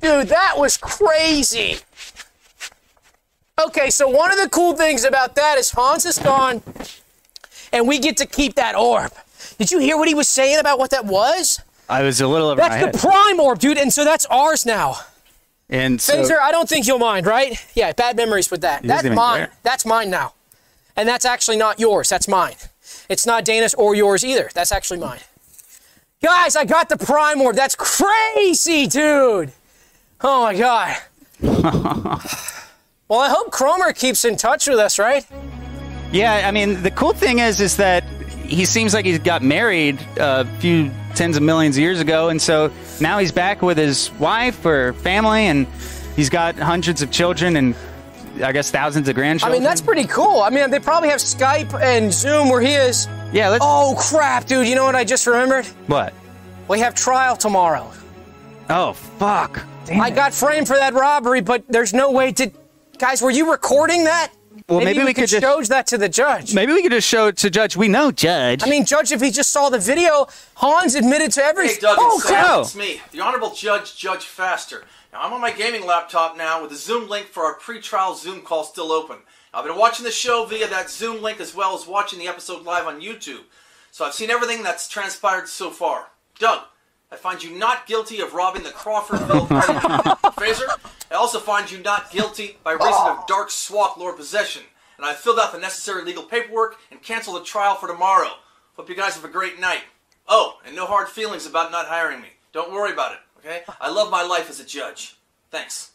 Dude, 0.00 0.28
that 0.28 0.54
was 0.56 0.76
crazy. 0.76 1.76
Okay, 3.60 3.90
so 3.90 4.08
one 4.08 4.32
of 4.32 4.38
the 4.38 4.48
cool 4.48 4.74
things 4.74 5.04
about 5.04 5.34
that 5.34 5.58
is 5.58 5.70
Hans 5.72 6.06
is 6.06 6.18
gone, 6.18 6.62
and 7.72 7.86
we 7.86 7.98
get 7.98 8.16
to 8.18 8.26
keep 8.26 8.54
that 8.54 8.74
orb. 8.74 9.12
Did 9.58 9.70
you 9.70 9.78
hear 9.78 9.98
what 9.98 10.08
he 10.08 10.14
was 10.14 10.28
saying 10.28 10.58
about 10.58 10.78
what 10.78 10.90
that 10.90 11.04
was? 11.04 11.60
I 11.88 12.02
was 12.02 12.20
a 12.22 12.26
little 12.26 12.48
over 12.48 12.60
That's 12.60 12.76
head. 12.76 12.94
the 12.94 12.98
prime 12.98 13.38
orb, 13.38 13.58
dude, 13.58 13.76
and 13.76 13.92
so 13.92 14.04
that's 14.04 14.24
ours 14.26 14.64
now. 14.64 14.96
and 15.68 16.00
so, 16.00 16.14
Phaser, 16.22 16.38
I 16.40 16.52
don't 16.52 16.68
think 16.68 16.86
you'll 16.86 16.98
mind, 16.98 17.26
right? 17.26 17.54
Yeah, 17.74 17.92
bad 17.92 18.16
memories 18.16 18.50
with 18.50 18.62
that. 18.62 18.82
That's 18.82 19.04
mine. 19.04 19.38
care. 19.38 19.50
That's 19.62 19.84
mine 19.84 20.08
now. 20.08 20.32
And 20.96 21.06
that's 21.06 21.24
actually 21.26 21.56
not 21.58 21.78
yours. 21.78 22.08
That's 22.08 22.28
mine. 22.28 22.54
It's 23.08 23.26
not 23.26 23.44
Dana's 23.44 23.74
or 23.74 23.94
yours 23.94 24.24
either. 24.24 24.48
That's 24.54 24.72
actually 24.72 25.00
mine. 25.00 25.20
Guys, 26.22 26.54
I 26.54 26.64
got 26.66 26.88
the 26.90 26.98
prime 26.98 27.40
orb. 27.40 27.56
That's 27.56 27.74
crazy, 27.74 28.86
dude. 28.86 29.52
Oh 30.20 30.42
my 30.42 30.54
god. 30.54 30.96
well, 33.08 33.20
I 33.20 33.30
hope 33.30 33.50
Cromer 33.50 33.92
keeps 33.94 34.24
in 34.26 34.36
touch 34.36 34.66
with 34.66 34.78
us, 34.78 34.98
right? 34.98 35.26
yeah, 36.12 36.42
I 36.46 36.50
mean, 36.50 36.82
the 36.82 36.90
cool 36.90 37.14
thing 37.14 37.38
is, 37.38 37.60
is 37.60 37.76
that 37.78 38.04
he 38.44 38.64
seems 38.66 38.92
like 38.92 39.06
he 39.06 39.16
got 39.18 39.42
married 39.42 39.98
a 40.18 40.44
few 40.58 40.90
tens 41.14 41.36
of 41.36 41.42
millions 41.42 41.76
of 41.76 41.80
years 41.80 42.00
ago, 42.00 42.28
and 42.28 42.42
so 42.42 42.70
now 43.00 43.18
he's 43.18 43.32
back 43.32 43.62
with 43.62 43.78
his 43.78 44.10
wife 44.18 44.66
or 44.66 44.92
family, 44.94 45.46
and 45.46 45.66
he's 46.16 46.28
got 46.28 46.56
hundreds 46.56 47.00
of 47.00 47.10
children 47.10 47.56
and 47.56 47.74
I 48.42 48.52
guess 48.52 48.70
thousands 48.70 49.08
of 49.08 49.14
grandchildren. 49.14 49.52
I 49.52 49.58
mean, 49.58 49.64
that's 49.64 49.80
pretty 49.80 50.04
cool. 50.06 50.40
I 50.40 50.50
mean, 50.50 50.70
they 50.70 50.78
probably 50.78 51.08
have 51.10 51.18
Skype 51.20 51.74
and 51.82 52.12
Zoom 52.12 52.48
where 52.48 52.60
he 52.60 52.74
is. 52.74 53.08
yeah. 53.32 53.48
Let's. 53.48 53.64
Oh 53.66 53.96
crap, 53.98 54.46
dude! 54.46 54.66
You 54.68 54.74
know 54.76 54.84
what 54.84 54.94
I 54.96 55.04
just 55.04 55.26
remembered? 55.26 55.66
What? 55.88 56.14
We 56.68 56.78
have 56.80 56.94
trial 56.94 57.36
tomorrow. 57.36 57.90
Oh 58.68 58.92
fuck. 58.92 59.64
Damn 59.86 60.00
I 60.00 60.08
it. 60.08 60.14
got 60.14 60.32
framed 60.32 60.68
for 60.68 60.76
that 60.76 60.94
robbery, 60.94 61.40
but 61.40 61.64
there's 61.68 61.92
no 61.92 62.12
way 62.12 62.32
to. 62.32 62.50
Guys, 62.98 63.20
were 63.22 63.30
you 63.30 63.50
recording 63.50 64.04
that? 64.04 64.30
Well, 64.70 64.84
maybe 64.84 65.02
we 65.02 65.12
could 65.12 65.28
just- 65.28 65.42
show 65.42 65.60
that 65.62 65.86
to 65.88 65.98
the 65.98 66.08
judge. 66.08 66.54
Maybe 66.54 66.72
we 66.72 66.82
could 66.82 66.92
just 66.92 67.08
show 67.08 67.26
it 67.26 67.36
to 67.38 67.50
Judge. 67.50 67.76
We 67.76 67.88
know 67.88 68.12
Judge. 68.12 68.62
I 68.62 68.66
mean, 68.66 68.84
judge, 68.84 69.10
if 69.10 69.20
he 69.20 69.30
just 69.32 69.50
saw 69.50 69.68
the 69.68 69.78
video, 69.78 70.28
Hans 70.54 70.94
admitted 70.94 71.32
to 71.32 71.40
Hey, 71.42 71.48
everything. 71.48 71.78
Doug, 71.80 71.96
oh 72.00 72.16
it's, 72.18 72.26
crap! 72.26 72.46
Sam. 72.46 72.60
it's 72.60 72.76
me, 72.76 73.00
the 73.10 73.20
Honorable 73.20 73.50
Judge 73.50 73.96
Judge 73.96 74.24
Faster. 74.24 74.84
Now, 75.12 75.22
I'm 75.22 75.32
on 75.32 75.40
my 75.40 75.50
gaming 75.50 75.84
laptop 75.84 76.36
now 76.36 76.62
with 76.62 76.70
the 76.70 76.76
Zoom 76.76 77.08
link 77.08 77.26
for 77.26 77.44
our 77.44 77.54
pre-trial 77.54 78.14
Zoom 78.14 78.42
call 78.42 78.62
still 78.64 78.92
open. 78.92 79.16
I've 79.52 79.64
been 79.64 79.76
watching 79.76 80.04
the 80.04 80.12
show 80.12 80.44
via 80.44 80.68
that 80.68 80.88
Zoom 80.88 81.20
link 81.20 81.40
as 81.40 81.52
well 81.52 81.74
as 81.74 81.86
watching 81.86 82.20
the 82.20 82.28
episode 82.28 82.62
live 82.64 82.86
on 82.86 83.00
YouTube. 83.00 83.40
So 83.90 84.04
I've 84.04 84.14
seen 84.14 84.30
everything 84.30 84.62
that's 84.62 84.88
transpired 84.88 85.48
so 85.48 85.70
far. 85.70 86.06
Doug, 86.38 86.60
I 87.12 87.16
find 87.16 87.42
you 87.42 87.50
not 87.58 87.86
guilty 87.86 88.20
of 88.20 88.34
robbing 88.34 88.62
the 88.62 88.70
Crawfordville 88.70 89.48
party. 89.48 89.72
Phaser, 90.40 90.68
I 91.10 91.14
also 91.14 91.40
find 91.40 91.70
you 91.70 91.78
not 91.78 92.10
guilty 92.12 92.56
by 92.62 92.72
reason 92.72 92.92
of 93.08 93.26
Dark 93.26 93.50
Swap 93.50 93.96
Lord 93.96 94.16
possession. 94.16 94.62
and 94.96 95.04
I 95.06 95.14
filled 95.14 95.38
out 95.40 95.52
the 95.52 95.58
necessary 95.58 96.04
legal 96.04 96.22
paperwork 96.22 96.76
and 96.90 97.02
canceled 97.02 97.40
the 97.40 97.44
trial 97.44 97.74
for 97.74 97.88
tomorrow. 97.88 98.30
Hope 98.76 98.88
you 98.88 98.94
guys 98.94 99.14
have 99.14 99.24
a 99.24 99.28
great 99.28 99.58
night. 99.60 99.82
Oh, 100.28 100.58
and 100.64 100.76
no 100.76 100.86
hard 100.86 101.08
feelings 101.08 101.46
about 101.46 101.72
not 101.72 101.86
hiring 101.86 102.20
me. 102.20 102.28
Don't 102.52 102.72
worry 102.72 102.92
about 102.92 103.12
it, 103.12 103.18
okay? 103.38 103.62
I 103.80 103.90
love 103.90 104.10
my 104.10 104.22
life 104.22 104.48
as 104.48 104.60
a 104.60 104.64
judge. 104.64 105.16
Thanks. 105.50 105.90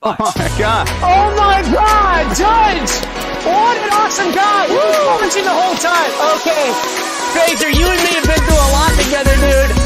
Bye. 0.00 0.16
Oh 0.20 0.32
my 0.36 0.48
god. 0.58 0.86
Oh 1.00 1.26
my 1.36 1.60
God, 1.72 2.24
Judge! 2.36 2.92
What 3.48 3.76
an 3.80 3.90
awesome 3.96 4.28
guy! 4.32 4.68
He 4.68 4.76
was 4.76 5.06
watching 5.20 5.44
the 5.44 5.56
whole 5.56 5.76
time. 5.80 6.10
Okay, 6.36 6.68
Phaser, 7.32 7.72
you 7.72 7.86
and 7.88 8.00
me 8.04 8.12
have 8.20 8.28
been 8.28 8.42
through 8.44 8.60
a 8.60 8.70
lot 8.76 8.92
together, 9.00 9.34
dude, 9.40 9.72
and 9.72 9.80
we 9.80 9.85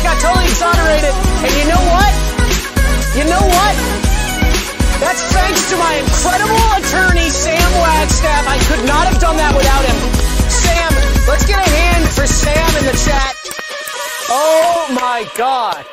just 0.00 0.08
got 0.08 0.32
totally 0.32 0.48
exonerated. 0.48 1.12
And 1.44 1.52
you 1.60 1.66
know 1.68 1.82
what? 1.92 2.12
You 3.16 3.24
know 3.28 3.44
what? 3.44 3.74
That's 4.96 5.20
thanks 5.32 5.68
to 5.70 5.76
my 5.76 5.94
incredible 6.00 6.64
attorney, 6.80 7.28
Sam 7.28 7.70
Wagstaff. 7.80 8.48
I 8.48 8.58
could 8.68 8.86
not 8.86 9.08
have 9.08 9.20
done 9.20 9.36
that 9.36 9.52
without 9.56 9.84
him. 9.84 9.98
Sam, 10.48 10.92
let's 11.28 11.44
get 11.46 11.58
a 11.58 11.68
hand 11.68 12.08
for 12.08 12.26
Sam 12.26 12.68
in 12.78 12.84
the 12.86 12.96
chat. 13.04 13.34
Oh 14.30 14.88
my 14.94 15.28
God. 15.36 15.84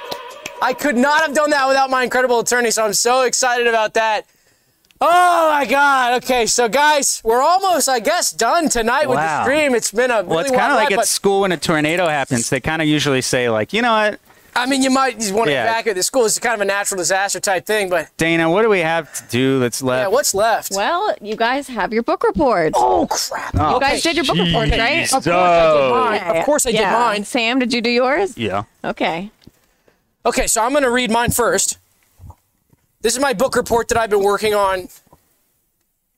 I 0.62 0.74
could 0.74 0.96
not 0.96 1.22
have 1.22 1.36
done 1.36 1.50
that 1.52 1.68
without 1.68 1.90
my 1.90 2.04
incredible 2.04 2.40
attorney, 2.40 2.72
so 2.72 2.86
I'm 2.86 2.94
so 2.94 3.24
excited 3.24 3.68
about 3.68 3.94
that. 3.96 4.26
Oh 5.00 5.52
my 5.54 5.66
God. 5.66 6.24
Okay, 6.24 6.46
so 6.48 6.68
guys, 6.68 7.22
we're 7.24 7.42
almost, 7.42 7.88
I 7.88 8.00
guess, 8.00 8.32
done 8.32 8.68
tonight 8.70 9.08
with 9.08 9.18
the 9.18 9.24
Wow. 9.24 9.44
stream. 9.44 9.76
It's 9.76 9.92
been 9.92 10.10
a 10.12 10.18
really 10.18 10.28
Well, 10.28 10.40
it's 10.40 10.50
wild 10.52 10.60
kind 10.60 10.72
of 10.72 10.78
like 10.78 10.90
ride, 10.90 10.94
at 10.94 10.98
but 10.98 11.08
school 11.08 11.42
when 11.42 11.52
a 11.52 11.58
tornado 11.58 12.08
happens. 12.08 12.50
They 12.50 12.60
kind 12.60 12.82
of 12.82 12.88
usually 12.88 13.22
say 13.22 13.50
like, 13.50 13.74
you 13.74 13.82
know 13.84 13.92
what, 13.92 14.20
I 14.56 14.66
mean, 14.66 14.82
you 14.82 14.90
might 14.90 15.20
just 15.20 15.34
want 15.34 15.50
to 15.50 15.52
Yeah. 15.54 15.66
evacuate 15.66 15.98
the 15.98 16.02
school. 16.02 16.26
It's 16.26 16.40
kind 16.40 16.56
of 16.56 16.62
a 16.62 16.66
natural 16.66 16.98
disaster 16.98 17.40
type 17.40 17.68
thing, 17.68 17.90
but 17.90 18.08
Dana, 18.18 18.50
what 18.50 18.64
do 18.64 18.70
we 18.70 18.80
have 18.80 19.14
to 19.14 19.24
do 19.30 19.60
that's 19.60 19.84
yeah, 19.84 19.88
left? 19.88 20.02
Yeah, 20.06 20.08
what's 20.08 20.34
left? 20.34 20.72
Well, 20.74 21.14
you 21.22 21.36
guys 21.36 21.68
have 21.68 21.94
your 21.94 22.02
book 22.02 22.24
reports. 22.24 22.74
Oh 22.76 23.06
crap! 23.08 23.54
Oh. 23.56 23.76
you 23.76 23.80
guys 23.80 24.02
did 24.02 24.16
your 24.16 24.26
book 24.26 24.38
reports, 24.40 24.72
right? 24.72 25.04
Of 25.14 25.24
course 25.24 25.28
I 25.28 25.74
did 25.76 25.92
mine. 25.92 26.38
Of 26.38 26.46
course 26.46 26.66
I 26.66 26.72
did 26.72 26.82
mine. 26.82 27.24
Sam, 27.24 27.60
did 27.60 27.72
you 27.72 27.82
do 27.82 27.92
yours? 27.92 28.36
yeah. 28.36 28.64
Okay. 28.84 29.30
Okay, 30.26 30.48
so 30.48 30.64
I'm 30.64 30.72
going 30.72 30.84
to 30.84 30.90
read 30.92 31.12
mine 31.12 31.30
first. 31.32 31.78
This 33.08 33.16
is 33.16 33.22
my 33.22 33.32
book 33.32 33.56
report 33.56 33.88
that 33.88 33.98
I've 33.98 34.10
been 34.10 34.22
working 34.22 34.54
on. 34.54 34.90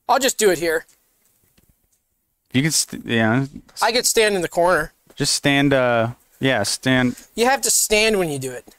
I'll 0.08 0.18
just 0.18 0.38
do 0.38 0.50
it 0.50 0.58
here. 0.58 0.86
You 2.52 2.62
can, 2.62 2.72
st- 2.72 3.06
yeah, 3.06 3.46
I 3.80 3.92
could 3.92 4.06
stand 4.06 4.34
in 4.34 4.42
the 4.42 4.48
corner. 4.48 4.92
just 5.14 5.34
stand. 5.34 5.72
Uh, 5.72 6.14
yeah, 6.40 6.64
stand. 6.64 7.14
You 7.36 7.44
have 7.44 7.60
to 7.60 7.70
stand 7.70 8.18
when 8.18 8.28
you 8.28 8.40
do 8.40 8.50
it. 8.50 8.74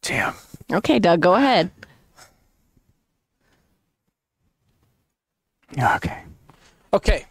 Damn. 0.00 0.34
Okay, 0.72 1.00
Doug, 1.00 1.18
go 1.18 1.34
ahead. 1.34 1.72
Yeah, 5.76 5.96
okay. 5.96 6.22
Okay. 6.92 7.26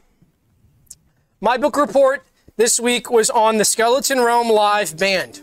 My 1.40 1.56
book 1.56 1.78
report 1.78 2.26
this 2.58 2.78
week 2.78 3.10
was 3.10 3.30
on 3.30 3.56
the 3.56 3.64
Skeleton 3.64 4.20
Realm 4.20 4.50
Live 4.50 4.98
Band. 4.98 5.40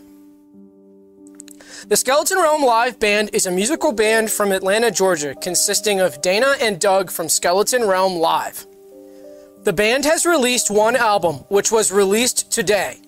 The 1.85 1.97
Skeleton 1.97 2.37
Realm 2.37 2.63
Live 2.63 2.97
Band 2.97 3.31
is 3.33 3.45
a 3.45 3.51
musical 3.51 3.91
band 3.91 4.31
from 4.31 4.53
Atlanta, 4.53 4.89
Georgia, 4.89 5.35
consisting 5.35 5.99
of 5.99 6.21
Dana 6.21 6.55
and 6.61 6.79
Doug 6.79 7.11
from 7.11 7.27
Skeleton 7.27 7.85
Realm 7.85 8.15
Live. 8.15 8.65
The 9.63 9.73
band 9.73 10.05
has 10.05 10.25
released 10.25 10.71
one 10.71 10.95
album, 10.95 11.35
which 11.49 11.73
was 11.73 11.91
released 11.91 12.49
today. 12.49 13.01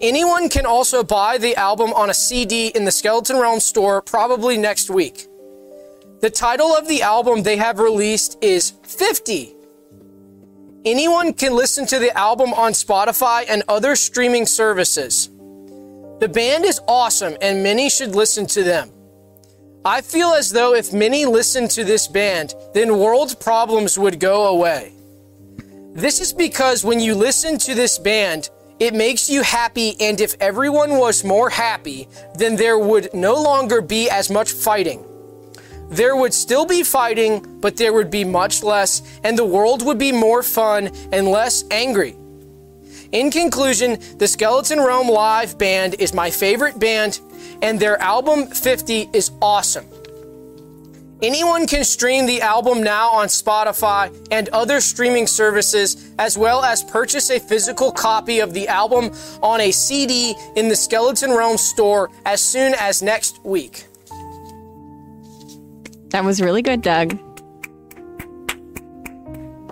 Anyone 0.00 0.48
can 0.48 0.64
also 0.64 1.02
buy 1.02 1.38
the 1.38 1.56
album 1.56 1.92
on 1.92 2.08
a 2.08 2.14
CD 2.14 2.68
in 2.68 2.84
the 2.84 2.92
Skeleton 2.92 3.36
Realm 3.36 3.58
store 3.58 4.00
probably 4.00 4.56
next 4.56 4.90
week. 4.90 5.26
The 6.20 6.30
title 6.30 6.68
of 6.68 6.86
the 6.86 7.02
album 7.02 7.42
they 7.42 7.56
have 7.56 7.80
released 7.80 8.38
is 8.40 8.74
50. 8.84 9.56
Anyone 10.84 11.32
can 11.32 11.52
listen 11.52 11.84
to 11.86 11.98
the 11.98 12.16
album 12.16 12.54
on 12.54 12.72
Spotify 12.72 13.44
and 13.48 13.64
other 13.66 13.96
streaming 13.96 14.46
services. 14.46 15.30
The 16.18 16.28
band 16.28 16.64
is 16.64 16.80
awesome 16.88 17.36
and 17.40 17.62
many 17.62 17.88
should 17.88 18.14
listen 18.14 18.46
to 18.46 18.64
them. 18.64 18.90
I 19.84 20.00
feel 20.00 20.30
as 20.30 20.50
though 20.50 20.74
if 20.74 20.92
many 20.92 21.24
listened 21.24 21.70
to 21.72 21.84
this 21.84 22.08
band, 22.08 22.54
then 22.74 22.98
world 22.98 23.38
problems 23.38 23.96
would 23.96 24.18
go 24.18 24.48
away. 24.48 24.92
This 25.92 26.20
is 26.20 26.32
because 26.32 26.84
when 26.84 26.98
you 26.98 27.14
listen 27.14 27.56
to 27.58 27.74
this 27.74 27.98
band, 27.98 28.50
it 28.80 28.94
makes 28.94 29.30
you 29.30 29.42
happy, 29.42 29.96
and 30.00 30.20
if 30.20 30.34
everyone 30.40 30.98
was 30.98 31.24
more 31.24 31.50
happy, 31.50 32.06
then 32.34 32.54
there 32.54 32.78
would 32.78 33.12
no 33.14 33.34
longer 33.34 33.80
be 33.80 34.08
as 34.10 34.30
much 34.30 34.52
fighting. 34.52 35.04
There 35.88 36.14
would 36.14 36.34
still 36.34 36.66
be 36.66 36.82
fighting, 36.82 37.60
but 37.60 37.76
there 37.76 37.92
would 37.92 38.10
be 38.10 38.24
much 38.24 38.62
less, 38.62 39.02
and 39.24 39.38
the 39.38 39.44
world 39.44 39.84
would 39.84 39.98
be 39.98 40.12
more 40.12 40.42
fun 40.42 40.90
and 41.12 41.28
less 41.28 41.64
angry. 41.70 42.16
In 43.12 43.30
conclusion, 43.30 43.98
the 44.18 44.28
Skeleton 44.28 44.78
Realm 44.80 45.08
Live 45.08 45.56
Band 45.56 45.96
is 45.98 46.12
my 46.12 46.30
favorite 46.30 46.78
band, 46.78 47.20
and 47.62 47.80
their 47.80 48.00
album 48.02 48.46
50 48.48 49.08
is 49.14 49.30
awesome. 49.40 49.86
Anyone 51.22 51.66
can 51.66 51.84
stream 51.84 52.26
the 52.26 52.42
album 52.42 52.82
now 52.82 53.08
on 53.08 53.28
Spotify 53.28 54.14
and 54.30 54.50
other 54.50 54.80
streaming 54.80 55.26
services, 55.26 56.12
as 56.18 56.36
well 56.36 56.62
as 56.62 56.84
purchase 56.84 57.30
a 57.30 57.40
physical 57.40 57.90
copy 57.90 58.40
of 58.40 58.52
the 58.52 58.68
album 58.68 59.10
on 59.42 59.60
a 59.62 59.72
CD 59.72 60.34
in 60.54 60.68
the 60.68 60.76
Skeleton 60.76 61.30
Realm 61.30 61.56
store 61.56 62.10
as 62.26 62.42
soon 62.42 62.74
as 62.74 63.02
next 63.02 63.42
week. 63.44 63.86
That 66.10 66.24
was 66.24 66.40
really 66.40 66.62
good, 66.62 66.82
Doug. 66.82 67.18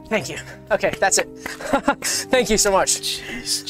Thank 0.08 0.30
you. 0.30 0.38
Okay, 0.70 0.92
that's 0.98 1.18
it. 1.18 1.28
Thank 2.30 2.50
you 2.50 2.56
so 2.58 2.72
much. 2.72 3.20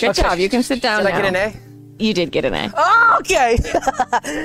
Good 0.00 0.10
Okay. 0.10 0.22
job. 0.22 0.38
You 0.38 0.48
can 0.48 0.62
sit 0.62 0.80
down 0.80 1.02
Did 1.04 1.10
now. 1.10 1.18
I 1.18 1.22
get 1.22 1.28
an 1.28 1.36
A? 1.36 1.56
You 1.98 2.12
did 2.14 2.30
get 2.30 2.44
an 2.44 2.54
A. 2.54 2.72
Oh, 2.76 3.16
okay. 3.20 3.56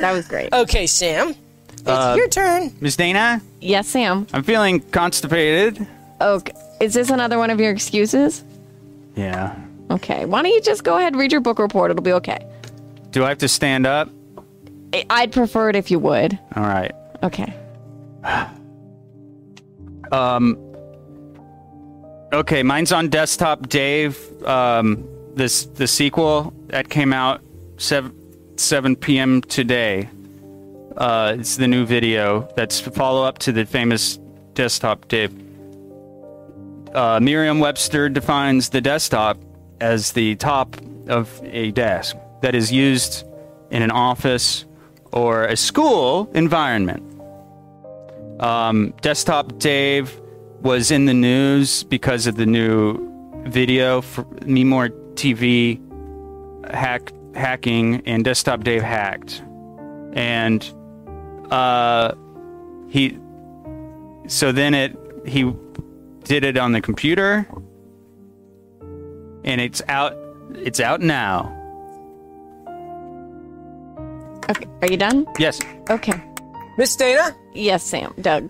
That 0.01 0.11
was 0.13 0.27
great. 0.27 0.53
okay, 0.53 0.85
Sam. 0.87 1.35
It's 1.73 1.87
Uh, 1.87 2.13
your 2.17 2.27
turn. 2.29 2.71
Miss 2.81 2.95
Dana, 2.95 3.41
Yes, 3.61 3.87
Sam. 3.87 4.27
I'm 4.33 4.43
feeling 4.43 4.79
constipated. 4.91 5.85
Okay. 6.19 6.53
Is 6.79 6.93
this 6.93 7.09
another 7.09 7.37
one 7.37 7.49
of 7.49 7.59
your 7.59 7.71
excuses? 7.71 8.43
Yeah. 9.15 9.55
Okay. 9.89 10.25
Why 10.25 10.41
don't 10.43 10.51
you 10.51 10.61
just 10.61 10.83
go 10.83 10.97
ahead 10.97 11.13
and 11.13 11.19
read 11.19 11.31
your 11.31 11.41
book 11.41 11.59
report? 11.59 11.91
It'll 11.91 12.03
be 12.03 12.13
okay. 12.13 12.45
Do 13.11 13.23
I 13.25 13.29
have 13.29 13.37
to 13.39 13.47
stand 13.47 13.85
up? 13.85 14.09
I'd 15.09 15.31
prefer 15.31 15.69
it 15.69 15.75
if 15.75 15.89
you 15.91 15.99
would. 15.99 16.37
All 16.55 16.63
right. 16.63 16.91
Okay. 17.23 17.53
Um. 20.11 20.57
Okay, 22.33 22.63
mine's 22.63 22.93
on 22.93 23.09
desktop. 23.09 23.67
Dave, 23.67 24.17
um, 24.45 25.05
this 25.35 25.65
the 25.65 25.85
sequel 25.85 26.53
that 26.67 26.87
came 26.89 27.11
out 27.11 27.41
seven 27.75 28.13
seven 28.57 28.95
p.m. 28.95 29.41
today. 29.41 30.09
Uh, 30.95 31.35
it's 31.37 31.57
the 31.57 31.67
new 31.67 31.85
video 31.85 32.47
that's 32.55 32.79
follow 32.79 33.23
up 33.23 33.39
to 33.39 33.51
the 33.51 33.65
famous 33.65 34.17
desktop 34.53 35.09
Dave. 35.09 35.33
Uh, 36.93 37.19
Merriam-Webster 37.21 38.07
defines 38.07 38.69
the 38.69 38.79
desktop 38.79 39.37
as 39.81 40.13
the 40.13 40.35
top 40.35 40.77
of 41.07 41.41
a 41.43 41.71
desk 41.71 42.15
that 42.41 42.55
is 42.55 42.71
used 42.71 43.25
in 43.71 43.81
an 43.81 43.91
office 43.91 44.65
or 45.11 45.45
a 45.45 45.57
school 45.57 46.29
environment. 46.33 47.03
Um, 48.41 48.93
Desktop 49.01 49.57
Dave 49.59 50.20
was 50.61 50.91
in 50.91 51.05
the 51.05 51.13
news 51.13 51.83
because 51.83 52.27
of 52.27 52.35
the 52.35 52.45
new 52.45 52.97
video 53.45 54.01
for 54.01 54.23
Memore 54.45 54.89
TV 55.15 55.79
hack 56.71 57.11
hacking 57.33 58.01
and 58.05 58.23
Desktop 58.23 58.63
Dave 58.63 58.81
hacked, 58.81 59.41
and 60.13 60.63
uh, 61.49 62.13
he 62.89 63.17
so 64.27 64.51
then 64.51 64.73
it 64.73 64.97
he 65.25 65.51
did 66.23 66.43
it 66.43 66.57
on 66.57 66.71
the 66.71 66.81
computer, 66.81 67.47
and 69.43 69.59
it's 69.59 69.81
out 69.87 70.15
it's 70.55 70.79
out 70.79 71.01
now. 71.01 71.57
Okay. 74.49 74.67
Are 74.81 74.91
you 74.91 74.97
done? 74.97 75.25
Yes. 75.39 75.61
Okay. 75.89 76.21
Miss 76.77 76.95
Dana? 76.95 77.35
Yes, 77.53 77.83
Sam. 77.83 78.13
Doug. 78.19 78.49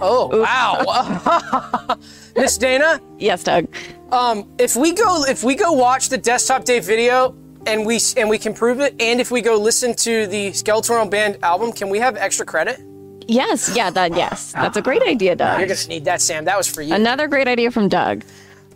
Oh, 0.00 0.40
wow. 0.42 1.96
Miss 2.36 2.58
Dana? 2.58 3.00
Yes, 3.18 3.44
Doug. 3.44 3.66
Um, 4.10 4.48
if 4.58 4.76
we 4.76 4.92
go 4.92 5.24
if 5.24 5.42
we 5.42 5.54
go 5.54 5.72
watch 5.72 6.08
the 6.08 6.18
desktop 6.18 6.64
day 6.64 6.80
video 6.80 7.34
and 7.66 7.84
we 7.86 7.98
and 8.16 8.28
we 8.28 8.38
can 8.38 8.54
prove 8.54 8.80
it, 8.80 8.94
and 9.00 9.20
if 9.20 9.30
we 9.30 9.40
go 9.40 9.56
listen 9.56 9.94
to 9.96 10.26
the 10.26 10.52
Skeleton 10.52 11.10
Band 11.10 11.38
album, 11.42 11.72
can 11.72 11.88
we 11.88 11.98
have 11.98 12.16
extra 12.16 12.46
credit? 12.46 12.80
Yes. 13.26 13.74
Yeah. 13.74 13.90
That. 13.90 14.14
Yes. 14.16 14.52
That's 14.52 14.76
a 14.76 14.82
great 14.82 15.02
idea, 15.02 15.36
Doug. 15.36 15.58
You're 15.58 15.68
gonna 15.68 15.88
need 15.88 16.04
that, 16.04 16.20
Sam. 16.20 16.44
That 16.44 16.56
was 16.56 16.68
for 16.72 16.82
you. 16.82 16.94
Another 16.94 17.26
great 17.26 17.48
idea 17.48 17.70
from 17.70 17.88
Doug. 17.88 18.24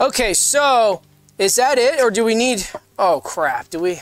Okay, 0.01 0.33
so 0.35 1.03
is 1.39 1.57
that 1.57 1.79
it, 1.79 2.01
or 2.01 2.11
do 2.11 2.25
we 2.25 2.35
need? 2.35 2.67
Oh 2.99 3.21
crap! 3.21 3.69
Do 3.71 3.81
we? 3.81 4.01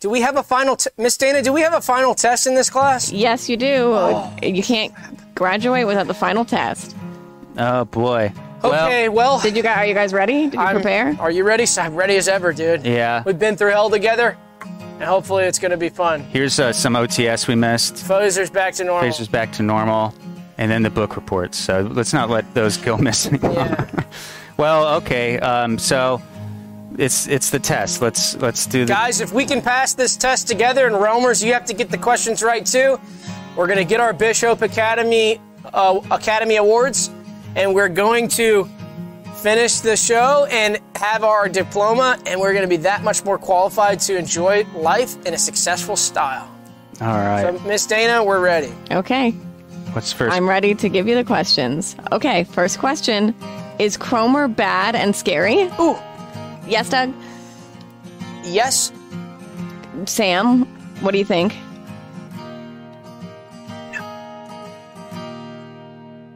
Do 0.00 0.10
we 0.10 0.20
have 0.20 0.36
a 0.36 0.42
final? 0.42 0.76
T- 0.76 0.90
Miss 0.98 1.16
Dana, 1.16 1.42
do 1.42 1.52
we 1.52 1.60
have 1.60 1.74
a 1.74 1.80
final 1.80 2.14
test 2.14 2.46
in 2.46 2.54
this 2.54 2.68
class? 2.70 3.12
Yes, 3.12 3.48
you 3.48 3.56
do. 3.56 4.26
You 4.42 4.62
can't 4.62 4.92
graduate 5.34 5.86
without 5.86 6.06
the 6.06 6.14
final 6.14 6.44
test. 6.44 6.96
Oh 7.58 7.84
boy. 7.84 8.32
Okay, 8.64 9.08
well, 9.08 9.40
Did 9.40 9.56
you 9.56 9.62
guys? 9.62 9.78
Are 9.78 9.86
you 9.86 9.94
guys 9.94 10.12
ready? 10.12 10.44
Did 10.44 10.54
you 10.54 10.60
I'm- 10.60 10.76
prepare? 10.76 11.16
Are 11.18 11.30
you 11.32 11.42
ready? 11.42 11.64
I'm 11.78 11.96
ready 11.96 12.16
as 12.16 12.28
ever, 12.28 12.52
dude. 12.52 12.86
Yeah. 12.86 13.22
We've 13.26 13.38
been 13.38 13.56
through 13.56 13.70
hell 13.70 13.90
together, 13.90 14.36
and 14.62 15.02
hopefully 15.02 15.44
it's 15.44 15.58
gonna 15.58 15.76
be 15.76 15.88
fun. 15.88 16.20
Here's 16.20 16.60
uh, 16.60 16.72
some 16.72 16.94
OTS 16.94 17.48
we 17.48 17.56
missed. 17.56 17.96
Phaser's 17.96 18.50
back 18.50 18.74
to 18.74 18.84
normal. 18.84 19.10
Phaser's 19.10 19.26
back 19.28 19.50
to 19.54 19.62
normal, 19.64 20.14
and 20.58 20.70
then 20.70 20.82
the 20.82 20.90
book 20.90 21.16
reports. 21.16 21.58
So 21.58 21.80
let's 21.92 22.12
not 22.12 22.30
let 22.30 22.54
those 22.54 22.76
go 22.76 22.96
missing. 23.08 23.40
Yeah. 23.42 23.86
well, 24.56 24.94
okay. 24.98 25.40
Um, 25.40 25.76
so 25.76 26.22
it's 26.98 27.26
it's 27.26 27.50
the 27.50 27.58
test. 27.58 28.00
Let's 28.00 28.36
let's 28.36 28.64
do 28.66 28.84
the. 28.84 28.92
Guys, 28.92 29.20
if 29.20 29.32
we 29.32 29.44
can 29.44 29.60
pass 29.60 29.92
this 29.92 30.16
test 30.16 30.46
together, 30.46 30.86
and 30.86 30.94
Roamers, 30.94 31.42
you 31.42 31.52
have 31.52 31.64
to 31.64 31.74
get 31.74 31.90
the 31.90 31.98
questions 31.98 32.44
right 32.44 32.64
too. 32.64 33.00
We're 33.56 33.66
gonna 33.66 33.84
get 33.84 34.00
our 34.00 34.12
Bishop 34.12 34.62
Academy 34.62 35.40
uh, 35.72 36.00
Academy 36.10 36.56
Awards, 36.56 37.10
and 37.54 37.74
we're 37.74 37.88
going 37.88 38.28
to 38.28 38.68
finish 39.36 39.80
the 39.80 39.96
show 39.96 40.46
and 40.50 40.78
have 40.96 41.24
our 41.24 41.48
diploma, 41.48 42.18
and 42.26 42.40
we're 42.40 42.54
gonna 42.54 42.66
be 42.68 42.76
that 42.78 43.02
much 43.02 43.24
more 43.24 43.38
qualified 43.38 44.00
to 44.00 44.16
enjoy 44.16 44.64
life 44.74 45.16
in 45.26 45.34
a 45.34 45.38
successful 45.38 45.96
style. 45.96 46.48
All 47.00 47.08
right. 47.08 47.42
So, 47.42 47.66
Miss 47.66 47.86
Dana, 47.86 48.22
we're 48.24 48.40
ready. 48.40 48.72
Okay. 48.90 49.30
What's 49.92 50.12
first? 50.12 50.34
I'm 50.34 50.48
ready 50.48 50.74
to 50.76 50.88
give 50.88 51.06
you 51.08 51.14
the 51.14 51.24
questions. 51.24 51.96
Okay, 52.12 52.44
first 52.44 52.78
question. 52.78 53.34
Is 53.78 53.96
Cromer 53.96 54.48
bad 54.48 54.94
and 54.94 55.14
scary? 55.14 55.64
Ooh, 55.80 55.96
Yes, 56.66 56.88
Doug? 56.88 57.12
yes, 58.44 58.92
Sam, 60.06 60.64
what 61.02 61.10
do 61.12 61.18
you 61.18 61.24
think? 61.24 61.54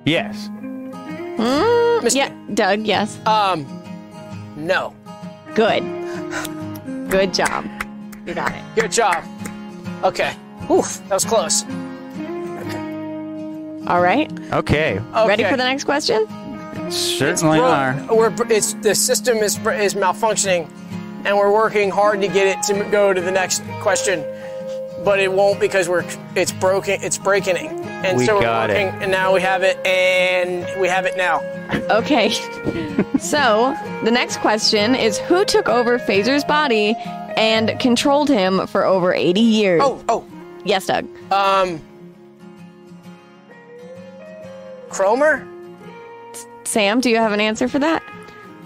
Yes. 0.06 0.48
Miss. 2.02 2.14
Yeah, 2.14 2.32
Doug, 2.54 2.80
yes. 2.86 3.18
Um, 3.26 3.66
no. 4.56 4.94
Good. 5.54 5.82
Good 7.10 7.34
job. 7.34 7.64
You 8.26 8.34
got 8.34 8.52
it. 8.52 8.62
Good 8.74 8.92
job. 8.92 9.24
Okay. 10.02 10.34
Oof, 10.70 11.00
that 11.08 11.14
was 11.14 11.24
close. 11.24 11.64
All 13.86 14.00
right. 14.00 14.30
Okay. 14.52 14.98
Ready 15.14 15.44
Okay. 15.44 15.50
for 15.50 15.56
the 15.56 15.64
next 15.64 15.84
question? 15.84 16.26
Certainly 16.90 17.58
Bro, 17.58 17.68
are. 17.68 18.06
We're 18.14 18.32
it's 18.50 18.74
the 18.74 18.94
system 18.94 19.38
is 19.38 19.56
is 19.58 19.94
malfunctioning, 19.94 20.68
and 21.24 21.36
we're 21.36 21.52
working 21.52 21.90
hard 21.90 22.20
to 22.20 22.28
get 22.28 22.46
it 22.46 22.62
to 22.64 22.84
go 22.90 23.12
to 23.12 23.20
the 23.20 23.30
next 23.30 23.62
question, 23.80 24.24
but 25.04 25.18
it 25.20 25.32
won't 25.32 25.58
because 25.60 25.88
we're 25.88 26.04
it's 26.34 26.52
broken. 26.52 27.00
It's 27.02 27.16
breaking, 27.18 27.56
and 28.04 28.16
We 28.16 28.26
so 28.26 28.36
we're 28.36 28.42
got 28.42 28.70
it. 28.70 28.84
working, 28.86 29.02
and 29.02 29.10
now 29.12 29.32
we 29.32 29.40
have 29.40 29.62
it, 29.62 29.76
and 29.86 30.66
we 30.80 30.88
have 30.88 31.06
it 31.06 31.16
now. 31.16 31.40
Okay. 31.90 32.30
so, 33.18 33.76
the 34.04 34.10
next 34.10 34.38
question 34.38 34.94
is 34.94 35.18
who 35.18 35.44
took 35.44 35.68
over 35.68 35.98
Phaser's 35.98 36.44
body 36.44 36.94
and 37.36 37.78
controlled 37.80 38.28
him 38.28 38.66
for 38.66 38.84
over 38.84 39.12
80 39.14 39.40
years? 39.40 39.82
Oh, 39.84 40.02
oh, 40.08 40.24
Yes, 40.64 40.86
Doug. 40.86 41.06
um, 41.32 41.80
Cromer. 44.90 45.46
Sam, 46.64 47.00
do 47.00 47.10
you 47.10 47.16
have 47.16 47.32
an 47.32 47.40
answer 47.40 47.68
for 47.68 47.78
that? 47.78 48.02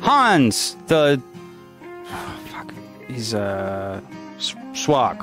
Hans, 0.01 0.77
the. 0.87 1.21
fuck. 2.47 2.73
He's 3.09 3.35
a. 3.35 4.03
uh. 4.03 4.37
S- 4.37 4.55
Swag. 4.73 5.23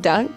Doug? 0.00 0.30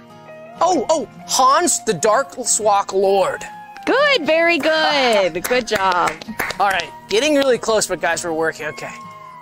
Oh, 0.62 0.86
oh, 0.90 1.08
Hans, 1.28 1.84
the 1.86 1.94
Dark 1.94 2.34
Swak 2.46 2.94
Lord. 2.94 3.44
Good, 3.86 4.26
very 4.26 4.58
good. 4.58 5.44
good 5.48 5.68
job. 5.68 6.12
All 6.60 6.70
right, 6.70 6.90
getting 7.10 7.36
really 7.36 7.58
close, 7.58 7.88
but 7.88 8.02
guys, 8.02 8.24
we're 8.24 8.34
working. 8.34 8.66
Okay. 8.68 8.90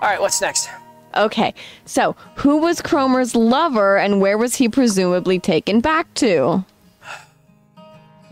All 0.02 0.08
right, 0.10 0.20
what's 0.20 0.40
next? 0.40 0.68
Okay, 1.16 1.54
so 1.86 2.16
who 2.34 2.56
was 2.58 2.82
Cromer's 2.82 3.34
lover 3.36 3.96
and 3.98 4.20
where 4.20 4.36
was 4.36 4.56
he 4.56 4.68
presumably 4.68 5.38
taken 5.38 5.80
back 5.80 6.12
to? 6.14 6.64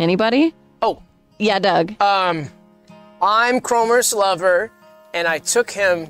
Anybody? 0.01 0.53
Oh, 0.83 1.01
Yeah, 1.39 1.61
Doug. 1.61 2.01
um, 2.03 2.49
I'm 3.23 3.61
Cromer's 3.61 4.13
lover, 4.13 4.73
and 5.15 5.29
I 5.29 5.39
took 5.39 5.71
him 5.71 6.09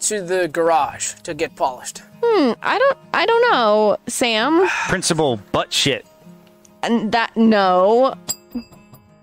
to 0.00 0.22
the 0.22 0.46
garage 0.48 1.14
to 1.24 1.34
get 1.34 1.56
polished. 1.56 2.02
Hmm, 2.22 2.52
I 2.62 2.78
don't 2.78 2.98
I 3.14 3.26
don't 3.26 3.52
know, 3.52 3.96
Sam. 4.06 4.68
Principal 4.88 5.36
butt 5.52 5.72
shit. 5.72 6.06
And 6.82 7.12
that 7.12 7.36
no. 7.36 8.14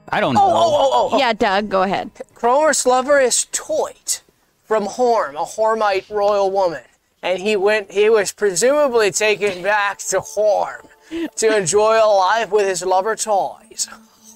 I 0.09 0.21
don't 0.21 0.37
oh, 0.37 0.39
know. 0.39 0.47
Oh, 0.47 0.53
oh, 0.53 0.89
oh, 0.93 1.09
oh. 1.13 1.17
Yeah, 1.17 1.33
Doug, 1.33 1.69
go 1.69 1.83
ahead. 1.83 2.11
Cromer's 2.33 2.85
lover 2.85 3.19
is 3.19 3.47
Toit 3.51 4.21
from 4.63 4.85
Horm, 4.85 5.33
a 5.33 5.45
Hormite 5.45 6.09
royal 6.09 6.51
woman. 6.51 6.83
And 7.21 7.39
he 7.39 7.55
went, 7.55 7.91
he 7.91 8.09
was 8.09 8.31
presumably 8.31 9.11
taken 9.11 9.63
back 9.63 9.99
to 10.09 10.19
Horm 10.19 10.87
to 11.35 11.57
enjoy 11.57 11.97
a 11.97 12.07
life 12.07 12.51
with 12.51 12.67
his 12.67 12.83
lover 12.83 13.15
toys. 13.15 13.87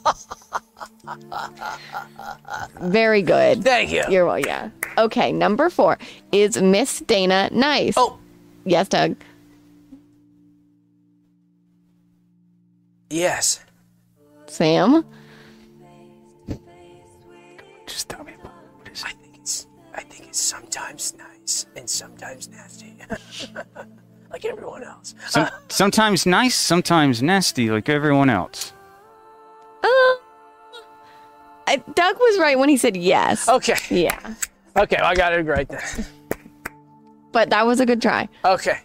Very 2.81 3.21
good. 3.21 3.63
Thank 3.63 3.91
you. 3.91 4.03
You're 4.09 4.25
well, 4.25 4.39
yeah. 4.39 4.69
Okay, 4.97 5.31
number 5.31 5.69
four. 5.69 5.97
Is 6.31 6.61
Miss 6.61 6.99
Dana 7.01 7.49
nice? 7.51 7.93
Oh, 7.97 8.17
Yes, 8.65 8.87
Doug. 8.87 9.15
yes. 13.09 13.61
Sam? 14.47 15.05
Just 17.85 18.09
tell 18.09 18.23
me. 18.23 18.33
What 18.41 18.89
is 18.91 19.03
I 19.03 19.11
think 19.11 19.37
it's, 19.37 19.67
I 19.93 20.01
think 20.01 20.27
it's 20.29 20.39
sometimes 20.39 21.13
nice 21.17 21.65
and 21.75 21.89
sometimes 21.89 22.49
nasty. 22.49 22.95
like 24.31 24.45
everyone 24.45 24.83
else. 24.83 25.15
Some, 25.27 25.49
sometimes 25.69 26.25
nice, 26.25 26.55
sometimes 26.55 27.21
nasty, 27.21 27.69
like 27.69 27.89
everyone 27.89 28.29
else. 28.29 28.73
Uh, 29.83 30.15
I, 31.67 31.83
Doug 31.95 32.17
was 32.17 32.39
right 32.39 32.57
when 32.57 32.69
he 32.69 32.77
said 32.77 32.95
yes. 32.95 33.47
Okay. 33.49 33.75
Yeah. 33.89 34.35
Okay, 34.75 34.97
well, 34.99 35.07
I 35.11 35.15
got 35.15 35.33
it 35.33 35.45
right 35.45 35.67
then. 35.67 35.81
But 37.31 37.49
that 37.49 37.65
was 37.65 37.79
a 37.79 37.85
good 37.85 38.01
try. 38.01 38.27
Okay. 38.45 38.79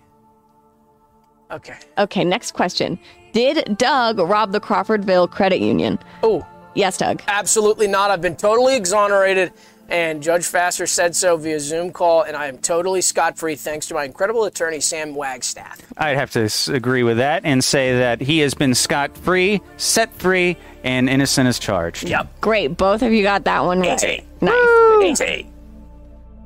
Okay. 1.51 1.77
Okay, 1.98 2.24
next 2.24 2.52
question. 2.55 2.98
Did 3.32 3.78
Doug 3.78 4.18
rob 4.18 4.52
the 4.52 4.60
Crawfordville 4.60 5.31
Credit 5.31 5.60
Union? 5.60 5.98
Oh, 6.23 6.47
Yes, 6.74 6.98
Doug. 6.98 7.23
absolutely 7.28 7.86
not. 7.86 8.10
I've 8.10 8.20
been 8.20 8.36
totally 8.36 8.77
exonerated, 8.77 9.51
and 9.89 10.23
Judge 10.23 10.44
Faster 10.44 10.86
said 10.86 11.16
so 11.16 11.39
via 11.39 11.59
Zoom 11.59 11.90
call, 11.90 12.20
and 12.24 12.36
I 12.36 12.48
am 12.48 12.59
totally 12.59 13.01
scot 13.01 13.39
free 13.39 13.55
thanks 13.55 13.86
to 13.89 13.94
my 13.94 14.05
incredible 14.05 14.44
attorney, 14.44 14.81
Sam 14.81 15.14
Wagstaff. 15.14 15.81
I'd 15.97 16.18
have 16.18 16.31
to 16.32 16.51
agree 16.74 17.02
with 17.02 17.16
that 17.16 17.47
and 17.47 17.64
say 17.64 17.98
that 17.98 18.20
he 18.20 18.40
has 18.40 18.52
been 18.52 18.74
scot 18.74 19.16
free, 19.16 19.62
set 19.78 20.12
free, 20.16 20.59
and 20.85 21.09
innocent 21.09 21.48
as 21.48 21.59
charged. 21.59 22.06
Yep. 22.06 22.43
Great. 22.43 22.77
Both 22.77 23.01
of 23.01 23.10
you 23.10 23.23
got 23.23 23.44
that 23.44 23.64
one 23.64 23.81
right. 23.81 23.94
Easy. 24.05 24.23
Nice. 24.43 25.02
Easy. 25.23 25.51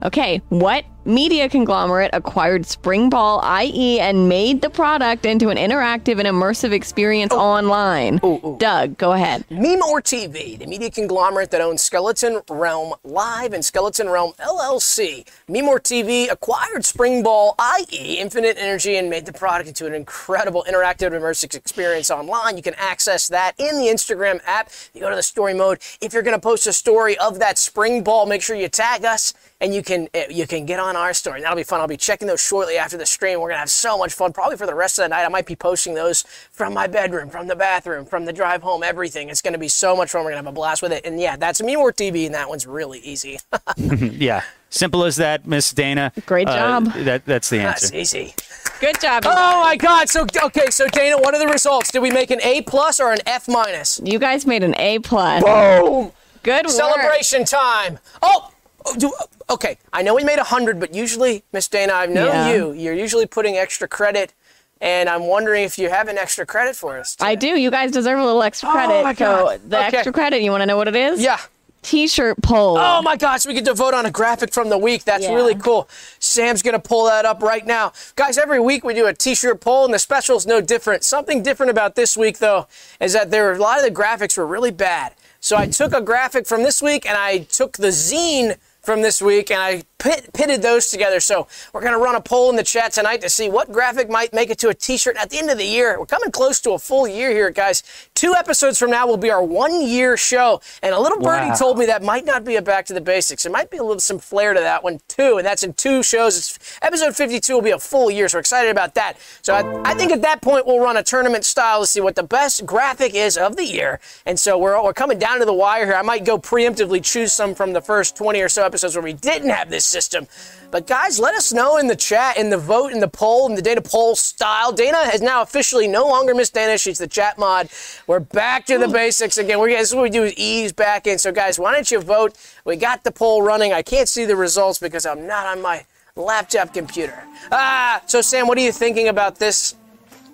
Okay, 0.05 0.41
what 0.51 0.85
media 1.05 1.49
conglomerate 1.49 2.11
acquired 2.13 2.63
Springball 2.63 3.43
IE 3.65 4.01
and 4.01 4.29
made 4.29 4.61
the 4.61 4.71
product 4.71 5.27
into 5.27 5.49
an 5.49 5.57
interactive 5.57 6.19
and 6.19 6.29
immersive 6.29 6.73
experience 6.73 7.33
online? 7.33 8.19
Doug, 8.59 8.97
go 8.99 9.13
ahead. 9.13 9.45
Memore 9.51 10.03
TV, 10.03 10.59
the 10.59 10.67
media 10.67 10.91
conglomerate 10.91 11.51
that 11.51 11.61
owns 11.61 11.83
Skeleton 11.83 12.41
Realm 12.49 12.95
Live 13.05 13.53
and 13.53 13.65
Skeleton 13.65 14.09
Realm 14.09 14.33
LLC. 14.39 15.27
Memore 15.49 15.81
TV 15.81 16.31
acquired 16.31 16.83
Springball 16.83 17.55
IE, 17.81 18.19
Infinite 18.19 18.57
Energy, 18.59 18.97
and 18.97 19.09
made 19.09 19.27
the 19.27 19.33
product 19.33 19.69
into 19.69 19.87
an 19.87 19.95
incredible 19.95 20.65
interactive 20.69 21.11
immersive 21.11 21.55
experience 21.55 22.11
online. 22.11 22.57
You 22.57 22.63
can 22.63 22.75
access 22.75 23.29
that 23.29 23.55
in 23.59 23.77
the 23.77 23.87
Instagram 23.87 24.41
app. 24.47 24.71
You 24.95 25.01
go 25.01 25.11
to 25.11 25.17
the 25.17 25.23
story 25.23 25.55
mode. 25.55 25.79
If 26.01 26.13
you're 26.13 26.23
going 26.23 26.37
to 26.37 26.41
post 26.41 26.67
a 26.67 26.73
story 26.73 27.17
of 27.19 27.39
that 27.39 27.57
Springball, 27.57 28.29
make 28.29 28.43
sure 28.43 28.57
you 28.57 28.69
tag 28.69 29.05
us 29.05 29.33
and 29.61 29.75
you 29.75 29.83
can 29.83 30.09
eh, 30.15 30.27
you 30.31 30.47
can 30.47 30.67
get 30.67 30.81
on 30.81 30.90
our 30.97 31.12
story. 31.15 31.41
That'll 31.41 31.57
be 31.57 31.62
fun. 31.62 31.81
I'll 31.81 31.87
be 31.87 31.97
checking 31.97 32.29
those 32.29 32.41
shortly 32.41 32.77
after 32.77 32.97
the 32.97 33.07
stream. 33.07 33.41
We're 33.41 33.49
gonna 33.49 33.61
have 33.61 33.71
so 33.71 33.99
much 33.99 34.12
fun. 34.12 34.33
Probably 34.33 34.57
for 34.57 34.67
the 34.67 34.75
rest 34.75 34.99
of 34.99 35.05
the 35.05 35.09
night. 35.11 35.25
I 35.25 35.29
might 35.29 35.47
be 35.47 35.57
posting 35.57 35.95
those 35.95 36.23
from 36.51 36.75
my 36.75 36.87
bedroom, 36.87 37.31
from 37.31 37.47
the 37.47 37.57
bathroom, 37.57 38.05
from 38.05 38.25
the 38.25 38.33
drive 38.33 38.62
home. 38.62 38.83
Everything. 38.83 39.29
It's 39.29 39.43
gonna 39.43 39.59
be 39.59 39.69
so 39.69 39.97
much 39.97 40.11
fun. 40.11 40.23
We're 40.25 40.31
gonna 40.31 40.39
have 40.39 40.47
a 40.47 40.53
blast 40.53 40.83
with 40.83 40.93
it. 40.93 41.05
And 41.05 41.21
yeah, 41.21 41.37
that's 41.37 41.61
Memore 41.61 41.93
TV, 41.93 42.27
and 42.27 42.35
that 42.35 42.49
one's 42.49 42.67
really 42.67 43.01
easy. 43.01 43.39
Yeah. 44.01 44.43
Simple 44.73 45.05
as 45.05 45.17
that, 45.17 45.47
Miss 45.49 45.73
Dana. 45.73 46.12
Great 46.27 46.47
Uh, 46.49 46.57
job. 46.81 46.93
that 47.05 47.27
that's 47.27 47.51
the 47.51 47.59
answer. 47.59 47.87
that's 47.89 47.93
easy. 47.95 48.35
Good 48.81 49.01
job. 49.01 49.25
Oh 49.27 49.62
my 49.62 49.77
God! 49.77 50.09
So 50.09 50.25
okay, 50.45 50.67
so 50.71 50.87
Dana, 50.87 51.19
what 51.19 51.35
are 51.35 51.41
the 51.41 51.49
results? 51.53 51.91
Did 51.91 51.99
we 52.03 52.11
make 52.12 52.31
an 52.31 52.41
A 52.43 52.62
plus 52.62 53.01
or 53.01 53.11
an 53.12 53.19
F 53.27 53.49
minus? 53.49 54.01
You 54.05 54.21
guys 54.21 54.47
made 54.47 54.62
an 54.62 54.77
A 54.79 55.01
plus. 55.01 55.43
Boom! 55.43 56.12
Good 56.45 56.67
work. 56.67 56.75
Celebration 56.75 57.45
time. 57.45 57.99
Oh, 58.23 58.53
oh, 58.86 58.97
do, 58.97 59.12
okay. 59.48 59.78
I 59.93 60.02
know 60.02 60.15
we 60.15 60.24
made 60.24 60.39
a 60.39 60.44
hundred, 60.44 60.81
but 60.81 60.94
usually, 60.94 61.43
Miss 61.52 61.69
Dana, 61.69 61.93
I've 61.93 62.11
known 62.11 62.27
Yeah. 62.27 62.52
you. 62.52 62.73
You're 62.73 62.94
usually 62.94 63.27
putting 63.27 63.57
extra 63.57 63.89
credit 63.89 64.32
and 64.81 65.09
I'm 65.09 65.27
wondering 65.27 65.65
if 65.65 65.78
you 65.78 65.90
have 65.90 66.09
an 66.09 66.16
extra 66.16 66.47
credit 66.47 66.74
for 66.74 66.98
us. 66.98 67.16
I 67.20 67.35
do. 67.35 67.48
You 67.48 67.70
guys 67.70 67.90
deserve 67.90 68.19
a 68.19 68.24
little 68.24 68.43
extra 68.43 68.69
oh, 68.70 68.73
credit. 68.73 68.94
Oh 68.94 69.02
my 69.05 69.15
So 69.15 69.24
God. 69.24 69.61
the 69.69 69.78
Okay. 69.86 69.97
extra 69.98 70.12
credit, 70.12 70.43
you 70.43 70.51
want 70.51 70.62
to 70.62 70.66
know 70.66 70.77
what 70.78 70.89
it 70.89 70.97
is? 70.97 71.20
Yeah. 71.20 71.39
T-shirt 71.82 72.43
poll. 72.43 72.77
Oh 72.78 73.01
my 73.01 73.16
gosh, 73.16 73.47
we 73.47 73.55
get 73.55 73.65
to 73.65 73.73
vote 73.74 73.94
on 73.94 74.05
a 74.05 74.11
graphic 74.11 74.52
from 74.52 74.69
the 74.69 74.77
week. 74.77 75.05
That's 75.05 75.24
Yeah. 75.24 75.35
really 75.35 75.55
cool. 75.55 75.89
Sam's 76.19 76.62
going 76.62 76.74
to 76.74 76.78
pull 76.81 77.07
that 77.07 77.24
up 77.24 77.43
right 77.43 77.66
now. 77.66 77.93
Guys, 78.16 78.36
every 78.36 78.61
week 78.61 78.85
we 78.85 78.93
do 78.93 79.07
a 79.07 79.15
t 79.15 79.35
shirt 79.35 79.61
poll, 79.61 79.86
and 79.86 79.94
the 79.94 79.98
special 79.98 80.36
is 80.36 80.47
no 80.47 80.61
different. 80.61 81.05
Something 81.05 81.43
different 81.43 81.70
about 81.70 81.94
this 81.94 82.19
week, 82.19 82.39
though, 82.39 82.66
is 83.01 83.15
that 83.15 83.31
there 83.31 83.44
were 83.44 83.52
a 83.52 83.59
lot 83.59 83.78
of 83.78 83.85
the 83.85 83.90
graphics 83.90 84.36
were 84.36 84.47
really 84.47 84.70
bad. 84.70 85.15
So 85.40 85.57
I 85.57 85.69
took 85.69 85.94
a 85.94 86.02
graphic 86.02 86.47
from 86.47 86.65
this 86.65 86.82
week 86.82 87.07
and 87.07 87.16
I 87.16 87.39
took 87.51 87.78
the 87.78 87.89
zine 87.89 88.57
from 88.82 89.02
this 89.02 89.20
week 89.20 89.51
and 89.51 89.61
I 89.61 89.82
pit, 90.01 90.31
pitted 90.33 90.63
those 90.63 90.89
together. 90.91 91.21
So 91.21 91.47
we're 91.73 91.83
going 91.83 91.93
to 91.93 91.99
run 91.99 92.17
a 92.17 92.21
poll 92.21 92.51
in 92.51 92.57
the 92.57 92.65
chat 92.65 92.93
tonight 92.93 93.21
to 93.21 93.29
see 93.29 93.49
what 93.49 93.71
graphic 93.71 94.11
might 94.11 94.33
make 94.33 94.51
it 94.51 94.59
to 94.59 94.69
a 94.69 94.75
t-shirt 94.75 95.17
at 95.17 95.31
the 95.31 95.39
end 95.39 95.51
of 95.51 95.59
the 95.59 95.65
year. 95.65 95.99
We're 96.01 96.07
coming 96.07 96.31
close 96.33 96.61
to 96.63 96.73
a 96.73 96.79
full 96.79 97.07
year 97.07 97.31
here, 97.31 97.51
guys. 97.51 97.83
Two 98.15 98.35
episodes 98.35 98.79
from 98.79 98.91
now 98.91 99.07
will 99.07 99.17
be 99.17 99.31
our 99.31 99.43
one 99.45 99.81
year 99.87 100.17
show. 100.17 100.61
And 100.83 100.95
a 100.95 100.99
little 101.01 101.19
birdie 101.21 101.51
Wow. 101.51 101.55
told 101.55 101.79
me 101.79 101.87
that 101.87 102.03
might 102.03 102.25
not 102.25 102.45
be 102.45 102.57
a 102.57 102.63
back 102.63 102.87
to 102.87 102.95
the 102.95 103.01
basics. 103.01 103.47
It 103.47 103.53
might 103.53 103.71
be 103.71 103.77
a 103.77 103.83
little 103.83 104.01
some 104.01 104.19
flair 104.19 104.55
to 104.55 104.61
that 104.61 104.83
one 104.83 105.01
too. 105.09 105.37
And 105.39 105.47
that's 105.47 105.63
in 105.63 105.75
two 105.75 106.03
shows. 106.03 106.37
It's, 106.39 106.79
episode 106.83 107.15
52 107.15 107.53
will 107.55 107.63
be 107.63 107.71
a 107.71 107.79
full 107.79 108.11
year. 108.11 108.29
So 108.29 108.37
we're 108.37 108.41
excited 108.41 108.71
about 108.71 108.95
that. 108.95 109.17
So 109.43 109.55
I, 109.55 109.91
I 109.91 109.95
think 109.95 110.13
at 110.13 110.23
that 110.23 110.41
point 110.43 110.67
we'll 110.67 110.81
run 110.81 110.97
a 110.97 111.03
tournament 111.03 111.45
style 111.45 111.81
to 111.83 111.87
see 111.87 112.01
what 112.01 112.15
the 112.15 112.23
best 112.23 112.65
graphic 112.67 113.15
is 113.15 113.37
of 113.37 113.57
the 113.57 113.65
year. 113.65 114.01
And 114.27 114.39
so 114.41 114.57
we're, 114.59 114.83
we're 114.83 114.93
coming 114.95 115.19
down 115.19 115.39
to 115.41 115.45
the 115.45 115.53
wire 115.55 115.85
here. 115.87 115.95
I 115.95 116.03
might 116.03 116.25
go 116.25 116.39
preemptively 116.39 117.03
choose 117.05 117.33
some 117.33 117.55
from 117.55 117.73
the 117.73 117.81
first 117.81 118.17
20 118.17 118.41
or 118.41 118.49
so 118.49 118.65
episodes 118.65 118.95
where 118.97 119.03
we 119.05 119.13
didn't 119.13 119.51
have 119.51 119.69
this 119.71 119.85
system. 119.91 120.27
But 120.71 120.87
guys, 120.87 121.19
let 121.19 121.35
us 121.35 121.53
know 121.53 121.77
in 121.79 121.89
the 121.89 121.97
chat, 121.97 122.37
in 122.37 122.51
the 122.51 122.57
vote, 122.59 122.93
in 122.93 123.01
the 123.01 123.09
poll, 123.09 123.49
in 123.49 123.57
the 123.57 123.62
Dana 123.62 123.81
poll 123.81 124.15
style. 124.15 124.73
Dana 124.73 124.99
is 125.12 125.21
now 125.21 125.43
officially 125.43 125.89
no 125.89 126.07
longer 126.07 126.35
Miss 126.35 126.51
Dana. 126.51 126.79
She's 126.79 126.99
the 126.99 127.09
chat 127.09 127.39
mod. 127.39 127.69
We're 128.07 128.21
back 128.21 128.67
to 128.67 128.79
the 128.79 128.89
basics 128.89 129.37
again. 129.37 129.59
We're 129.59 129.71
this 129.71 129.89
is 129.89 129.95
what 129.95 130.03
we 130.03 130.11
do 130.11 130.25
is 130.25 130.35
ease 130.37 130.73
back 130.73 131.07
in. 131.07 131.19
So 131.19 131.33
guys, 131.33 131.59
why 131.59 131.73
don't 131.73 131.91
you 131.91 132.01
vote? 132.01 132.37
We 132.65 132.77
got 132.77 133.05
the 133.05 133.11
poll 133.11 133.43
running. 133.43 133.73
I 133.73 133.83
can't 133.83 134.09
see 134.09 134.25
the 134.25 134.37
results 134.37 134.79
because 134.79 135.07
I'm 135.07 135.27
not 135.27 135.47
on 135.47 135.61
my 135.61 135.85
laptop 136.17 136.73
computer. 136.73 137.25
Ah, 137.51 138.03
so 138.07 138.21
Sam, 138.21 138.47
what 138.47 138.59
are 138.59 138.62
you 138.62 138.73
thinking 138.73 139.09
about 139.09 139.37
this 139.39 139.75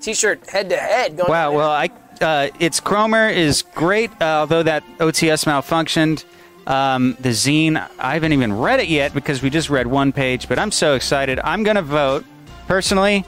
T-shirt 0.01 0.49
head 0.51 0.69
to 0.71 0.77
head? 0.77 1.19
Wow. 1.29 1.53
Well, 1.53 1.71
I 1.71 1.91
uh, 2.21 2.49
its 2.61 2.81
Cromer 2.81 3.29
is 3.29 3.63
great, 3.75 4.11
uh, 4.21 4.41
although 4.41 4.63
that 4.63 4.85
OTS 4.99 5.45
malfunctioned. 5.45 6.25
Um, 6.67 7.17
the 7.21 7.29
zine, 7.29 7.89
I 7.99 8.15
haven't 8.15 8.33
even 8.33 8.53
read 8.53 8.81
it 8.81 8.89
yet 8.89 9.15
because 9.15 9.41
we 9.41 9.51
just 9.51 9.71
read 9.71 9.87
one 9.87 10.13
page, 10.13 10.49
but 10.49 10.59
I'm 10.59 10.73
so 10.73 10.95
excited. 10.95 11.39
I'm 11.41 11.63
gonna 11.63 11.83
vote 11.83 12.25
personally. 12.67 13.25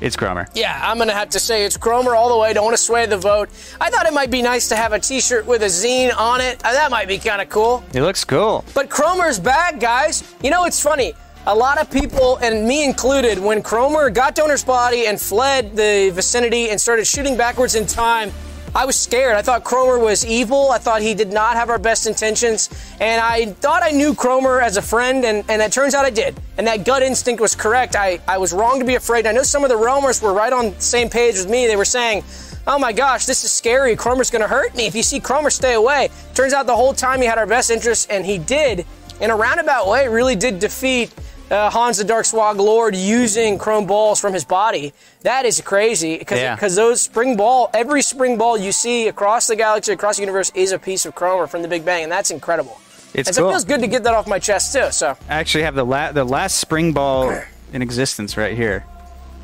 It's 0.00 0.16
Cromer. 0.16 0.46
Yeah, 0.54 0.78
I'm 0.82 0.98
gonna 0.98 1.12
have 1.14 1.30
to 1.30 1.40
say 1.40 1.64
it's 1.64 1.76
Cromer 1.76 2.14
all 2.14 2.28
the 2.28 2.36
way. 2.36 2.52
Don't 2.52 2.64
want 2.64 2.76
to 2.76 2.82
sway 2.82 3.06
the 3.06 3.16
vote. 3.16 3.48
I 3.80 3.90
thought 3.90 4.06
it 4.06 4.12
might 4.12 4.30
be 4.30 4.42
nice 4.42 4.68
to 4.68 4.76
have 4.76 4.92
a 4.92 5.00
T-shirt 5.00 5.46
with 5.46 5.62
a 5.62 5.66
zine 5.66 6.14
on 6.16 6.40
it. 6.40 6.62
Uh, 6.64 6.72
that 6.72 6.90
might 6.90 7.08
be 7.08 7.18
kind 7.18 7.40
of 7.40 7.48
cool. 7.48 7.82
It 7.94 8.02
looks 8.02 8.24
cool. 8.24 8.64
But 8.74 8.90
Cromer's 8.90 9.40
back, 9.40 9.80
guys. 9.80 10.34
You 10.42 10.50
know, 10.50 10.64
it's 10.64 10.80
funny. 10.82 11.14
A 11.46 11.54
lot 11.54 11.78
of 11.80 11.90
people, 11.90 12.36
and 12.38 12.66
me 12.66 12.84
included, 12.84 13.38
when 13.38 13.62
Cromer 13.62 14.10
got 14.10 14.34
Donor's 14.34 14.64
body 14.64 15.06
and 15.06 15.20
fled 15.20 15.76
the 15.76 16.10
vicinity 16.14 16.70
and 16.70 16.80
started 16.80 17.06
shooting 17.06 17.36
backwards 17.36 17.74
in 17.74 17.86
time, 17.86 18.30
I 18.76 18.86
was 18.86 18.98
scared. 18.98 19.36
I 19.36 19.42
thought 19.42 19.62
Cromer 19.62 20.00
was 20.00 20.26
evil. 20.26 20.70
I 20.72 20.78
thought 20.78 21.00
he 21.00 21.14
did 21.14 21.32
not 21.32 21.54
have 21.54 21.70
our 21.70 21.78
best 21.78 22.08
intentions. 22.08 22.68
And 23.00 23.20
I 23.20 23.46
thought 23.46 23.84
I 23.84 23.90
knew 23.90 24.14
Cromer 24.14 24.60
as 24.60 24.76
a 24.76 24.82
friend, 24.82 25.24
and, 25.24 25.44
and 25.48 25.62
it 25.62 25.70
turns 25.70 25.94
out 25.94 26.04
I 26.04 26.10
did. 26.10 26.36
And 26.58 26.66
that 26.66 26.84
gut 26.84 27.02
instinct 27.02 27.40
was 27.40 27.54
correct. 27.54 27.94
I, 27.94 28.18
I 28.26 28.38
was 28.38 28.52
wrong 28.52 28.80
to 28.80 28.84
be 28.84 28.96
afraid. 28.96 29.26
I 29.26 29.32
know 29.32 29.44
some 29.44 29.62
of 29.62 29.68
the 29.70 29.76
Realmers 29.76 30.20
were 30.20 30.32
right 30.32 30.52
on 30.52 30.72
the 30.72 30.80
same 30.80 31.08
page 31.08 31.36
with 31.36 31.48
me. 31.48 31.68
They 31.68 31.76
were 31.76 31.84
saying, 31.84 32.24
Oh 32.66 32.78
my 32.78 32.92
gosh, 32.92 33.26
this 33.26 33.44
is 33.44 33.52
scary. 33.52 33.94
Cromer's 33.94 34.30
gonna 34.30 34.48
hurt 34.48 34.74
me. 34.74 34.86
If 34.86 34.94
you 34.94 35.02
see 35.02 35.20
Cromer, 35.20 35.50
stay 35.50 35.74
away. 35.74 36.08
Turns 36.34 36.54
out 36.54 36.66
the 36.66 36.74
whole 36.74 36.94
time 36.94 37.20
he 37.20 37.26
had 37.26 37.36
our 37.36 37.46
best 37.46 37.70
interests, 37.70 38.06
and 38.08 38.24
he 38.24 38.38
did, 38.38 38.86
in 39.20 39.30
a 39.30 39.36
roundabout 39.36 39.86
way, 39.86 40.08
really 40.08 40.34
did 40.34 40.58
defeat 40.58 41.14
uh, 41.50 41.70
Hans 41.70 41.98
the 41.98 42.04
Dark 42.04 42.24
Swak 42.24 42.56
Lord 42.56 42.96
using 42.96 43.58
chrome 43.58 43.86
balls 43.86 44.20
from 44.20 44.32
his 44.32 44.44
body. 44.44 44.92
That 45.22 45.44
is 45.44 45.60
crazy 45.60 46.18
because 46.18 46.38
Yeah. 46.40 46.56
those 46.56 47.00
spring 47.02 47.36
ball, 47.36 47.70
every 47.74 48.02
spring 48.02 48.36
ball 48.38 48.56
you 48.58 48.72
see 48.72 49.08
across 49.08 49.46
the 49.46 49.56
galaxy, 49.56 49.92
across 49.92 50.16
the 50.16 50.22
universe, 50.22 50.50
is 50.54 50.72
a 50.72 50.78
piece 50.78 51.04
of 51.06 51.14
Cromer 51.14 51.46
from 51.46 51.62
the 51.62 51.68
Big 51.68 51.84
Bang, 51.84 52.02
and 52.04 52.10
that's 52.12 52.30
incredible. 52.30 52.80
It's 53.14 53.28
and 53.28 53.34
so 53.36 53.48
it 53.48 53.52
feels 53.52 53.64
good 53.64 53.80
to 53.80 53.86
get 53.86 54.02
that 54.04 54.14
off 54.14 54.26
my 54.26 54.38
chest 54.40 54.72
too. 54.74 54.90
So 54.90 55.16
I 55.28 55.34
actually 55.34 55.64
have 55.64 55.74
the 55.76 55.84
la- 55.84 56.10
the 56.12 56.24
last 56.24 56.56
spring 56.58 56.92
ball 56.92 57.32
in 57.72 57.80
existence 57.82 58.36
right 58.36 58.56
here, 58.56 58.84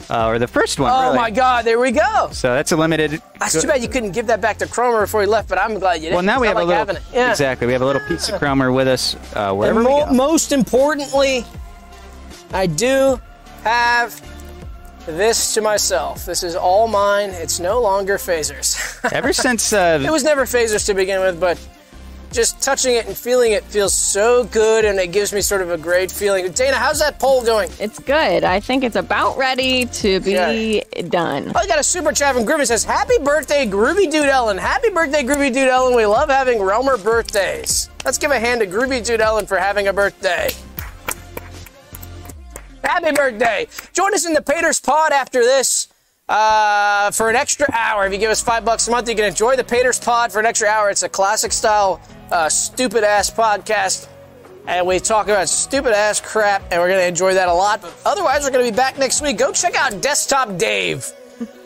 uh, 0.08 0.26
or 0.26 0.40
the 0.40 0.48
first 0.48 0.80
one. 0.80 0.90
Oh 0.92 1.04
really. 1.04 1.16
my 1.16 1.30
God, 1.30 1.64
there 1.66 1.78
we 1.78 1.92
go. 1.92 2.30
So 2.32 2.52
that's 2.54 2.72
a 2.72 2.76
limited. 2.76 3.22
That's 3.38 3.60
too 3.60 3.68
bad 3.68 3.80
you 3.80 3.88
couldn't 3.88 4.10
give 4.10 4.26
that 4.26 4.40
back 4.40 4.58
to 4.58 4.66
Cromer 4.66 5.02
before 5.02 5.20
he 5.20 5.28
left, 5.28 5.48
but 5.48 5.58
I'm 5.58 5.78
glad 5.78 5.96
you 6.02 6.08
did. 6.08 6.14
Well, 6.14 6.24
now 6.24 6.40
we 6.40 6.48
have 6.48 6.56
I 6.56 6.62
a 6.62 6.64
like 6.64 6.88
little. 6.88 7.02
Yeah. 7.12 7.30
Exactly, 7.30 7.68
we 7.68 7.72
have 7.74 7.82
a 7.82 7.86
little 7.86 8.02
piece 8.08 8.28
of 8.28 8.40
Cromer 8.40 8.72
with 8.72 8.88
us 8.88 9.14
uh, 9.36 9.52
wherever 9.54 9.82
mo- 9.82 10.06
go. 10.06 10.12
most 10.14 10.50
importantly, 10.50 11.44
I 12.52 12.66
do 12.66 13.20
have 13.62 14.20
this 15.06 15.54
to 15.54 15.60
myself. 15.60 16.26
This 16.26 16.42
is 16.42 16.56
all 16.56 16.88
mine. 16.88 17.30
It's 17.30 17.60
no 17.60 17.80
longer 17.80 18.16
phasers. 18.18 18.76
Ever 19.12 19.32
since 19.32 19.72
uh, 19.72 20.00
it 20.04 20.10
was 20.10 20.24
never 20.24 20.42
phasers 20.44 20.86
to 20.86 20.94
begin 20.94 21.20
with, 21.20 21.40
but 21.40 21.58
just 22.32 22.62
touching 22.62 22.94
it 22.94 23.06
and 23.06 23.16
feeling 23.16 23.52
it 23.52 23.64
feels 23.64 23.92
so 23.92 24.44
good, 24.44 24.84
and 24.84 24.98
it 24.98 25.10
gives 25.10 25.32
me 25.32 25.40
sort 25.40 25.62
of 25.62 25.70
a 25.70 25.78
great 25.78 26.10
feeling. 26.10 26.50
Dana, 26.52 26.76
how's 26.76 27.00
that 27.00 27.18
poll 27.18 27.42
doing? 27.42 27.70
It's 27.80 27.98
good. 27.98 28.44
I 28.44 28.60
think 28.60 28.84
it's 28.84 28.96
about 28.96 29.36
ready 29.36 29.86
to 29.86 30.20
be 30.20 30.82
done. 31.08 31.52
Oh, 31.54 31.58
I 31.58 31.66
got 31.66 31.78
a 31.78 31.82
super 31.82 32.12
chat 32.12 32.34
from 32.34 32.44
Groovy 32.44 32.66
says, 32.66 32.84
Happy 32.84 33.18
birthday, 33.18 33.66
Groovy 33.66 34.10
Dude 34.10 34.26
Ellen. 34.26 34.58
Happy 34.58 34.90
birthday, 34.90 35.22
Groovy 35.22 35.52
Dude 35.52 35.68
Ellen. 35.68 35.96
We 35.96 36.06
love 36.06 36.28
having 36.28 36.58
Realmer 36.58 37.02
birthdays. 37.02 37.90
Let's 38.04 38.18
give 38.18 38.30
a 38.30 38.38
hand 38.38 38.60
to 38.60 38.66
Groovy 38.66 39.04
Dude 39.04 39.20
Ellen 39.20 39.46
for 39.46 39.58
having 39.58 39.88
a 39.88 39.92
birthday. 39.92 40.50
Happy 42.82 43.12
birthday. 43.12 43.66
Join 43.92 44.14
us 44.14 44.26
in 44.26 44.32
the 44.34 44.42
Paters 44.42 44.80
Pod 44.80 45.12
after 45.12 45.40
this 45.40 45.88
uh, 46.28 47.10
for 47.10 47.28
an 47.30 47.36
extra 47.36 47.66
hour. 47.72 48.06
If 48.06 48.12
you 48.12 48.18
give 48.18 48.30
us 48.30 48.40
five 48.42 48.64
bucks 48.64 48.88
a 48.88 48.90
month, 48.90 49.08
you 49.08 49.14
can 49.14 49.24
enjoy 49.24 49.56
the 49.56 49.64
Paters 49.64 49.98
Pod 49.98 50.32
for 50.32 50.38
an 50.40 50.46
extra 50.46 50.68
hour. 50.68 50.90
It's 50.90 51.02
a 51.02 51.08
classic 51.08 51.52
style, 51.52 52.00
uh, 52.30 52.48
stupid 52.48 53.04
ass 53.04 53.30
podcast. 53.30 54.08
And 54.66 54.86
we 54.86 55.00
talk 55.00 55.26
about 55.26 55.48
stupid 55.48 55.92
ass 55.92 56.20
crap, 56.20 56.62
and 56.70 56.80
we're 56.80 56.88
going 56.88 57.00
to 57.00 57.06
enjoy 57.08 57.34
that 57.34 57.48
a 57.48 57.52
lot. 57.54 57.80
But 57.82 57.94
otherwise, 58.04 58.44
we're 58.44 58.50
going 58.50 58.64
to 58.66 58.70
be 58.70 58.76
back 58.76 58.98
next 58.98 59.20
week. 59.22 59.38
Go 59.38 59.52
check 59.52 59.74
out 59.74 60.00
Desktop 60.02 60.58
Dave. 60.58 61.10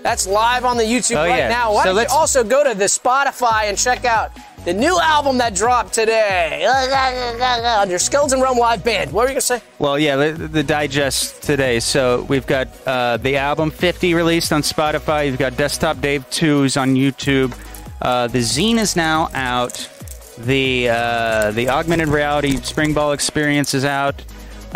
That's 0.02 0.26
live 0.26 0.64
on 0.64 0.76
the 0.76 0.84
YouTube 0.84 1.16
Oh, 1.16 1.28
right 1.28 1.38
yeah. 1.38 1.48
now. 1.48 1.74
Why 1.74 1.84
So 1.84 1.94
don't 1.94 2.02
you 2.02 2.08
also 2.16 2.44
go 2.44 2.62
to 2.62 2.78
the 2.78 2.84
Spotify 2.84 3.64
and 3.64 3.76
check 3.76 4.04
out 4.04 4.30
the 4.64 4.72
new 4.72 4.98
album 4.98 5.38
that 5.38 5.54
dropped 5.54 5.92
today 5.92 6.64
on 6.66 7.54
under 7.82 7.98
Skeleton 7.98 8.40
Realm 8.40 8.58
Live 8.58 8.82
Band. 8.82 9.12
What 9.12 9.22
were 9.22 9.28
you 9.28 9.34
going 9.34 9.40
to 9.40 9.46
say? 9.46 9.62
Well, 9.78 9.98
yeah, 9.98 10.16
the, 10.16 10.32
the 10.32 10.62
digest 10.62 11.42
today. 11.42 11.80
So 11.80 12.22
we've 12.28 12.46
got 12.46 12.68
uh, 12.86 13.18
the 13.18 13.36
album 13.36 13.70
50 13.70 14.14
released 14.14 14.52
on 14.52 14.62
Spotify. 14.62 15.26
You've 15.26 15.38
got 15.38 15.56
Desktop 15.56 16.00
Dave 16.00 16.28
2's 16.30 16.76
on 16.76 16.94
YouTube. 16.94 17.54
Uh, 18.00 18.26
the 18.26 18.38
zine 18.38 18.78
is 18.78 18.96
now 18.96 19.28
out. 19.34 19.90
The 20.38 20.88
uh, 20.88 21.52
the 21.52 21.68
augmented 21.68 22.08
reality 22.08 22.56
Spring 22.56 22.92
Ball 22.92 23.12
experience 23.12 23.72
is 23.72 23.84
out. 23.84 24.24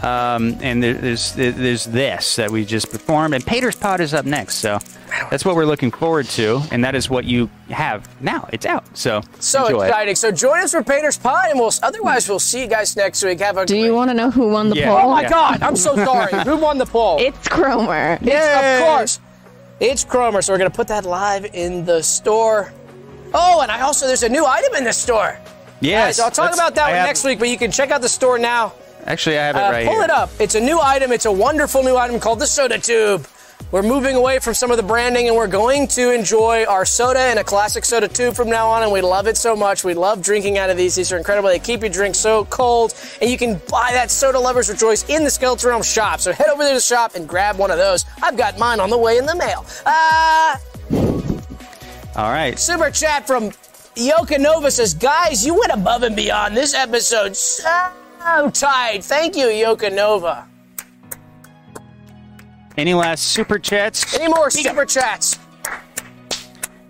Um, 0.02 0.56
and 0.62 0.80
there, 0.82 0.94
there's 0.94 1.32
there's 1.32 1.84
this 1.84 2.36
that 2.36 2.50
we 2.50 2.64
just 2.64 2.90
performed, 2.90 3.34
and 3.34 3.44
Pater's 3.44 3.74
Pod 3.74 4.00
is 4.00 4.14
up 4.14 4.24
next. 4.24 4.56
So 4.56 4.78
that's 5.30 5.44
what 5.44 5.56
we're 5.56 5.64
looking 5.64 5.90
forward 5.90 6.26
to, 6.30 6.62
and 6.70 6.84
that 6.84 6.94
is 6.94 7.10
what 7.10 7.24
you 7.24 7.50
have 7.70 8.08
now. 8.22 8.48
It's 8.52 8.64
out. 8.64 8.84
So 8.96 9.22
So 9.40 9.66
enjoy 9.66 9.86
exciting. 9.86 10.14
So 10.14 10.30
join 10.30 10.60
us 10.60 10.70
for 10.72 10.84
Pater's 10.84 11.18
Pod, 11.18 11.46
and 11.50 11.58
we'll 11.58 11.72
otherwise 11.82 12.28
we'll 12.28 12.38
see 12.38 12.60
you 12.60 12.68
guys 12.68 12.96
next 12.96 13.24
week. 13.24 13.40
Have 13.40 13.56
a 13.56 13.66
Do 13.66 13.76
you 13.76 13.92
want 13.92 14.10
to 14.10 14.14
know 14.14 14.30
who 14.30 14.50
won 14.50 14.68
the 14.70 14.76
Yeah. 14.76 14.86
poll? 14.86 14.98
Oh 14.98 15.10
my 15.10 15.22
Yeah. 15.22 15.30
God! 15.30 15.62
I'm 15.62 15.74
so 15.76 15.96
sorry. 15.96 16.32
Who 16.44 16.56
won 16.56 16.78
the 16.78 16.86
poll? 16.86 17.16
It's 17.20 17.48
Cromer. 17.48 18.18
It's, 18.22 18.80
of 18.80 18.86
course. 18.86 19.20
It's 19.80 20.04
Cromer. 20.04 20.42
So 20.42 20.52
we're 20.52 20.58
gonna 20.58 20.70
put 20.70 20.88
that 20.88 21.06
live 21.06 21.44
in 21.54 21.84
the 21.84 22.02
store. 22.02 22.72
Oh, 23.34 23.60
and 23.62 23.70
I 23.72 23.80
also 23.80 24.06
there's 24.06 24.22
a 24.22 24.28
new 24.28 24.46
item 24.46 24.74
in 24.76 24.84
the 24.84 24.92
store. 24.92 25.36
Yes, 25.80 26.18
Guys, 26.18 26.20
I'll 26.20 26.30
talk 26.30 26.54
about 26.54 26.74
that 26.76 26.84
I 26.86 26.90
one 26.90 26.96
have- 26.98 27.06
next 27.08 27.24
week, 27.24 27.38
but 27.40 27.48
you 27.48 27.58
can 27.58 27.70
check 27.72 27.90
out 27.90 28.00
the 28.00 28.08
store 28.08 28.38
now. 28.38 28.72
Actually, 29.08 29.38
I 29.38 29.46
have 29.46 29.56
it 29.56 29.60
Uh, 29.62 29.70
right 29.72 29.86
pull 29.86 29.94
here. 29.94 30.04
it 30.04 30.10
up. 30.10 30.30
It's 30.38 30.54
a 30.54 30.60
new 30.60 30.78
item. 30.80 31.10
It's 31.12 31.24
a 31.24 31.32
wonderful 31.32 31.82
new 31.82 31.96
item 31.96 32.20
called 32.20 32.38
the 32.38 32.46
Soda 32.46 32.78
Tube. 32.78 33.26
We're 33.72 33.82
moving 33.82 34.16
away 34.16 34.38
from 34.38 34.54
some 34.54 34.70
of 34.70 34.76
the 34.76 34.82
branding 34.82 35.26
and 35.28 35.36
we're 35.36 35.46
going 35.46 35.88
to 35.88 36.10
enjoy 36.14 36.64
our 36.66 36.84
soda 36.86 37.30
in 37.30 37.38
a 37.38 37.44
classic 37.44 37.84
soda 37.84 38.06
tube 38.08 38.34
from 38.34 38.48
now 38.48 38.68
on, 38.68 38.82
and 38.82 38.92
we 38.92 39.00
love 39.02 39.26
it 39.26 39.36
so 39.36 39.56
much. 39.56 39.82
We 39.84 39.92
love 39.94 40.22
drinking 40.22 40.56
out 40.58 40.70
of 40.70 40.76
these. 40.76 40.94
These 40.94 41.10
are 41.12 41.18
incredible. 41.18 41.48
They 41.50 41.58
keep 41.58 41.80
your 41.80 41.90
drink 41.90 42.14
so 42.14 42.44
cold, 42.46 42.94
and 43.20 43.28
you 43.30 43.36
can 43.36 43.60
buy 43.70 43.90
that 43.92 44.10
Soda 44.10 44.38
Lovers 44.38 44.68
Rejoice 44.70 45.04
in 45.10 45.24
the 45.24 45.30
Skeleton 45.30 45.68
Realm 45.70 45.82
shop. 45.82 46.20
So 46.20 46.32
head 46.32 46.48
over 46.48 46.62
there 46.62 46.72
to 46.72 46.76
the 46.76 46.80
shop 46.80 47.14
and 47.14 47.28
grab 47.28 47.56
one 47.58 47.70
of 47.70 47.76
those. 47.78 48.04
I've 48.22 48.36
got 48.38 48.58
mine 48.58 48.78
on 48.80 48.88
the 48.90 48.98
way 48.98 49.18
in 49.18 49.26
the 49.26 49.34
mail. 49.34 49.66
Uh, 49.84 50.56
All 52.16 52.30
right. 52.30 52.58
Super 52.58 52.90
chat 52.90 53.26
from 53.26 53.50
Yoka 53.96 54.38
Nova 54.38 54.70
says, 54.70 54.94
Guys, 54.94 55.44
you 55.44 55.54
went 55.54 55.72
above 55.72 56.04
and 56.04 56.16
beyond 56.16 56.56
this 56.56 56.72
episode. 56.74 57.36
So 57.36 57.68
tight. 58.22 59.00
Thank 59.04 59.36
you, 59.36 59.48
Yoka 59.48 59.90
Nova. 59.90 60.46
Any 62.76 62.94
last 62.94 63.24
super 63.24 63.58
chats? 63.58 64.14
Any 64.18 64.28
more 64.32 64.50
super 64.50 64.84
chats? 64.84 65.38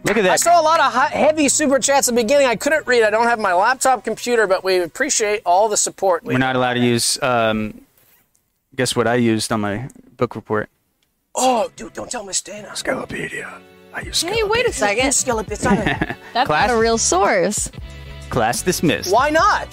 Look 0.05 0.17
at 0.17 0.23
that. 0.23 0.33
I 0.33 0.37
saw 0.37 0.61
a 0.61 0.63
lot 0.63 0.81
of 0.81 0.93
hot, 0.93 1.11
heavy 1.11 1.49
super 1.49 1.79
chats 1.79 2.09
at 2.09 2.15
the 2.15 2.23
beginning. 2.23 2.47
I 2.47 2.57
couldn't 2.57 2.87
read. 2.87 3.03
I 3.03 3.11
don't 3.11 3.27
have 3.27 3.39
my 3.39 3.53
laptop 3.55 4.05
computer, 4.05 4.47
but 4.47 4.63
we 4.63 4.79
appreciate 4.83 5.43
all 5.45 5.69
the 5.69 5.77
support. 5.77 6.25
We 6.25 6.35
We're 6.35 6.39
not 6.39 6.57
allowed 6.57 6.75
to 6.75 6.81
use. 6.81 7.21
Um, 7.23 7.81
guess 8.75 8.95
what 8.95 9.07
I 9.07 9.17
used 9.17 9.51
on 9.51 9.61
my 9.63 9.89
book 10.17 10.37
report? 10.37 10.69
Oh, 11.35 11.71
dude, 11.77 11.93
don't 11.95 12.11
tell 12.11 12.25
Miss 12.25 12.43
Dana. 12.43 12.69
Skelopedia. 12.75 13.61
I 13.95 14.01
use 14.03 14.21
Hey, 14.23 14.43
wait 14.45 14.67
a 14.67 14.73
second. 14.73 15.13
Skeleton. 15.13 15.53
It's 15.53 15.65
not 15.65 15.79
a- 15.79 16.17
That's 16.35 16.47
Class- 16.47 16.69
not 16.69 16.77
a 16.77 16.81
real 16.81 16.99
source. 16.99 17.71
Class 18.31 18.63
dismissed. 18.63 19.13
Why 19.13 19.31
not? 19.31 19.69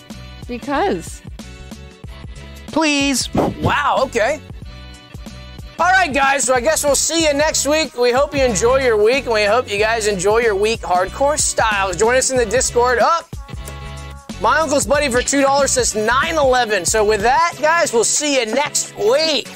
Because. 0.48 1.22
Please. 2.76 3.34
Wow, 3.34 4.00
okay. 4.02 4.42
All 5.80 5.90
right, 5.92 6.14
guys, 6.14 6.44
so 6.44 6.54
I 6.54 6.60
guess 6.60 6.84
we'll 6.84 6.94
see 6.94 7.26
you 7.26 7.34
next 7.34 7.66
week. 7.66 7.98
We 7.98 8.12
hope 8.12 8.36
you 8.36 8.44
enjoy 8.44 8.84
your 8.84 9.02
week, 9.02 9.24
and 9.24 9.34
we 9.34 9.46
hope 9.46 9.72
you 9.72 9.78
guys 9.78 10.08
enjoy 10.08 10.40
your 10.40 10.56
week 10.56 10.82
hardcore 10.82 11.40
styles. 11.40 11.96
Join 11.96 12.18
us 12.18 12.32
in 12.32 12.38
the 12.38 12.46
Discord. 12.46 13.00
Up. 13.00 13.30
My 14.42 14.60
uncle's 14.60 14.86
buddy 14.86 15.08
for 15.08 15.20
$2 15.20 15.70
says 15.70 15.96
9 15.96 16.36
11. 16.36 16.84
So, 16.84 17.06
with 17.06 17.22
that, 17.22 17.54
guys, 17.62 17.94
we'll 17.94 18.04
see 18.04 18.42
you 18.42 18.46
next 18.46 18.94
week. 18.98 19.48